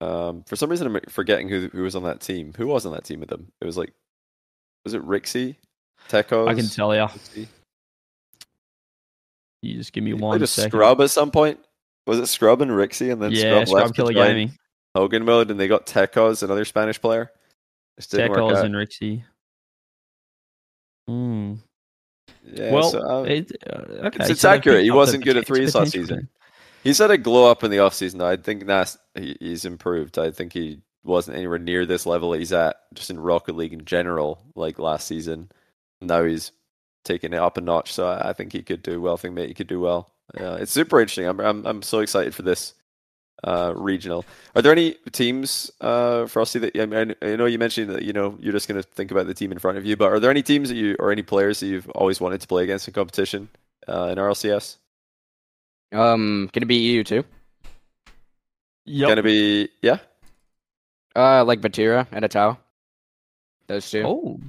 Um, 0.01 0.43
for 0.43 0.55
some 0.55 0.69
reason, 0.69 0.87
I'm 0.87 0.99
forgetting 1.07 1.47
who 1.47 1.69
who 1.69 1.83
was 1.83 1.95
on 1.95 2.03
that 2.03 2.19
team. 2.19 2.53
Who 2.57 2.67
was 2.67 2.85
on 2.85 2.91
that 2.91 3.05
team 3.05 3.21
with 3.21 3.29
them? 3.29 3.51
It 3.61 3.65
was 3.65 3.77
like, 3.77 3.93
was 4.83 4.93
it 4.93 5.05
Rixie, 5.05 5.55
Tecos? 6.09 6.49
I 6.49 6.53
can 6.53 6.67
tell 6.67 6.93
you. 6.93 7.01
Rixie? 7.01 7.47
You 9.61 9.75
just 9.75 9.93
give 9.93 10.03
me 10.03 10.11
He 10.11 10.15
one 10.15 10.41
a 10.41 10.47
second. 10.47 10.71
Scrub 10.71 11.01
at 11.01 11.11
some 11.11 11.31
point. 11.31 11.59
Was 12.07 12.19
it 12.19 12.27
Scrub 12.27 12.61
and 12.61 12.71
Rixie, 12.71 13.11
and 13.11 13.21
then 13.21 13.31
yeah, 13.31 13.63
Scrub, 13.63 13.67
Scrub 13.67 13.83
left 13.83 13.95
Killer 13.95 14.13
Gaming. 14.13 14.51
Hogan 14.95 15.23
mode, 15.23 15.49
and 15.49 15.59
they 15.59 15.67
got 15.67 15.85
Tecos, 15.85 16.43
another 16.43 16.65
Spanish 16.65 16.99
player. 16.99 17.31
Just 17.97 18.11
didn't 18.11 18.31
work 18.31 18.39
Tekos 18.39 18.57
out. 18.57 18.65
and 18.65 18.75
Rixie. 18.75 19.23
Hmm. 21.07 21.53
Yeah, 22.43 22.71
well, 22.71 22.91
so, 22.91 23.01
um, 23.01 23.27
it, 23.27 23.51
uh, 23.67 23.75
okay. 24.07 24.17
it's, 24.21 24.29
it's 24.31 24.41
so 24.41 24.49
accurate. 24.49 24.83
He 24.83 24.91
wasn't 24.91 25.23
good 25.23 25.37
at 25.37 25.45
threes 25.45 25.75
last 25.75 25.91
season. 25.91 26.27
He's 26.83 26.97
had 26.97 27.11
a 27.11 27.17
glow 27.17 27.49
up 27.49 27.63
in 27.63 27.71
the 27.71 27.77
offseason. 27.77 28.23
I 28.23 28.37
think 28.37 28.65
Nas 28.65 28.97
he, 29.15 29.37
he's 29.39 29.65
improved. 29.65 30.17
I 30.17 30.31
think 30.31 30.53
he 30.53 30.81
wasn't 31.03 31.37
anywhere 31.37 31.59
near 31.59 31.85
this 31.85 32.05
level 32.05 32.33
he's 32.33 32.53
at 32.53 32.77
just 32.93 33.09
in 33.09 33.19
Rocket 33.19 33.55
League 33.55 33.73
in 33.73 33.85
general, 33.85 34.43
like 34.55 34.79
last 34.79 35.07
season. 35.07 35.51
Now 36.01 36.23
he's 36.23 36.51
taking 37.03 37.33
it 37.33 37.39
up 37.39 37.57
a 37.57 37.61
notch. 37.61 37.93
So 37.93 38.07
I, 38.07 38.29
I 38.29 38.33
think 38.33 38.53
he 38.53 38.63
could 38.63 38.81
do 38.81 38.99
well. 38.99 39.13
I 39.13 39.17
think 39.17 39.35
mate, 39.35 39.49
he 39.49 39.53
could 39.53 39.67
do 39.67 39.79
well. 39.79 40.11
Uh, 40.39 40.53
it's 40.53 40.71
super 40.71 40.99
interesting. 40.99 41.27
I'm, 41.27 41.39
I'm 41.39 41.65
I'm 41.67 41.81
so 41.81 41.99
excited 41.99 42.33
for 42.33 42.41
this 42.41 42.73
uh, 43.43 43.73
regional. 43.75 44.25
Are 44.55 44.61
there 44.61 44.71
any 44.71 44.95
teams, 45.11 45.71
uh, 45.81 46.27
Frosty, 46.27 46.59
that 46.59 46.75
I, 46.79 46.85
mean, 46.85 47.15
I 47.21 47.35
know 47.35 47.45
you 47.45 47.57
mentioned 47.57 47.89
that 47.89 48.03
you 48.03 48.13
know 48.13 48.37
you're 48.39 48.53
just 48.53 48.67
going 48.67 48.81
to 48.81 48.87
think 48.87 49.11
about 49.11 49.27
the 49.27 49.33
team 49.33 49.51
in 49.51 49.59
front 49.59 49.77
of 49.77 49.85
you, 49.85 49.95
but 49.95 50.11
are 50.11 50.19
there 50.19 50.31
any 50.31 50.43
teams 50.43 50.69
that 50.69 50.75
you 50.75 50.95
or 50.99 51.11
any 51.11 51.23
players 51.23 51.59
that 51.59 51.67
you've 51.67 51.89
always 51.91 52.21
wanted 52.21 52.41
to 52.41 52.47
play 52.47 52.63
against 52.63 52.87
in 52.87 52.93
competition 52.93 53.49
uh, 53.87 54.09
in 54.11 54.17
RLCS? 54.17 54.77
Um, 55.91 56.49
can 56.53 56.63
it 56.63 56.67
be 56.67 56.75
EU 56.75 57.03
too? 57.03 57.23
Yep. 58.85 59.09
Gonna 59.09 59.23
be 59.23 59.69
yeah. 59.81 59.97
Uh, 61.15 61.43
like 61.43 61.61
Vatira 61.61 62.07
and 62.11 62.23
Atow. 62.23 62.57
Those 63.67 63.89
two. 63.89 64.03
Oh, 64.05 64.39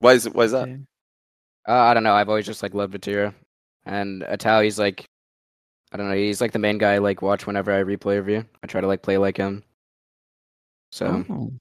Why 0.00 0.14
is? 0.14 0.28
Why 0.28 0.44
is 0.44 0.52
that? 0.52 0.68
Uh, 1.68 1.72
I 1.72 1.94
don't 1.94 2.04
know. 2.04 2.14
I've 2.14 2.28
always 2.28 2.46
just 2.46 2.62
like 2.62 2.74
loved 2.74 2.94
Vatira, 2.94 3.34
and 3.84 4.22
Atow. 4.22 4.60
He's 4.60 4.78
like, 4.78 5.08
I 5.92 5.96
don't 5.96 6.08
know. 6.08 6.16
He's 6.16 6.40
like 6.40 6.52
the 6.52 6.58
main 6.58 6.78
guy. 6.78 6.94
I, 6.94 6.98
like 6.98 7.22
watch 7.22 7.46
whenever 7.46 7.72
I 7.72 7.82
replay 7.82 8.16
review. 8.16 8.44
I 8.62 8.66
try 8.66 8.80
to 8.80 8.86
like 8.86 9.02
play 9.02 9.18
like 9.18 9.36
him. 9.36 9.62
So 10.92 11.24
Oh. 11.30 11.52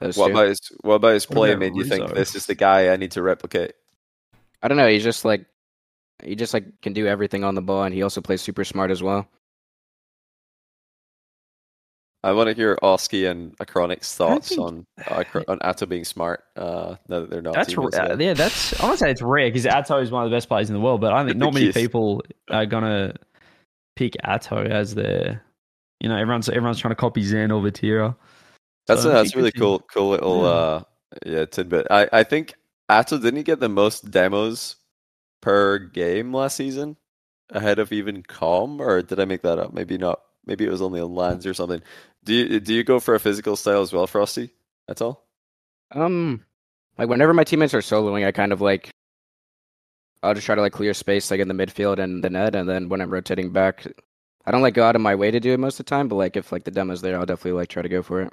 those 0.00 0.16
What 0.16 0.28
two. 0.28 0.32
about 0.32 0.48
his 0.48 0.60
What 0.82 0.94
about 0.94 1.14
his 1.14 1.28
What 1.28 1.36
play 1.36 1.50
about 1.52 1.60
made 1.60 1.76
you 1.76 1.84
think 1.84 2.02
Rizzo? 2.02 2.14
this 2.14 2.34
is 2.34 2.46
the 2.46 2.54
guy 2.54 2.90
I 2.92 2.96
need 2.96 3.10
to 3.12 3.22
replicate? 3.22 3.72
I 4.62 4.68
don't 4.68 4.76
know. 4.78 4.88
He's 4.88 5.04
just 5.04 5.24
like, 5.24 5.46
he 6.22 6.34
just 6.34 6.54
like 6.54 6.80
can 6.80 6.92
do 6.92 7.06
everything 7.06 7.44
on 7.44 7.54
the 7.54 7.62
ball, 7.62 7.82
and 7.84 7.94
he 7.94 8.02
also 8.02 8.20
plays 8.20 8.40
super 8.40 8.64
smart 8.64 8.90
as 8.90 9.02
well. 9.02 9.28
I 12.24 12.32
want 12.32 12.48
to 12.48 12.54
hear 12.56 12.76
Oski 12.82 13.26
and 13.26 13.54
Acronic's 13.60 14.14
thoughts 14.16 14.48
think- 14.48 14.60
on 14.60 14.86
Acro- 15.06 15.44
on 15.46 15.58
Atow 15.62 15.86
being 15.86 16.04
smart. 16.04 16.42
Uh, 16.56 16.96
now 17.08 17.20
that 17.20 17.30
they're 17.30 17.42
not. 17.42 17.54
That's 17.54 17.76
r- 17.76 17.84
uh, 17.94 18.16
yeah. 18.18 18.32
That's 18.34 18.80
I 18.80 18.84
want 18.86 18.98
to 18.98 19.04
say 19.04 19.10
it's 19.12 19.22
rare 19.22 19.48
because 19.48 19.66
Atow 19.66 19.98
is 19.98 20.10
one 20.10 20.24
of 20.24 20.30
the 20.30 20.36
best 20.36 20.48
players 20.48 20.68
in 20.68 20.74
the 20.74 20.80
world, 20.80 21.00
but 21.00 21.12
I 21.12 21.24
think 21.24 21.36
not 21.36 21.54
many 21.54 21.70
people 21.72 22.22
are 22.50 22.66
gonna 22.66 23.14
pick 23.96 24.14
Atow 24.24 24.62
as 24.64 24.94
their. 24.94 25.42
You 26.00 26.08
know, 26.10 26.16
everyone's 26.16 26.48
everyone's 26.48 26.78
trying 26.78 26.92
to 26.92 26.96
copy 26.96 27.22
Zen 27.22 27.50
or 27.50 27.62
Vatira. 27.62 28.14
That's 28.86 29.02
So 29.02 29.10
a, 29.10 29.12
I 29.12 29.14
that's 29.16 29.34
a 29.34 29.38
really 29.38 29.52
cool 29.52 29.80
cool 29.92 30.10
little 30.10 30.42
Yeah. 30.42 30.48
uh 30.48 30.82
yeah 31.24 31.44
tidbit. 31.46 31.86
I 31.90 32.08
I 32.12 32.22
think 32.22 32.54
Atow 32.88 33.18
didn't 33.18 33.38
he 33.38 33.42
get 33.42 33.60
the 33.60 33.68
most 33.68 34.10
demos 34.10 34.76
per 35.40 35.78
game 35.78 36.34
last 36.34 36.56
season 36.56 36.96
ahead 37.50 37.78
of 37.78 37.92
even 37.92 38.22
Calm, 38.22 38.80
or 38.80 39.02
did 39.02 39.18
I 39.20 39.24
make 39.24 39.42
that 39.42 39.58
up? 39.58 39.72
Maybe 39.72 39.96
not. 39.98 40.20
Maybe 40.44 40.64
it 40.64 40.70
was 40.70 40.82
only 40.82 41.00
on 41.00 41.14
lands 41.14 41.46
or 41.46 41.54
something. 41.54 41.82
Do 42.24 42.34
you 42.34 42.60
do 42.60 42.74
you 42.74 42.84
go 42.84 43.00
for 43.00 43.14
a 43.14 43.20
physical 43.20 43.56
style 43.56 43.80
as 43.82 43.92
well, 43.92 44.06
Frosty? 44.06 44.50
At 44.88 45.00
all? 45.02 45.24
Um, 45.92 46.44
like 46.98 47.08
whenever 47.08 47.32
my 47.34 47.44
teammates 47.44 47.74
are 47.74 47.78
soloing, 47.80 48.26
I 48.26 48.32
kind 48.32 48.52
of 48.52 48.60
like, 48.60 48.90
I'll 50.26 50.34
just 50.34 50.46
try 50.46 50.54
to 50.54 50.60
like 50.60 50.72
clear 50.72 50.94
space 50.94 51.30
like 51.30 51.40
in 51.40 51.48
the 51.48 51.54
midfield 51.54 51.98
and 51.98 52.22
the 52.22 52.30
net, 52.30 52.54
and 52.54 52.68
then 52.68 52.88
when 52.88 53.00
I'm 53.00 53.10
rotating 53.10 53.52
back, 53.52 53.86
I 54.44 54.50
don't 54.50 54.62
like 54.62 54.74
go 54.74 54.84
out 54.84 54.96
of 54.96 55.02
my 55.02 55.14
way 55.14 55.30
to 55.30 55.40
do 55.40 55.52
it 55.52 55.60
most 55.60 55.78
of 55.80 55.86
the 55.86 55.90
time. 55.90 56.08
But 56.08 56.16
like 56.16 56.36
if 56.36 56.52
like 56.52 56.64
the 56.64 56.70
demo's 56.70 57.00
there, 57.00 57.18
I'll 57.18 57.26
definitely 57.26 57.52
like 57.52 57.68
try 57.68 57.82
to 57.82 57.88
go 57.88 58.02
for 58.02 58.22
it. 58.22 58.32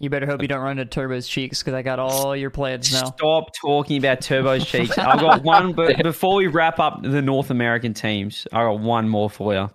You 0.00 0.10
better 0.10 0.26
hope 0.26 0.42
you 0.42 0.48
don't 0.48 0.60
run 0.60 0.78
into 0.78 0.84
Turbo's 0.84 1.26
cheeks 1.26 1.60
because 1.60 1.74
I 1.74 1.82
got 1.82 1.98
all 1.98 2.36
your 2.36 2.50
plans 2.50 2.92
now. 2.92 3.06
Stop 3.06 3.50
talking 3.60 3.98
about 3.98 4.20
Turbo's 4.20 4.64
cheeks. 4.64 4.96
I've 4.96 5.18
got 5.20 5.42
one, 5.44 5.72
but 5.72 6.00
before 6.04 6.36
we 6.36 6.46
wrap 6.46 6.78
up 6.78 7.02
the 7.02 7.20
North 7.20 7.50
American 7.50 7.94
teams, 7.94 8.46
I 8.52 8.62
got 8.62 8.78
one 8.78 9.08
more 9.08 9.28
for 9.28 9.54
you. 9.54 9.70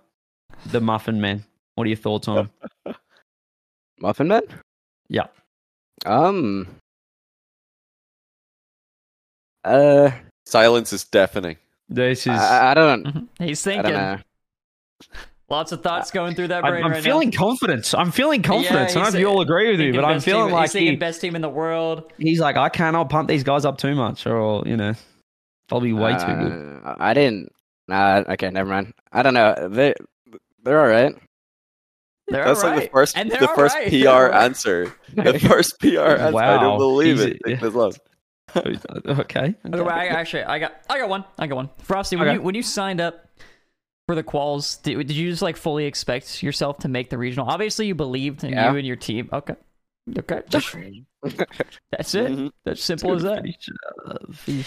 The 0.66 0.80
Muffin 0.80 1.20
Man. 1.20 1.44
What 1.74 1.84
are 1.84 1.88
your 1.88 1.96
thoughts 1.98 2.26
on 2.28 2.38
him? 2.38 2.50
Muffin 4.00 4.28
Man? 4.28 4.42
Yeah. 5.08 5.26
Um. 6.06 6.68
Uh, 9.62 10.10
Silence 10.46 10.92
is 10.92 11.04
deafening. 11.04 11.56
This 11.88 12.26
is. 12.26 12.32
I, 12.32 12.70
I 12.70 12.74
don't. 12.74 13.04
Mhm. 13.04 13.28
He's 13.38 13.62
thinking. 13.62 13.92
don't. 13.92 14.22
Lots 15.50 15.72
of 15.72 15.82
thoughts 15.82 16.10
going 16.10 16.34
through 16.34 16.48
that 16.48 16.64
I'm, 16.64 16.70
brain 16.72 16.84
I'm 16.84 16.92
right 16.92 17.02
feeling 17.02 17.28
now. 17.30 17.38
confidence. 17.38 17.92
I'm 17.92 18.10
feeling 18.10 18.40
confidence. 18.42 18.92
I 18.92 18.94
don't 18.94 19.02
know 19.02 19.08
if 19.10 19.20
you 19.20 19.26
all 19.26 19.42
agree 19.42 19.70
with 19.70 19.78
me, 19.80 19.92
but 19.92 20.04
I'm 20.04 20.18
feeling 20.20 20.46
team, 20.46 20.54
like 20.54 20.62
he's 20.64 20.72
thinking 20.72 20.92
he, 20.92 20.96
best 20.96 21.20
team 21.20 21.36
in 21.36 21.42
the 21.42 21.50
world. 21.50 22.10
he's 22.18 22.40
like, 22.40 22.56
I 22.56 22.70
cannot 22.70 23.10
pump 23.10 23.28
these 23.28 23.44
guys 23.44 23.66
up 23.66 23.76
too 23.76 23.94
much, 23.94 24.26
or 24.26 24.62
you 24.66 24.76
know, 24.76 24.94
I'll 25.70 25.80
be 25.80 25.92
way 25.92 26.12
too 26.12 26.26
good. 26.34 26.80
Uh, 26.84 26.94
I 26.98 27.12
didn't. 27.12 27.52
Nah. 27.88 28.22
Okay. 28.30 28.48
Never 28.50 28.70
mind. 28.70 28.94
I 29.12 29.22
don't 29.22 29.34
know. 29.34 29.68
They 29.70 29.94
they're 30.62 30.80
all 30.80 30.88
right. 30.88 31.14
They're 32.28 32.44
That's 32.46 32.62
like 32.62 32.84
the 32.84 32.88
first, 32.88 33.14
the 33.14 33.52
first 33.54 33.76
alright. 33.76 33.90
PR 34.32 34.34
answer. 34.34 34.94
The 35.12 35.38
first 35.46 35.78
PR 35.78 35.86
answer. 36.00 36.38
I 36.38 36.58
don't 36.58 36.78
believe 36.78 37.18
He's- 37.18 37.32
it. 37.44 37.60
Take 37.60 37.60
okay. 38.56 39.54
Okay, 39.66 39.88
I, 39.90 40.06
actually, 40.06 40.44
I 40.44 40.58
got, 40.58 40.74
I 40.88 40.98
got 40.98 41.08
one. 41.08 41.24
I 41.38 41.46
got 41.46 41.56
one. 41.56 41.70
Frosty, 41.82 42.16
when 42.16 42.28
Okay. 42.28 42.36
you 42.36 42.42
when 42.42 42.54
you 42.54 42.62
signed 42.62 43.00
up 43.00 43.28
for 44.06 44.14
the 44.14 44.22
quals, 44.22 44.82
did, 44.82 44.98
did 44.98 45.12
you 45.12 45.30
just 45.30 45.42
like 45.42 45.56
fully 45.56 45.86
expect 45.86 46.42
yourself 46.42 46.78
to 46.78 46.88
make 46.88 47.10
the 47.10 47.18
regional? 47.18 47.48
Obviously, 47.48 47.86
you 47.86 47.94
believed 47.94 48.44
in 48.44 48.50
Yeah. 48.52 48.70
you 48.72 48.78
and 48.78 48.86
your 48.86 48.96
team. 48.96 49.28
Okay, 49.32 49.56
okay, 50.18 50.42
just- 50.48 50.74
that's 51.90 52.14
it. 52.14 52.30
Mhm. 52.30 52.50
That's 52.64 52.82
simple 52.82 53.14
as 53.14 53.22
that. 53.22 53.44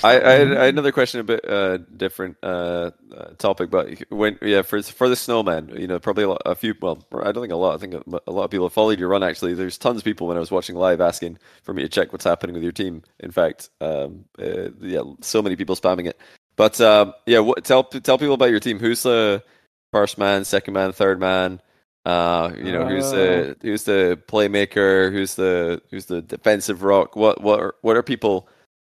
I, 0.03 0.09
I, 0.09 0.13
had, 0.13 0.57
I 0.57 0.65
had 0.65 0.73
another 0.73 0.91
question, 0.91 1.19
a 1.19 1.23
bit 1.23 1.47
uh, 1.47 1.77
different 1.95 2.37
uh, 2.41 2.91
uh, 3.15 3.25
topic, 3.37 3.69
but 3.69 3.89
when 4.09 4.37
yeah, 4.41 4.61
for 4.63 4.81
for 4.81 5.07
the 5.09 5.15
snowman, 5.15 5.69
you 5.77 5.87
know, 5.87 5.99
probably 5.99 6.23
a, 6.23 6.29
lot, 6.29 6.41
a 6.45 6.55
few. 6.55 6.73
Well, 6.81 7.05
I 7.13 7.31
don't 7.31 7.43
think 7.43 7.53
a 7.53 7.57
lot. 7.57 7.75
I 7.75 7.77
think 7.77 7.93
a, 7.93 8.19
a 8.27 8.31
lot 8.31 8.45
of 8.45 8.51
people 8.51 8.65
have 8.65 8.73
followed 8.73 8.99
your 8.99 9.09
run. 9.09 9.23
Actually, 9.23 9.53
there's 9.53 9.77
tons 9.77 9.99
of 9.99 10.03
people 10.03 10.27
when 10.27 10.37
I 10.37 10.39
was 10.39 10.51
watching 10.51 10.75
live 10.75 11.01
asking 11.01 11.37
for 11.63 11.73
me 11.73 11.83
to 11.83 11.89
check 11.89 12.11
what's 12.11 12.25
happening 12.25 12.53
with 12.53 12.63
your 12.63 12.71
team. 12.71 13.03
In 13.19 13.31
fact, 13.31 13.69
um, 13.81 14.25
uh, 14.39 14.69
yeah, 14.81 15.01
so 15.21 15.41
many 15.41 15.55
people 15.55 15.75
spamming 15.75 16.07
it. 16.07 16.19
But 16.55 16.81
um, 16.81 17.13
yeah, 17.25 17.39
what, 17.39 17.63
tell 17.63 17.83
tell 17.83 18.17
people 18.17 18.33
about 18.33 18.49
your 18.49 18.59
team. 18.59 18.79
Who's 18.79 19.03
the 19.03 19.43
first 19.91 20.17
man, 20.17 20.43
second 20.45 20.73
man, 20.73 20.91
third 20.91 21.19
man? 21.19 21.61
Uh, 22.07 22.53
you 22.55 22.71
know, 22.71 22.87
who's 22.87 23.11
the 23.11 23.57
who's 23.61 23.83
the 23.83 24.17
playmaker? 24.29 25.11
Who's 25.11 25.35
the 25.35 25.81
who's 25.91 26.05
the 26.05 26.21
defensive 26.21 26.83
rock? 26.83 27.17
What 27.17 27.41
what 27.41 27.59
are, 27.59 27.75
what 27.81 27.97
are 27.97 28.01
people 28.03 28.47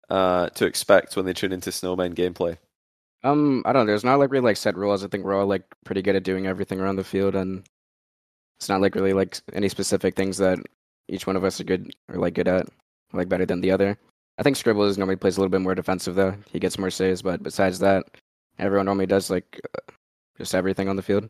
uh, 0.09 0.51
to 0.51 0.67
expect 0.67 1.17
when 1.17 1.27
they 1.27 1.33
tune 1.33 1.53
into 1.53 1.73
Snowman 1.73 2.15
gameplay? 2.15 2.57
Um, 3.25 3.65
I 3.67 3.73
don't 3.73 3.87
know. 3.87 3.91
There's 3.91 4.05
not 4.05 4.21
like 4.21 4.31
really 4.31 4.45
like 4.45 4.57
set 4.57 4.77
rules. 4.77 5.03
I 5.03 5.09
think 5.09 5.25
we're 5.25 5.37
all 5.37 5.49
like 5.49 5.65
pretty 5.85 6.01
good 6.01 6.15
at 6.15 6.23
doing 6.23 6.47
everything 6.47 6.79
around 6.79 6.95
the 6.95 7.03
field, 7.03 7.35
and 7.35 7.67
it's 8.57 8.69
not 8.69 8.81
like 8.81 8.95
really 8.95 9.15
like 9.15 9.41
any 9.53 9.69
specific 9.69 10.15
things 10.15 10.37
that 10.37 10.61
each 11.09 11.27
one 11.27 11.35
of 11.35 11.43
us 11.43 11.61
are 11.61 11.65
good 11.65 11.91
or 12.09 12.21
like 12.21 12.35
good 12.35 12.47
at, 12.47 12.69
like 13.13 13.29
better 13.29 13.47
than 13.47 13.61
the 13.61 13.73
other. 13.73 13.99
I 14.39 14.45
think 14.45 14.55
Scribbles 14.55 14.97
normally 14.97 15.17
plays 15.17 15.39
a 15.39 15.41
little 15.41 15.51
bit 15.51 15.61
more 15.61 15.75
defensive 15.75 16.15
though. 16.15 16.37
He 16.53 16.61
gets 16.61 16.79
more 16.79 16.91
saves, 16.91 17.21
but 17.23 17.43
besides 17.43 17.81
that, 17.81 18.05
everyone 18.61 18.87
normally 18.87 19.07
does 19.07 19.29
like 19.29 19.61
uh, 19.77 19.93
just 20.37 20.55
everything 20.55 20.89
on 20.89 20.95
the 20.95 21.03
field. 21.03 21.29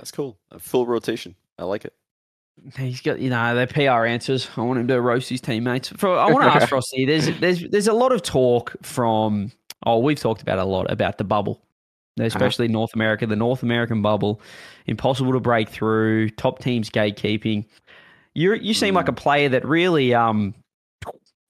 That's 0.00 0.10
cool. 0.10 0.38
A 0.50 0.58
full 0.58 0.86
rotation. 0.86 1.34
I 1.58 1.64
like 1.64 1.84
it. 1.84 1.92
He's 2.78 3.02
got, 3.02 3.20
you 3.20 3.28
know, 3.28 3.54
they're 3.54 3.66
PR 3.66 4.06
answers. 4.06 4.48
I 4.56 4.62
want 4.62 4.80
him 4.80 4.88
to 4.88 5.00
roast 5.00 5.28
his 5.28 5.42
teammates. 5.42 5.90
For, 5.90 6.08
I 6.08 6.30
want 6.30 6.44
to 6.44 6.50
ask 6.54 6.68
Frosty. 6.70 7.04
There's, 7.04 7.38
there's, 7.38 7.68
there's 7.68 7.86
a 7.86 7.92
lot 7.92 8.10
of 8.12 8.22
talk 8.22 8.74
from. 8.82 9.52
Oh, 9.84 9.98
we've 9.98 10.18
talked 10.18 10.40
about 10.40 10.58
a 10.58 10.64
lot 10.64 10.90
about 10.90 11.18
the 11.18 11.24
bubble, 11.24 11.62
especially 12.18 12.68
North 12.68 12.94
America. 12.94 13.26
The 13.26 13.36
North 13.36 13.62
American 13.62 14.00
bubble, 14.00 14.40
impossible 14.86 15.32
to 15.32 15.40
break 15.40 15.68
through. 15.68 16.30
Top 16.30 16.60
teams 16.60 16.88
gatekeeping. 16.88 17.66
You, 18.34 18.54
you 18.54 18.72
seem 18.72 18.94
like 18.94 19.08
a 19.08 19.12
player 19.12 19.50
that 19.50 19.66
really, 19.66 20.14
um, 20.14 20.54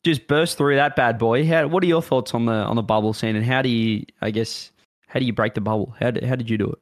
just 0.03 0.27
burst 0.27 0.59
through 0.59 0.77
that 0.77 0.97
bad 0.97 1.19
boy. 1.19 1.47
How, 1.47 1.69
what 1.69 1.85
are 1.85 1.87
your 1.87 2.03
thoughts 2.03 2.35
on 2.35 2.47
the 2.47 2.53
on 2.53 2.77
the 2.77 2.83
bubble 2.83 3.13
scene, 3.13 3.37
and 3.37 3.45
how 3.45 3.63
do 3.63 3.69
you, 3.69 4.05
I 4.21 4.31
guess, 4.31 4.73
how 5.07 5.21
do 5.21 5.27
you 5.27 5.33
break 5.33 5.55
the 5.55 5.61
bubble? 5.61 5.95
How 6.01 6.11
did, 6.11 6.25
how 6.25 6.37
did 6.37 6.51
you 6.51 6.59
do 6.59 6.71
it? 6.71 6.79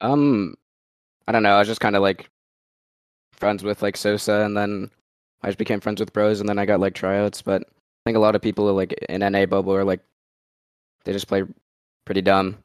Um, 0.00 0.54
I 1.30 1.32
don't 1.32 1.44
know. 1.44 1.54
I 1.54 1.60
was 1.60 1.68
just 1.68 1.80
kind 1.80 1.94
of 1.94 2.02
like 2.02 2.28
friends 3.30 3.62
with 3.62 3.82
like 3.82 3.96
Sosa, 3.96 4.40
and 4.44 4.56
then 4.56 4.90
I 5.42 5.46
just 5.46 5.58
became 5.58 5.78
friends 5.78 6.00
with 6.00 6.12
Bros, 6.12 6.40
and 6.40 6.48
then 6.48 6.58
I 6.58 6.66
got 6.66 6.80
like 6.80 6.92
tryouts. 6.92 7.40
But 7.40 7.62
I 7.62 8.00
think 8.04 8.16
a 8.16 8.20
lot 8.20 8.34
of 8.34 8.42
people 8.42 8.64
like 8.74 8.94
in 9.08 9.20
NA 9.20 9.46
bubble 9.46 9.72
are 9.72 9.84
like 9.84 10.00
they 11.04 11.12
just 11.12 11.28
play 11.28 11.44
pretty 12.04 12.20
dumb. 12.20 12.58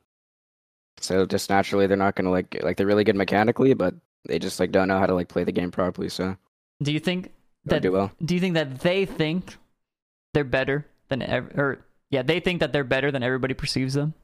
So 0.99 1.27
just 1.27 1.47
naturally, 1.47 1.85
they're 1.85 1.95
not 1.95 2.15
gonna 2.15 2.31
like 2.31 2.57
like 2.63 2.75
they're 2.75 2.87
really 2.87 3.03
good 3.03 3.15
mechanically, 3.15 3.75
but 3.75 3.93
they 4.27 4.39
just 4.39 4.59
like 4.59 4.71
don't 4.71 4.87
know 4.87 4.97
how 4.97 5.05
to 5.05 5.13
like 5.13 5.27
play 5.27 5.43
the 5.43 5.51
game 5.51 5.69
properly. 5.69 6.09
So 6.09 6.35
Do 6.81 6.91
you 6.91 6.99
think 6.99 7.33
that? 7.65 7.83
do 7.83 7.91
well. 7.91 8.13
Do 8.25 8.33
you 8.33 8.41
think 8.41 8.55
that 8.55 8.79
they 8.79 9.05
think 9.05 9.57
they're 10.33 10.43
better 10.43 10.87
than 11.09 11.21
ever? 11.21 11.51
Or 11.55 11.85
yeah, 12.09 12.23
they 12.23 12.39
think 12.39 12.61
that 12.61 12.73
they're 12.73 12.83
better 12.83 13.11
than 13.11 13.21
everybody 13.21 13.53
perceives 13.53 13.93
them. 13.93 14.15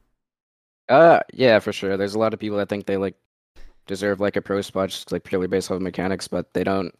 Uh, 0.88 1.20
yeah, 1.32 1.60
for 1.60 1.72
sure. 1.72 1.96
There's 1.96 2.16
a 2.16 2.18
lot 2.18 2.34
of 2.34 2.40
people 2.40 2.58
that 2.58 2.68
think 2.68 2.86
they 2.86 2.96
like 2.96 3.14
deserve 3.86 4.20
like 4.20 4.36
a 4.36 4.42
pro 4.42 4.60
spot 4.60 4.90
just 4.90 5.12
like 5.12 5.24
purely 5.24 5.46
based 5.46 5.70
on 5.70 5.82
mechanics, 5.82 6.28
but 6.28 6.52
they 6.54 6.64
don't 6.64 6.94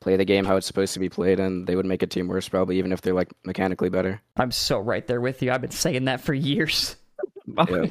play 0.00 0.16
the 0.16 0.24
game 0.24 0.44
how 0.44 0.56
it's 0.56 0.66
supposed 0.66 0.92
to 0.94 1.00
be 1.00 1.08
played, 1.08 1.40
and 1.40 1.66
they 1.66 1.74
would 1.76 1.86
make 1.86 2.02
a 2.02 2.06
team 2.06 2.28
worse 2.28 2.48
probably 2.48 2.78
even 2.78 2.92
if 2.92 3.00
they're 3.00 3.14
like 3.14 3.32
mechanically 3.44 3.88
better. 3.88 4.20
I'm 4.36 4.50
so 4.50 4.78
right 4.78 5.06
there 5.06 5.20
with 5.20 5.42
you. 5.42 5.50
I've 5.52 5.60
been 5.62 5.70
saying 5.70 6.04
that 6.06 6.20
for 6.20 6.34
years. 6.34 6.96
Yeah. 7.68 7.86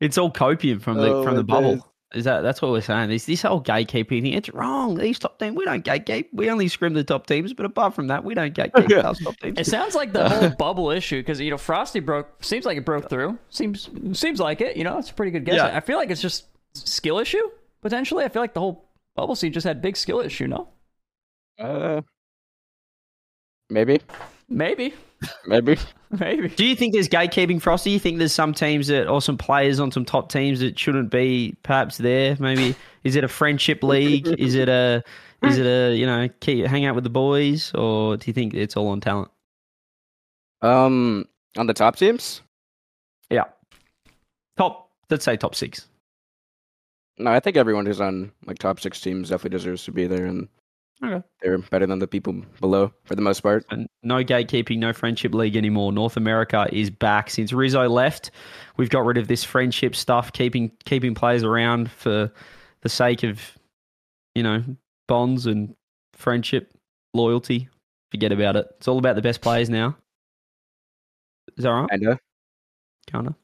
It's 0.00 0.18
all 0.18 0.30
copium 0.30 0.80
from 0.80 0.98
the 0.98 1.08
Oh, 1.12 1.22
from 1.24 1.36
the 1.36 1.44
bubble. 1.44 1.74
is. 1.74 1.82
Is 2.14 2.24
that 2.24 2.42
that's 2.42 2.62
what 2.62 2.70
we're 2.70 2.80
saying? 2.80 3.08
This 3.10 3.24
this 3.26 3.42
whole 3.42 3.62
gatekeeping 3.62 4.22
thing, 4.22 4.26
it's 4.32 4.48
wrong. 4.50 4.94
These 4.96 5.18
top 5.18 5.38
teams, 5.38 5.56
we 5.56 5.64
don't 5.64 5.84
gatekeep. 5.84 6.26
We 6.32 6.48
only 6.50 6.68
scrim 6.68 6.94
the 6.94 7.02
top 7.04 7.26
teams, 7.26 7.52
but 7.52 7.66
apart 7.66 7.94
from 7.94 8.06
that, 8.08 8.22
we 8.24 8.34
don't 8.34 8.54
gatekeep 8.54 8.88
Yeah. 8.88 9.02
those 9.02 9.18
top 9.20 9.36
teams. 9.38 9.58
It 9.58 9.66
sounds 9.66 9.94
like 9.94 10.12
the 10.12 10.28
whole 10.28 10.50
bubble 10.58 10.90
issue 10.90 11.20
because 11.20 11.40
you 11.40 11.50
know 11.50 11.58
Frosty 11.58 12.00
broke. 12.00 12.42
Seems 12.44 12.64
like 12.64 12.78
it 12.78 12.84
broke 12.84 13.08
through. 13.10 13.38
Seems 13.50 13.90
seems 14.12 14.38
like 14.40 14.60
it. 14.60 14.76
You 14.76 14.84
know, 14.84 14.98
it's 14.98 15.10
a 15.10 15.14
pretty 15.14 15.32
good 15.32 15.44
guess. 15.44 15.56
Yeah. 15.56 15.76
I 15.76 15.80
feel 15.80 15.96
like 15.98 16.10
it's 16.10 16.22
just 16.22 16.46
skill 16.78 17.18
issue 17.18 17.42
potentially. 17.82 18.24
I 18.24 18.28
feel 18.28 18.42
like 18.42 18.54
the 18.54 18.60
whole 18.60 18.88
bubble 19.14 19.34
scene 19.36 19.52
just 19.52 19.64
had 19.66 19.80
big 19.82 19.96
skill 19.96 20.20
issue. 20.20 20.46
No, 20.46 20.68
Uh, 21.58 22.02
maybe, 23.70 24.00
maybe, 24.48 24.94
maybe. 25.46 25.76
maybe. 26.18 26.48
Do 26.48 26.64
you 26.64 26.76
think 26.76 26.92
there's 26.94 27.08
gatekeeping, 27.08 27.60
Frosty? 27.60 27.90
You 27.90 27.98
think 27.98 28.18
there's 28.18 28.32
some 28.32 28.52
teams 28.54 28.88
that, 28.88 29.08
or 29.08 29.20
some 29.22 29.38
players 29.38 29.80
on 29.80 29.90
some 29.90 30.04
top 30.04 30.30
teams 30.30 30.60
that 30.60 30.78
shouldn't 30.78 31.10
be 31.10 31.56
perhaps 31.62 31.98
there? 31.98 32.36
Maybe 32.38 32.74
is 33.04 33.16
it 33.16 33.24
a 33.24 33.28
friendship 33.28 33.82
league? 33.82 34.26
is 34.38 34.54
it 34.54 34.68
a, 34.68 35.02
is 35.42 35.58
it 35.58 35.66
a 35.66 35.94
you 35.96 36.06
know 36.06 36.28
keep, 36.40 36.66
hang 36.66 36.84
out 36.84 36.94
with 36.94 37.04
the 37.04 37.10
boys, 37.10 37.72
or 37.74 38.16
do 38.16 38.24
you 38.26 38.32
think 38.32 38.54
it's 38.54 38.76
all 38.76 38.88
on 38.88 39.00
talent? 39.00 39.30
Um, 40.62 41.26
on 41.56 41.66
the 41.66 41.74
top 41.74 41.96
teams, 41.96 42.42
Yeah, 43.30 43.44
top. 44.56 44.90
Let's 45.10 45.24
say 45.24 45.36
top 45.36 45.54
six. 45.54 45.86
No, 47.18 47.30
I 47.30 47.40
think 47.40 47.56
everyone 47.56 47.86
who's 47.86 48.00
on 48.00 48.32
like 48.46 48.58
top 48.58 48.80
six 48.80 49.00
teams 49.00 49.30
definitely 49.30 49.56
deserves 49.58 49.84
to 49.84 49.92
be 49.92 50.06
there, 50.06 50.26
and 50.26 50.48
Okay. 51.04 51.22
they're 51.42 51.58
better 51.58 51.86
than 51.86 51.98
the 51.98 52.06
people 52.06 52.32
below 52.60 52.92
for 53.04 53.14
the 53.14 53.20
most 53.22 53.40
part. 53.42 53.66
And 53.70 53.86
no 54.02 54.24
gatekeeping, 54.24 54.78
no 54.78 54.92
friendship 54.94 55.34
league 55.34 55.56
anymore. 55.56 55.92
North 55.92 56.16
America 56.16 56.66
is 56.72 56.88
back 56.90 57.28
since 57.30 57.52
Rizzo 57.52 57.88
left. 57.88 58.30
We've 58.78 58.88
got 58.90 59.04
rid 59.04 59.18
of 59.18 59.28
this 59.28 59.44
friendship 59.44 59.94
stuff, 59.94 60.32
keeping 60.32 60.70
keeping 60.84 61.14
players 61.14 61.44
around 61.44 61.90
for 61.90 62.32
the 62.80 62.88
sake 62.88 63.22
of, 63.24 63.40
you 64.34 64.42
know, 64.42 64.64
bonds 65.08 65.46
and 65.46 65.74
friendship, 66.14 66.72
loyalty. 67.14 67.68
Forget 68.10 68.32
about 68.32 68.56
it. 68.56 68.66
It's 68.78 68.88
all 68.88 68.98
about 68.98 69.16
the 69.16 69.22
best 69.22 69.42
players 69.42 69.68
now. 69.68 69.96
Is 71.56 71.64
that 71.64 71.70
right? 71.70 71.88
Kinda. 71.90 72.18
Kinda. 73.10 73.36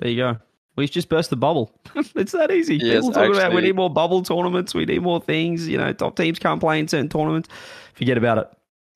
There 0.00 0.10
you 0.10 0.16
go. 0.16 0.38
We've 0.76 0.90
just 0.90 1.08
burst 1.08 1.30
the 1.30 1.36
bubble. 1.36 1.72
it's 1.94 2.32
that 2.32 2.50
easy. 2.50 2.76
Yes, 2.76 3.04
People 3.04 3.12
talk 3.12 3.30
about 3.34 3.52
we 3.52 3.60
need 3.60 3.76
more 3.76 3.90
bubble 3.90 4.22
tournaments. 4.22 4.74
We 4.74 4.84
need 4.84 5.02
more 5.02 5.20
things. 5.20 5.68
You 5.68 5.78
know, 5.78 5.92
top 5.92 6.16
teams 6.16 6.38
can't 6.38 6.60
play 6.60 6.78
in 6.78 6.88
certain 6.88 7.08
tournaments. 7.08 7.48
Forget 7.94 8.16
about 8.16 8.38
it. 8.38 8.50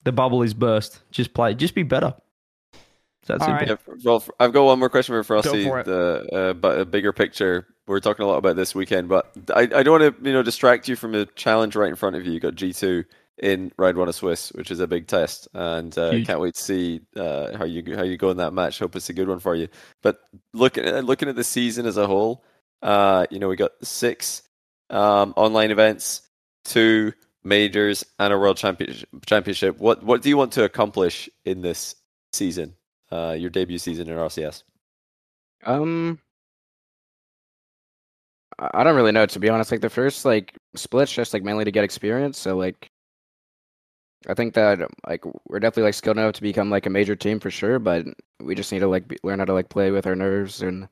The 0.05 0.13
bubble 0.13 0.43
is 0.43 0.55
burst. 0.55 1.01
Just 1.11 1.35
play. 1.35 1.55
Just 1.55 1.75
be 1.75 1.83
better. 1.83 2.15
It's 2.73 3.29
that 3.29 3.41
All 3.41 3.47
simple. 3.47 3.75
right. 3.75 3.79
Yeah, 3.87 3.95
well, 4.05 4.25
I've 4.39 4.53
got 4.53 4.65
one 4.65 4.79
more 4.79 4.91
question 4.91 5.15
for 5.15 5.25
Frosty. 5.25 5.65
for 5.65 5.81
it. 5.81 5.87
The 5.87 6.29
uh, 6.33 6.53
but 6.53 6.79
a 6.79 6.85
bigger 6.85 7.13
picture. 7.13 7.67
We're 7.87 8.01
talking 8.01 8.25
a 8.25 8.29
lot 8.29 8.37
about 8.37 8.57
this 8.57 8.75
weekend, 8.75 9.09
but 9.09 9.31
I, 9.55 9.63
I 9.63 9.83
don't 9.83 10.01
want 10.01 10.19
to 10.19 10.27
you 10.27 10.33
know 10.33 10.43
distract 10.43 10.89
you 10.89 10.97
from 10.97 11.13
the 11.13 11.27
challenge 11.35 11.75
right 11.75 11.89
in 11.89 11.97
front 11.97 12.17
of 12.17 12.27
you. 12.27 12.33
You 12.33 12.41
got 12.41 12.55
G 12.55 12.73
two 12.73 13.05
in 13.39 13.73
round 13.77 13.97
one 13.97 14.09
of 14.09 14.15
Swiss, 14.15 14.51
which 14.53 14.71
is 14.71 14.81
a 14.81 14.87
big 14.87 15.07
test, 15.07 15.49
and 15.55 15.97
uh, 15.99 16.13
can't 16.25 16.41
wait 16.41 16.55
to 16.55 16.63
see 16.63 17.01
uh, 17.17 17.57
how 17.57 17.65
you 17.65 17.97
how 17.97 18.03
you 18.03 18.17
go 18.17 18.31
in 18.31 18.37
that 18.37 18.53
match. 18.53 18.79
Hope 18.79 18.97
it's 18.97 19.09
a 19.11 19.15
good 19.15 19.29
one 19.29 19.41
for 19.41 19.55
you. 19.55 19.69
But 20.03 20.21
looking 20.53 20.85
at 20.85 21.05
looking 21.05 21.29
at 21.29 21.37
the 21.37 21.45
season 21.45 21.87
as 21.87 21.97
a 21.97 22.07
whole, 22.07 22.45
uh, 22.83 23.27
you 23.31 23.39
know 23.39 23.49
we 23.49 23.57
got 23.57 23.73
six 23.83 24.43
um, 24.91 25.35
online 25.37 25.71
events, 25.71 26.23
two 26.65 27.13
majors, 27.43 28.05
and 28.19 28.33
a 28.33 28.39
world 28.39 28.57
championship. 28.57 29.09
Championship. 29.27 29.79
What 29.79 30.03
what 30.03 30.23
do 30.23 30.29
you 30.29 30.37
want 30.37 30.53
to 30.53 30.65
accomplish 30.65 31.29
in 31.45 31.61
this 31.61 31.97
season? 32.33 32.75
Uh, 33.11 33.37
your 33.39 33.51
debut 33.51 33.79
season 33.79 34.09
in 34.09 34.17
RLCS. 34.17 34.63
Um, 35.65 36.19
I 38.59 38.71
I 38.75 38.85
don't 38.85 38.97
really 38.97 39.13
know 39.13 39.27
to 39.27 39.39
be 39.41 39.49
honest. 39.49 39.71
Like 39.71 39.81
the 39.81 39.91
first 39.91 40.25
like 40.25 40.55
splits, 40.75 41.13
just 41.13 41.35
like 41.35 41.43
mainly 41.43 41.65
to 41.65 41.73
get 41.73 41.85
experience. 41.85 42.39
So 42.39 42.57
like, 42.57 42.91
I 44.29 44.35
think 44.35 44.55
that 44.55 44.81
like 45.07 45.25
we're 45.49 45.61
definitely 45.61 45.85
like 45.85 45.95
skilled 45.95 46.17
enough 46.19 46.35
to 46.35 46.43
become 46.43 46.71
like 46.71 46.87
a 46.87 46.91
major 46.91 47.15
team 47.17 47.41
for 47.41 47.51
sure. 47.51 47.79
But 47.79 48.07
we 48.41 48.55
just 48.55 48.73
need 48.73 48.81
to 48.81 48.89
like 48.89 49.07
be, 49.09 49.19
learn 49.23 49.39
how 49.39 49.45
to 49.45 49.53
like 49.53 49.69
play 49.69 49.91
with 49.91 50.07
our 50.07 50.17
nerves, 50.17 50.63
and 50.63 50.89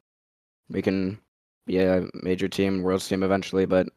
we 0.69 0.83
can 0.83 1.19
be 1.67 1.79
a 1.79 2.07
major 2.15 2.49
team, 2.49 2.83
world 2.83 3.03
team 3.03 3.23
eventually. 3.23 3.67
But 3.67 3.89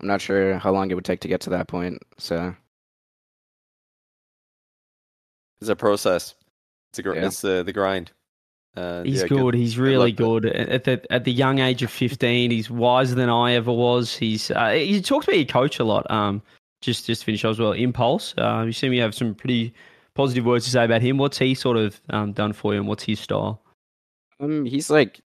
I'm 0.00 0.08
not 0.08 0.20
sure 0.20 0.58
how 0.58 0.72
long 0.72 0.90
it 0.90 0.94
would 0.94 1.04
take 1.04 1.20
to 1.20 1.28
get 1.28 1.40
to 1.42 1.50
that 1.50 1.68
point. 1.68 2.02
So 2.18 2.54
It's 5.60 5.70
a 5.70 5.76
process. 5.76 6.34
It's 6.90 6.98
a 6.98 7.02
gr- 7.02 7.14
Yeah. 7.14 7.26
it's 7.26 7.40
the 7.40 7.62
the 7.64 7.72
grind. 7.72 8.12
Uh, 8.76 9.02
He's 9.04 9.22
yeah, 9.22 9.28
good. 9.28 9.54
He's 9.54 9.78
really 9.78 10.12
good. 10.12 10.44
At 10.44 10.84
the 10.84 11.00
at 11.10 11.24
the 11.24 11.32
young 11.32 11.60
age 11.60 11.82
of 11.82 11.90
fifteen, 11.90 12.50
he's 12.50 12.68
wiser 12.68 13.14
than 13.14 13.30
I 13.30 13.54
ever 13.54 13.72
was. 13.72 14.14
He's 14.14 14.50
uh, 14.50 14.72
he 14.72 15.00
talks 15.00 15.26
about 15.26 15.36
your 15.38 15.46
coach 15.46 15.78
a 15.78 15.84
lot. 15.84 16.10
Um, 16.10 16.42
just 16.80 17.06
just 17.06 17.24
finish 17.24 17.44
off 17.44 17.52
as 17.52 17.58
well. 17.58 17.72
Impulse. 17.72 18.34
Uh, 18.36 18.64
you 18.66 18.72
seem 18.72 18.92
to 18.92 18.98
have 18.98 19.14
some 19.14 19.34
pretty 19.34 19.72
positive 20.14 20.44
words 20.44 20.64
to 20.64 20.70
say 20.70 20.84
about 20.84 21.02
him. 21.02 21.18
What's 21.18 21.38
he 21.38 21.54
sort 21.54 21.76
of 21.76 22.00
um, 22.10 22.32
done 22.32 22.52
for 22.52 22.72
you, 22.72 22.80
and 22.80 22.88
what's 22.88 23.04
his 23.04 23.20
style? 23.20 23.62
Um, 24.40 24.64
he's 24.64 24.90
like, 24.90 25.20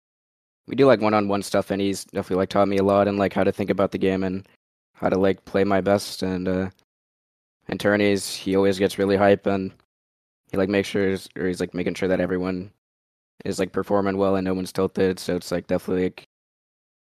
we 0.68 0.76
do 0.76 0.86
like 0.86 1.02
one-on-one 1.02 1.43
stuff, 1.43 1.72
and 1.72 1.82
he's 1.82 2.06
definitely 2.06 2.38
like 2.38 2.49
taught 2.49 2.68
me 2.68 2.78
a 2.78 2.84
lot 2.84 3.08
and 3.08 3.18
like 3.18 3.34
how 3.34 3.43
to 3.43 3.52
think 3.52 3.70
about 3.70 3.91
the 3.91 3.97
game 3.97 4.24
and 4.24 4.47
how 4.93 5.10
to 5.10 5.18
like 5.18 5.43
play 5.45 5.64
my 5.64 5.82
best. 5.82 6.24
And 6.24 6.47
uh, 6.47 6.70
in 7.68 7.78
tourneys, 7.78 8.34
he 8.34 8.56
always 8.56 8.80
gets 8.80 8.97
really 8.97 9.18
hype, 9.18 9.45
and 9.45 9.72
he 10.52 10.58
like 10.58 10.70
makes 10.70 10.88
sure, 10.88 11.18
or 11.38 11.47
he's 11.47 11.60
like 11.60 11.74
making 11.74 11.95
sure 11.95 12.10
that 12.10 12.22
everyone 12.22 12.72
is 13.43 13.60
like 13.60 13.72
performing 13.72 14.18
well 14.18 14.36
and 14.36 14.45
no 14.45 14.54
one's 14.54 14.72
tilted. 14.72 15.20
So 15.20 15.36
it's 15.36 15.52
like 15.52 15.68
definitely 15.68 16.04
like 16.04 16.28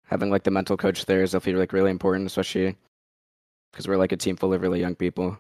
having 0.05 0.30
like 0.30 0.43
the 0.43 0.51
mental 0.51 0.76
coach 0.76 1.07
there 1.07 1.22
is 1.22 1.32
definitely 1.32 1.61
like 1.61 1.72
really 1.72 1.91
important, 1.91 2.26
especially 2.26 2.76
because 3.72 3.86
we're 3.86 3.96
like 3.96 4.12
a 4.12 4.16
team 4.16 4.36
full 4.36 4.52
of 4.52 4.62
really 4.62 4.80
young 4.80 4.94
people. 4.94 5.38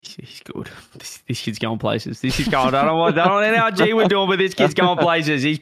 He's, 0.00 0.14
he's 0.28 0.40
good. 0.40 0.70
This, 0.98 1.18
this 1.28 1.42
kid's 1.42 1.58
going 1.58 1.78
places. 1.78 2.20
This 2.20 2.40
is 2.40 2.48
going. 2.48 2.74
I 2.74 2.84
don't 2.84 2.96
want. 2.96 3.18
I 3.18 3.26
don't 3.26 3.52
know 3.52 3.58
how 3.58 3.70
G 3.70 3.92
we're 3.92 4.08
doing, 4.08 4.28
but 4.28 4.38
this 4.38 4.54
kid's 4.54 4.72
going 4.72 4.98
places. 4.98 5.42
He's 5.42 5.58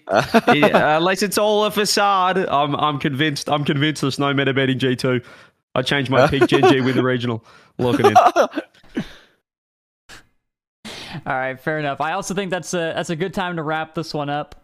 he, 0.52 0.62
uh, 0.62 0.98
unless 0.98 1.22
it's 1.22 1.38
all 1.38 1.64
a 1.64 1.70
facade. 1.70 2.38
I'm 2.38 2.76
I'm 2.76 3.00
convinced. 3.00 3.48
I'm 3.48 3.64
convinced 3.64 4.02
there's 4.02 4.18
no 4.18 4.32
meta 4.32 4.54
betting 4.54 4.78
G 4.78 4.94
two. 4.94 5.20
I 5.74 5.82
changed 5.82 6.10
my 6.10 6.28
pick. 6.28 6.42
GG 6.42 6.84
with 6.84 6.94
the 6.94 7.02
regional. 7.02 7.44
Look 7.78 7.98
at 7.98 8.06
him. 8.06 8.16
All 11.26 11.34
right, 11.34 11.58
fair 11.58 11.78
enough. 11.78 12.00
I 12.00 12.12
also 12.12 12.34
think 12.34 12.50
that's 12.50 12.74
a 12.74 12.92
that's 12.94 13.10
a 13.10 13.16
good 13.16 13.34
time 13.34 13.56
to 13.56 13.62
wrap 13.62 13.94
this 13.94 14.14
one 14.14 14.28
up. 14.28 14.62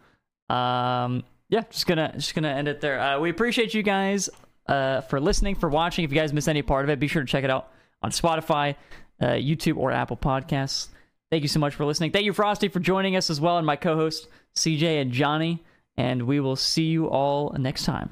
Um, 0.49 1.23
yeah, 1.49 1.63
just 1.69 1.87
gonna 1.87 2.13
just 2.15 2.35
gonna 2.35 2.49
end 2.49 2.67
it 2.67 2.81
there. 2.81 2.99
Uh, 2.99 3.19
we 3.19 3.29
appreciate 3.29 3.73
you 3.73 3.83
guys 3.83 4.29
uh, 4.71 5.01
for 5.01 5.19
listening, 5.19 5.55
for 5.55 5.69
watching. 5.69 6.05
If 6.05 6.11
you 6.11 6.17
guys 6.17 6.31
missed 6.33 6.49
any 6.49 6.61
part 6.61 6.85
of 6.85 6.89
it, 6.89 6.99
be 6.99 7.07
sure 7.07 7.21
to 7.21 7.27
check 7.27 7.43
it 7.43 7.49
out 7.49 7.71
on 8.01 8.11
Spotify, 8.11 8.75
uh, 9.21 9.27
YouTube, 9.27 9.77
or 9.77 9.91
Apple 9.91 10.17
Podcasts. 10.17 10.87
Thank 11.29 11.43
you 11.43 11.49
so 11.49 11.59
much 11.59 11.75
for 11.75 11.85
listening. 11.85 12.11
Thank 12.11 12.25
you, 12.25 12.33
Frosty, 12.33 12.69
for 12.69 12.79
joining 12.79 13.15
us 13.15 13.29
as 13.29 13.39
well, 13.41 13.57
and 13.57 13.65
my 13.65 13.75
co-host 13.75 14.27
CJ 14.55 15.01
and 15.01 15.11
Johnny. 15.11 15.63
And 15.97 16.23
we 16.23 16.39
will 16.39 16.55
see 16.55 16.85
you 16.85 17.07
all 17.07 17.53
next 17.59 17.83
time. 17.83 18.11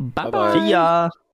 Bye 0.00 0.30
bye. 0.30 0.54
See 0.54 0.70
ya. 0.70 1.10